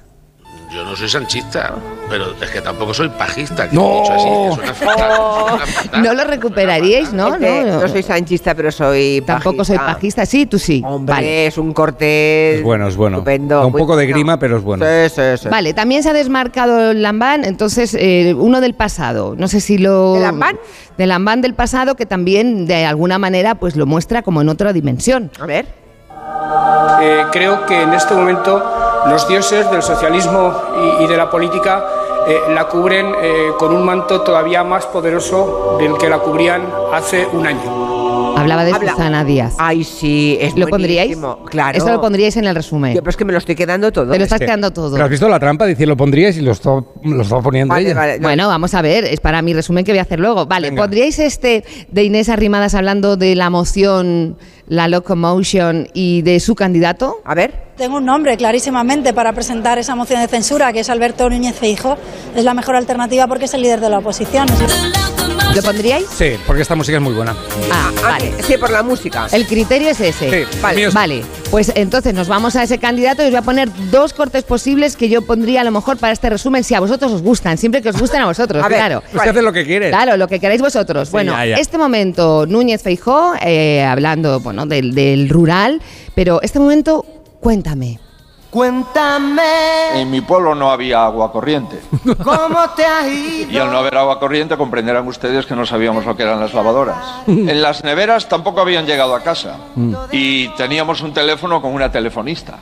[0.69, 1.75] Yo no soy sanchista,
[2.09, 3.69] pero es que tampoco soy pajista.
[3.69, 4.01] que No.
[4.01, 5.15] dicho así, que suena fatal,
[5.49, 6.03] suena fatal.
[6.03, 7.37] ¿No lo recuperaríais, no?
[7.37, 9.95] No, no soy sanchista, pero soy Tampoco soy pajista.
[9.95, 10.25] pajista.
[10.25, 10.83] Sí, tú sí.
[10.85, 11.47] Hombre, Vale.
[11.47, 13.17] es un corte Es bueno, es bueno.
[13.17, 13.65] estupendo.
[13.65, 14.85] Un poco de grima, pero es bueno.
[14.85, 15.47] Sí, sí, sí.
[15.49, 19.35] Vale, también se ha desmarcado el Lambán, entonces eh, uno del pasado.
[19.37, 20.17] No sé si lo.
[20.17, 20.59] ¿El Lambán?
[20.97, 24.73] Del Lambán del pasado, que también de alguna manera pues lo muestra como en otra
[24.73, 25.31] dimensión.
[25.39, 25.65] A ver.
[27.01, 28.76] Eh, creo que en este momento
[29.09, 30.53] los dioses del socialismo
[30.99, 31.85] y, y de la política
[32.27, 36.63] eh, la cubren eh, con un manto todavía más poderoso del que la cubrían
[36.93, 37.87] hace un año.
[38.37, 39.55] Hablaba de Habla- Susana Díaz.
[39.57, 41.17] Ay, sí, es ¿Lo pondríais?
[41.49, 41.75] Claro.
[41.75, 42.93] Eso lo pondríais en el resumen.
[42.93, 44.11] Yo, pero es que me lo estoy quedando todo.
[44.11, 44.91] Te lo estás quedando todo.
[44.91, 45.65] ¿Pero has visto la trampa?
[45.65, 47.95] Dice, lo pondríais y lo estaba, lo poniendo Vale, ella.
[47.95, 48.19] vale.
[48.19, 50.45] Bueno, vamos a ver, es para mi resumen que voy a hacer luego.
[50.45, 50.83] Vale, Venga.
[50.83, 54.37] ¿pondríais este de Inés Arrimadas hablando de la moción,
[54.67, 57.21] la locomotion y de su candidato?
[57.25, 57.67] A ver.
[57.77, 61.97] Tengo un nombre clarísimamente para presentar esa moción de censura, que es Alberto Núñez Feijóo.
[62.35, 64.47] Es la mejor alternativa porque es el líder de la oposición.
[65.55, 66.05] ¿Lo pondríais?
[66.15, 67.35] Sí, porque esta música es muy buena.
[67.71, 68.31] Ah, vale.
[68.43, 69.27] Sí, por la música.
[69.31, 70.29] El criterio es ese.
[70.45, 70.83] Sí, vale.
[70.85, 74.13] es- vale, pues entonces nos vamos a ese candidato y os voy a poner dos
[74.13, 77.21] cortes posibles que yo pondría a lo mejor para este resumen si a vosotros os
[77.23, 79.03] gustan, siempre que os gusten a vosotros, A ver, claro.
[79.11, 79.89] Pues que haces lo que quieres.
[79.89, 81.07] Claro, lo que queráis vosotros.
[81.07, 81.55] Sí, bueno, ya, ya.
[81.55, 85.81] este momento Núñez Feijó, eh, hablando bueno, del, del rural,
[86.13, 87.03] pero este momento,
[87.39, 87.99] cuéntame.
[88.57, 91.79] Cuéntame En mi pueblo no había agua corriente.
[92.23, 93.51] cómo te has ido.
[93.51, 96.55] Y al no haber agua corriente comprenderán ustedes que no sabíamos lo que eran las
[96.55, 96.97] lavadoras.
[97.27, 99.57] En las neveras tampoco habían llegado a casa.
[100.11, 102.57] Y teníamos un teléfono con una telefonista.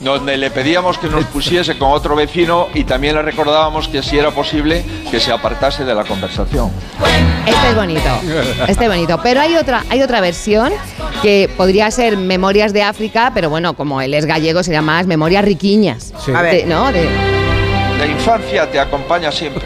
[0.00, 4.16] Donde le pedíamos que nos pusiese con otro vecino y también le recordábamos que si
[4.16, 6.70] era posible que se apartase de la conversación.
[7.44, 8.08] Este es bonito.
[8.68, 9.18] Este es bonito.
[9.22, 10.72] Pero hay otra, hay otra versión
[11.20, 15.44] que podría ser Memorias de África, pero bueno, como él es gallego, sería más Memorias
[15.44, 16.12] Riquiñas.
[16.24, 16.30] Sí.
[16.32, 16.54] A ver.
[16.54, 16.92] De- ¿No?
[16.92, 17.08] De-
[17.98, 19.64] La infancia te acompaña siempre.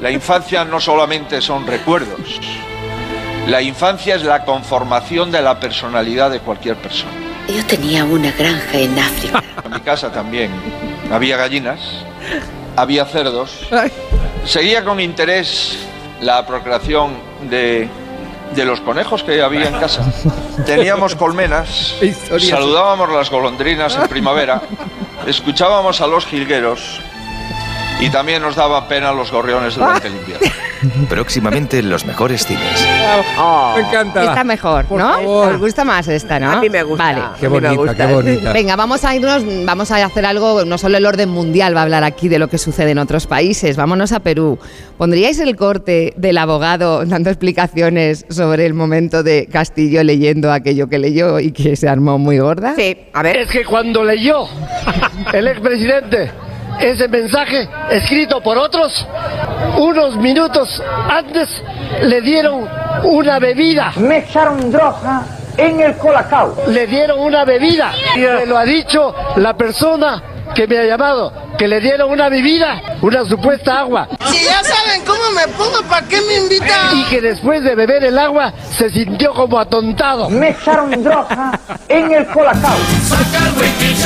[0.00, 2.40] La infancia no solamente son recuerdos.
[3.46, 7.12] La infancia es la conformación de la personalidad de cualquier persona.
[7.48, 9.42] Yo tenía una granja en África.
[9.64, 10.50] En mi casa también
[11.10, 11.80] había gallinas,
[12.76, 13.66] había cerdos.
[14.44, 15.78] Seguía con interés
[16.20, 17.14] la procreación
[17.48, 17.88] de,
[18.54, 20.02] de los conejos que había en casa.
[20.66, 21.94] Teníamos colmenas,
[22.38, 24.60] saludábamos las golondrinas en primavera,
[25.26, 27.00] escuchábamos a los jilgueros
[28.00, 30.46] y también nos daban pena los gorriones durante el invierno.
[31.08, 32.86] Próximamente en los mejores cines.
[33.38, 33.74] Oh.
[33.76, 34.22] Me encanta.
[34.24, 35.14] Está mejor, Por ¿no?
[35.14, 35.52] favor.
[35.54, 36.50] Os gusta más esta, ¿no?
[36.50, 37.04] A mí me gusta.
[37.04, 37.22] Vale.
[37.40, 37.94] Qué bonita, gusta.
[37.94, 38.52] qué bonita.
[38.52, 41.82] Venga, vamos a irnos, vamos a hacer algo, no solo el orden mundial va a
[41.84, 44.58] hablar aquí de lo que sucede en otros países, vámonos a Perú.
[44.98, 50.98] ¿Pondríais el corte del abogado dando explicaciones sobre el momento de Castillo leyendo aquello que
[50.98, 52.74] leyó y que se armó muy gorda?
[52.76, 53.38] Sí, a ver.
[53.38, 54.46] Es que cuando leyó
[55.32, 56.30] el expresidente
[56.80, 59.06] ese mensaje escrito por otros,
[59.78, 61.62] unos minutos antes
[62.02, 62.68] le dieron
[63.04, 63.92] una bebida.
[63.96, 65.22] Me echaron droga
[65.56, 66.56] en el colacao.
[66.68, 67.92] Le dieron una bebida.
[68.16, 70.22] Me lo ha dicho la persona
[70.54, 71.32] que me ha llamado,
[71.64, 74.06] que le dieron una bebida, una supuesta agua.
[74.26, 76.98] Si ya saben cómo me pongo, ¿para qué me invitan?
[76.98, 80.28] Y que después de beber el agua se sintió como atontado.
[80.28, 82.76] Me echaron droga en el colacao.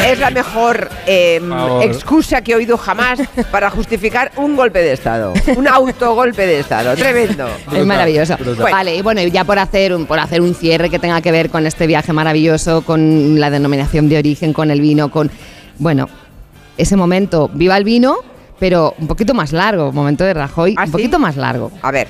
[0.07, 1.41] Es la mejor eh,
[1.83, 3.19] excusa que he oído jamás
[3.51, 5.35] para justificar un golpe de Estado.
[5.57, 6.95] Un autogolpe de Estado.
[6.95, 7.49] Tremendo.
[7.73, 8.37] Es maravilloso.
[8.37, 8.71] brutal.
[8.71, 11.51] Vale, y bueno, ya por hacer, un, por hacer un cierre que tenga que ver
[11.51, 15.29] con este viaje maravilloso, con la denominación de origen, con el vino, con...
[15.81, 16.09] Bueno,
[16.79, 18.19] ese momento, viva el vino,
[18.59, 21.71] pero un poquito más largo, momento de Rajoy, un poquito más largo.
[21.83, 22.09] A ver.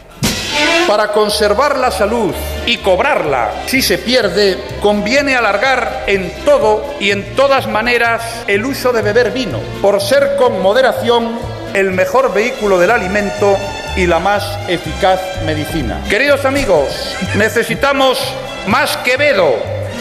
[0.87, 2.33] Para conservar la salud
[2.65, 8.93] y cobrarla si se pierde, conviene alargar en todo y en todas maneras el uso
[8.93, 11.39] de beber vino, por ser con moderación
[11.75, 13.57] el mejor vehículo del alimento
[13.97, 16.03] y la más eficaz medicina.
[16.09, 18.19] Queridos amigos, necesitamos
[18.67, 19.57] más Quevedo,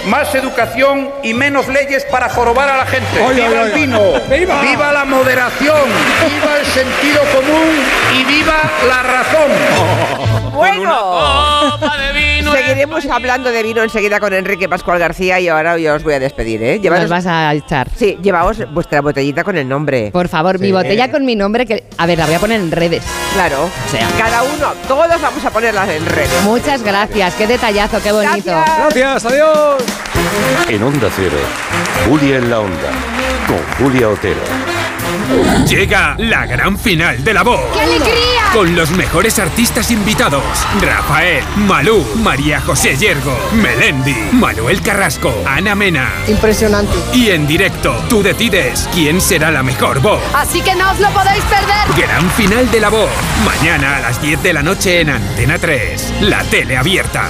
[0.07, 3.21] más educación y menos leyes para jorobar a la gente.
[3.21, 3.99] Oye, ¡Viva oye, el vino!
[4.29, 4.91] ¡Viva!
[4.91, 5.83] la moderación!
[6.27, 7.69] ¡Viva el sentido común!
[8.17, 8.55] ¡Y viva
[8.87, 9.51] la razón!
[10.53, 11.77] Bueno,
[12.77, 16.19] seguiremos hablando de vino enseguida con Enrique Pascual García y ahora yo os voy a
[16.19, 16.79] despedir, ¿eh?
[16.79, 17.89] Nos vas a echar.
[17.95, 20.11] Sí, llevaos vuestra botellita con el nombre.
[20.11, 22.69] Por favor, mi botella con mi nombre, que a ver, la voy a poner en
[22.69, 23.03] redes.
[23.33, 23.63] Claro.
[23.63, 24.07] O sea.
[24.19, 26.43] Cada uno, todos vamos a ponerlas en redes.
[26.43, 28.51] Muchas gracias, qué detallazo, qué bonito.
[28.51, 29.83] Gracias, adiós.
[30.69, 31.37] En Onda Cero,
[32.07, 32.91] Julia en la Onda,
[33.47, 34.76] con Julia Otero.
[35.67, 37.59] Llega la gran final de la voz.
[37.73, 38.41] ¡Qué alegría!
[38.53, 40.43] Con los mejores artistas invitados:
[40.81, 46.11] Rafael, Malú, María José Yergo, Melendi, Manuel Carrasco, Ana Mena.
[46.27, 46.93] Impresionante.
[47.13, 50.21] Y en directo, tú decides quién será la mejor voz.
[50.33, 52.07] Así que no os lo podéis perder.
[52.07, 53.09] Gran final de la voz.
[53.45, 56.13] Mañana a las 10 de la noche en Antena 3.
[56.21, 57.29] La tele abierta.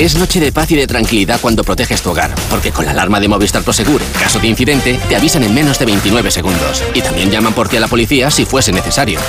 [0.00, 3.20] Es noche de paz y de tranquilidad cuando proteges tu hogar, porque con la alarma
[3.20, 6.82] de Movistar Prosegur, en caso de incidente, te avisan en menos de 29 segundos.
[6.94, 9.20] Y también llaman por ti a la policía si fuese necesario.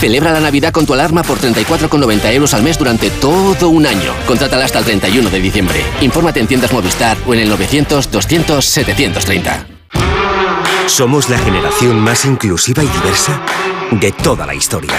[0.00, 4.12] Celebra la Navidad con tu alarma por 34,90 euros al mes durante todo un año.
[4.26, 5.82] Contrátala hasta el 31 de diciembre.
[6.02, 9.64] Infórmate en tiendas Movistar o en el 900-200-730.
[10.88, 13.40] Somos la generación más inclusiva y diversa
[13.92, 14.98] de toda la historia.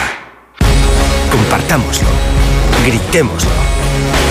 [1.30, 2.08] Compartámoslo,
[2.84, 3.52] gritémoslo,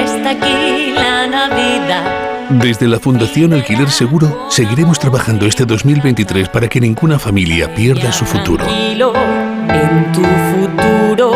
[0.00, 2.30] está aquí la Navidad.
[2.50, 8.24] Desde la Fundación Alquiler Seguro seguiremos trabajando este 2023 para que ninguna familia pierda su
[8.24, 8.66] futuro.
[8.66, 11.32] En tu futuro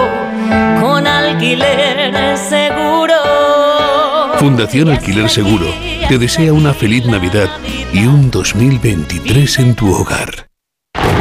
[0.81, 3.15] con alquiler seguro.
[4.39, 5.67] Fundación Alquiler Seguro
[6.09, 7.49] te desea una feliz Navidad
[7.93, 10.54] y un 2023 en tu hogar.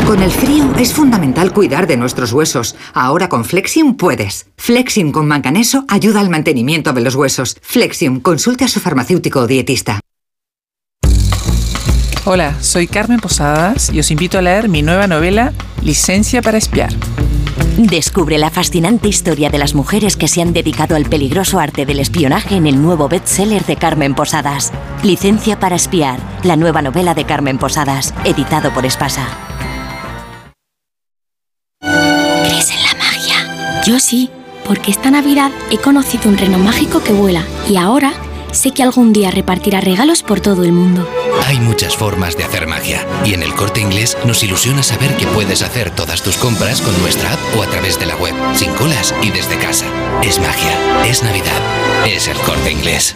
[0.05, 2.75] Con el frío es fundamental cuidar de nuestros huesos.
[2.93, 4.47] Ahora con Flexium puedes.
[4.57, 7.57] Flexium con manganeso ayuda al mantenimiento de los huesos.
[7.61, 10.01] Flexium, consulte a su farmacéutico o dietista.
[12.25, 16.93] Hola, soy Carmen Posadas y os invito a leer mi nueva novela Licencia para espiar.
[17.77, 21.99] Descubre la fascinante historia de las mujeres que se han dedicado al peligroso arte del
[21.99, 24.71] espionaje en el nuevo bestseller de Carmen Posadas.
[25.01, 29.52] Licencia para espiar, la nueva novela de Carmen Posadas, editado por Espasa.
[33.85, 34.29] Yo sí,
[34.65, 38.13] porque esta Navidad he conocido un reno mágico que vuela y ahora
[38.53, 41.05] sé que algún día repartirá regalos por todo el mundo.
[41.47, 45.27] Hay muchas formas de hacer magia y en el corte inglés nos ilusiona saber que
[45.27, 48.71] puedes hacer todas tus compras con nuestra app o a través de la web, sin
[48.75, 49.85] colas y desde casa.
[50.23, 53.15] Es magia, es Navidad, es el corte inglés.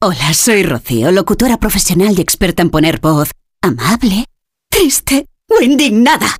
[0.00, 4.26] Hola, soy Rocío, locutora profesional y experta en poner voz amable,
[4.70, 6.39] triste o indignada.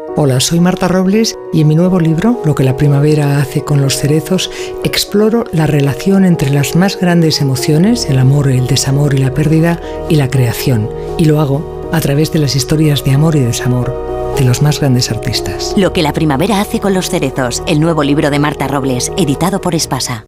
[0.17, 3.81] Hola, soy Marta Robles y en mi nuevo libro, Lo que la primavera hace con
[3.81, 4.51] los cerezos,
[4.83, 9.79] exploro la relación entre las más grandes emociones, el amor, el desamor y la pérdida,
[10.09, 10.89] y la creación.
[11.17, 14.81] Y lo hago a través de las historias de amor y desamor de los más
[14.81, 15.73] grandes artistas.
[15.77, 19.61] Lo que la primavera hace con los cerezos, el nuevo libro de Marta Robles, editado
[19.61, 20.25] por Espasa.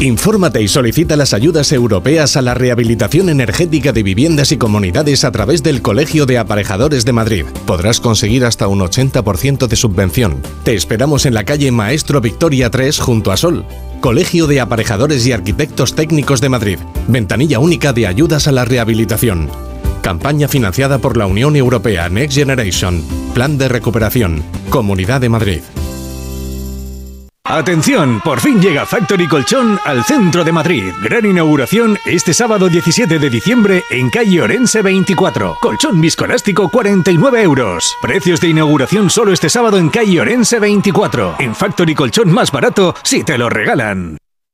[0.00, 5.30] Infórmate y solicita las ayudas europeas a la rehabilitación energética de viviendas y comunidades a
[5.30, 7.44] través del Colegio de Aparejadores de Madrid.
[7.66, 10.40] Podrás conseguir hasta un 80% de subvención.
[10.64, 13.66] Te esperamos en la calle Maestro Victoria 3 junto a Sol.
[14.00, 16.78] Colegio de Aparejadores y Arquitectos Técnicos de Madrid.
[17.06, 19.50] Ventanilla única de ayudas a la rehabilitación.
[20.00, 23.04] Campaña financiada por la Unión Europea Next Generation.
[23.34, 24.42] Plan de recuperación.
[24.70, 25.60] Comunidad de Madrid.
[27.50, 30.92] Atención, por fin llega Factory Colchón al centro de Madrid.
[31.02, 35.56] Gran inauguración este sábado 17 de diciembre en calle Orense 24.
[35.60, 37.96] Colchón viscoelástico 49 euros.
[38.00, 41.36] Precios de inauguración solo este sábado en calle Orense 24.
[41.40, 44.16] En Factory Colchón más barato si te lo regalan.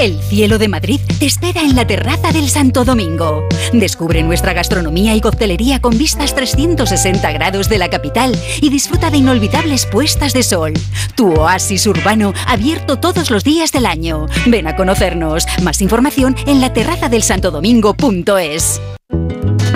[0.00, 3.46] El cielo de Madrid te espera en la terraza del Santo Domingo.
[3.74, 9.18] Descubre nuestra gastronomía y coctelería con vistas 360 grados de la capital y disfruta de
[9.18, 10.72] inolvidables puestas de sol.
[11.16, 14.24] Tu oasis urbano abierto todos los días del año.
[14.46, 15.44] Ven a conocernos.
[15.62, 18.80] Más información en la terraza del santodomingo.es.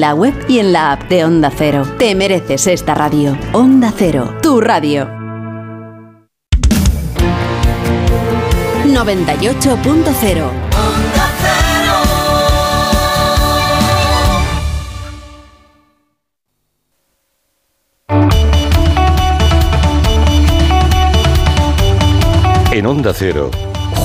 [0.00, 1.86] la web y en la app de Onda Cero.
[1.98, 3.36] Te mereces esta radio.
[3.52, 5.06] Onda Cero, tu radio.
[8.86, 10.50] 98.0
[22.72, 23.50] En Onda Cero,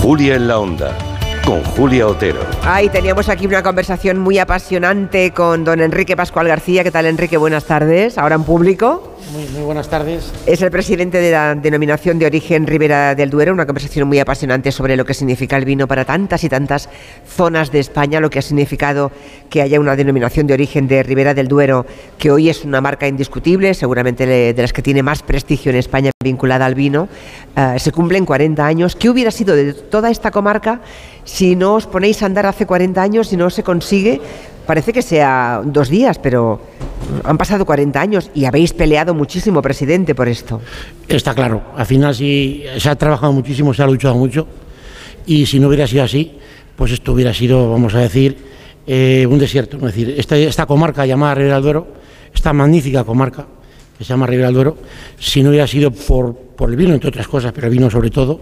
[0.02, 1.15] Julia en la Onda,
[1.46, 2.40] con Julia Otero.
[2.64, 6.84] Ahí teníamos aquí una conversación muy apasionante con don Enrique Pascual García.
[6.84, 7.38] ¿Qué tal, Enrique?
[7.38, 8.18] Buenas tardes.
[8.18, 9.15] Ahora en público.
[9.32, 10.32] Muy, buenas tardes.
[10.46, 14.72] Es el presidente de la denominación de origen Ribera del Duero, una conversación muy apasionante
[14.72, 16.90] sobre lo que significa el vino para tantas y tantas
[17.28, 19.12] zonas de España, lo que ha significado
[19.50, 21.88] que haya una denominación de origen de Ribera del Duero,
[22.20, 26.12] que hoy es una marca indiscutible, seguramente de las que tiene más prestigio en España
[26.24, 27.10] vinculada al vino.
[27.56, 28.96] Eh, se cumplen 40 años.
[28.96, 30.82] ¿Qué hubiera sido de toda esta comarca
[31.24, 34.22] si no os ponéis a andar hace 40 años y no se consigue?
[34.66, 36.60] Parece que sea dos días, pero
[37.24, 40.62] han pasado 40 años y habéis peleado muchísimo, presidente, por esto.
[41.08, 41.62] Está claro.
[41.76, 44.48] Al final sí se ha trabajado muchísimo, se ha luchado mucho.
[45.26, 46.38] Y si no hubiera sido así,
[46.76, 48.38] pues esto hubiera sido, vamos a decir,
[48.88, 49.78] eh, un desierto.
[49.78, 51.88] Es decir, esta, comarca llamada Ribera del Duero,
[52.34, 53.46] esta magnífica comarca
[53.98, 54.78] que se llama Ribera del Duero,
[55.18, 58.10] si no hubiera sido por, por el vino, entre otras cosas, pero el vino sobre
[58.10, 58.42] todo,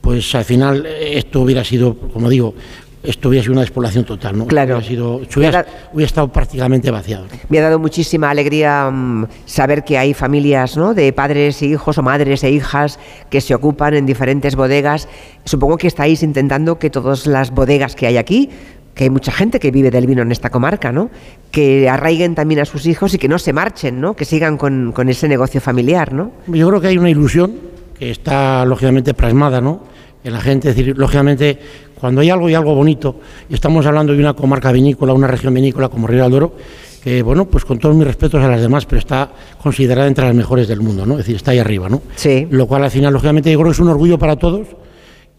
[0.00, 2.54] pues al final eh, esto hubiera sido, como digo,
[3.02, 4.46] esto hubiera sido una despoblación total, ¿no?
[4.46, 4.76] Claro.
[4.76, 7.26] Hubiera, sido, hubiera, hubiera estado prácticamente vaciado.
[7.48, 10.94] Me ha dado muchísima alegría mm, saber que hay familias ¿no?
[10.94, 12.98] de padres e hijos o madres e hijas
[13.30, 15.08] que se ocupan en diferentes bodegas.
[15.44, 18.50] Supongo que estáis intentando que todas las bodegas que hay aquí,
[18.94, 21.08] que hay mucha gente que vive del vino en esta comarca, ¿no?
[21.52, 24.14] que arraiguen también a sus hijos y que no se marchen, ¿no?
[24.14, 26.12] que sigan con, con ese negocio familiar.
[26.12, 26.32] ¿no?
[26.48, 27.54] Yo creo que hay una ilusión
[27.96, 29.84] que está lógicamente plasmada ¿no?
[30.24, 31.58] en la gente, es decir, lógicamente
[31.98, 33.16] cuando hay algo y algo bonito,
[33.48, 36.54] y estamos hablando de una comarca vinícola, una región vinícola como Río del Duero,
[37.02, 39.30] que bueno, pues con todos mis respetos a las demás, pero está
[39.62, 41.14] considerada entre las mejores del mundo, ¿no?
[41.14, 42.02] Es decir, está ahí arriba, ¿no?
[42.16, 42.46] Sí.
[42.50, 44.66] Lo cual al final, lógicamente, yo creo que es un orgullo para todos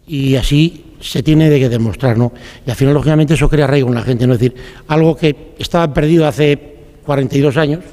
[0.08, 2.34] y así se tiene de que demostrar, ¿no?
[2.66, 4.34] Y al final, lógicamente, eso crea arraigo en la gente, ¿no?
[4.34, 4.56] Es decir,
[4.88, 7.84] algo que estaba perdido hace 42 años,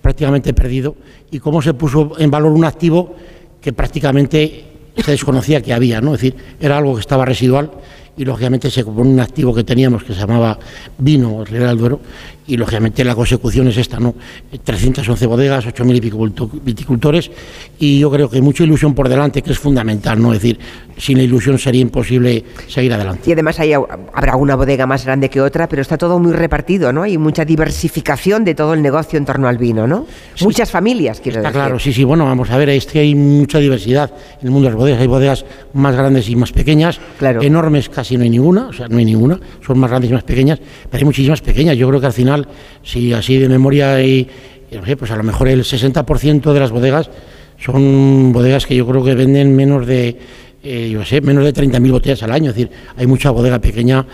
[0.00, 0.96] prácticamente perdido,
[1.30, 3.14] y cómo se puso en valor un activo
[3.60, 4.64] que prácticamente
[4.96, 6.14] se desconocía que había, ¿no?
[6.14, 7.70] Es decir, era algo que estaba residual
[8.16, 10.58] y lógicamente se compone un activo que teníamos que se llamaba
[10.98, 12.00] vino del Duero
[12.52, 14.14] y lógicamente la consecución es esta, ¿no?
[14.62, 17.30] 311 bodegas, 8.000 y pico viticultores
[17.78, 20.34] y yo creo que mucha ilusión por delante que es fundamental, ¿no?
[20.34, 20.58] Es decir,
[20.98, 23.30] sin la ilusión sería imposible seguir adelante.
[23.30, 26.92] Y además hay, habrá una bodega más grande que otra, pero está todo muy repartido,
[26.92, 27.04] ¿no?
[27.04, 30.06] Hay mucha diversificación de todo el negocio en torno al vino, ¿no?
[30.42, 31.60] Muchas familias, quiero Está decir.
[31.62, 34.66] claro, sí, sí, bueno, vamos a ver, es que hay mucha diversidad en el mundo
[34.66, 35.00] de las bodegas.
[35.00, 38.98] Hay bodegas más grandes y más pequeñas, enormes casi no hay ninguna, o sea, no
[38.98, 41.76] hay ninguna, son más grandes y más pequeñas, pero hay muchísimas pequeñas.
[41.76, 42.41] Yo creo que al final,
[42.82, 44.28] si así de memoria hay,
[44.98, 47.10] pues a lo mejor el 60% de las bodegas
[47.58, 50.16] son bodegas que yo creo que venden menos de,
[50.62, 52.50] eh, yo sé, menos de 30.000 botellas al año.
[52.50, 54.06] Es decir, hay mucha bodega pequeña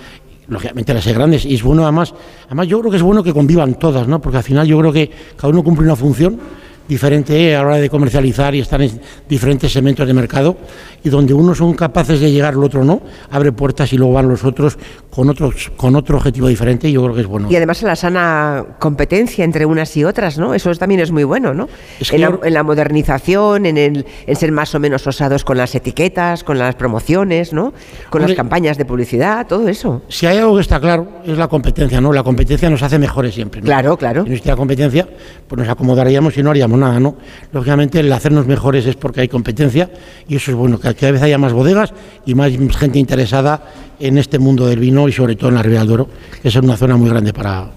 [0.48, 2.14] lógicamente las grandes y es bueno además
[2.46, 4.92] además yo creo que es bueno que convivan todas no porque al final yo creo
[4.92, 6.40] que cada uno cumple una función
[6.88, 10.56] diferente a la hora de comercializar y estar en diferentes segmentos de mercado
[11.04, 13.00] y donde unos son capaces de llegar, el otro no,
[13.30, 14.78] abre puertas y luego van los otros
[15.10, 17.48] con otros con otro objetivo diferente y yo creo que es bueno.
[17.50, 20.54] Y además la sana competencia entre unas y otras, ¿no?
[20.54, 21.68] Eso es- también es muy bueno, ¿no?
[22.00, 25.06] Es que en, la, yo- en la modernización, en, el, en ser más o menos
[25.06, 27.72] osados con las etiquetas, con las promociones, ¿no?
[28.10, 30.02] Con las campañas de publicidad, todo eso.
[30.08, 32.12] Si hay algo que está claro es la competencia, ¿no?
[32.12, 33.60] La competencia nos hace mejores siempre.
[33.60, 33.66] ¿no?
[33.66, 34.22] Claro, claro.
[34.22, 35.08] Si no existiera competencia,
[35.46, 37.16] pues nos acomodaríamos y no haríamos nada, ¿no?
[37.52, 39.90] Lógicamente el hacernos mejores es porque hay competencia
[40.28, 41.92] y eso es bueno, que cada vez haya más bodegas
[42.24, 43.62] y más gente interesada
[44.00, 46.08] en este mundo del vino y sobre todo en la Ribera del Duero,
[46.40, 47.70] que es una zona muy grande para,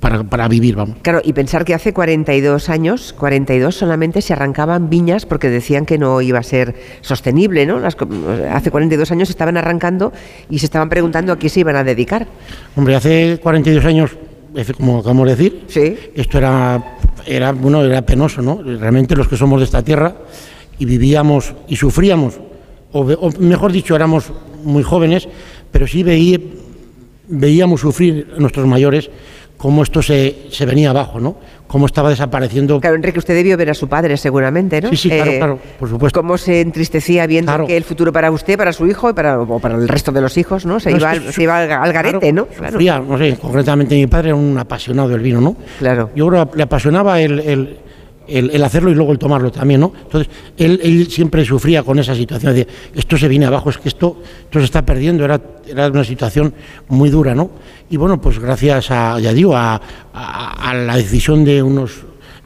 [0.00, 0.98] para, para vivir, vamos.
[1.02, 5.96] Claro, y pensar que hace 42 años, 42 solamente se arrancaban viñas porque decían que
[5.96, 7.78] no iba a ser sostenible, ¿no?
[7.78, 7.96] Las
[8.50, 10.12] hace 42 años se estaban arrancando
[10.50, 12.26] y se estaban preguntando a qué se iban a dedicar.
[12.76, 14.10] Hombre, hace 42 años,
[14.76, 15.64] como acabamos de decir,
[16.14, 18.62] esto era, era, bueno, era penoso, ¿no?
[18.62, 20.14] Realmente los que somos de esta tierra
[20.78, 22.38] y vivíamos y sufríamos,
[22.92, 25.28] o, mejor dicho, éramos muy jóvenes,
[25.70, 26.52] pero sí veí-
[27.28, 29.10] veíamos sufrir a nuestros mayores
[29.56, 31.36] cómo esto se, se venía abajo, ¿no?
[31.66, 32.78] Cómo estaba desapareciendo.
[32.80, 34.88] Claro, Enrique, usted debió ver a su padre seguramente, ¿no?
[34.88, 36.20] Eh, Sí, sí, claro, claro, por supuesto.
[36.20, 39.58] Cómo se entristecía viendo que el futuro para usted, para su hijo y para, o
[39.58, 40.78] para el resto de los hijos, ¿no?
[40.78, 42.46] Se No, iba, al- se iba al, al garete, ¿no?
[42.56, 45.56] Sufría, no sé, concretamente mi padre era un apasionado del vino, ¿no?
[45.78, 46.10] Claro.
[46.14, 47.78] Yo creo que le apasionaba el, el-
[48.28, 49.92] el- hacerlo y luego el tomarlo también, ¿no?
[50.02, 53.88] Entonces, él, él siempre sufría con esa situación de esto se viene abajo, es que
[53.88, 54.20] esto,
[54.52, 56.54] se está perdiendo, era, era una situación
[56.88, 57.50] muy dura, ¿no?
[57.90, 59.80] Y bueno, pues gracias a, ya digo, a
[60.74, 61.92] la decisión de unos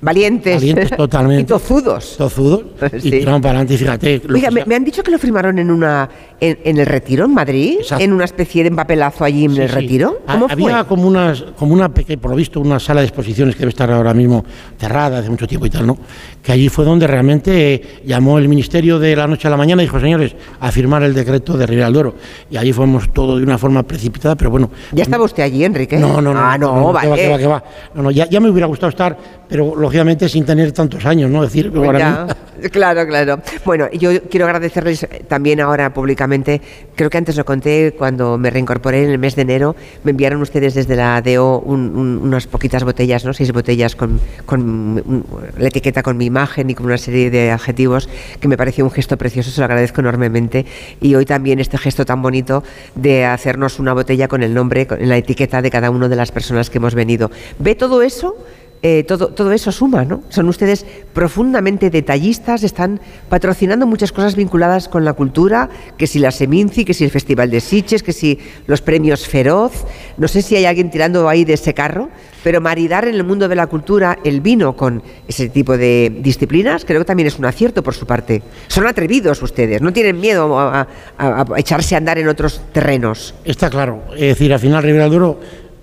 [0.00, 0.54] Valientes.
[0.56, 1.42] valientes totalmente.
[1.42, 2.16] y tozudos.
[2.16, 2.62] Tozudos.
[2.98, 3.08] Sí.
[3.08, 4.22] Y tiraron para adelante, fíjate.
[4.26, 6.08] lo Oiga, me, han dicho que lo firmaron en una
[6.40, 9.74] en, en el Retiro, en Madrid, en una especie de empapelazo allí en el Sí.
[9.74, 10.20] Retiro.
[10.26, 13.54] Ha- ¿Cómo Había como unas, como una pequeña, por lo visto, una sala de exposiciones
[13.54, 14.44] que debe estar ahora mismo
[14.78, 15.98] cerrada hace mucho tiempo y tal, ¿no?
[16.42, 19.82] Que allí fue donde realmente eh, llamó el ministerio de la noche a la mañana
[19.82, 22.14] y dijo, señores, a firmar el decreto de Ribera del Duero.
[22.50, 24.70] Y allí fuimos todo de una forma precipitada, pero bueno.
[24.92, 25.98] ¿Ya estaba usted allí, Enrique?
[25.98, 26.40] No, no, no.
[26.40, 27.16] Ah, no, va, vale.
[27.22, 27.64] que va, que va.
[27.94, 29.16] No, no, ya, ya me hubiera gustado estar,
[29.48, 31.42] pero lógicamente sin tener tantos años, ¿no?
[31.42, 33.40] Es decir, ahora Ya, claro, claro.
[33.64, 36.60] Bueno, yo quiero agradecerles también ahora públicamente,
[36.94, 40.42] creo que antes lo conté cuando me reincorporé en el mes de enero, me enviaron
[40.42, 43.32] ustedes desde la DO un- un- unas poquitas botellas, ¿no?
[43.32, 45.24] Seis botellas con, con
[45.56, 48.10] la etiqueta con mi imagen y con una serie de adjetivos
[48.40, 50.66] que me pareció un gesto precioso, se lo agradezco enormemente.
[51.00, 52.62] Y hoy también este gesto tan bonito
[52.94, 56.30] de hacernos una botella con el nombre, con la etiqueta de cada una de las
[56.30, 57.30] personas que hemos venido.
[57.58, 58.36] ¿Ve todo eso?
[58.82, 60.22] Eh, todo, eso suma, ¿no?
[60.28, 66.30] Son ustedes profundamente detallistas, están patrocinando muchas cosas vinculadas con la cultura, que si la
[66.30, 69.84] Seminci, que si el Festival de Sitges, que si los premios Feroz.
[70.16, 72.08] No sé si hay alguien tirando ahí de ese carro,
[72.44, 76.84] pero maridar en el mundo de la cultura el vino con ese tipo de disciplinas
[76.84, 78.42] creo que también es un acierto por su parte.
[78.68, 80.86] Son atrevidos ustedes, no tienen miedo a,
[81.18, 83.34] a- echarse a andar en otros terrenos.
[83.44, 84.02] Está claro.
[84.14, 85.40] Es decir, al final Ribera del Duero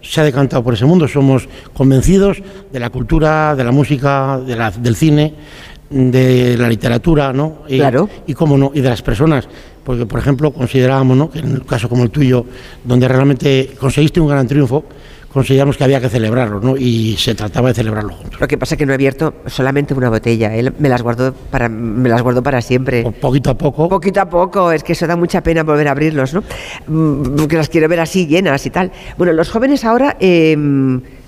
[0.07, 1.07] se ha decantado por ese mundo.
[1.07, 5.33] Somos convencidos de la cultura, de la música, de la- del cine,
[5.89, 7.59] de la literatura, ¿no?
[7.67, 8.09] Y, Claro.
[8.27, 9.47] Y cómo no, y de las personas.
[9.83, 11.29] Porque, por ejemplo, considerábamos, ¿no?
[11.29, 12.45] Que en un caso como el tuyo,
[12.83, 14.83] donde realmente conseguiste un gran triunfo,
[15.35, 16.77] consideramos que había que celebrarlo, ¿no?
[16.77, 18.39] Y se trataba de celebrarlo juntos.
[18.39, 21.33] Lo que pasa es que no he abierto solamente una botella, él me las guardó
[21.33, 23.03] para, me las guardó para siempre.
[23.19, 23.89] Poquito a poco.
[23.89, 26.41] Poquito a poco, es que eso da mucha pena volver a abrirlos, ¿no?
[26.87, 28.93] Mm, Porque las quiero ver así llenas y tal.
[29.17, 30.55] Bueno, los jóvenes ahora, eh,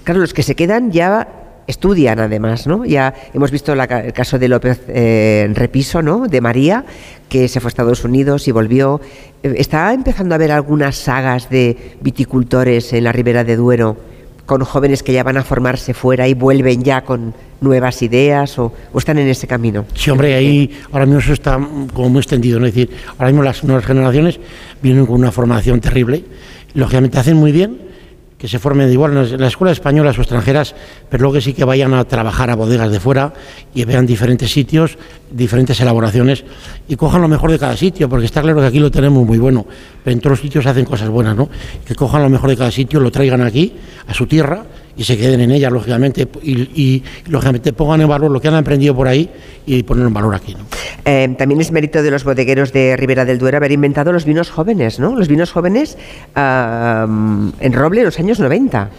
[0.06, 1.28] claro, los que se quedan ya
[1.68, 2.86] estudian además, ¿no?
[2.86, 6.28] Ya hemos visto la el caso de López eh, Repiso, ¿no?
[6.28, 6.86] De María,
[7.30, 9.02] que se fue a Estados Unidos y volvió.
[9.44, 13.98] Eh, Está empezando a haber algunas sagas de viticultores en la Ribera de Duero
[14.46, 18.72] con jóvenes que ya van a formarse fuera y vuelven ya con nuevas ideas o,
[18.94, 19.86] o están en ese camino?
[19.94, 21.60] Sí, hombre, ahí ahora mismo eso está
[21.94, 22.66] como muy extendido, ¿no?
[22.66, 24.40] Es decir, ahora mismo las nuevas generaciones
[24.82, 26.24] vienen con una formación terrible,
[26.74, 27.87] lógicamente hacen muy bien,
[28.38, 30.76] que se formen igual en las- escuelas españolas o extranjeras,
[31.10, 33.34] pero luego que sí que vayan a trabajar a bodegas de fuera
[33.74, 34.98] y vean diferentes sitios,
[35.32, 36.46] diferentes elaboraciones
[36.88, 39.40] y cojan lo mejor de cada sitio, porque está claro que aquí lo tenemos muy
[39.40, 39.66] bueno,
[40.04, 41.50] pero en todos los sitios hacen cosas buenas, ¿no?
[41.86, 43.74] Que cojan lo mejor de cada sitio, lo traigan aquí,
[44.08, 44.64] a su tierra,
[44.98, 48.56] y se queden en ella, lógicamente, y, y, lógicamente pongan en valor lo que han
[48.56, 49.30] aprendido por ahí
[49.66, 50.66] y ponerlo en valor aquí, ¿no?
[51.06, 54.50] Eh, también es mérito de los bodegueros de Ribera del Duero haber inventado los vinos
[54.50, 55.16] jóvenes, ¿no?
[55.16, 55.98] Los vinos jóvenes
[56.36, 58.90] en roble en los años 90.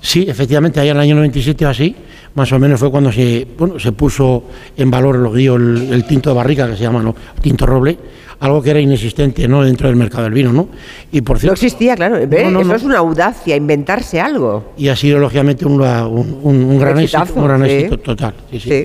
[0.00, 1.94] Sí, efectivamente, allá en el año 97 o así,
[2.34, 4.44] más o menos fue cuando se, bueno, se puso
[4.76, 7.14] en valor lo que digo, el, el tinto de barrica, que se llama ¿no?
[7.40, 7.96] tinto roble,
[8.44, 9.62] algo que era inexistente ¿no?
[9.64, 10.52] dentro del mercado del vino.
[10.52, 10.68] ¿no?
[11.12, 12.18] Y por No cierto, existía, claro.
[12.20, 12.74] No, no, Eso no.
[12.76, 14.72] es una audacia, inventarse algo.
[14.76, 17.70] y ha sido lógicamente un, un, un- un gran éxito, un gran sí.
[17.70, 18.34] éxito total.
[18.50, 18.68] sí, sí.
[18.68, 18.84] Sí.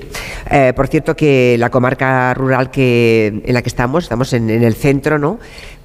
[0.50, 4.62] Eh, por cierto, que la comarca rural que, en la que estamos, estamos en, en
[4.64, 5.38] el centro, ¿no?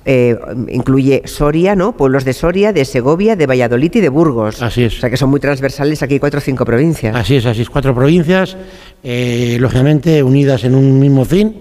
[0.07, 0.35] Eh,
[0.69, 1.97] incluye Soria, ¿no?
[1.97, 4.61] Pueblos de Soria, de Segovia, de Valladolid y de Burgos.
[4.61, 4.97] Así es.
[4.97, 7.15] O sea que son muy transversales aquí cuatro o cinco provincias.
[7.15, 8.55] Así es, así es, cuatro provincias,
[9.03, 11.55] eh, lógicamente unidas en un mismo fin,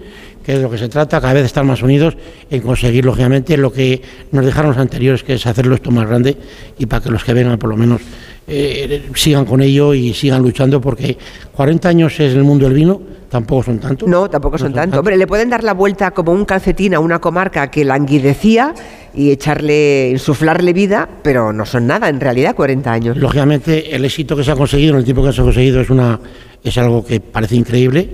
[0.45, 2.15] que es de lo que se trata, cada vez estar más unidos
[2.51, 4.01] en conseguir, lógicamente, lo que
[4.31, 6.37] nos dejaron los anteriores, que es hacerlo esto más grande
[6.77, 8.01] y para que los que vengan, por lo menos,
[8.47, 11.17] eh, sigan con ello y sigan luchando, porque
[11.53, 14.07] 40 años es el mundo del vino, tampoco son tantos.
[14.07, 14.99] No, tampoco son tanto.
[14.99, 18.75] Hombre, le pueden dar la vuelta como un calcetín a una comarca que languidecía
[19.15, 23.17] y echarle, insuflarle vida, pero no son nada en realidad 40 años.
[23.17, 25.89] Lógicamente, el éxito que se ha conseguido en el tiempo que se ha conseguido es,
[25.89, 26.19] una,
[26.63, 28.09] es algo que parece increíble.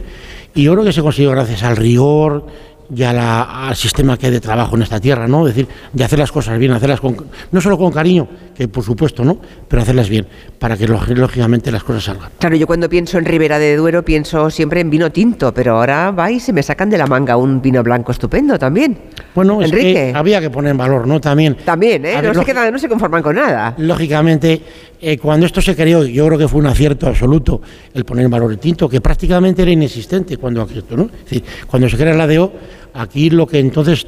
[0.53, 2.45] Y yo creo que se consiguió gracias al rigor
[2.93, 5.47] y a la- al sistema que hay de trabajo en esta tierra, ¿no?
[5.47, 7.15] Es decir, de hacer las cosas bien, hacerlas con,
[7.51, 9.37] no solo con cariño, que por supuesto, ¿no?
[9.67, 10.27] Pero hacerlas bien,
[10.59, 12.29] para que lógi- lógicamente las cosas salgan.
[12.37, 16.11] Claro, yo cuando pienso en Ribera de Duero pienso siempre en vino tinto, pero ahora
[16.11, 18.97] va y se me sacan de la manga un vino blanco estupendo también.
[19.33, 19.93] Bueno, es Enrique.
[19.93, 21.21] que había que poner en valor, ¿no?
[21.21, 21.55] También.
[21.63, 22.15] También, ¿eh?
[22.21, 23.73] Ver, No se, quedan- no se conforman con nada.
[23.77, 24.61] Lógicamente,
[24.99, 27.61] eh, cuando esto se creó, yo creo que fue un acierto absoluto
[27.93, 30.61] el poner en valor el tinto, que prácticamente era inexistente cuando
[30.97, 31.03] ¿no?
[31.05, 32.51] Es decir, cuando se crea la DO,
[32.93, 34.05] aquí lo que entonces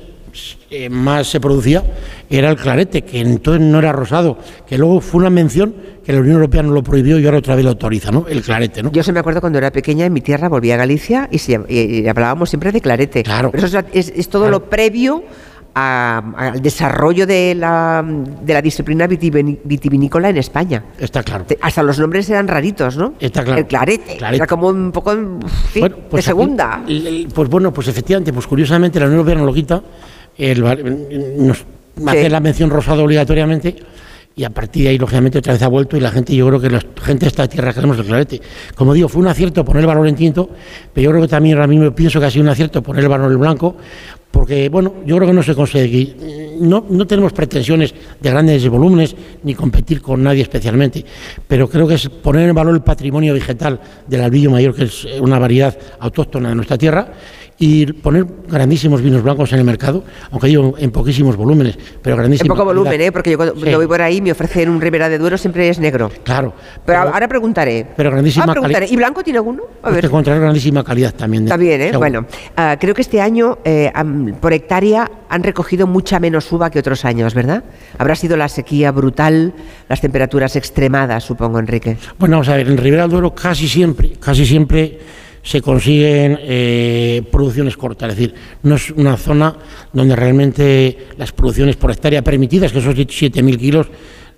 [0.71, 1.83] eh, más se producía
[2.29, 4.37] era el clarete, que entonces no era rosado,
[4.67, 7.55] que luego fue una mención que la Unión Europea no lo prohibió y ahora otra
[7.55, 8.25] vez lo autoriza, ¿no?
[8.27, 8.91] El clarete, ¿no?
[8.91, 11.59] Yo se me acuerdo cuando era pequeña en mi tierra, volví a Galicia y, se-
[11.69, 13.21] y- y hablábamos siempre de clarete.
[13.23, 13.51] Claro.
[13.51, 15.23] Pero eso es, es- es todo lo previo
[15.75, 20.83] al desarrollo de la, de la disciplina vitivinícola en España.
[20.99, 21.45] Está claro.
[21.61, 23.13] Hasta los nombres eran raritos, ¿no?
[23.19, 23.59] Está claro.
[23.59, 24.17] El clarete.
[24.17, 24.37] Clarete.
[24.37, 26.83] Era como un poco Bueno, pues de segunda.
[27.33, 29.81] pues bueno, pues efectivamente, pues curiosamente la Unión Europea no lo quita,
[31.37, 31.65] nos
[32.07, 33.75] hace la mención rosado obligatoriamente
[34.35, 36.59] y a partir de ahí, lógicamente, otra vez ha vuelto y la gente, yo creo
[36.59, 38.41] que la gente de esta tierra queremos el clarete.
[38.73, 40.49] Como digo, fue un acierto poner el valor en tinto,
[40.91, 43.09] pero yo creo que también ahora mismo pienso que ha sido un acierto poner el
[43.09, 43.75] valor en blanco,
[44.33, 46.57] porque, bueno, yo creo que no se consigue.
[46.59, 51.05] No, no tenemos pretensiones de grandes volúmenes ni competir con nadie especialmente,
[51.47, 55.05] pero creo que es poner en valor el patrimonio vegetal del albillo mayor, que es
[55.21, 57.13] una variedad autóctona de nuestra tierra,
[57.59, 62.19] y poner grandísimos vinos blancos en el mercado, aunque digo en poquísimos volúmenes, pero En
[62.22, 62.57] grandísimos.
[62.57, 63.11] poco volumen, ¿eh?
[63.11, 66.11] Porque yo cuando, voy por ahí me ofrecen un Ribera de Duero siempre es negro.
[66.23, 66.53] Claro.
[66.85, 67.85] Pero, ahora preguntaré.
[67.95, 68.88] Pero grandísima Ah, preguntaré.
[68.90, 69.64] ¿Y blanco tiene alguno?
[69.82, 70.06] A Te ver.
[70.06, 71.45] encontrarás grandísima calidad también.
[71.57, 71.85] bien, ¿eh?
[71.85, 71.99] seguro.
[71.99, 72.25] Bueno,
[72.57, 73.91] ah, creo que este año eh,
[74.41, 77.64] por hectárea han recogido mucha menos uva que otros años, ¿verdad?
[77.98, 79.53] Habrá sido la sequía brutal,
[79.90, 81.98] las temperaturas extremadas, supongo, Enrique.
[82.17, 84.99] Bueno, vamos a ver, en Ribera del Duero casi siempre, casi siempre
[85.43, 89.55] se consiguen eh, producciones cortas, es decir, no es una zona
[89.91, 93.88] donde realmente las producciones por hectárea permitidas, que son 7.000 kilos,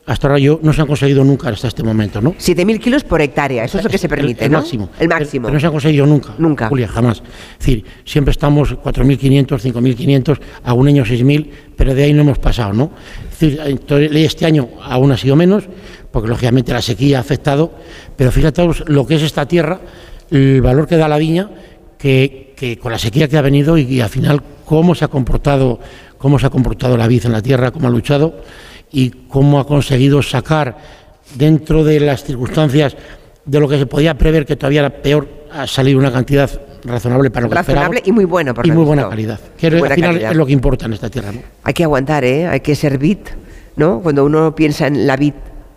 [0.08, 2.34] hasta ahora yo no se han conseguido nunca hasta este momento, ¿no?
[2.34, 4.60] 7.000 kilos por hectárea, eso es lo que se permite, el ¿no?
[4.60, 4.90] máximo.
[5.00, 5.48] El máximo.
[5.48, 6.34] Pero no se ha conseguido nunca.
[6.38, 6.70] Nunca.
[6.70, 7.24] Julia, jamás.
[7.54, 12.74] Es decir, siempre estamos 4.500, 5.500, algún año 6.000, pero de ahí no hemos pasado,
[12.74, 12.92] ¿no?
[13.32, 15.64] Es decir, entonces, este año aún ha sido menos,
[16.12, 17.74] porque lógicamente la sequía ha afectado,
[18.16, 19.82] pero fíjate lo que es esta tierra,
[20.32, 21.50] el valor que da la viña,
[21.98, 25.08] que, que con la sequía que ha venido y, y al final cómo se ha
[25.08, 25.80] comportado,
[26.18, 28.42] cómo se ha comportado la vid en la tierra, cómo ha luchado
[28.92, 30.78] y cómo ha conseguido sacar
[31.36, 32.96] dentro de las circunstancias
[33.46, 36.50] de lo que se podía prever que todavía era peor a salir una cantidad
[36.84, 39.88] razonable para lo que Razonable y muy bueno, por y muy buena calidad que Buena
[39.88, 40.32] al final calidad.
[40.32, 41.42] es lo que importa en esta tierra ¿no?
[41.64, 42.48] Hay que aguantar, ¿eh?
[42.48, 43.20] Hay que ser vid,
[43.76, 44.02] ¿no?
[44.02, 45.34] Cuando uno piensa en la vid,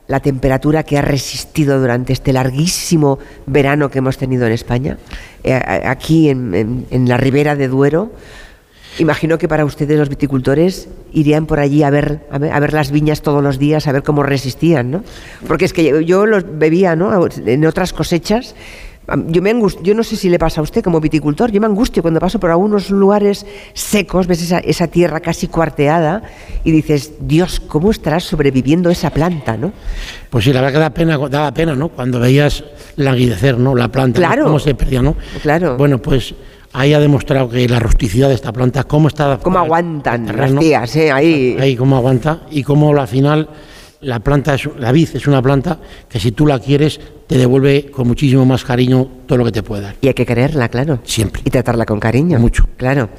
[0.09, 4.99] la temperatura que ha resistido durante este larguísimo verano que hemos tenido en España,
[5.45, 8.11] eh, aquí en, la ribera de Duero,
[8.99, 13.23] Imagino que para ustedes los viticultores irían por allí a ver, a ver, las viñas
[13.23, 15.05] todos los días, a ver cómo resistían, ¿no?
[15.47, 17.29] Porque es que yo, yo los bebía, ¿no?
[17.47, 18.57] En otras cosechas.
[19.29, 21.67] Yo, me angust- yo no sé si le pasa a usted como viticultor, yo me
[21.67, 26.23] angustio cuando paso por algunos lugares secos, ves esa, esa tierra casi cuarteada
[26.63, 29.73] y dices, Dios, ¿cómo estará sobreviviendo esa planta, no?
[30.29, 31.89] Pues sí, la verdad que da pena, daba pena, ¿no?
[31.89, 32.65] Cuando veías
[32.97, 33.75] languidecer, ¿no?
[33.75, 35.17] La planta, cómo se perdía, ¿no?
[35.41, 35.79] Claro.
[35.79, 36.35] Bueno, pues
[36.75, 39.39] ahí ha demostrado que la rusticidad de esta planta, cómo está...
[39.43, 41.11] ¿Cómo aguantan las tías, eh?
[41.11, 41.57] Ahí.
[41.59, 43.49] Ahí cómo aguanta y cómo al final
[44.01, 45.79] la planta, es, la vid es una planta
[46.09, 49.63] que si tú la quieres te devuelve con muchísimo más cariño todo lo que te
[49.63, 49.97] puede dar.
[50.01, 51.01] Y hay que quererla, claro.
[51.05, 51.43] Siempre.
[51.45, 52.39] Y tratarla con cariño.
[52.39, 52.65] Mucho.
[52.77, 53.11] Claro.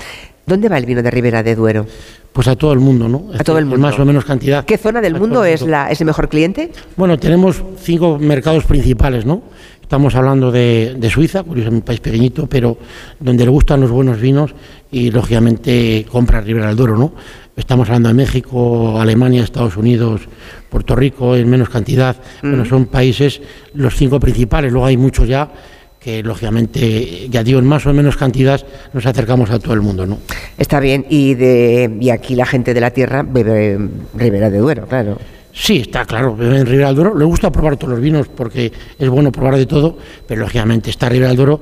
[0.46, 1.86] ¿Dónde va el vino de Ribera de Duero?
[2.34, 3.26] Pues a todo el mundo, ¿no?
[3.38, 3.88] A todo el En mundo.
[3.88, 4.66] Más o menos cantidad.
[4.66, 6.72] ¿Qué zona del mundo es, la, es el mejor cliente?
[6.96, 9.44] Bueno, tenemos cinco mercados principales, ¿no?
[9.82, 12.78] Estamos hablando de, de Suiza, curiosamente un país pequeñito, pero
[13.20, 14.54] donde le gustan los buenos vinos
[14.92, 17.14] y lógicamente compra Ribera del Duero, ¿no?
[17.56, 20.22] Estamos hablando de México, Alemania, Estados Unidos,
[20.70, 22.16] Puerto Rico en menos cantidad.
[22.42, 23.42] Bueno, son países
[23.74, 25.52] los cinco principales, luego hay muchos ya
[26.00, 30.06] que lógicamente, ya digo, en más o menos cantidad nos acercamos a todo el mundo,
[30.06, 30.20] ¿no?
[30.58, 31.06] Está bien.
[31.10, 35.18] Y, de, y aquí la gente de la tierra bebe eh, Ribera de Duero, claro.
[35.52, 36.38] Sí, está claro.
[36.40, 39.66] En Ribera del Duero le gusta probar todos los vinos porque es bueno probar de
[39.66, 41.62] todo, pero lógicamente está Ribera del Duero.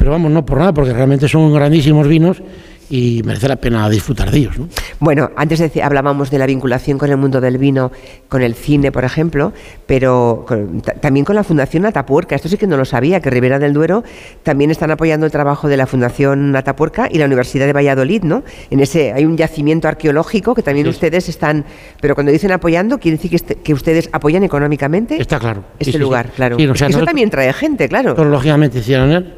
[0.00, 2.42] Pero vamos, no por nada, porque realmente son grandísimos vinos
[2.90, 4.58] y merece la pena disfrutar de ellos.
[4.58, 4.68] ¿no?
[4.98, 7.92] Bueno, antes deci- hablábamos de la vinculación con el mundo del vino,
[8.28, 9.52] con el cine, por ejemplo,
[9.86, 12.34] pero con- ta- también con la Fundación Atapuerca.
[12.34, 14.02] Esto sí que no lo sabía, que Ribera del Duero
[14.42, 18.42] también están apoyando el trabajo de la Fundación Atapuerca y la Universidad de Valladolid, ¿no?
[18.70, 21.64] En ese hay un yacimiento arqueológico que también ustedes están,
[22.00, 25.64] pero cuando dicen apoyando, quiere decir que, este- que ustedes apoyan económicamente Está claro.
[25.78, 26.02] este Sí, sí, sí.
[26.02, 26.56] lugar, claro.
[26.56, 28.14] O sea, eso también trae gente, claro.
[28.16, 28.82] Pero lógicamente,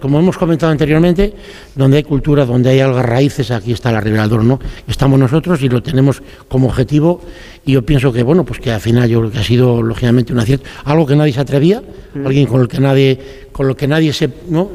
[0.00, 1.34] como hemos comentado anteriormente,
[1.74, 4.60] donde hay cultura, donde hay algas raíces, aquí está la Ribera del.
[4.86, 7.20] Estamos nosotros y lo tenemos como objetivo
[7.64, 10.32] y yo pienso que, bueno, pues que al final yo creo que ha sido, lógicamente,
[10.32, 10.68] un acierto.
[10.84, 11.82] Algo que nadie se atrevía,
[12.24, 14.70] alguien con el que nadie, con lo que nadie se, ¿no?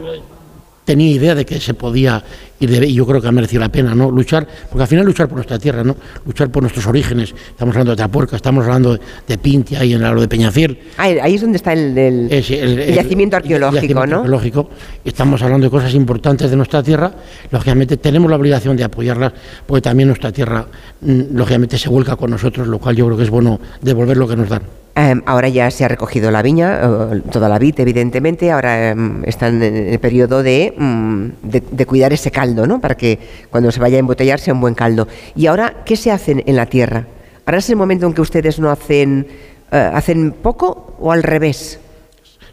[0.87, 2.23] Tenía idea de que se podía
[2.61, 4.09] de, y yo creo que ha merecido la pena, ¿no?
[4.09, 5.97] Luchar, porque al final luchar por nuestra tierra, ¿no?
[6.25, 7.35] Luchar por nuestros orígenes.
[7.49, 10.79] Estamos hablando de Tapuerca, estamos hablando de, de Pintia y en lo de Peñafiel.
[10.97, 14.15] Ah, ahí es donde está el, el- Ese, el- el yacimiento arqueológico, yacimiento ¿no?
[14.21, 14.69] arqueológico.
[15.03, 17.11] Estamos hablando de cosas importantes de nuestra tierra.
[17.51, 19.33] Lógicamente tenemos la obligación de apoyarlas,
[19.67, 20.65] porque también nuestra tierra,
[21.01, 24.25] mm, lógicamente, se vuelca con nosotros, lo cual yo creo que es bueno devolver lo
[24.27, 24.61] que nos dan.
[24.97, 28.51] Em, ahora ya se ha recogido la viña, eh, toda la vid, evidentemente.
[28.51, 32.81] Ahora em, están en el periodo de, mm, de, de cuidar ese caldo, ¿no?
[32.81, 33.19] Para que
[33.51, 35.07] cuando se vaya a embotellar sea un buen caldo.
[35.35, 37.05] Y ahora, ¿qué se hace en la tierra?
[37.45, 39.27] ¿Ahora es el momento en que ustedes no hacen,
[39.71, 41.79] eh, hacen poco o al revés?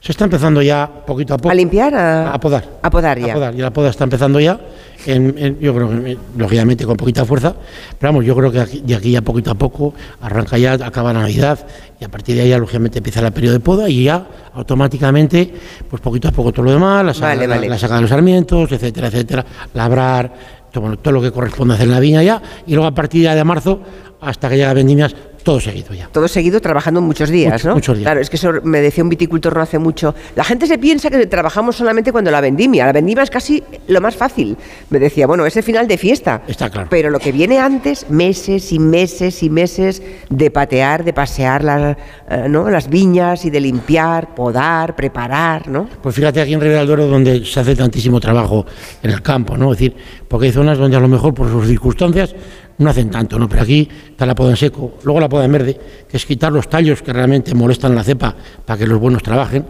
[0.04, 1.48] Se está empezando ya poquito a poco.
[1.48, 1.94] ¿A limpiar?
[1.94, 2.62] A, A podar.
[2.82, 3.30] A podar ya.
[3.32, 3.54] A podar.
[3.54, 4.60] Y la poda está empezando ya,
[5.06, 7.54] en- en- yo creo que eh, lógicamente con poquita fuerza,
[7.98, 11.10] pero vamos, yo creo que aquí- de aquí ya poquito a poco arranca ya, acaba
[11.14, 11.58] Navidad
[11.98, 15.54] y a partir de ahí ya lógicamente empieza el periodo de poda y ya automáticamente,
[15.88, 17.68] pues poquito a poco todo lo demás, la saca, Vale, la- vale.
[17.70, 19.42] la saca de los sarmientos, etcétera, etcétera,
[19.72, 20.30] labrar,
[20.70, 23.22] todo, bueno, todo lo que corresponde hacer en la viña ya y luego a partir
[23.22, 23.80] ya de marzo
[24.20, 25.14] hasta que llega vendimias,
[25.44, 26.08] todo seguido ya.
[26.10, 27.74] Todo seguido trabajando muchos días, Mucho- ¿no?
[27.74, 28.06] muchos días.
[28.06, 30.14] Claro, es que eso me decía un viticultor no hace mucho.
[30.34, 32.86] La gente se piensa que trabajamos solamente cuando la vendimia.
[32.86, 34.56] La vendimia es casi lo más fácil.
[34.90, 36.42] Me decía, bueno, es el final de fiesta.
[36.48, 36.88] Está claro.
[36.90, 41.96] Pero lo que viene antes, meses y meses y meses de patear, de pasear la-
[42.30, 42.70] eh, ¿no?
[42.70, 45.88] las viñas y de limpiar, podar, preparar, ¿no?
[46.02, 48.64] Pues fíjate aquí en Ribera del Duero donde se hace tantísimo trabajo
[49.02, 49.72] en el campo, ¿no?
[49.72, 49.94] Es decir,
[50.26, 52.34] porque hay zonas donde a lo mejor por sus circunstancias
[52.78, 53.48] no hacen tanto, ¿no?
[53.48, 56.52] Pero aquí está la poda en seco, luego la poda en verde, que es quitar
[56.52, 59.64] los tallos que realmente molestan la cepa para que los buenos trabajen.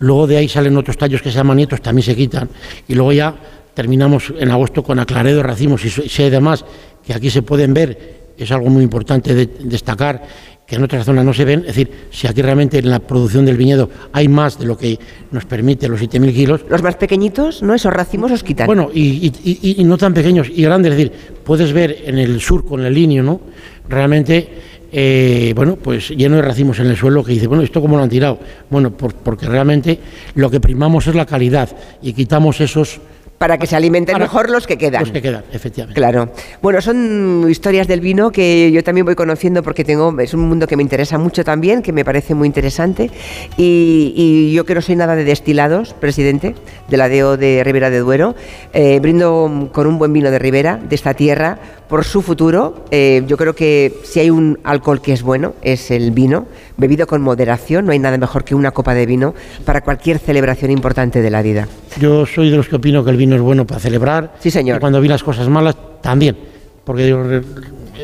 [0.00, 2.48] Luego de ahí salen otros tallos que se llaman nietos, también se quitan.
[2.86, 3.34] Y luego ya
[3.74, 6.64] terminamos en agosto con aclaredo, racimos y hay demás
[7.04, 10.22] que aquí se pueden ver, es algo muy importante de destacar
[10.68, 11.60] que en otras zonas no se ven.
[11.60, 14.98] Es decir, si aquí realmente en la producción del viñedo hay más de lo que
[15.30, 16.60] nos permite los 7.000 kilos.
[16.68, 17.74] Los más pequeñitos, ¿no?
[17.74, 18.66] Esos racimos los quitan.
[18.66, 20.92] Bueno, y, y- y- y no tan pequeños y grandes.
[20.92, 23.40] Es decir, puedes ver en el sur con el linio, ¿no?
[23.88, 24.46] Realmente,
[24.92, 28.02] eh, bueno, pues lleno de racimos en el suelo que dice, bueno, ¿esto cómo lo
[28.02, 28.38] han tirado?
[28.68, 29.98] Bueno, por- porque realmente
[30.34, 31.70] lo que primamos es la calidad
[32.02, 33.00] y quitamos esos...
[33.38, 35.00] Para que se alimenten Para- mejor los que quedan.
[35.02, 35.98] Los que quedan, efectivamente.
[35.98, 36.30] Claro.
[36.60, 40.66] Bueno, son historias del vino que yo también voy conociendo porque tengo es un mundo
[40.66, 43.10] que me interesa mucho también, que me parece muy interesante.
[43.56, 46.56] Y, y yo que no soy nada de destilados, presidente
[46.88, 48.34] de la DEO de Ribera de Duero,
[48.72, 51.58] eh, brindo con un buen vino de Ribera, de esta tierra,
[51.88, 52.84] por su futuro.
[52.90, 56.46] Eh, yo creo que si hay un alcohol que es bueno, es el vino,
[56.78, 57.84] bebido con moderación.
[57.84, 59.34] No hay nada mejor que una copa de vino
[59.64, 61.68] para cualquier celebración importante de la vida.
[62.00, 64.34] Yo soy de los que opino que el vino es bueno para celebrar.
[64.40, 64.78] Sí, señor.
[64.78, 66.38] Y cuando vi las cosas malas, también.
[66.84, 67.42] porque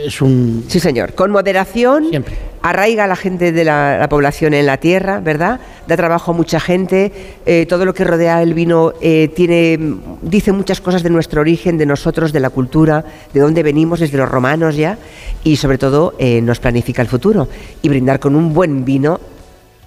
[0.04, 0.64] es un...
[0.68, 1.14] Sí, señor.
[1.14, 2.08] Con moderación.
[2.10, 2.53] Siempre.
[2.65, 5.60] Arraiga a la gente de la, la población en la tierra, ¿verdad?
[5.86, 7.12] Da trabajo a mucha gente.
[7.44, 9.78] eh, todo lo que rodea el vino eh, tiene,
[10.23, 14.17] dice muchas cosas de nuestro origen, de nosotros, de la cultura, de dónde venimos, desde
[14.17, 14.97] los romanos ya.
[15.43, 17.49] Y sobre todo eh, nos planifica el futuro.
[17.83, 19.20] Y brindar con un buen vino.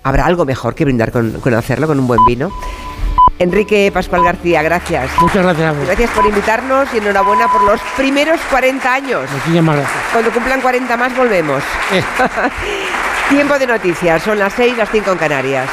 [0.03, 2.51] Habrá algo mejor que brindar con, con hacerlo con un buen vino.
[3.39, 5.09] Enrique Pascual García, gracias.
[5.21, 5.85] Muchas gracias a vos.
[5.85, 9.29] Gracias por invitarnos y enhorabuena por los primeros 40 años.
[9.31, 10.03] Muchísimas gracias.
[10.11, 11.63] Cuando cumplan 40 más volvemos.
[13.29, 15.69] Tiempo de noticias, son las 6, las 5 en Canarias.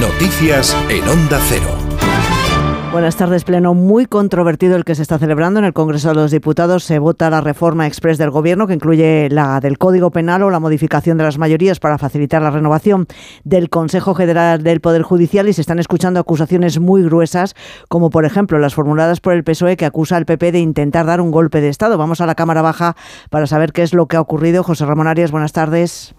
[0.00, 1.83] Noticias en Onda Cero.
[2.94, 6.30] Buenas tardes, pleno muy controvertido el que se está celebrando en el Congreso de los
[6.30, 6.84] Diputados.
[6.84, 10.60] Se vota la reforma express del Gobierno que incluye la del Código Penal o la
[10.60, 13.08] modificación de las mayorías para facilitar la renovación
[13.42, 17.56] del Consejo General del Poder Judicial y se están escuchando acusaciones muy gruesas,
[17.88, 21.20] como por ejemplo las formuladas por el PSOE que acusa al PP de intentar dar
[21.20, 21.98] un golpe de Estado.
[21.98, 22.94] Vamos a la Cámara Baja
[23.28, 24.62] para saber qué es lo que ha ocurrido.
[24.62, 26.14] José Ramón Arias, buenas tardes.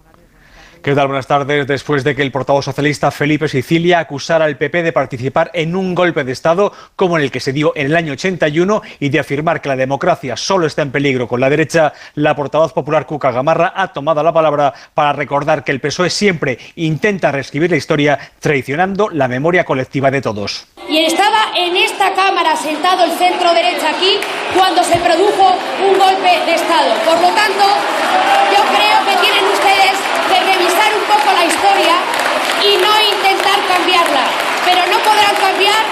[0.86, 0.94] ¿Qué?
[0.94, 1.66] Buenas tardes.
[1.66, 5.96] Después de que el portavoz socialista Felipe Sicilia acusara al PP de participar en un
[5.96, 9.18] golpe de Estado como en el que se dio en el año 81 y de
[9.18, 13.32] afirmar que la democracia solo está en peligro con la derecha, la portavoz popular Cuca
[13.32, 18.16] Gamarra ha tomado la palabra para recordar que el PSOE siempre intenta reescribir la historia
[18.38, 20.68] traicionando la memoria colectiva de todos.
[20.88, 24.18] Y estaba en esta Cámara sentado el centro derecha aquí
[24.56, 26.94] cuando se produjo un golpe de Estado.
[27.04, 27.64] Por lo tanto,
[28.54, 31.94] yo creo que tienen ustedes que revisar un poco la historia
[32.64, 34.24] y no intentar cambiarla.
[34.64, 35.82] Pero no podrán cambiar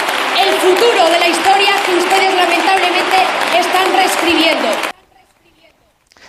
[0.40, 3.16] el futuro de la historia que ustedes lamentablemente
[3.58, 4.94] están reescribiendo.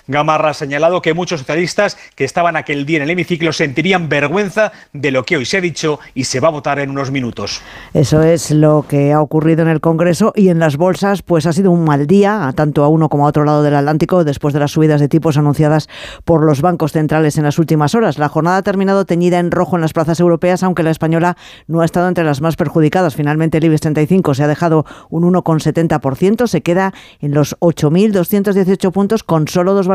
[0.07, 4.71] Gamarra ha señalado que muchos socialistas que estaban aquel día en el hemiciclo sentirían vergüenza
[4.93, 7.61] de lo que hoy se ha dicho y se va a votar en unos minutos.
[7.93, 11.53] Eso es lo que ha ocurrido en el Congreso y en las bolsas, pues ha
[11.53, 14.59] sido un mal día, tanto a uno como a otro lado del Atlántico, después de
[14.59, 15.89] las subidas de tipos anunciadas
[16.23, 18.17] por los bancos centrales en las últimas horas.
[18.17, 21.81] La jornada ha terminado teñida en rojo en las plazas europeas, aunque la española no
[21.81, 23.15] ha estado entre las más perjudicadas.
[23.15, 29.23] Finalmente el IBEX 35 se ha dejado un 1,70%, se queda en los 8.218 puntos
[29.23, 29.87] con solo dos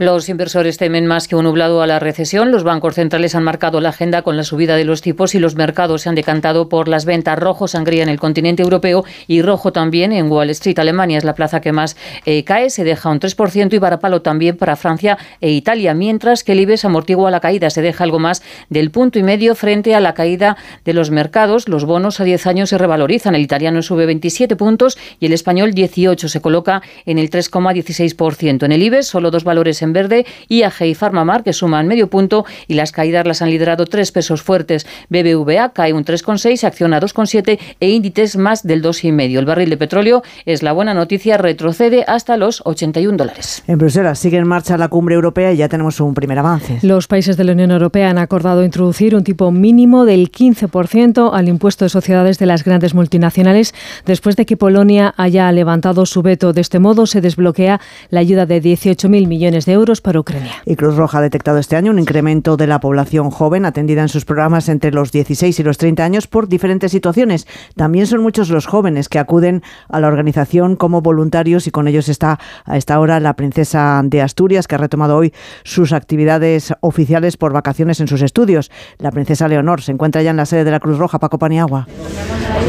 [0.00, 2.50] Los inversores temen más que un nublado a la recesión.
[2.50, 5.56] Los bancos centrales han marcado la agenda con la subida de los tipos y los
[5.56, 9.72] mercados se han decantado por las ventas rojo sangría en el continente europeo y rojo
[9.72, 10.78] también en Wall Street.
[10.78, 14.56] Alemania es la plaza que más eh, cae, se deja un 3% y varapalo también
[14.56, 18.42] para Francia e Italia, mientras que el IBEX amortigua la caída, se deja algo más
[18.68, 21.68] del punto y medio frente a la caída de los mercados.
[21.68, 23.34] Los bonos a 10 años se revalorizan.
[23.34, 28.71] El italiano sube 27 puntos y el español 18, se coloca en el 3,16%.
[28.72, 32.46] En el IBEX solo dos valores en verde, IAG y Farmamar que suman medio punto
[32.68, 34.86] y las caídas las han liderado tres pesos fuertes.
[35.10, 39.38] BBVA cae un 3,6, Acciona 2,7 e Inditex más del 2,5.
[39.38, 43.62] El barril de petróleo es la buena noticia, retrocede hasta los 81 dólares.
[43.66, 46.78] En Bruselas sigue en marcha la cumbre europea y ya tenemos un primer avance.
[46.80, 51.48] Los países de la Unión Europea han acordado introducir un tipo mínimo del 15% al
[51.48, 53.74] impuesto de sociedades de las grandes multinacionales
[54.06, 56.54] después de que Polonia haya levantado su veto.
[56.54, 57.78] De este modo se desbloquea
[58.08, 60.54] la ayuda de 18 mil millones de euros para Ucrania.
[60.64, 64.08] Y Cruz Roja ha detectado este año un incremento de la población joven atendida en
[64.08, 67.46] sus programas entre los 16 y los 30 años por diferentes situaciones.
[67.76, 72.08] También son muchos los jóvenes que acuden a la organización como voluntarios y con ellos
[72.08, 75.32] está a esta hora la princesa de Asturias que ha retomado hoy
[75.64, 78.70] sus actividades oficiales por vacaciones en sus estudios.
[78.98, 81.86] La princesa Leonor se encuentra ya en la sede de la Cruz Roja, Paco Paniagua.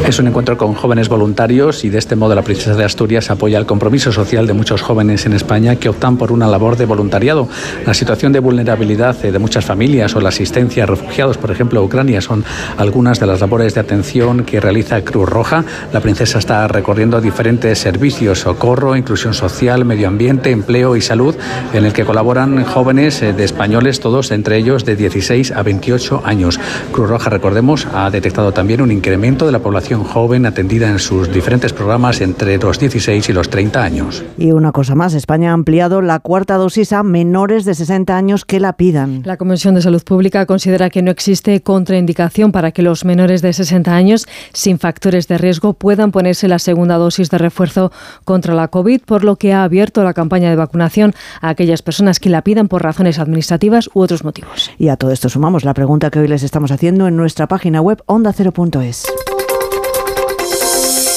[0.06, 3.58] Es un encuentro con jóvenes voluntarios y de este modo la Princesa de Asturias apoya
[3.58, 7.48] el compromiso social de muchos jóvenes en España que optan por una labor de voluntariado.
[7.86, 11.82] La situación de vulnerabilidad de muchas familias o la asistencia a refugiados, por ejemplo, a
[11.82, 12.44] Ucrania, son
[12.76, 15.64] algunas de las labores de atención que realiza Cruz Roja.
[15.92, 21.34] La princesa está recorriendo diferentes servicios, socorro, inclusión social, medio ambiente, empleo y salud,
[21.72, 26.22] en el que colaboran jóvenes eh, de españoles, todos entre ellos de 16 a 28
[26.24, 26.60] años.
[26.92, 31.32] Cruz Roja, recordemos, ha detectado también un incremento de la población joven atendida en sus
[31.32, 34.22] diferentes programas entre los 16 y los 30 años.
[34.38, 38.44] Y una cosa más, España ha ampliado la cuarta dosis a menores de 60 años
[38.44, 39.22] que la pidan.
[39.24, 43.52] La Comisión de Salud Pública considera que no existe contraindicación para que los menores de
[43.52, 47.90] 60 años sin factores de riesgo puedan ponerse la segunda dosis de refuerzo
[48.24, 52.20] contra la COVID, por lo que ha abierto la campaña de vacunación a aquellas personas
[52.20, 54.70] que la pidan por razones administrativas u otros motivos.
[54.78, 57.80] Y a todo esto sumamos la pregunta que hoy les estamos haciendo en nuestra página
[57.80, 59.04] web ondacero.es.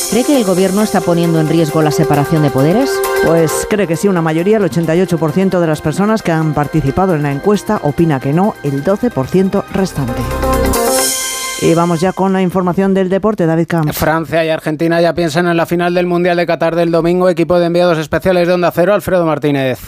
[0.09, 2.89] ¿Cree que el gobierno está poniendo en riesgo la separación de poderes?
[3.25, 7.23] Pues cree que sí, una mayoría, el 88% de las personas que han participado en
[7.23, 10.21] la encuesta opina que no, el 12% restante.
[11.61, 13.97] Y vamos ya con la información del deporte, David Camps.
[13.97, 17.29] Francia y Argentina ya piensan en la final del Mundial de Qatar del domingo.
[17.29, 19.79] Equipo de enviados especiales de Onda Cero, Alfredo Martínez.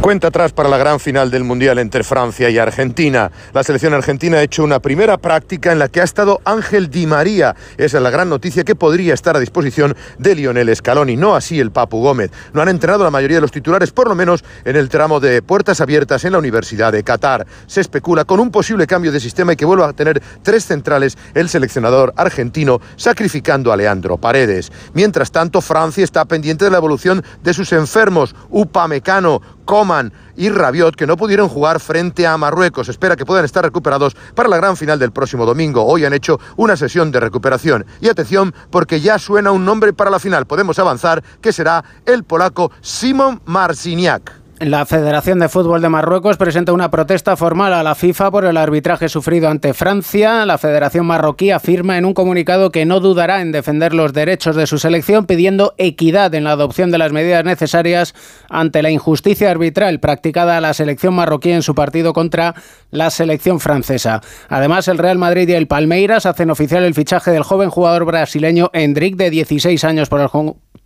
[0.00, 3.32] Cuenta atrás para la gran final del Mundial entre Francia y Argentina.
[3.52, 7.06] La selección argentina ha hecho una primera práctica en la que ha estado Ángel Di
[7.06, 7.56] María.
[7.76, 11.58] Esa es la gran noticia que podría estar a disposición de Lionel Scaloni, no así
[11.58, 12.30] el Papu Gómez.
[12.52, 15.42] No han entrenado la mayoría de los titulares, por lo menos en el tramo de
[15.42, 17.44] puertas abiertas en la Universidad de Qatar.
[17.66, 21.18] Se especula con un posible cambio de sistema y que vuelva a tener tres centrales
[21.34, 24.70] el seleccionador argentino, sacrificando a Leandro Paredes.
[24.94, 30.96] Mientras tanto, Francia está pendiente de la evolución de sus enfermos, Upamecano, Coman y Rabiot,
[30.96, 32.88] que no pudieron jugar frente a Marruecos.
[32.88, 35.84] Espera que puedan estar recuperados para la gran final del próximo domingo.
[35.84, 37.84] Hoy han hecho una sesión de recuperación.
[38.00, 40.46] Y atención, porque ya suena un nombre para la final.
[40.46, 44.45] Podemos avanzar, que será el polaco Simon Marciniak.
[44.58, 48.56] La Federación de Fútbol de Marruecos presenta una protesta formal a la FIFA por el
[48.56, 50.46] arbitraje sufrido ante Francia.
[50.46, 54.66] La Federación Marroquí afirma en un comunicado que no dudará en defender los derechos de
[54.66, 58.14] su selección pidiendo equidad en la adopción de las medidas necesarias
[58.48, 62.54] ante la injusticia arbitral practicada a la selección marroquí en su partido contra
[62.90, 64.22] la selección francesa.
[64.48, 68.70] Además, el Real Madrid y el Palmeiras hacen oficial el fichaje del joven jugador brasileño
[68.72, 70.28] Hendrik de 16 años por el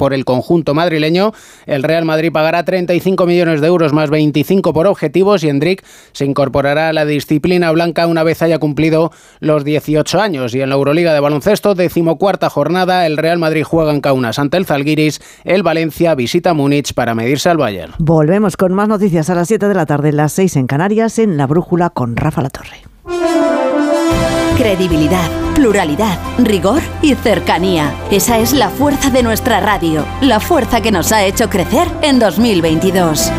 [0.01, 1.35] por el conjunto madrileño.
[1.67, 6.25] El Real Madrid pagará 35 millones de euros más 25 por objetivos y Endrick se
[6.25, 10.55] incorporará a la disciplina blanca una vez haya cumplido los 18 años.
[10.55, 14.57] Y en la Euroliga de baloncesto, decimocuarta jornada, el Real Madrid juega en Kaunas ante
[14.57, 17.93] el Zalgiris, el Valencia visita Múnich para medirse al Bayern.
[17.99, 21.37] Volvemos con más noticias a las 7 de la tarde, las 6 en Canarias, en
[21.37, 23.60] La Brújula con Rafa La Torre.
[24.61, 27.95] Credibilidad, pluralidad, rigor y cercanía.
[28.11, 32.19] Esa es la fuerza de nuestra radio, la fuerza que nos ha hecho crecer en
[32.19, 33.33] 2022.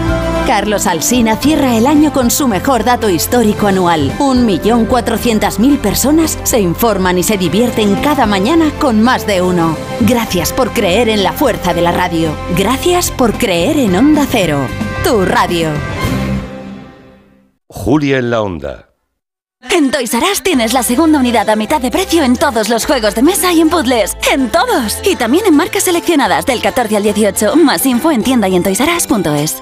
[0.47, 4.11] Carlos Alsina cierra el año con su mejor dato histórico anual.
[4.17, 9.77] 1.400.000 personas se informan y se divierten cada mañana con más de uno.
[9.99, 12.31] Gracias por creer en la fuerza de la radio.
[12.57, 14.65] Gracias por creer en Onda Cero.
[15.03, 15.69] Tu radio.
[17.67, 18.90] Julia en la Onda
[19.69, 22.85] en Toys R Us tienes la segunda unidad a mitad de precio en todos los
[22.85, 24.17] juegos de mesa y en puzzles.
[24.31, 24.99] ¡En todos!
[25.03, 27.55] Y también en marcas seleccionadas del 14 al 18.
[27.55, 29.61] Más info en tienda y en toysarás.es.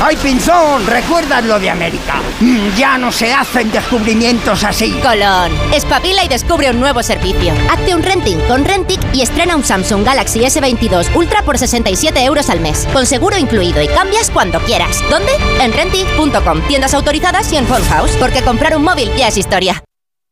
[0.00, 0.86] ¡Ay, Pinzón!
[0.86, 2.14] ¿Recuerdas lo de América?
[2.40, 4.92] Mm, ya no se hacen descubrimientos así.
[5.02, 7.52] Colón, espabila y descubre un nuevo servicio.
[7.70, 12.50] Hazte un renting con Rentic y estrena un Samsung Galaxy S22 Ultra por 67 euros
[12.50, 15.02] al mes, con seguro incluido y cambias cuando quieras.
[15.08, 15.32] ¿Dónde?
[15.60, 19.82] En rentic.com, tiendas autorizadas y en Phone House, porque comprar un móvil ya es historia.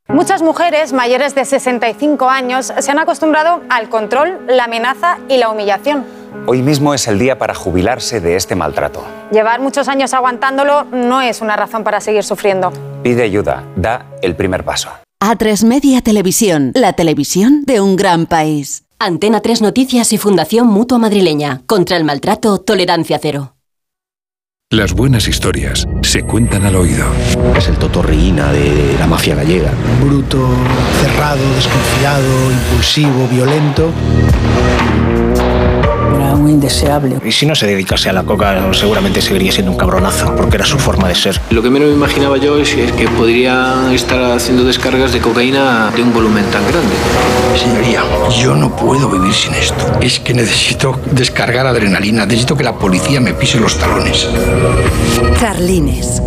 [0.09, 5.51] Muchas mujeres mayores de 65 años se han acostumbrado al control, la amenaza y la
[5.51, 6.20] humillación.
[6.47, 9.05] Hoy mismo es el día para jubilarse de este maltrato.
[9.31, 12.73] Llevar muchos años aguantándolo no es una razón para seguir sufriendo.
[13.03, 14.91] Pide ayuda, da el primer paso.
[15.23, 18.85] A3 Media Televisión, la televisión de un gran país.
[18.99, 21.63] Antena 3 Noticias y Fundación Mutua Madrileña.
[21.67, 23.55] Contra el maltrato, tolerancia cero.
[24.73, 27.07] Las buenas historias se cuentan al oído.
[27.57, 29.73] Es el totorriina de la mafia gallega.
[30.01, 30.49] Bruto,
[31.03, 33.91] cerrado, desconfiado, impulsivo, violento
[36.37, 37.17] muy indeseable.
[37.25, 40.67] Y si no se dedicase a la coca, seguramente seguiría siendo un cabronazo, porque era
[40.67, 41.41] su forma de ser.
[41.51, 46.03] Lo que menos me imaginaba yo es que podría estar haciendo descargas de cocaína de
[46.03, 46.95] un volumen tan grande.
[47.57, 48.03] Señoría,
[48.39, 49.99] yo no puedo vivir sin esto.
[50.01, 54.29] Es que necesito descargar adrenalina, necesito que la policía me pise los talones.
[55.41, 56.23] Carlines.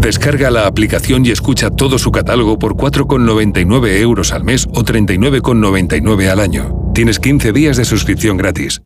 [0.00, 6.28] Descarga la aplicación y escucha todo su catálogo por 4,99 euros al mes o 39,99
[6.30, 6.72] al año.
[6.94, 8.80] Tienes 15 días de suscripción gratis.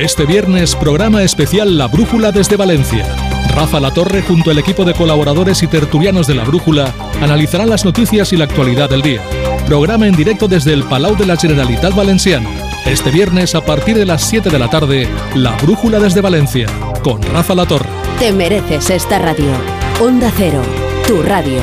[0.00, 3.06] Este viernes, programa especial La Brújula desde Valencia.
[3.54, 7.84] Rafa La Torre, junto al equipo de colaboradores y tertulianos de La Brújula, analizarán las
[7.84, 9.22] noticias y la actualidad del día.
[9.68, 12.50] Programa en directo desde el Palau de la Generalitat Valenciana.
[12.84, 16.66] Este viernes, a partir de las 7 de la tarde, La Brújula desde Valencia,
[17.04, 17.88] con Rafa La Torre.
[18.18, 19.75] Te mereces esta radio.
[19.98, 20.60] Onda Cero,
[21.06, 21.62] tu radio.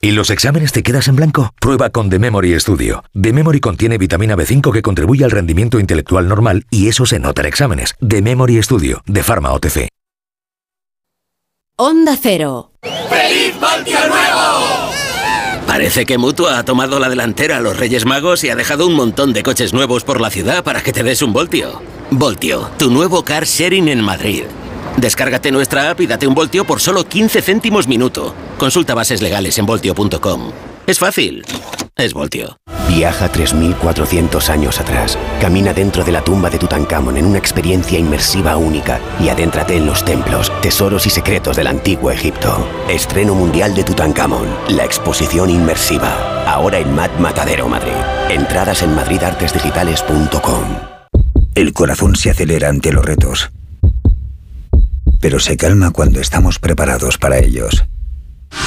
[0.00, 1.54] ¿Y los exámenes te quedas en blanco?
[1.60, 3.04] Prueba con The Memory Studio.
[3.12, 7.42] The Memory contiene vitamina B5 que contribuye al rendimiento intelectual normal y eso se nota
[7.42, 7.94] en exámenes.
[8.04, 9.86] The Memory Studio, de Pharma OTC.
[11.76, 12.72] Onda Cero.
[12.82, 14.90] ¡Feliz Voltio Nuevo!
[15.64, 18.94] Parece que Mutua ha tomado la delantera a los Reyes Magos y ha dejado un
[18.94, 21.80] montón de coches nuevos por la ciudad para que te des un voltio.
[22.10, 24.42] Voltio, tu nuevo car sharing en Madrid.
[24.96, 28.34] Descárgate nuestra app y date un voltio por solo 15 céntimos minuto.
[28.58, 30.52] Consulta bases legales en voltio.com.
[30.86, 31.44] Es fácil.
[31.96, 32.56] Es Voltio.
[32.88, 35.18] Viaja 3.400 años atrás.
[35.40, 39.86] Camina dentro de la tumba de Tutankamón en una experiencia inmersiva única y adéntrate en
[39.86, 42.66] los templos, tesoros y secretos del antiguo Egipto.
[42.88, 46.44] Estreno mundial de Tutankamón, la exposición inmersiva.
[46.46, 47.92] Ahora en Mat Matadero, Madrid.
[48.30, 50.64] Entradas en madridartesdigitales.com.
[51.54, 53.50] El corazón se acelera ante los retos
[55.20, 57.84] pero se calma cuando estamos preparados para ellos.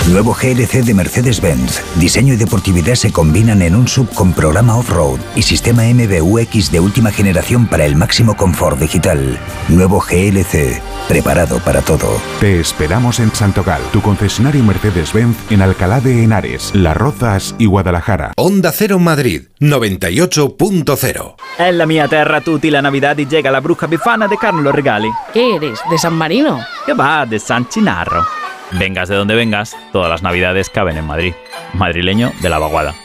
[0.10, 1.82] Nuevo GLC de Mercedes-Benz.
[1.96, 6.80] Diseño y deportividad se combinan en un sub con programa off-road y sistema MBUX de
[6.82, 9.40] última generación para el máximo confort digital.
[9.70, 10.82] Nuevo GLC.
[11.08, 12.10] Preparado para todo.
[12.40, 18.34] Te esperamos en Santogal, tu concesionario Mercedes-Benz en Alcalá de Henares, Las Rozas y Guadalajara.
[18.38, 21.36] Onda Cero Madrid 98.0.
[21.60, 25.10] En la mia terra tutti la Navidad y llega la bruja bifana de Carlo Regali.
[25.34, 25.80] ¿Qué eres?
[25.90, 26.60] ¿De San Marino?
[26.86, 28.43] Que va, de San Chinarro.
[28.72, 31.34] Vengas de donde vengas, todas las navidades caben en Madrid.
[31.74, 32.96] Madrileño de la vaguada.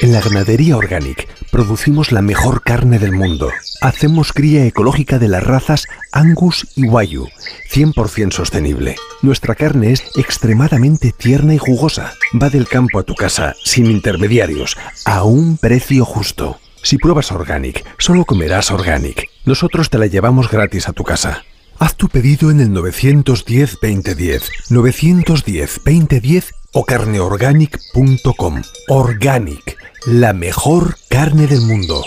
[0.00, 3.52] En la ganadería Organic producimos la mejor carne del mundo.
[3.82, 7.28] Hacemos cría ecológica de las razas Angus y Wayu,
[7.70, 8.96] 100% sostenible.
[9.20, 12.14] Nuestra carne es extremadamente tierna y jugosa.
[12.42, 16.58] Va del campo a tu casa, sin intermediarios, a un precio justo.
[16.82, 19.28] Si pruebas Organic, solo comerás Organic.
[19.44, 21.44] Nosotros te la llevamos gratis a tu casa.
[21.82, 26.44] Haz tu pedido en el 910-2010, 910-2010
[26.74, 28.62] o carneorganic.com.
[28.86, 32.04] Organic, la mejor carne del mundo.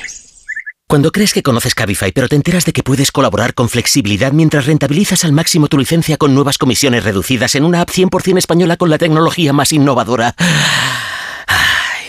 [0.87, 4.65] Cuando crees que conoces Cabify, pero te enteras de que puedes colaborar con flexibilidad mientras
[4.65, 8.89] rentabilizas al máximo tu licencia con nuevas comisiones reducidas en una app 100% española con
[8.89, 10.35] la tecnología más innovadora,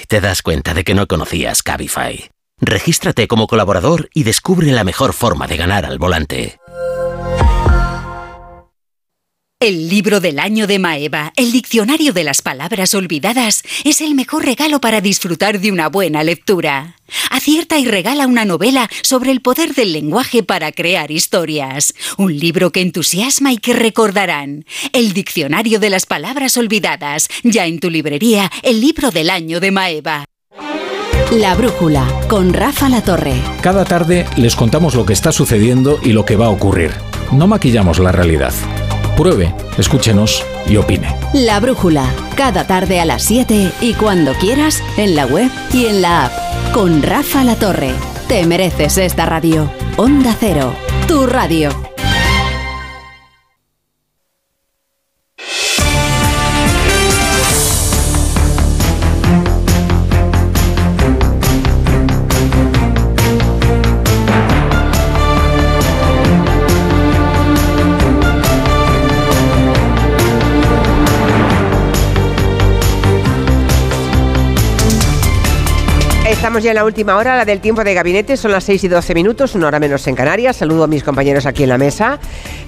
[0.07, 2.31] te das cuenta de que no conocías Cabify.
[2.61, 6.61] Regístrate como colaborador y descubre la mejor forma de ganar al volante.
[9.59, 14.45] El libro del año de Maeva, el diccionario de las palabras olvidadas, es el mejor
[14.45, 16.97] regalo para disfrutar de una buena lectura.
[17.31, 21.95] Acierta y regala una novela sobre el poder del lenguaje para crear historias.
[22.19, 24.67] Un libro que entusiasma y que recordarán.
[24.93, 29.71] El diccionario de las palabras olvidadas, ya en tu librería, el libro del año de
[29.71, 30.27] Maeva.
[31.31, 33.41] La Brújula, con Rafa La Torre.
[33.63, 36.91] Cada tarde les contamos lo que está sucediendo y lo que va a ocurrir.
[37.33, 38.53] No maquillamos la realidad.
[39.17, 41.17] Pruebe, escúchenos y opine.
[41.33, 42.05] La Brújula,
[42.37, 46.33] cada tarde a las 7 y cuando quieras, en la web y en la app.
[46.75, 47.93] Con Rafa La Torre.
[48.29, 49.71] Te mereces esta radio.
[49.97, 50.75] Onda Cero,
[51.09, 51.71] tu radio.
[76.37, 78.89] Estamos ya en la última hora, la del tiempo de gabinete, son las 6 y
[78.89, 80.57] 12 minutos, una hora menos en Canarias.
[80.57, 82.21] Saludo a mis compañeros aquí en la mesa.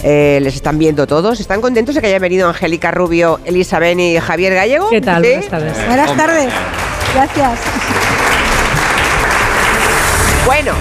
[0.02, 1.38] Eh, les están viendo todos.
[1.38, 4.88] ¿Están contentos de que haya venido Angélica Rubio, Elizabeth y Javier Gallego?
[4.88, 5.22] ¿Qué tal?
[5.22, 5.86] Buenas tardes.
[5.86, 6.52] Buenas tardes.
[7.14, 7.60] Gracias.
[10.47, 10.72] Bueno,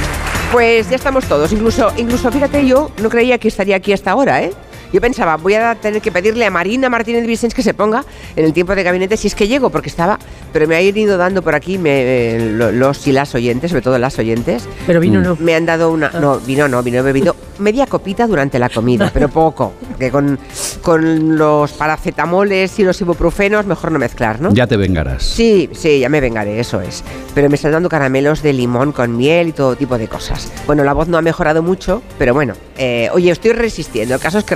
[0.51, 1.51] pues ya estamos todos.
[1.51, 4.53] Incluso, incluso fíjate, yo no creía que estaría aquí hasta ahora, ¿eh?
[4.93, 8.03] Yo pensaba, voy a tener que pedirle a Marina Martínez Vicens que se ponga
[8.35, 10.19] en el tiempo de gabinete si es que llego, porque estaba,
[10.53, 14.17] pero me ha ido dando por aquí me, los y las oyentes, sobre todo las
[14.19, 14.67] oyentes.
[14.85, 15.38] Pero vino no.
[15.40, 19.09] Me han dado una, no, vino no, vino he bebido media copita durante la comida,
[19.14, 20.40] pero poco, que con,
[20.82, 24.53] con los paracetamoles y los ibuprofenos mejor no mezclar, ¿no?
[24.53, 25.24] Ya te vengarás.
[25.24, 27.03] Sí, sí, ya me vengaré, eso es.
[27.33, 30.51] Pero me están dando caramelos de limón con miel y todo tipo de cosas.
[30.66, 34.40] Bueno, la voz no ha mejorado mucho, pero bueno, eh, oye, estoy resistiendo, el caso
[34.40, 34.56] es que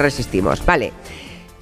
[0.65, 0.91] Vale.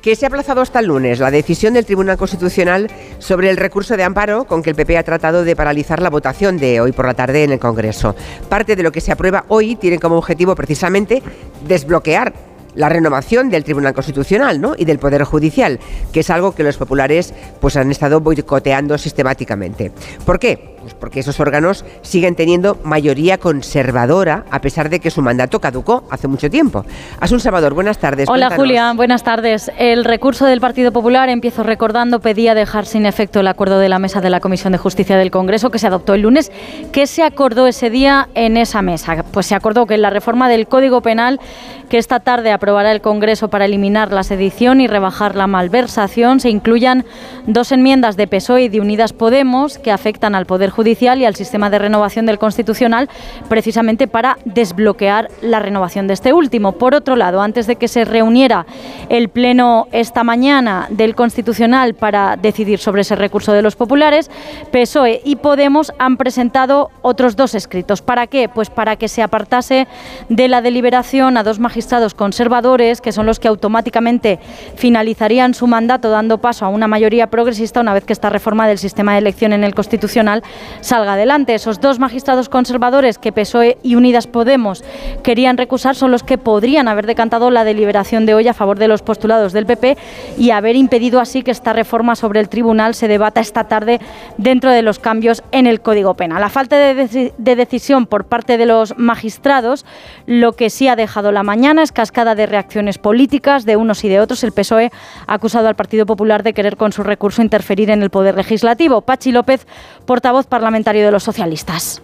[0.01, 2.89] Que se ha aplazado hasta el lunes la decisión del Tribunal Constitucional
[3.19, 6.57] sobre el recurso de amparo con que el PP ha tratado de paralizar la votación
[6.57, 8.15] de hoy por la tarde en el Congreso.
[8.47, 11.21] Parte de lo que se aprueba hoy tiene como objetivo precisamente
[11.67, 12.33] desbloquear
[12.75, 14.73] la renovación del Tribunal Constitucional ¿no?
[14.77, 15.79] y del Poder Judicial,
[16.13, 19.91] que es algo que los populares pues, han estado boicoteando sistemáticamente.
[20.25, 20.77] ¿Por qué?
[20.89, 26.03] Pues porque esos órganos siguen teniendo mayoría conservadora a pesar de que su mandato caducó
[26.09, 26.83] hace mucho tiempo.
[27.19, 28.27] Asun Salvador, buenas tardes.
[28.27, 28.65] Hola cuéntanos.
[28.65, 29.71] Julia, buenas tardes.
[29.77, 33.99] El recurso del Partido Popular, empiezo recordando, pedía dejar sin efecto el acuerdo de la
[33.99, 36.51] mesa de la Comisión de Justicia del Congreso que se adoptó el lunes.
[36.91, 39.23] ¿Qué se acordó ese día en esa mesa?
[39.31, 41.39] Pues se acordó que en la reforma del Código Penal
[41.89, 46.49] que esta tarde aprobará el Congreso para eliminar la sedición y rebajar la malversación se
[46.49, 47.03] incluyan
[47.47, 51.35] dos enmiendas de PSOE y de Unidas Podemos que afectan al Poder Judicial y al
[51.35, 53.09] sistema de renovación del Constitucional
[53.49, 56.73] precisamente para desbloquear la renovación de este último.
[56.73, 58.65] Por otro lado, antes de que se reuniera
[59.09, 64.31] el Pleno esta mañana del Constitucional para decidir sobre ese recurso de los populares,
[64.71, 68.01] PSOE y Podemos han presentado otros dos escritos.
[68.01, 68.49] ¿Para qué?
[68.49, 69.87] Pues para que se apartase
[70.29, 74.39] de la deliberación a dos magistrados conservadores, que son los que automáticamente
[74.75, 78.77] finalizarían su mandato dando paso a una mayoría progresista una vez que esta reforma del
[78.77, 80.43] sistema de elección en el Constitucional
[80.81, 81.53] salga adelante.
[81.53, 84.83] Esos dos magistrados conservadores que PSOE y Unidas Podemos
[85.23, 88.87] querían recusar son los que podrían haber decantado la deliberación de hoy a favor de
[88.87, 89.97] los postulados del PP
[90.37, 93.99] y haber impedido así que esta reforma sobre el tribunal se debata esta tarde
[94.37, 96.41] dentro de los cambios en el Código Penal.
[96.41, 99.85] La falta de, de decisión por parte de los magistrados
[100.25, 104.09] lo que sí ha dejado la mañana es cascada de reacciones políticas de unos y
[104.09, 104.43] de otros.
[104.43, 104.91] El PSOE
[105.27, 109.01] ha acusado al Partido Popular de querer con su recurso interferir en el poder legislativo.
[109.01, 109.65] Pachi López,
[110.05, 112.01] portavoz parlamentario de los socialistas.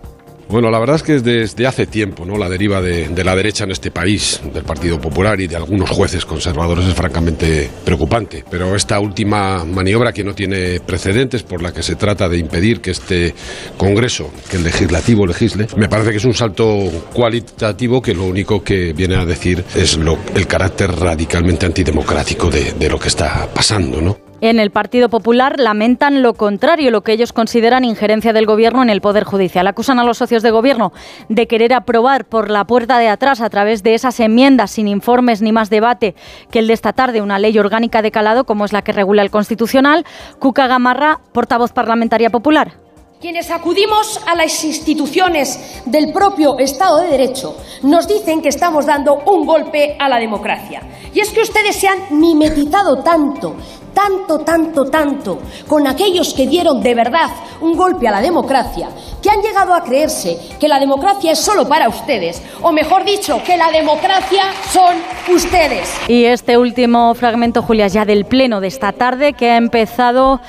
[0.48, 2.38] Bueno, la verdad es que es desde hace tiempo, ¿no?
[2.38, 6.24] La deriva de, la derecha en este país, del Partido Popular y de algunos jueces
[6.24, 8.46] conservadores es francamente preocupante.
[8.50, 12.80] Pero esta última maniobra que no tiene precedentes, por la que se trata de impedir
[12.80, 13.34] que este
[13.76, 18.64] Congreso, que el legislativo legisle, me parece que es un salto cualitativo que lo único
[18.64, 19.98] que viene a decir es
[20.36, 24.25] el carácter radicalmente antidemocrático de, de lo que está pasando, ¿no?
[24.42, 28.90] En el Partido Popular lamentan lo contrario, lo que ellos consideran injerencia del Gobierno en
[28.90, 29.66] el Poder Judicial.
[29.66, 30.92] Acusan a los socios de Gobierno
[31.30, 35.42] de querer aprobar por la puerta de atrás, a través de esas enmiendas sin informes
[35.42, 36.16] ni más debate
[36.52, 39.22] que el de esta tarde, una ley orgánica de calado como es la que regula
[39.22, 40.06] el Constitucional.
[40.38, 42.74] Cuca Gamarra, portavoz parlamentaria popular.
[43.22, 49.24] Quienes acudimos a las instituciones del propio Estado de Derecho nos dicen que estamos dando
[49.26, 50.82] un golpe a la democracia.
[51.14, 53.56] Y es que ustedes se han mimetizado tanto,
[53.96, 57.30] tanto, tanto, tanto con aquellos que dieron de verdad
[57.62, 58.90] un golpe a la democracia,
[59.24, 63.42] que han llegado a creerse que la democracia es solo para ustedes, o mejor dicho,
[63.44, 64.98] que la democracia son
[65.34, 65.90] ustedes.
[66.08, 70.42] Y este último fragmento, Julia, ya del pleno de esta tarde, que ha empezado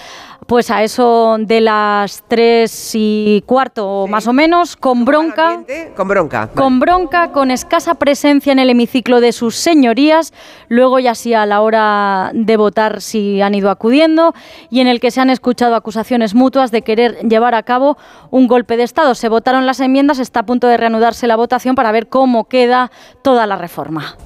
[0.47, 5.62] pues a eso de las tres y cuarto más o menos, con bronca.
[5.97, 6.49] Con bronca.
[6.55, 10.33] Con bronca, con escasa presencia en el hemiciclo de sus señorías,
[10.68, 14.34] luego ya sí a la hora de votar si han ido acudiendo,
[14.70, 17.97] y en el que se han escuchado acusaciones mutuas de querer llevar a cabo
[18.31, 19.15] un golpe de Estado.
[19.15, 22.91] Se votaron las enmiendas, está a punto de reanudarse la votación para ver cómo queda
[23.23, 24.16] toda la reforma.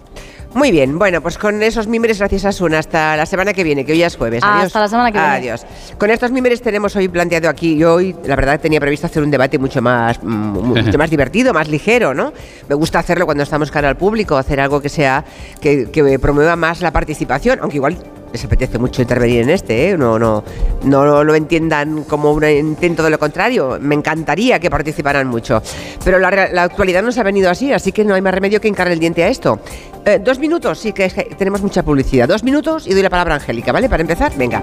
[0.53, 3.85] Muy bien, bueno, pues con esos mimbres, gracias a Sun, hasta la semana que viene,
[3.85, 4.43] que hoy es jueves.
[4.43, 4.67] Adiós.
[4.67, 5.35] Hasta la semana que viene.
[5.35, 5.65] Adiós.
[5.97, 9.31] Con estos mimbres tenemos hoy planteado aquí, yo hoy la verdad tenía previsto hacer un
[9.31, 10.27] debate mucho más, mm,
[10.85, 12.33] mucho más divertido, más ligero, ¿no?
[12.69, 15.25] Me gusta hacerlo cuando estamos cara al público, hacer algo que sea,
[15.61, 17.97] que, que promueva más la participación, aunque igual
[18.33, 19.99] les apetece mucho intervenir en este, ¿eh?
[19.99, 20.45] no, no,
[20.85, 23.79] no lo entiendan como un intento de lo contrario.
[23.81, 25.63] Me encantaría que participaran mucho.
[26.05, 28.69] Pero la, la actualidad nos ha venido así, así que no hay más remedio que
[28.69, 29.61] encargar el diente a esto.
[30.05, 32.29] Eh, dos minutos, sí que tenemos mucha publicidad.
[32.29, 33.89] Dos minutos y doy la palabra a Angélica, ¿vale?
[33.89, 34.63] Para empezar, venga.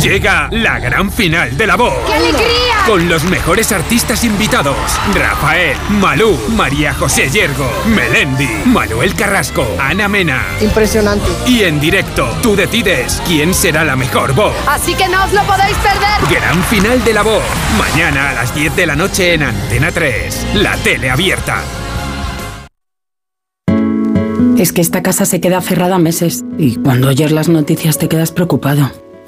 [0.00, 1.92] Llega la gran final de la voz.
[2.06, 2.74] ¡Qué alegría!
[2.86, 4.76] Con los mejores artistas invitados:
[5.14, 10.42] Rafael, Malú, María José Yergo, Melendi, Manuel Carrasco, Ana Mena.
[10.62, 11.26] Impresionante.
[11.46, 14.54] Y en directo, tú decides quién será la mejor voz.
[14.66, 16.40] Así que no os lo podéis perder.
[16.40, 17.44] Gran final de la voz.
[17.78, 20.46] Mañana a las 10 de la noche en Antena 3.
[20.54, 21.62] La tele abierta.
[24.56, 28.32] Es que esta casa se queda cerrada meses y cuando oyes las noticias te quedas
[28.32, 28.90] preocupado.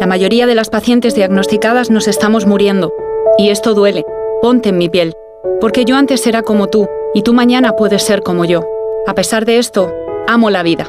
[0.00, 2.90] La mayoría de las pacientes diagnosticadas nos estamos muriendo.
[3.36, 4.06] Y esto duele.
[4.40, 5.12] Ponte en mi piel.
[5.60, 8.64] Porque yo antes era como tú, y tú mañana puedes ser como yo.
[9.06, 9.92] A pesar de esto,
[10.26, 10.88] amo la vida.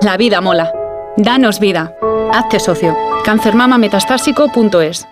[0.00, 0.72] La vida mola.
[1.18, 1.94] Danos vida.
[2.32, 2.96] Hazte socio.
[3.22, 5.06] Cancermamametastásico.es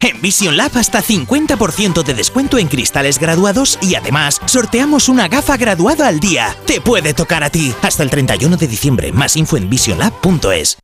[0.00, 5.56] En Vision Lab hasta 50% de descuento en cristales graduados y además sorteamos una gafa
[5.56, 6.54] graduada al día.
[6.66, 7.72] Te puede tocar a ti.
[7.80, 9.10] Hasta el 31 de diciembre.
[9.10, 10.83] Más info en visionlab.es.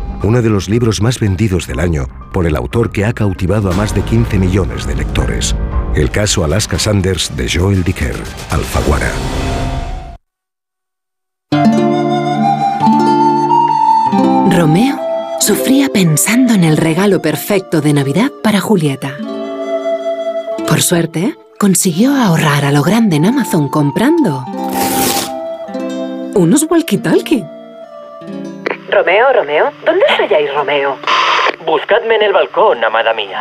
[0.23, 3.75] uno de los libros más vendidos del año por el autor que ha cautivado a
[3.75, 5.55] más de 15 millones de lectores.
[5.95, 8.15] El caso Alaska Sanders de Joel Dicker,
[8.49, 9.11] Alfaguara.
[14.51, 14.99] Romeo
[15.39, 19.17] sufría pensando en el regalo perfecto de Navidad para Julieta.
[20.67, 24.45] Por suerte, consiguió ahorrar a lo grande en Amazon comprando
[26.33, 27.60] unos walkie-talkie.
[28.91, 30.97] Romeo, Romeo, ¿dónde halláis, Romeo?
[31.65, 33.39] Buscadme en el balcón, amada mía.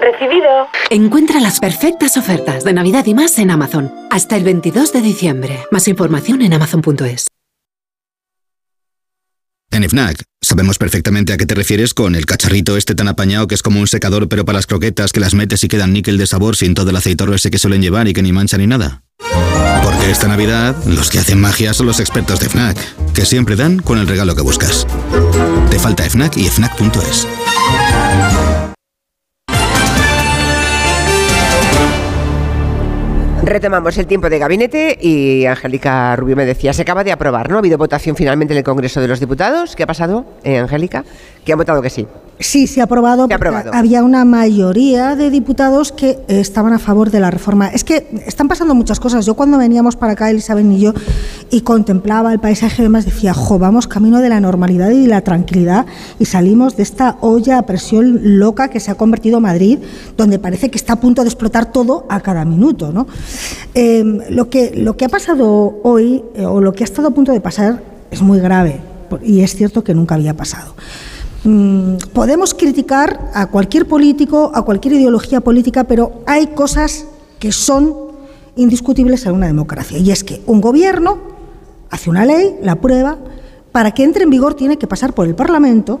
[0.00, 0.68] Recibido.
[0.88, 3.92] Encuentra las perfectas ofertas de Navidad y más en Amazon.
[4.10, 5.58] Hasta el 22 de diciembre.
[5.70, 7.28] Más información en amazon.es.
[9.70, 13.54] En FNAC sabemos perfectamente a qué te refieres con el cacharrito este tan apañado que
[13.54, 16.26] es como un secador pero para las croquetas que las metes y quedan níquel de
[16.26, 19.01] sabor sin todo el aceitorro ese que suelen llevar y que ni mancha ni nada.
[19.82, 22.78] Porque esta Navidad los que hacen magia son los expertos de FNAC,
[23.12, 24.86] que siempre dan con el regalo que buscas.
[25.70, 27.26] Te falta FNAC y FNAC.es.
[33.44, 37.56] Retomamos el tiempo de gabinete y Angélica Rubio me decía, se acaba de aprobar, ¿no?
[37.56, 39.74] Ha habido votación finalmente en el Congreso de los Diputados.
[39.74, 41.04] ¿Qué ha pasado, eh, Angélica?
[41.44, 42.06] Que han votado que sí.
[42.38, 43.26] Sí, se ha aprobado.
[43.26, 43.70] Se ha aprobado.
[43.74, 47.68] Había una mayoría de diputados que eh, estaban a favor de la reforma.
[47.68, 49.26] Es que están pasando muchas cosas.
[49.26, 50.92] Yo cuando veníamos para acá, Elizabeth y yo,
[51.50, 55.08] y contemplaba el paisaje y demás, decía, jo, vamos camino de la normalidad y de
[55.08, 55.86] la tranquilidad
[56.18, 59.78] y salimos de esta olla a presión loca que se ha convertido Madrid,
[60.16, 62.92] donde parece que está a punto de explotar todo a cada minuto.
[62.92, 63.06] ¿no?
[63.74, 67.10] Eh, lo, que, lo que ha pasado hoy, eh, o lo que ha estado a
[67.10, 68.80] punto de pasar, es muy grave.
[69.22, 70.74] Y es cierto que nunca había pasado.
[71.44, 77.06] Mm, podemos criticar a cualquier político, a cualquier ideología política, pero hay cosas
[77.38, 77.94] que son
[78.56, 79.98] indiscutibles en una democracia.
[79.98, 81.18] Y es que un gobierno
[81.90, 83.18] hace una ley, la aprueba,
[83.72, 86.00] para que entre en vigor tiene que pasar por el Parlamento.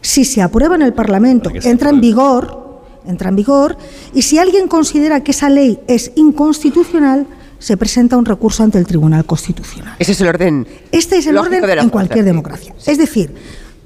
[0.00, 2.61] Si se aprueba en el Parlamento, entra en vigor,
[3.06, 3.76] entra en vigor,
[4.14, 7.26] y si alguien considera que esa ley es inconstitucional,
[7.58, 9.94] se presenta un recurso ante el Tribunal Constitucional.
[9.98, 10.66] Ese es el orden.
[10.90, 12.24] Este es el orden en cualquier sí.
[12.24, 12.74] democracia.
[12.86, 13.32] Es decir,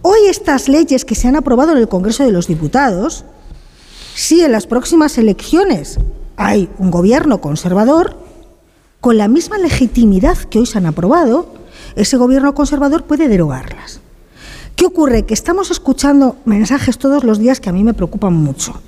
[0.00, 3.24] hoy estas leyes que se han aprobado en el Congreso de los Diputados,
[4.14, 5.98] si en las próximas elecciones
[6.36, 8.16] hay un gobierno conservador,
[9.00, 11.54] con la misma legitimidad que hoy se han aprobado,
[11.96, 14.00] ese gobierno conservador puede derogarlas.
[14.76, 15.24] ¿Qué ocurre?
[15.24, 18.80] Que estamos escuchando mensajes todos los días que a mí me preocupan mucho.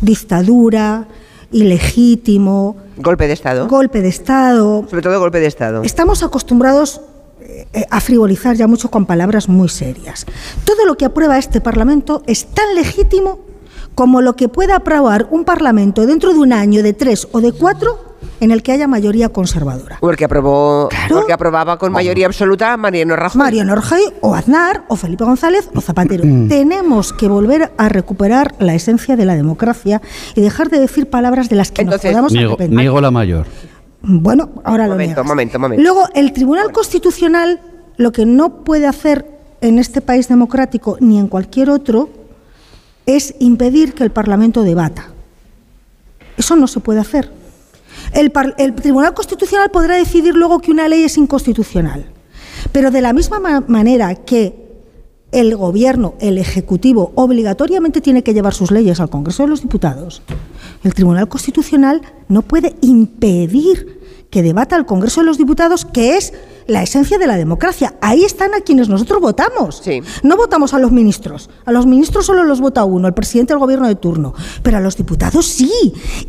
[0.00, 1.06] Dictadura,
[1.52, 3.68] ilegítimo, Golpe de Estado.
[3.68, 4.84] golpe de Estado.
[4.90, 5.82] Sobre todo golpe de Estado.
[5.84, 7.00] Estamos acostumbrados
[7.40, 10.26] eh, a frivolizar ya mucho con palabras muy serias.
[10.64, 13.38] Todo lo que aprueba este Parlamento es tan legítimo
[13.94, 17.52] como lo que pueda aprobar un Parlamento dentro de un año, de tres o de
[17.52, 19.98] cuatro, en el que haya mayoría conservadora.
[20.00, 23.38] O el que aprobó, o el que aprobaba con mayoría absoluta Mariano Rajoy.
[23.38, 26.24] Mariano Rajoy o Aznar o Felipe González o Zapatero.
[26.48, 30.00] Tenemos que volver a recuperar la esencia de la democracia
[30.34, 32.78] y dejar de decir palabras de las que nos podamos Niego, arrepentir.
[32.78, 33.46] niego la mayor.
[34.02, 35.26] Bueno, ahora lo Momento, niegas.
[35.26, 35.82] momento, momento.
[35.82, 37.60] Luego, el Tribunal Constitucional
[37.96, 39.26] lo que no puede hacer
[39.62, 42.10] en este país democrático ni en cualquier otro
[43.06, 45.08] es impedir que el Parlamento debata.
[46.36, 47.30] Eso no se puede hacer.
[48.12, 52.06] El, el Tribunal Constitucional podrá decidir luego que una ley es inconstitucional,
[52.72, 54.64] pero de la misma ma- manera que
[55.32, 60.22] el Gobierno, el Ejecutivo, obligatoriamente tiene que llevar sus leyes al Congreso de los Diputados,
[60.84, 63.95] el Tribunal Constitucional no puede impedir
[64.36, 66.34] que debata el Congreso de los Diputados, que es
[66.66, 67.94] la esencia de la democracia.
[68.02, 69.82] Ahí están a quienes nosotros votamos.
[70.22, 71.48] No votamos a los ministros.
[71.64, 74.34] A los ministros solo los vota uno, el presidente del gobierno de turno.
[74.62, 75.72] Pero a los diputados sí.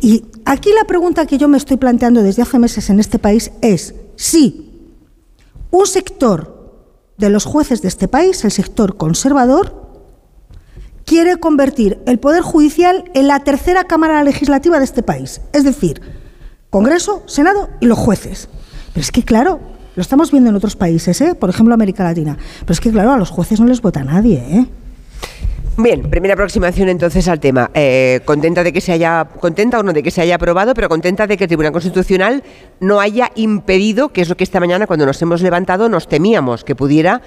[0.00, 3.52] Y aquí la pregunta que yo me estoy planteando desde hace meses en este país
[3.60, 4.90] es si
[5.70, 6.80] un sector
[7.18, 9.86] de los jueces de este país, el sector conservador,
[11.04, 15.42] quiere convertir el Poder Judicial en la tercera Cámara Legislativa de este país.
[15.52, 16.00] Es decir,
[16.70, 18.48] Congreso, Senado y los jueces.
[18.92, 19.60] Pero es que, claro,
[19.96, 21.34] lo estamos viendo en otros países, ¿eh?
[21.34, 22.36] por ejemplo, América Latina.
[22.60, 24.36] Pero es que, claro, a los jueces no les vota nadie.
[24.36, 24.66] ¿eh?
[25.80, 27.70] Bien, primera aproximación entonces al tema.
[27.72, 30.88] Eh, contenta de que se haya, contenta o no de que se haya aprobado, pero
[30.88, 32.42] contenta de que el Tribunal Constitucional
[32.80, 36.64] no haya impedido, que es lo que esta mañana cuando nos hemos levantado nos temíamos,
[36.64, 37.22] que pudiera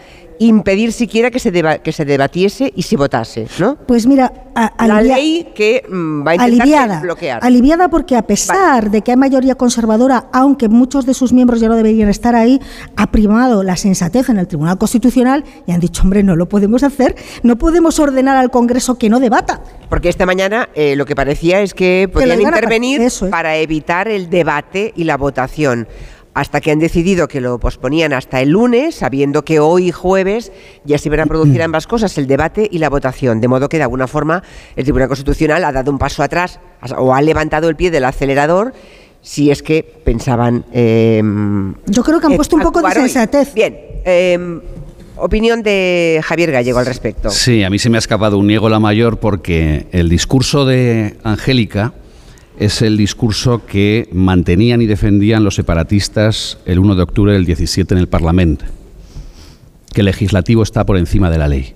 [0.47, 1.51] impedir siquiera que se,
[1.83, 3.75] que se debatiese y se votase, ¿no?
[3.75, 4.33] Pues mira,
[4.79, 7.45] la ley que mm, va a intentar aliviada, bloquear.
[7.45, 11.67] Aliviada porque a pesar de que hay mayoría conservadora, aunque muchos de sus miembros ya
[11.67, 12.59] no deberían estar ahí,
[12.95, 16.81] ha primado la sensatez en el Tribunal Constitucional y han dicho, hombre, no lo podemos
[16.81, 19.61] hacer, no podemos ordenar al Congreso que no debata.
[19.89, 24.91] Porque esta mañana eh, lo que parecía es que podían intervenir para evitar el debate
[24.95, 25.87] y la votación
[26.33, 30.51] hasta que han decidido que lo posponían hasta el lunes, sabiendo que hoy jueves
[30.85, 33.41] ya se iban a producir ambas cosas, el debate y la votación.
[33.41, 34.43] De modo que de alguna forma
[34.75, 36.59] el Tribunal Constitucional ha dado un paso atrás
[36.97, 38.73] o ha levantado el pie del acelerador
[39.21, 40.65] si es que pensaban...
[40.71, 43.53] Em, Yo creo que han puesto un poco de sensatez.
[43.53, 43.77] Bien.
[44.03, 44.61] Em,
[45.17, 47.29] opinión de Javier Gallego al respecto.
[47.29, 51.17] Sí, a mí se me ha escapado un niego la mayor porque el discurso de
[51.23, 51.93] Angélica
[52.61, 57.95] es el discurso que mantenían y defendían los separatistas el 1 de octubre del 17
[57.95, 58.65] en el Parlamento,
[59.91, 61.73] que el legislativo está por encima de la ley.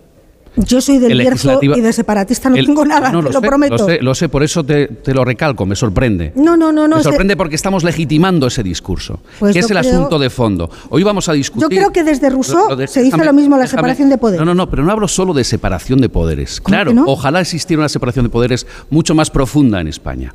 [0.57, 3.77] Yo soy del Bierzo y de separatista no tengo nada, te lo, prometo.
[3.77, 6.31] Lo sé, lo sé, por eso te, lo recalco, me sorprende.
[6.35, 6.87] No, no, no.
[6.87, 10.69] no me sorprende porque estamos legitimando ese discurso, pues que es el asunto de fondo.
[10.89, 11.63] Hoy vamos a discutir...
[11.63, 14.39] Yo creo que desde Rousseau se dice lo mismo, la separación de poderes.
[14.39, 16.61] No, no, no, pero no hablo solo de separación de poderes.
[16.61, 20.31] Claro, ojalá existiera una separación de poderes mucho más profunda en España.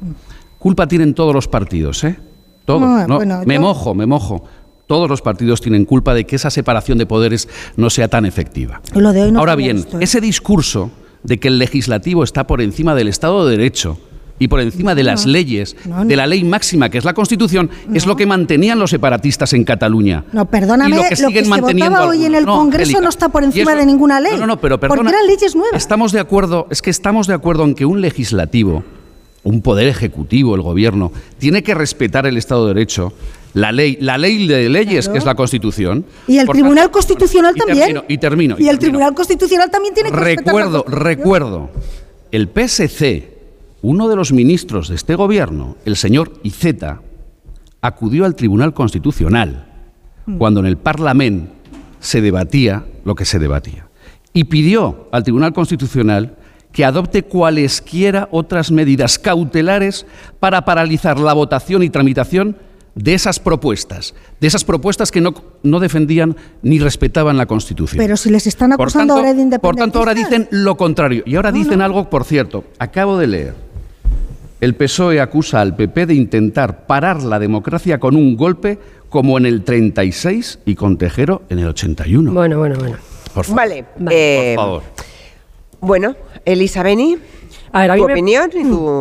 [0.60, 2.18] Culpa tienen todos los partidos, ¿eh?
[2.66, 3.08] Todos.
[3.46, 4.44] me mojo, me mojo.
[4.86, 8.82] Todos los partidos tienen culpa de que esa separación de poderes no sea tan efectiva.
[9.36, 9.98] Ahora bien, ¿eh?
[10.00, 10.90] ese discurso
[11.22, 13.98] de que el legislativo está por encima del Estado de Derecho
[14.38, 18.04] y por encima de las leyes, de la ley máxima que es la Constitución, es
[18.04, 20.24] lo que mantenían los separatistas en Cataluña.
[20.32, 23.74] No, perdóname, lo que, siguen se manteniendo hoy en el Congreso no está por encima
[23.74, 24.36] de ninguna ley.
[24.38, 25.80] No, no, pero perdona, porque eran leyes nuevas.
[25.80, 28.84] Estamos de acuerdo, es que estamos de acuerdo en que un legislativo
[29.42, 33.12] un poder ejecutivo, el gobierno, tiene que respetar el Estado de Derecho,
[33.54, 36.04] la ley, la ley de leyes, que es la Constitución.
[36.26, 38.02] Y el Tribunal Constitucional también.
[38.08, 38.56] y termino.
[38.58, 41.70] Y, el Tribunal Constitucional también tiene que Recuerdo, recuerdo,
[42.30, 43.38] el PSC,
[43.82, 47.00] uno de los ministros de este gobierno, el señor Iceta,
[47.80, 49.66] acudió al Tribunal Constitucional
[50.26, 50.36] hmm.
[50.36, 51.52] cuando en el Parlamento
[51.98, 53.86] se debatía lo que se debatía.
[54.32, 56.36] Y pidió al Tribunal Constitucional
[56.72, 60.06] que adopte cualesquiera otras medidas cautelares
[60.38, 62.56] para paralizar la votación y tramitación
[62.94, 67.98] de esas propuestas, de esas propuestas que no, no defendían ni respetaban la Constitución.
[67.98, 71.22] Pero si les están acusando ahora de Por tanto, ahora dicen lo contrario.
[71.26, 73.54] Y ahora dicen algo, por cierto, acabo de leer.
[74.60, 79.46] El PSOE acusa al PP de intentar parar la democracia con un golpe como en
[79.46, 82.32] el 36 y con Tejero en el 81.
[82.32, 82.96] Bueno, bueno, bueno.
[83.32, 83.56] Por favor.
[83.56, 84.82] Vale, por favor.
[85.80, 87.16] Bueno, Elisa Beni.
[87.72, 88.50] ¿Tu opinión?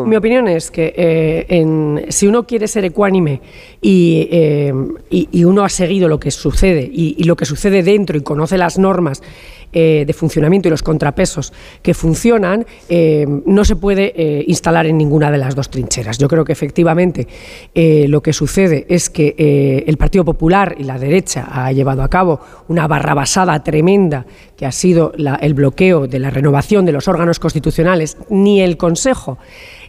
[0.08, 3.42] Mi opinión es que eh, si uno quiere ser ecuánime
[3.82, 4.72] eh,
[5.10, 8.78] y, uno ha seguido lo que sucede y, lo que sucede dentro y conoce las
[8.78, 9.24] normas
[9.72, 14.98] eh, de funcionamiento y los contrapesos que funcionan, eh, no se puede eh, instalar en
[14.98, 16.18] ninguna de las dos trincheras.
[16.18, 17.28] Yo creo que efectivamente
[17.76, 22.40] lo que sucede es que el Partido Popular y la derecha ha llevado a cabo
[22.68, 24.26] una barrabasada tremenda
[24.58, 29.38] que ha sido el bloqueo de la renovación de los órganos constitucionales, ni el Consejo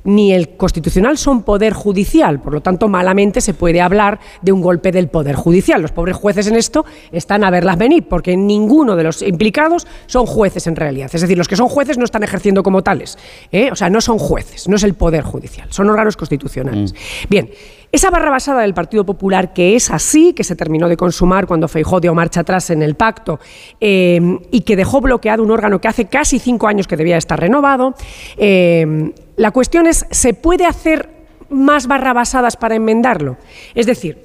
[0.04, 4.60] ni el constitucional son poder judicial, por lo tanto malamente se puede hablar de un
[4.60, 5.82] golpe del poder judicial.
[5.82, 10.26] Los pobres jueces en esto están a verlas venir, porque ninguno de los implicados son
[10.26, 11.10] jueces en realidad.
[11.12, 13.18] Es decir, los que son jueces no están ejerciendo como tales,
[13.52, 13.70] ¿eh?
[13.70, 16.92] o sea, no son jueces, no es el poder judicial, son órganos constitucionales.
[16.92, 16.96] Mm.
[17.28, 17.50] Bien.
[17.93, 21.67] Esa barra basada del Partido Popular, que es así, que se terminó de consumar cuando
[21.67, 23.41] Feijó dio marcha atrás en el pacto
[23.81, 24.20] eh,
[24.52, 27.94] y que dejó bloqueado un órgano que hace casi cinco años que debía estar renovado,
[28.36, 31.09] eh, la cuestión es, ¿se puede hacer
[31.49, 33.39] más barrabasadas para enmendarlo?
[33.75, 34.23] Es decir,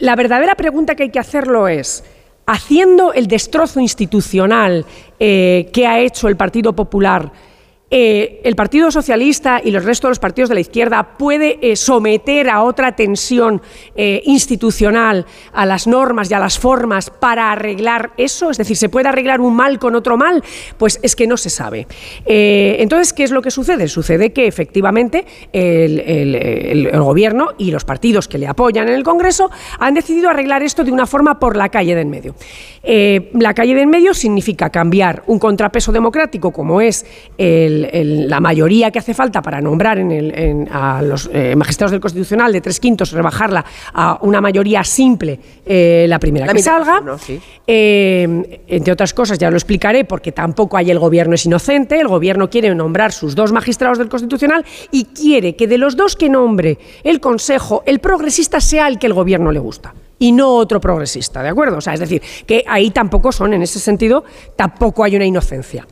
[0.00, 2.02] la verdadera pregunta que hay que hacerlo es,
[2.46, 4.84] haciendo el destrozo institucional
[5.20, 7.30] eh, que ha hecho el Partido Popular,
[7.92, 11.74] eh, el Partido Socialista y los restos de los partidos de la izquierda puede eh,
[11.74, 13.60] someter a otra tensión
[13.96, 18.50] eh, institucional a las normas y a las formas para arreglar eso?
[18.50, 20.44] Es decir, ¿se puede arreglar un mal con otro mal?
[20.78, 21.88] Pues es que no se sabe.
[22.26, 23.88] entonces, ¿qué es lo que sucede?
[23.88, 29.50] Sucede que efectivamente el, el, gobierno y los partidos que le apoyan en el Congreso
[29.80, 32.34] han decidido arreglar esto de una forma por la calle de en medio.
[32.84, 37.04] la calle de en medio significa cambiar un contrapeso democrático como es
[37.36, 42.52] el la mayoría que hace falta para nombrar en a los eh, magistrados del Constitucional
[42.52, 47.02] de tres quintos, rebajarla a una mayoría simple, eh, la primera que salga.
[47.66, 52.00] Eh, entre otras cosas, ya lo explicaré, porque tampoco hay el gobierno es inocente.
[52.00, 56.16] El gobierno quiere nombrar sus dos magistrados del Constitucional y quiere que de los dos
[56.16, 60.50] que nombre el Consejo, el progresista sea el que el gobierno le gusta y no
[60.54, 61.78] otro progresista, ¿de acuerdo?
[61.78, 64.22] O sea, es decir, que ahí tampoco son, en ese sentido,
[64.54, 65.86] tampoco hay una inocencia.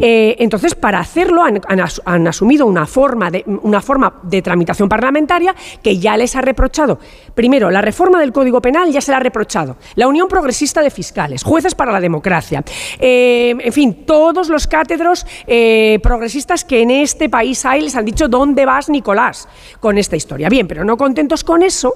[0.00, 5.98] Eh, entonces, para hacerlo han, asumido una forma, de, una forma de tramitación parlamentaria que
[5.98, 6.98] ya les ha reprochado.
[7.34, 9.76] Primero, la reforma del Código Penal ya se la ha reprochado.
[9.96, 12.64] La Unión Progresista de Fiscales, Jueces para la Democracia,
[12.98, 18.06] eh, en fin, todos los cátedros eh, progresistas que en este país hay les han
[18.06, 19.46] dicho dónde vas, Nicolás,
[19.78, 20.48] con esta historia.
[20.48, 21.94] Bien, pero no contentos con eso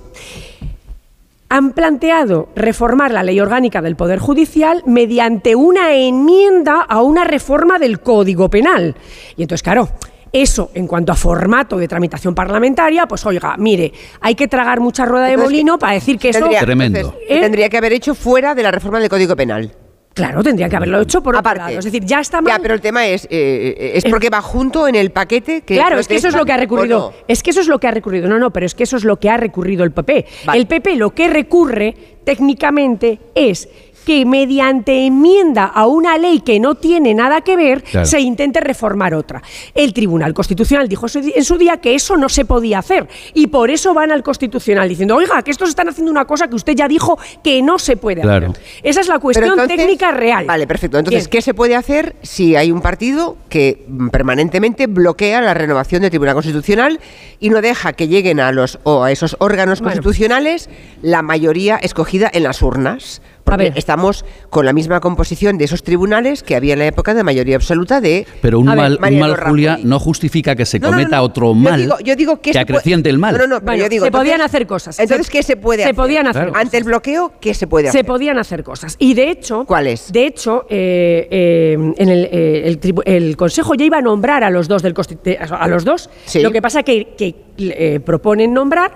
[1.49, 7.78] han planteado reformar la ley orgánica del Poder Judicial mediante una enmienda a una reforma
[7.78, 8.94] del Código Penal.
[9.36, 9.89] Y entonces, claro,
[10.33, 15.07] eso, en cuanto a formato de tramitación parlamentaria, pues oiga, mire, hay que tragar mucha
[15.07, 16.49] rueda de molino para decir que eso...
[16.60, 17.15] Tremendo.
[17.27, 19.73] tendría que haber hecho fuera de la reforma del Código Penal.
[20.18, 21.78] Claro, tendría que haberlo hecho por Aparte, otro lado.
[21.78, 22.52] Es decir, ya está mal.
[22.52, 25.76] Ya, pero el tema es, eh, eh, es porque va junto en el paquete que.
[25.76, 27.14] Claro, es que eso es lo que ha recurrido.
[27.28, 28.28] Es que eso es lo que ha recurrido.
[28.28, 30.26] No, no, pero es que eso es lo que ha recurrido el PP.
[30.52, 33.68] El PP lo que recurre técnicamente es
[34.09, 39.12] que mediante enmienda a una ley que no tiene nada que ver se intente reformar
[39.12, 39.43] otra.
[39.75, 43.69] El Tribunal Constitucional dijo en su día que eso no se podía hacer y por
[43.69, 46.89] eso van al Constitucional diciendo, oiga, que estos están haciendo una cosa que usted ya
[46.89, 48.51] dijo que no se puede hacer.
[48.83, 50.47] Esa es la cuestión técnica real.
[50.47, 50.97] Vale, perfecto.
[50.97, 56.09] Entonces, ¿qué se puede hacer si hay un partido que permanentemente bloquea la renovación del
[56.09, 56.99] Tribunal Constitucional
[57.41, 60.70] y no deja que lleguen a los o a esos órganos constitucionales
[61.03, 63.20] la mayoría escogida en las urnas?
[63.57, 67.25] Porque estamos con la misma composición de esos tribunales que había en la época de
[67.25, 68.27] mayoría absoluta de.
[68.41, 68.99] Pero un mal,
[69.47, 73.36] Julia, no justifica que se cometa otro mal yo digo, que, acreciente el mal.
[73.36, 74.99] No, no, yo digo, se podían hacer cosas.
[74.99, 75.94] Entonces, ¿qué se puede se hacer?
[75.94, 78.01] podían hacer Ante el bloqueo, ¿qué se puede hacer?
[78.01, 78.97] Se podían hacer cosas.
[78.99, 79.65] Y de hecho.
[79.67, 80.12] ¿Cuáles?
[80.12, 84.83] De hecho, eh, eh, en el, el, Consejo ya iba a nombrar a los dos
[84.83, 84.94] del
[85.39, 86.10] a los dos.
[86.35, 88.93] Lo que pasa que, que eh, proponen nombrar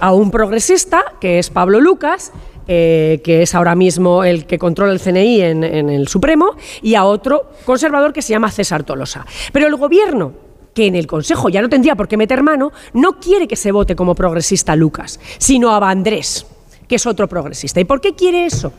[0.00, 2.32] a un progresista, que es Pablo Lucas,
[2.68, 7.04] eh, que es ahora mismo el que controla el CNI en, el Supremo, y a
[7.04, 9.26] otro conservador que se llama César Tolosa.
[9.52, 10.32] Pero el gobierno
[10.74, 13.72] que en el Consejo ya no tendría por qué meter mano, no quiere que se
[13.72, 16.46] vote como progresista Lucas, sino a Vandrés
[16.86, 17.80] que es otro progresista.
[17.80, 18.72] ¿Y por qué quiere eso?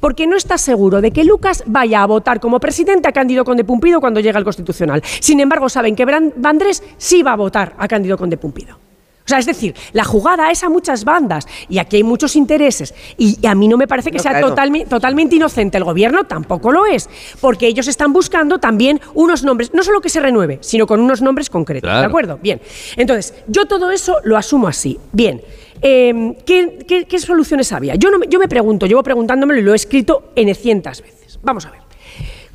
[0.00, 3.64] Porque no está seguro de que Lucas vaya a votar como presidente a Cándido Conde
[3.64, 5.02] Pumpido cuando llegue al Constitucional.
[5.20, 8.91] Sin embargo, saben que Vandrés sí va a votar a Cándido Conde Pumpido.
[9.24, 12.94] O sea, es decir, la jugada es a muchas bandas y aquí hay muchos intereses.
[13.16, 15.78] Y, a mí no me parece que sea totalmente inocente.
[15.78, 17.08] El gobierno tampoco lo es,
[17.40, 21.22] porque ellos están buscando también unos nombres, no solo que se renueve, sino con unos
[21.22, 21.90] nombres concretos.
[21.90, 22.38] ¿De acuerdo?
[22.42, 22.60] Bien.
[22.96, 24.98] Entonces, yo todo eso lo asumo así.
[25.12, 25.40] Bien.
[25.80, 27.96] Em, ¿qué, soluciones había?
[27.96, 31.40] Yo, yo me pregunto, llevo preguntándomelo y lo he escrito en cientos veces.
[31.42, 31.80] Vamos a ver.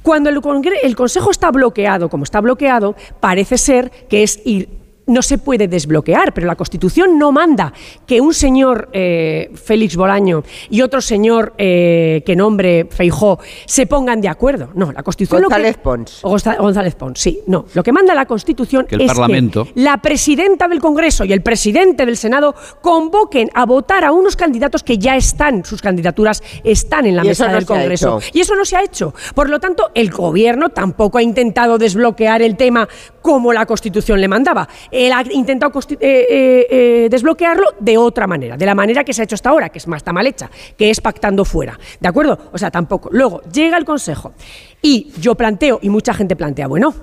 [0.02, 0.40] Cuando el,
[0.84, 4.70] el Consejo está bloqueado, como está bloqueado, parece ser que es ir
[5.08, 7.74] no se puede desbloquear, pero la Constitución no manda
[8.06, 14.22] que un señor eh, Félix Bolaño y otro señor eh, que nombre Feijó se pongan
[14.22, 14.70] de acuerdo.
[14.76, 15.44] No, la Constitución.
[15.44, 16.22] González Pons.
[16.22, 17.40] González Pons, sí.
[17.48, 22.06] No, lo que manda la Constitución es que la presidenta del Congreso y el presidente
[22.06, 27.16] del Senado convoquen a votar a unos candidatos que ya están, sus candidaturas están en
[27.16, 28.20] la mesa del Congreso.
[28.34, 29.14] Y eso no se ha hecho.
[29.34, 32.88] Por lo tanto, el Gobierno tampoco ha intentado desbloquear el tema
[33.22, 38.58] como la Constitución le mandaba él ha intentado eh, eh, eh, desbloquearlo de otra manera,
[38.58, 40.50] de la manera que se ha hecho hasta ahora, que es más está mal hecha,
[40.76, 41.80] que es pactando fuera.
[42.00, 42.50] ¿De acuerdo?
[42.52, 43.10] O sea, tampoco.
[43.12, 44.34] Luego, llega el Consejo
[44.82, 46.96] y yo planteo, y mucha gente plantea, bueno,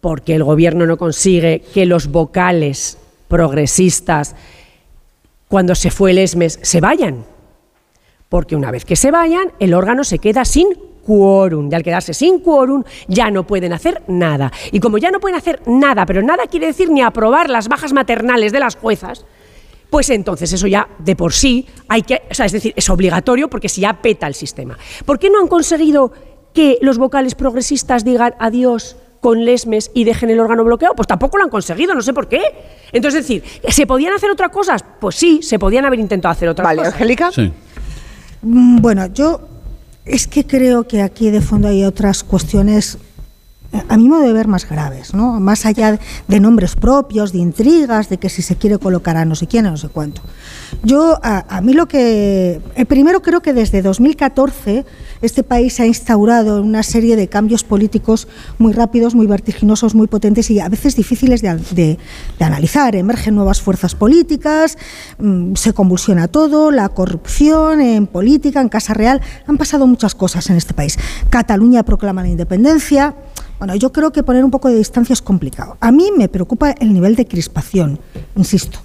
[0.00, 2.98] porque el gobierno no consigue que los vocales
[3.28, 4.34] progresistas,
[5.48, 7.24] cuando se fue el ESMES, se vayan.
[8.28, 11.70] Porque una vez que se vayan, el órgano se queda sin quórum.
[11.70, 14.52] De al quedarse sin quórum, ya no pueden hacer nada.
[14.72, 17.94] Y como ya no pueden hacer nada, pero nada quiere decir ni aprobar las bajas
[17.94, 19.24] maternales de las juezas,
[19.88, 23.48] pues entonces eso ya de por sí hay que, o sea, es decir, es obligatorio
[23.48, 24.76] porque si ya peta el sistema.
[25.06, 26.12] ¿Por qué no han conseguido
[26.52, 30.94] que los vocales progresistas digan adiós con Lesmes y dejen el órgano bloqueado?
[30.94, 32.42] Pues tampoco lo han conseguido, no sé por qué.
[32.92, 34.84] Entonces, es decir, ¿se podían hacer otras cosas?
[35.00, 36.92] Pues sí, se podían haber intentado hacer otras Vale, cosas.
[36.92, 37.32] Angélica.
[37.32, 37.50] Sí.
[38.42, 39.40] Mm, Bueno, yo
[40.08, 42.98] es que creo que aquí de fondo hay otras cuestiones,
[43.88, 45.40] a mi modo de ver, más graves, ¿no?
[45.40, 49.34] Más allá de nombres propios, de intrigas, de que si se quiere colocar a no
[49.34, 50.22] sé quién, a no sé cuánto.
[50.82, 52.60] Yo, a, a mí lo que.
[52.74, 54.86] eh, primero, creo que desde 2014
[55.20, 60.50] este país ha instaurado una serie de cambios políticos muy rápidos, muy vertiginosos, muy potentes
[60.50, 61.98] y a veces difíciles de,
[62.40, 62.94] analizar.
[62.94, 64.78] Emergen nuevas fuerzas políticas,
[65.18, 69.20] mm, se convulsiona todo, la corrupción en política, en Casa Real.
[69.46, 70.98] Han pasado muchas cosas en este país.
[71.30, 73.14] Cataluña proclama la independencia.
[73.58, 75.76] Bueno, yo creo que poner un poco de distancia es complicado.
[75.80, 77.98] A mí me preocupa el nivel de crispación,
[78.36, 78.78] insisto,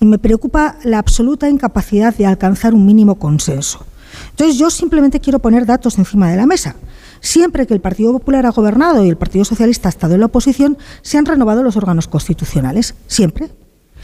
[0.00, 3.84] y me preocupa la absoluta incapacidad de alcanzar un mínimo consenso.
[4.30, 6.74] Entonces yo simplemente quiero poner datos encima de la mesa.
[7.20, 10.26] Siempre que el Partido Popular ha gobernado y el Partido Socialista ha estado en la
[10.26, 12.94] oposición, se han renovado los órganos constitucionales.
[13.06, 13.50] Siempre.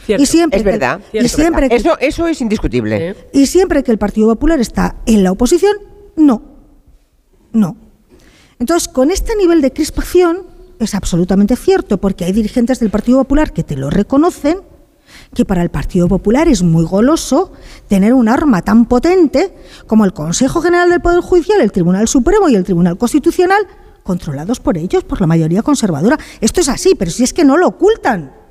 [0.06, 1.00] Y siempre es que- verdad.
[1.12, 1.68] y es siempre verdad.
[1.70, 3.16] que- eso, eso es indiscutible.
[3.32, 5.72] y siempre que el Partido Popular está en la oposición,
[6.16, 6.42] no.
[7.52, 7.76] No.
[8.58, 10.42] Entonces, con este nivel de crispación
[10.78, 14.58] es absolutamente cierto, porque hay dirigentes del Partido Popular que te lo reconocen,
[15.34, 17.52] que para el Partido Popular es muy goloso
[17.88, 19.54] tener un arma tan potente
[19.86, 23.66] como el Consejo General del Poder Judicial, el Tribunal Supremo y el Tribunal Constitucional,
[24.02, 26.18] controlados por ellos, por la mayoría conservadora.
[26.40, 28.44] Esto es así, pero si es que no lo ocultan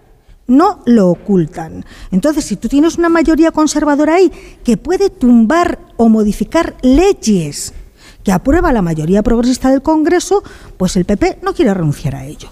[0.48, 1.86] no lo ocultan.
[2.12, 4.32] Entonces, si tú tienes una mayoría conservadora ahí
[4.64, 7.74] que puede tumbar o modificar leyes
[8.24, 10.44] que aprueba la mayoría progresista del Congreso,
[10.78, 12.50] pues el PP no quiere renunciar a ello.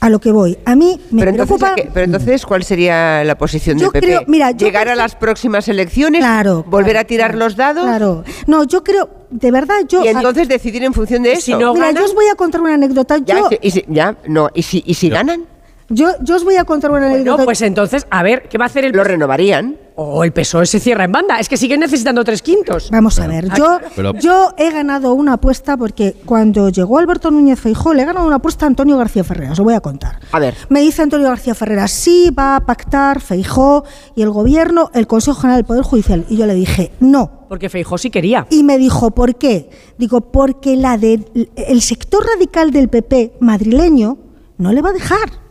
[0.00, 1.72] A lo que voy, a mí me Pero entonces, preocupa...
[1.72, 4.06] ¿a qué- pero entonces, ¿cuál sería la posición Yo del PP?
[4.06, 6.22] creo- mira, yo ¿Llegar a las próximas elecciones?
[6.66, 7.84] ¿Volver a tirar los dados?
[7.84, 8.22] Claro.
[8.46, 10.04] No, yo creo, de verdad, yo...
[10.04, 11.56] Y entonces decidir en función de eso.
[11.72, 13.16] Mira, yo os voy a contar una anécdota.
[13.24, 15.44] Ya, Yo, y si- y si- ya, no, ¿y si, y si ganan?
[15.88, 17.38] yo, yo os voy a contar una anécdota.
[17.38, 19.76] No, pues entonces, a ver, ¿qué va a hacer el Lo renovarían.
[19.96, 21.38] O el PSOE se cierra en banda.
[21.38, 22.90] Es que siguen necesitando tres quintos.
[22.90, 27.60] Vamos a ver, yo, Pero- yo he ganado una apuesta porque cuando llegó Alberto Núñez
[27.60, 30.18] Feijó le he ganado una apuesta a Antonio García Ferreras, os lo voy a contar.
[30.32, 30.56] A ver.
[30.68, 33.84] Me dice Antonio García Ferreras, sí, va a pactar Feijó
[34.16, 36.26] y el gobierno, el Consejo General del Poder Judicial.
[36.28, 37.44] Y yo le dije, no.
[37.48, 38.48] Porque Feijó sí quería.
[38.50, 39.70] Y me dijo, ¿por qué?
[39.96, 41.24] Digo, porque la de,
[41.54, 44.18] el sector radical del PP madrileño
[44.58, 45.43] no le va a dejar.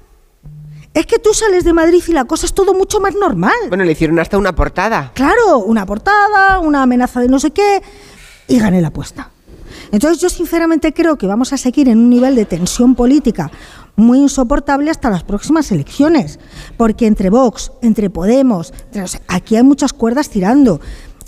[0.94, 3.54] Es que tú sales de Madrid y la cosa es todo mucho más normal.
[3.70, 5.12] Bueno, le hicieron hasta una portada.
[5.16, 7.82] Claro, una portada, una amenaza de no sé qué,
[8.48, 9.32] y gané la apuesta.
[9.92, 13.52] Entonces yo sinceramente creo que vamos a seguir en un nivel de tensión política
[13.96, 16.40] muy insoportable hasta las próximas elecciones,
[16.78, 20.80] porque entre Vox, entre Podemos, entre- o sea, aquí hay muchas cuerdas tirando.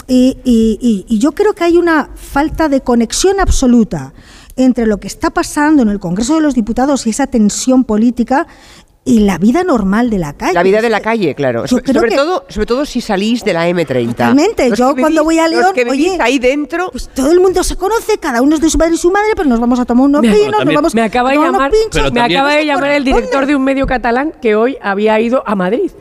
[0.07, 4.13] Y, y- y- y yo creo que hay una falta de conexión absoluta
[4.55, 8.47] entre lo que está pasando en el Congreso de los Diputados y esa tensión política
[9.08, 10.53] y la vida normal de la calle.
[10.53, 11.67] La vida de la calle, claro.
[11.67, 14.08] So- sobre, que- todo, sobre todo si salís de la M30.
[14.09, 14.69] Totalmente.
[14.72, 16.90] Los Yo que cuando vivís- voy a los León, que vivís oye, ahí dentro.
[16.92, 19.30] Pues todo el mundo se conoce, cada uno es de su padre y su madre,
[19.35, 21.50] pero nos vamos a tomar unos Me- vinos, nos vamos me acaba a de tomar
[21.51, 22.11] unos llamar, pinchos.
[22.11, 25.53] me acaba de llamar el director de un medio catalán que hoy había ido a
[25.56, 25.92] Madrid.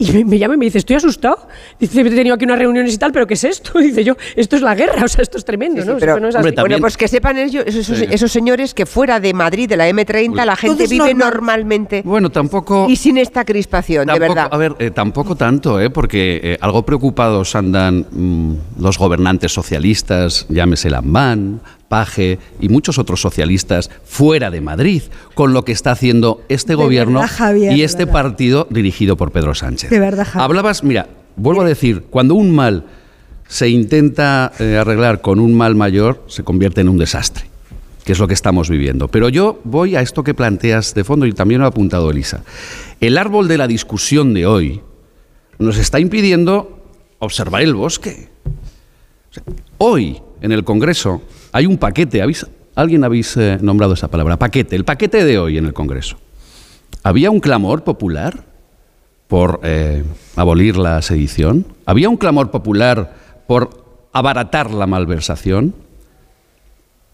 [0.00, 1.48] Y me, me llama y me dice, estoy asustado.
[1.80, 3.78] Dice, he tenido aquí unas reuniones y tal, pero ¿qué es esto?
[3.80, 5.94] Dice yo, esto es la guerra, o sea, esto es tremendo, Sí, ¿no?
[5.94, 6.54] sí, pero- Esto no es así.
[6.60, 8.06] bueno, pues que sepan ellos, esos, Sí.
[8.08, 11.18] esos señores que fuera de Madrid, de la M30, la gente vive normal.
[11.38, 12.86] normalmente Bueno, tampoco.
[12.88, 14.48] y sin esta crispación, de verdad.
[14.52, 15.90] A ver, eh, tampoco tanto, ¿eh?
[15.90, 23.20] porque eh, algo preocupados andan mm, los gobernantes socialistas, llámese Lambán, Paje y muchos otros
[23.20, 25.02] socialistas fuera de Madrid,
[25.34, 29.32] con lo que está haciendo este De gobierno verdad, Javier, y este partido dirigido por
[29.32, 29.90] Pedro Sánchez.
[29.90, 30.44] De verdad, Javier.
[30.44, 32.84] Hablabas, mira, vuelvo a decir, cuando un mal
[33.48, 37.46] se intenta eh, arreglar con un mal mayor, se convierte en un desastre,
[38.04, 39.08] que es lo que estamos viviendo.
[39.08, 42.44] Pero yo voy a esto que planteas de fondo y también lo ha apuntado Elisa.
[43.00, 44.82] El árbol de la discusión de hoy
[45.58, 46.78] nos está impidiendo
[47.18, 48.28] observar el bosque.
[49.30, 49.42] O sea,
[49.78, 51.22] hoy, en el Congreso,
[51.58, 52.46] hay un paquete, ¿habéis-
[52.76, 54.36] ¿alguien habéis eh, nombrado esa palabra?
[54.38, 56.16] Paquete, el paquete de hoy en el Congreso.
[57.02, 58.44] ¿Había un clamor popular
[59.26, 60.04] por eh,
[60.36, 61.66] abolir la sedición?
[61.84, 63.14] ¿Había un clamor popular
[63.48, 65.74] por abaratar la malversación?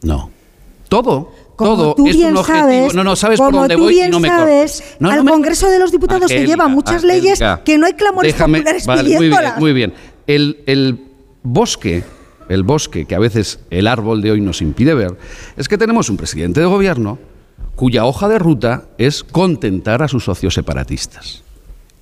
[0.02, 0.30] No.
[0.90, 2.60] Todo, Como todo tú es bien un objetivo.
[2.66, 5.10] sabes, no, no, sabes como por dónde tú voy bien y no me sabes, no
[5.10, 8.58] al me- Congreso de los Diputados se llevan muchas leyes que no hay clamores déjame-
[8.58, 9.94] populares vale, muy bien, muy bien.
[10.26, 10.98] El, el
[11.42, 12.04] bosque,
[12.48, 15.16] el bosque que a veces el árbol de hoy nos impide ver,
[15.56, 17.18] es que tenemos un presidente de gobierno
[17.74, 21.42] cuya hoja de ruta es contentar a sus socios separatistas.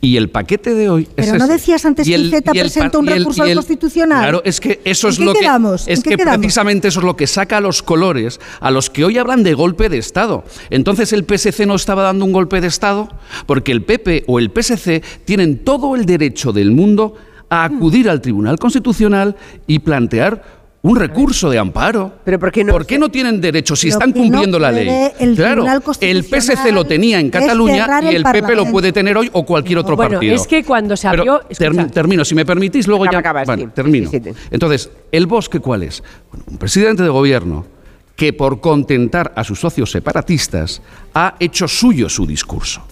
[0.04, 1.52] Y el paquete de hoy Pero es no ese.
[1.52, 2.52] decías antes que el- Z
[2.90, 4.20] pa- un recurso al Constitucional.
[4.20, 5.84] Claro, es que eso ¿En es lo quedamos?
[5.84, 6.38] que ¿En es que quedamos?
[6.38, 9.54] precisamente eso es lo que saca a los colores a los que hoy hablan de
[9.54, 10.42] golpe de Estado.
[10.70, 13.08] Entonces el PSC no estaba dando un golpe de Estado
[13.46, 17.14] porque el PP o el PSC tienen todo el derecho del mundo
[17.52, 20.42] a acudir al Tribunal Constitucional y plantear
[20.80, 22.14] un recurso de amparo.
[22.24, 24.88] ¿Pero por qué no, tienen derecho si están no cumpliendo la ley?
[25.18, 25.66] el claro,
[26.00, 29.44] el PSC lo tenía en Cataluña y el el PP lo puede tener hoy o
[29.44, 30.34] cualquier otro Bueno, partido.
[30.34, 31.42] es que cuando se abrió...
[31.92, 33.18] termino, si me permitís, luego ya.
[33.18, 33.68] acabas, Vale, sí.
[33.74, 34.10] termino.
[34.10, 34.38] Sí, sí, sí.
[34.50, 36.02] Entonces, ¿el bosque cuál es?
[36.30, 37.66] Bueno, un presidente de gobierno
[38.16, 40.80] que por contentar a sus socios separatistas
[41.12, 42.82] ha hecho suyo su discurso,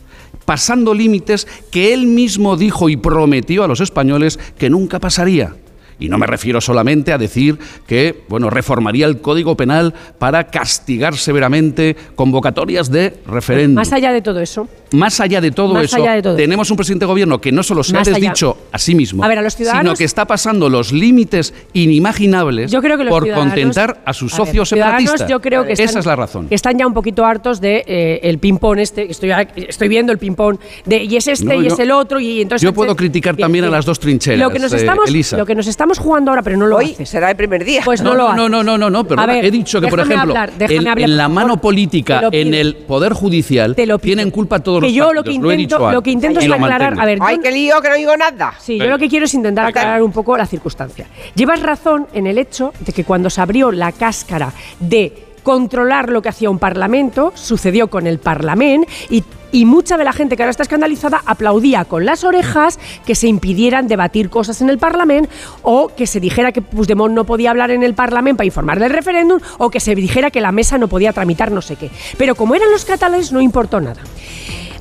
[0.44, 5.55] pasando límites que él mismo dijo y prometió a los españoles que nunca pasaría.
[6.01, 11.15] Y no me refiero solamente a decir que, bueno, reformaría el Código Penal para castigar
[11.17, 13.75] severamente convocatorias de referéndum.
[13.75, 16.70] Más allá de todo eso, Más allá de todo Más eso, allá de todo tenemos
[16.70, 18.20] un presidente de gobierno que no solo se Más ha allá.
[18.20, 22.70] desdicho a sí mismo, A ver, a los sino que está pasando los límites inimaginables
[22.70, 25.28] Yo creo que los por contentar a sus A ver, socios separatistas.
[25.28, 26.49] Yo creo que están, Esa es la razón.
[26.49, 29.10] que están ya un poquito hartos de eh, el ping-pong este.
[29.10, 32.20] Estoy, estoy viendo el ping-pong de y es este No, y yo- es el otro.
[32.20, 33.77] Y entonces yo puedo criticar Bien, también a bien.
[33.77, 35.36] las dos trincheras, Lo que nos eh, estamos, Elisa.
[35.36, 37.09] lo que nos estamos jugando ahora, pero no lo Hoy haces.
[37.09, 37.83] será el primer día.
[37.85, 39.07] Pues no, no, lo no, no, no, no, no.
[39.17, 42.55] A ver, he dicho que, por ejemplo, hablar, en, hablar, en la mano política, en
[42.55, 45.92] el Poder Judicial, tienen culpa todos que los yo lo que partidos, lo he intento,
[45.92, 47.00] lo que intento es lo aclarar.
[47.00, 48.55] A ver, Ay, qué lío, que no digo nada.
[48.59, 51.07] Sí, yo lo que quiero es intentar aclarar un poco la circunstancia.
[51.34, 56.23] Llevas razón en el hecho de que cuando se abrió la cáscara de controlar lo
[56.23, 60.42] que hacía un parlamento, sucedió con el parlamento y, y mucha de la gente que
[60.42, 65.31] ahora está escandalizada aplaudía con las orejas que se impidieran debatir cosas en el parlamento
[65.62, 68.91] o que se dijera que Puigdemont no podía hablar en el parlamento para informar del
[68.91, 71.91] referéndum o que se dijera que la mesa no podía tramitar no sé qué.
[72.17, 74.02] Pero como eran los catalanes no importó nada.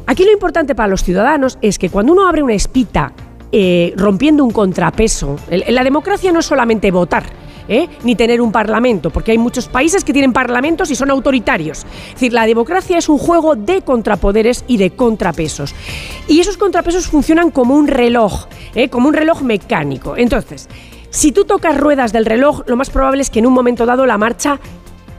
[0.05, 3.13] Aquí lo importante para los ciudadanos es que cuando uno abre una espita
[3.51, 7.23] eh, rompiendo un contrapeso, la democracia no es solamente votar.
[7.69, 7.87] ¿eh?
[8.03, 11.85] ni tener un parlamento, porque hay muchos países que tienen parlamentos y son autoritarios.
[12.07, 15.73] Es decir, la democracia es un juego de contrapoderes y de contrapesos.
[16.27, 18.89] Y esos contrapesos funcionan como un reloj, ¿eh?
[18.89, 20.17] como un reloj mecánico.
[20.17, 20.67] Entonces,
[21.11, 24.05] si tú tocas ruedas del reloj, lo más probable es que en un momento dado
[24.05, 24.59] la marcha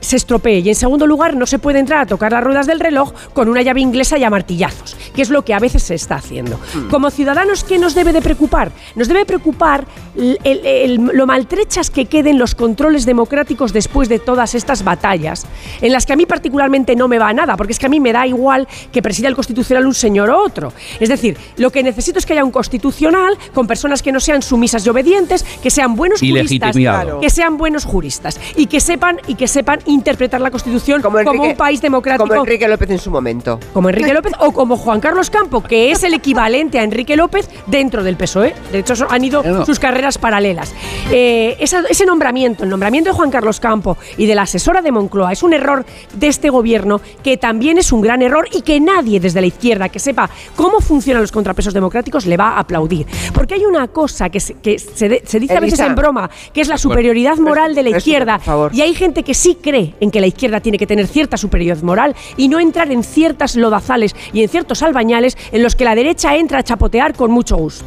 [0.01, 0.59] se estropee.
[0.61, 3.49] Y en segundo lugar, no se puede entrar a tocar las ruedas del reloj con
[3.49, 6.59] una llave inglesa y a martillazos, que es lo que a veces se está haciendo.
[6.91, 8.73] Como ciudadanos, ¿qué nos debe de preocupar?
[8.95, 14.19] Nos debe preocupar el- el- el- lo maltrechas que queden los controles democráticos después de
[14.19, 15.47] todas estas batallas,
[15.81, 17.89] en las que a mí particularmente no me va a nada, porque es que a
[17.89, 20.73] mí me da igual que presida el constitucional un señor o otro.
[20.99, 24.43] Es decir, lo que necesito es que haya un constitucional con personas que no sean
[24.43, 26.77] sumisas y obedientes, que sean buenos Y juristas,
[27.20, 31.39] que sean buenos juristas y que sepan y que sepan interpretar la Constitución como, Enrique-
[31.51, 32.27] un país democrático.
[32.28, 33.59] Como Enrique López en su momento.
[33.73, 37.49] Como Enrique López o como Juan Carlos Campo, que es el equivalente a Enrique López
[37.67, 38.55] dentro del PSOE.
[38.73, 40.73] De hecho, han ido sus carreras paralelas.
[41.10, 44.93] Eh, esa- ese nombramiento, el nombramiento de Juan Carlos Campo y de la asesora de
[44.93, 48.81] Moncloa, es un error de este gobierno que también es un gran error y que
[48.81, 53.07] nadie desde la izquierda que sepa cómo funcionan los contrapesos democráticos le va a aplaudir.
[53.35, 56.31] Porque hay una cosa que se, que se, de- se dice a veces en broma,
[56.52, 58.36] que es la superioridad moral de la izquierda.
[58.39, 58.75] por favor.
[58.75, 61.83] Y hay gente que sí cree en que la izquierda tiene que tener cierta superioridad
[61.83, 65.94] moral y no entrar en ciertas lodazales y en ciertos albañales en los que la
[65.94, 67.84] derecha entra a chapotear con mucho gusto.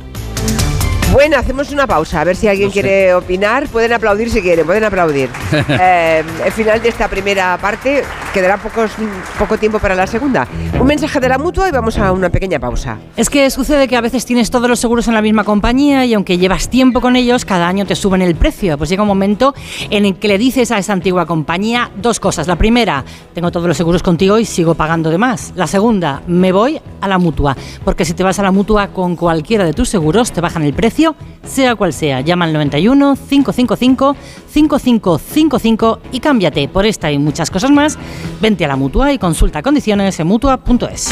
[1.14, 3.68] Bueno, hacemos una pausa, a ver si alguien quiere opinar.
[3.68, 5.30] Pueden aplaudir si quieren, pueden aplaudir.
[5.86, 8.92] Eh, el final de esta primera parte quedará pocos,
[9.40, 10.48] poco tiempo para la segunda.
[10.80, 12.98] Un mensaje de la mutua y vamos a una pequeña pausa.
[13.16, 16.14] Es que sucede que a veces tienes todos los seguros en la misma compañía y
[16.14, 18.78] aunque llevas tiempo con ellos, cada año te suben el precio.
[18.78, 19.54] Pues llega un momento
[19.90, 22.48] en el que le dices a esa antigua compañía dos cosas.
[22.48, 25.54] La primera, tengo todos los seguros contigo y sigo pagando de más.
[25.56, 27.56] La segunda, me voy a la mutua.
[27.84, 30.74] Porque si te vas a la mutua con cualquiera de tus seguros, te bajan el
[30.74, 31.03] precio,
[31.44, 32.22] sea cual sea.
[32.22, 34.16] Llama al 91 555
[34.48, 36.68] 5555 y cámbiate.
[36.68, 37.98] Por esta y muchas cosas más,
[38.42, 41.12] vente a la mutua y consulta condiciones en mutua.es.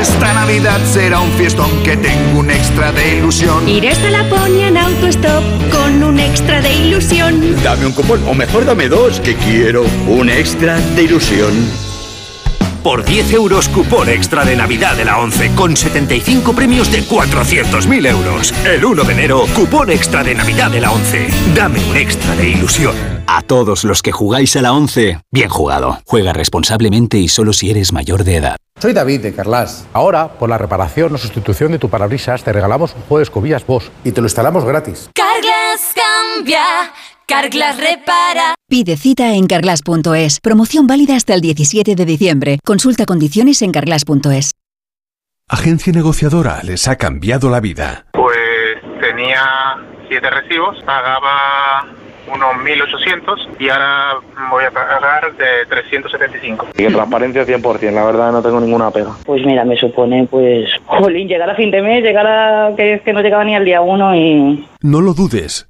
[0.00, 3.68] Esta Navidad será un fiestón que tengo un extra de ilusión.
[3.68, 7.54] Iré hasta Laponia en autostop con un extra de ilusión.
[7.62, 11.89] Dame un cupón, o mejor dame dos, que quiero un extra de ilusión.
[12.82, 18.06] Por 10 euros cupón extra de Navidad de la 11 con 75 premios de 400.000
[18.08, 18.54] euros.
[18.64, 21.28] El 1 de enero, cupón extra de Navidad de la 11.
[21.54, 22.94] Dame un extra de ilusión.
[23.26, 25.98] A todos los que jugáis a la 11, bien jugado.
[26.06, 28.56] Juega responsablemente y solo si eres mayor de edad.
[28.80, 29.84] Soy David de Carlas.
[29.92, 33.66] Ahora, por la reparación o sustitución de tu parabrisas, te regalamos un juego de escobillas
[33.66, 35.10] Bosch y te lo instalamos gratis.
[35.14, 36.64] Carglass cambia,
[37.30, 38.56] Carglass repara.
[38.68, 40.40] Pide cita en carglass.es.
[40.40, 42.58] Promoción válida hasta el 17 de diciembre.
[42.64, 44.50] Consulta condiciones en carglass.es.
[45.48, 48.06] Agencia negociadora les ha cambiado la vida.
[48.14, 48.34] Pues
[49.00, 49.44] tenía
[50.08, 51.86] siete recibos, pagaba
[52.26, 54.14] unos 1.800 y ahora
[54.50, 56.66] voy a pagar de 375.
[56.78, 59.14] Y en transparencia 100%, la verdad no tengo ninguna pega.
[59.24, 63.02] Pues mira, me supone, pues, jolín, llegar a fin de mes, llegar a que es
[63.02, 64.66] que no llegaba ni al día uno y...
[64.82, 65.69] No lo dudes.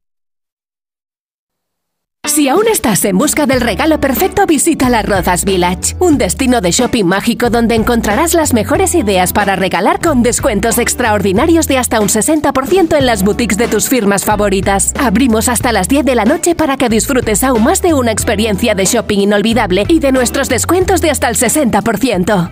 [2.31, 6.71] Si aún estás en busca del regalo perfecto, visita Las Rozas Village, un destino de
[6.71, 12.07] shopping mágico donde encontrarás las mejores ideas para regalar con descuentos extraordinarios de hasta un
[12.07, 14.93] 60% en las boutiques de tus firmas favoritas.
[14.97, 18.75] Abrimos hasta las 10 de la noche para que disfrutes aún más de una experiencia
[18.75, 22.49] de shopping inolvidable y de nuestros descuentos de hasta el 60%.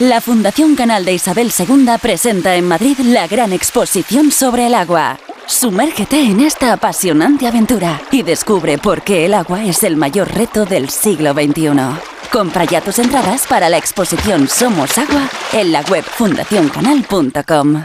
[0.00, 5.18] La Fundación Canal de Isabel II presenta en Madrid la gran exposición sobre el agua.
[5.48, 10.66] Sumérgete en esta apasionante aventura y descubre por qué el agua es el mayor reto
[10.66, 11.70] del siglo XXI.
[12.30, 17.84] Compra ya tus entradas para la exposición Somos Agua en la web fundacioncanal.com.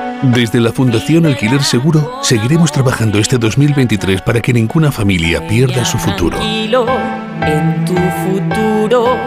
[0.23, 5.97] Desde la Fundación Alquiler Seguro seguiremos trabajando este 2023 para que ninguna familia pierda su
[5.97, 6.37] futuro.
[6.41, 9.17] En tu futuro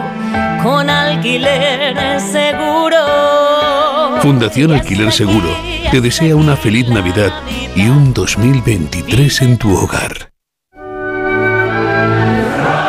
[0.63, 2.97] con alquiler seguro.
[4.21, 5.49] Fundación Alquiler Seguro
[5.91, 7.43] te desea una feliz Navidad
[7.75, 10.34] y un 2023 en tu hogar.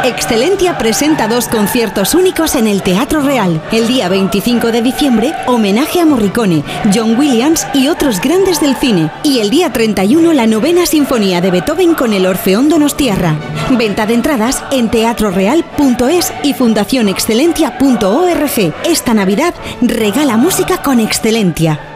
[0.06, 3.60] Excelentia presenta dos conciertos únicos en el Teatro Real.
[3.72, 6.62] El día 25 de diciembre, homenaje a Morricone,
[6.94, 9.10] John Williams y otros grandes del cine.
[9.24, 13.34] Y el día 31, la novena sinfonía de Beethoven con el Orfeón Donostiarra.
[13.70, 18.74] Venta de entradas en teatroreal.es y fundacionexcelentia.org.
[18.84, 21.95] Esta Navidad regala música con Excelentia.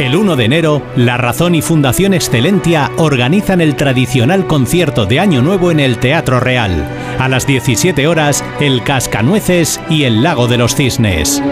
[0.00, 5.40] El 1 de enero, La Razón y Fundación Excelentia organizan el tradicional concierto de Año
[5.40, 6.86] Nuevo en el Teatro Real.
[7.18, 11.42] A las 17 horas, El Cascanueces y El Lago de los Cisnes.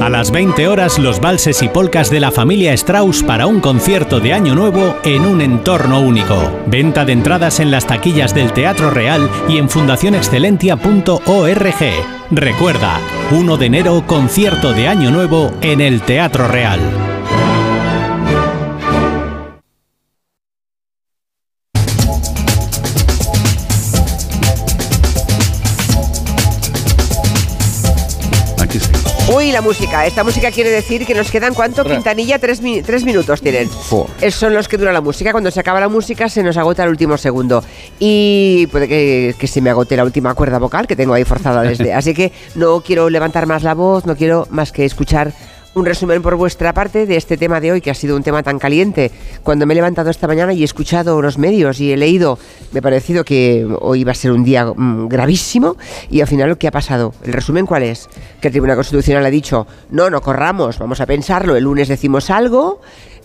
[0.00, 4.18] A las 20 horas, los valses y polcas de la familia Strauss para un concierto
[4.18, 6.36] de Año Nuevo en un entorno único.
[6.66, 12.19] Venta de entradas en las taquillas del Teatro Real y en fundacionexcelentia.org.
[12.32, 13.00] Recuerda,
[13.32, 16.78] 1 de enero, concierto de Año Nuevo en el Teatro Real.
[29.50, 30.06] Uy, la música.
[30.06, 31.82] Esta música quiere decir que nos quedan, ¿cuánto?
[31.82, 33.68] Quintanilla, tres, mi- tres minutos tienen.
[34.20, 35.32] Esos son los que dura la música.
[35.32, 37.64] Cuando se acaba la música se nos agota el último segundo.
[37.98, 41.62] Y puede que, que se me agote la última cuerda vocal que tengo ahí forzada
[41.62, 41.92] desde.
[42.00, 45.32] Así que no quiero levantar más la voz, no quiero más que escuchar
[45.74, 48.42] un resumen por vuestra parte de este tema de hoy, que ha sido un tema
[48.42, 49.10] tan caliente.
[49.42, 52.38] Cuando me he levantado esta mañana y he escuchado los medios y he leído,
[52.72, 55.76] me ha parecido que hoy iba a ser un día mm, gravísimo.
[56.10, 57.14] Y al final, ¿qué ha pasado?
[57.24, 58.08] ¿El resumen cuál es?
[58.40, 62.30] Que el Tribunal Constitucional ha dicho, no, no corramos, vamos a pensarlo, el lunes decimos
[62.30, 62.80] algo.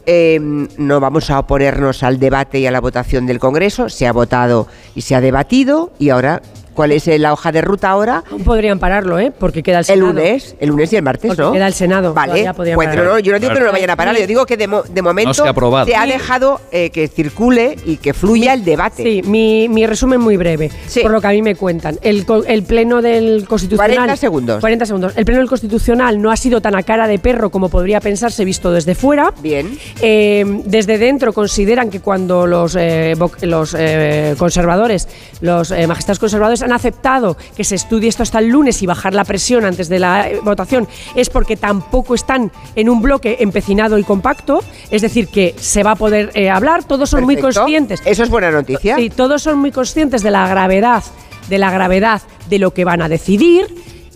[0.05, 0.39] eh,
[0.77, 3.89] no vamos a oponernos al debate y a la votación del Congreso.
[3.89, 5.91] Se ha votado y se ha debatido.
[5.97, 6.43] Y ahora,
[6.75, 8.23] ¿cuál es la hoja de ruta ahora?
[8.43, 9.31] Podrían pararlo, ¿eh?
[9.37, 10.07] Porque queda el El Senado.
[10.13, 11.51] lunes, el lunes y el martes, Porque ¿no?
[11.53, 12.13] queda el Senado.
[12.13, 14.45] Vale, pues, no, no, yo no digo que no lo vayan a parar, yo digo
[14.45, 15.89] que de, mo- de momento No se ha aprobado.
[15.97, 19.03] ha dejado eh, que circule y que fluya el debate.
[19.03, 20.69] Sí, mi, mi resumen muy breve,
[21.01, 21.97] por lo que a mí me cuentan.
[22.01, 23.95] El, co- el pleno del Constitucional...
[23.95, 24.59] 40 segundos.
[24.61, 25.13] 40 segundos.
[25.15, 28.43] El pleno del Constitucional no ha sido tan a cara de perro como podría pensarse
[28.45, 29.33] visto desde fuera.
[29.41, 29.77] Bien.
[30.01, 35.07] Eh, desde dentro consideran que cuando los, eh, los eh, conservadores,
[35.41, 39.13] los eh, magistrados conservadores han aceptado que se estudie esto hasta el lunes y bajar
[39.13, 43.97] la presión antes de la eh, votación, es porque tampoco están en un bloque empecinado
[43.97, 48.01] y compacto, es decir, que se va a poder eh, hablar, todos son muy conscientes.
[48.05, 48.95] Eso es buena noticia.
[48.95, 51.03] Sí, todos son muy conscientes de la gravedad,
[51.49, 53.67] de la gravedad de lo que van a decidir.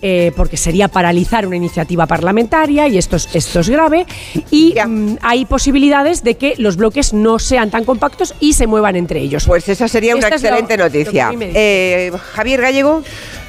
[0.01, 4.05] Eh, porque sería paralizar una iniciativa parlamentaria y esto es, esto es grave.
[4.51, 8.95] Y mm, hay posibilidades de que los bloques no sean tan compactos y se muevan
[8.95, 9.45] entre ellos.
[9.45, 11.31] Pues esa sería una es excelente noticia.
[11.39, 13.03] Eh, Javier Gallego.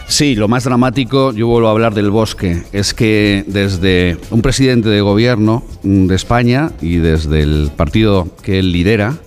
[0.06, 4.88] Sí, lo más dramático, yo vuelvo a hablar del bosque, es que desde un presidente
[4.88, 9.18] de gobierno mm, de España y desde el partido que él lidera,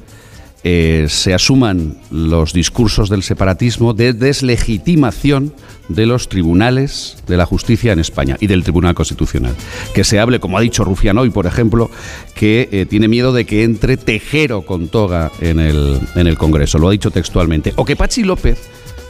[0.64, 5.54] eh, se asuman los discursos del separatismo de deslegitimación
[5.90, 9.56] de los tribunales de la justicia en España y del Tribunal Constitucional.
[9.94, 11.92] Que se hable, como ha dicho Rufián hoy, por ejemplo,
[12.36, 16.80] que eh, tiene miedo de que entre tejero con toga en el, en el Congreso,
[16.80, 17.74] lo ha dicho textualmente.
[17.76, 18.60] O que Pachi López,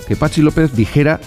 [0.08, 1.22] que Pachi López dijera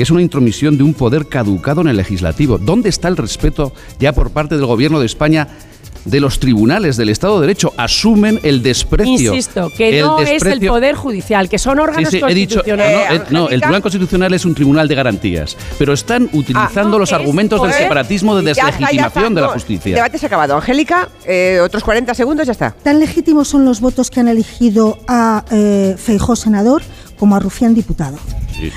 [0.00, 2.56] que es una intromisión de un poder caducado en el legislativo.
[2.56, 5.46] ¿Dónde está el respeto ya por parte del gobierno de España
[6.06, 7.74] de los tribunales del Estado de Derecho?
[7.76, 9.34] Asumen el desprecio.
[9.34, 12.62] Insisto, que el no es el Poder Judicial, que son Sí, órganos sí, he dicho,
[12.66, 13.20] no, constitucionales.
[13.20, 17.12] no, eh, no, el Tribunal Constitucional es un tribunal de garantías, pero están utilizando los
[17.12, 18.76] argumentos del separatismo de Ya está, ya está.
[18.78, 19.88] deslegitimación de la justicia.
[19.90, 20.56] El debate se ha acabado.
[20.56, 22.74] Angélica, eh, otros 40 segundos, ya está.
[22.82, 26.80] Tan legítimos son los votos que han elegido a eh, Feijó senador
[27.20, 28.18] como a Rufián diputado.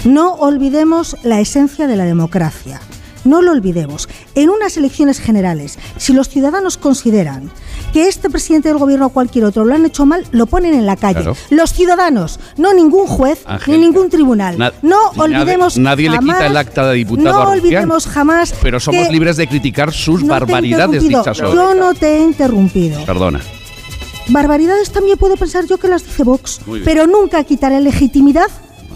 [0.05, 2.79] No olvidemos la esencia de la democracia.
[3.25, 4.09] No lo olvidemos.
[4.35, 7.49] En unas elecciones generales, si los ciudadanos consideran
[7.93, 10.85] que este presidente del gobierno o cualquier otro lo han hecho mal, lo ponen en
[10.85, 11.21] la calle.
[11.21, 11.37] Claro.
[11.49, 14.57] Los ciudadanos, no ningún juez ni ningún tribunal.
[14.57, 18.53] Na- no nadie- olvidemos Nadie le quita el acta de diputado No a olvidemos jamás
[18.61, 21.55] Pero somos que libres de criticar sus no barbaridades dichas hoy.
[21.55, 23.05] Yo no te he interrumpido.
[23.05, 23.39] Perdona.
[24.29, 28.47] Barbaridades también puedo pensar yo que las dice Vox, pero nunca quitaré legitimidad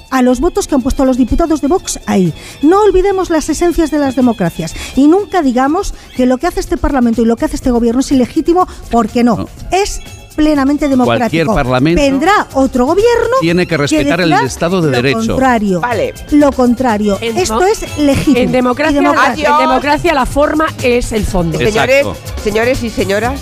[0.09, 2.33] a los votos que han puesto los diputados de Vox ahí.
[2.61, 6.77] No olvidemos las esencias de las democracias y nunca digamos que lo que hace este
[6.77, 9.47] Parlamento y lo que hace este gobierno es ilegítimo, porque no.
[9.71, 10.01] Es
[10.37, 11.45] plenamente democrático.
[11.45, 15.33] Cualquier parlamento Vendrá otro gobierno tiene que respetar el Estado de lo Derecho.
[15.33, 15.81] Contrario.
[16.31, 17.17] Lo contrario.
[17.19, 18.37] En Esto es legítimo.
[18.37, 21.57] En democracia, en democracia la forma es el fondo.
[21.57, 22.05] Señores,
[22.43, 23.41] señores y señoras,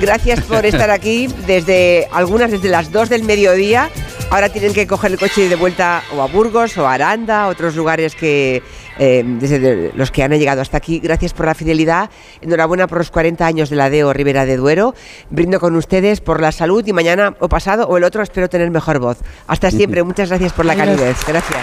[0.00, 3.90] gracias por estar aquí desde algunas desde las 2 del mediodía
[4.30, 6.94] Ahora tienen que coger el coche y ir de vuelta o a Burgos o a
[6.94, 8.60] Aranda, otros lugares que
[8.98, 10.98] eh, desde los que han llegado hasta aquí.
[10.98, 12.10] Gracias por la fidelidad.
[12.40, 14.94] Enhorabuena por los 40 años de la DEO Ribera de Duero.
[15.30, 18.70] Brindo con ustedes por la salud y mañana o pasado o el otro espero tener
[18.70, 19.18] mejor voz.
[19.46, 20.02] Hasta siempre.
[20.02, 21.16] Muchas gracias por la calidez.
[21.26, 21.62] Gracias.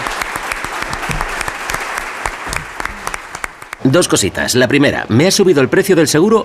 [3.84, 4.54] Dos cositas.
[4.54, 6.42] La primera, me ha subido el precio del seguro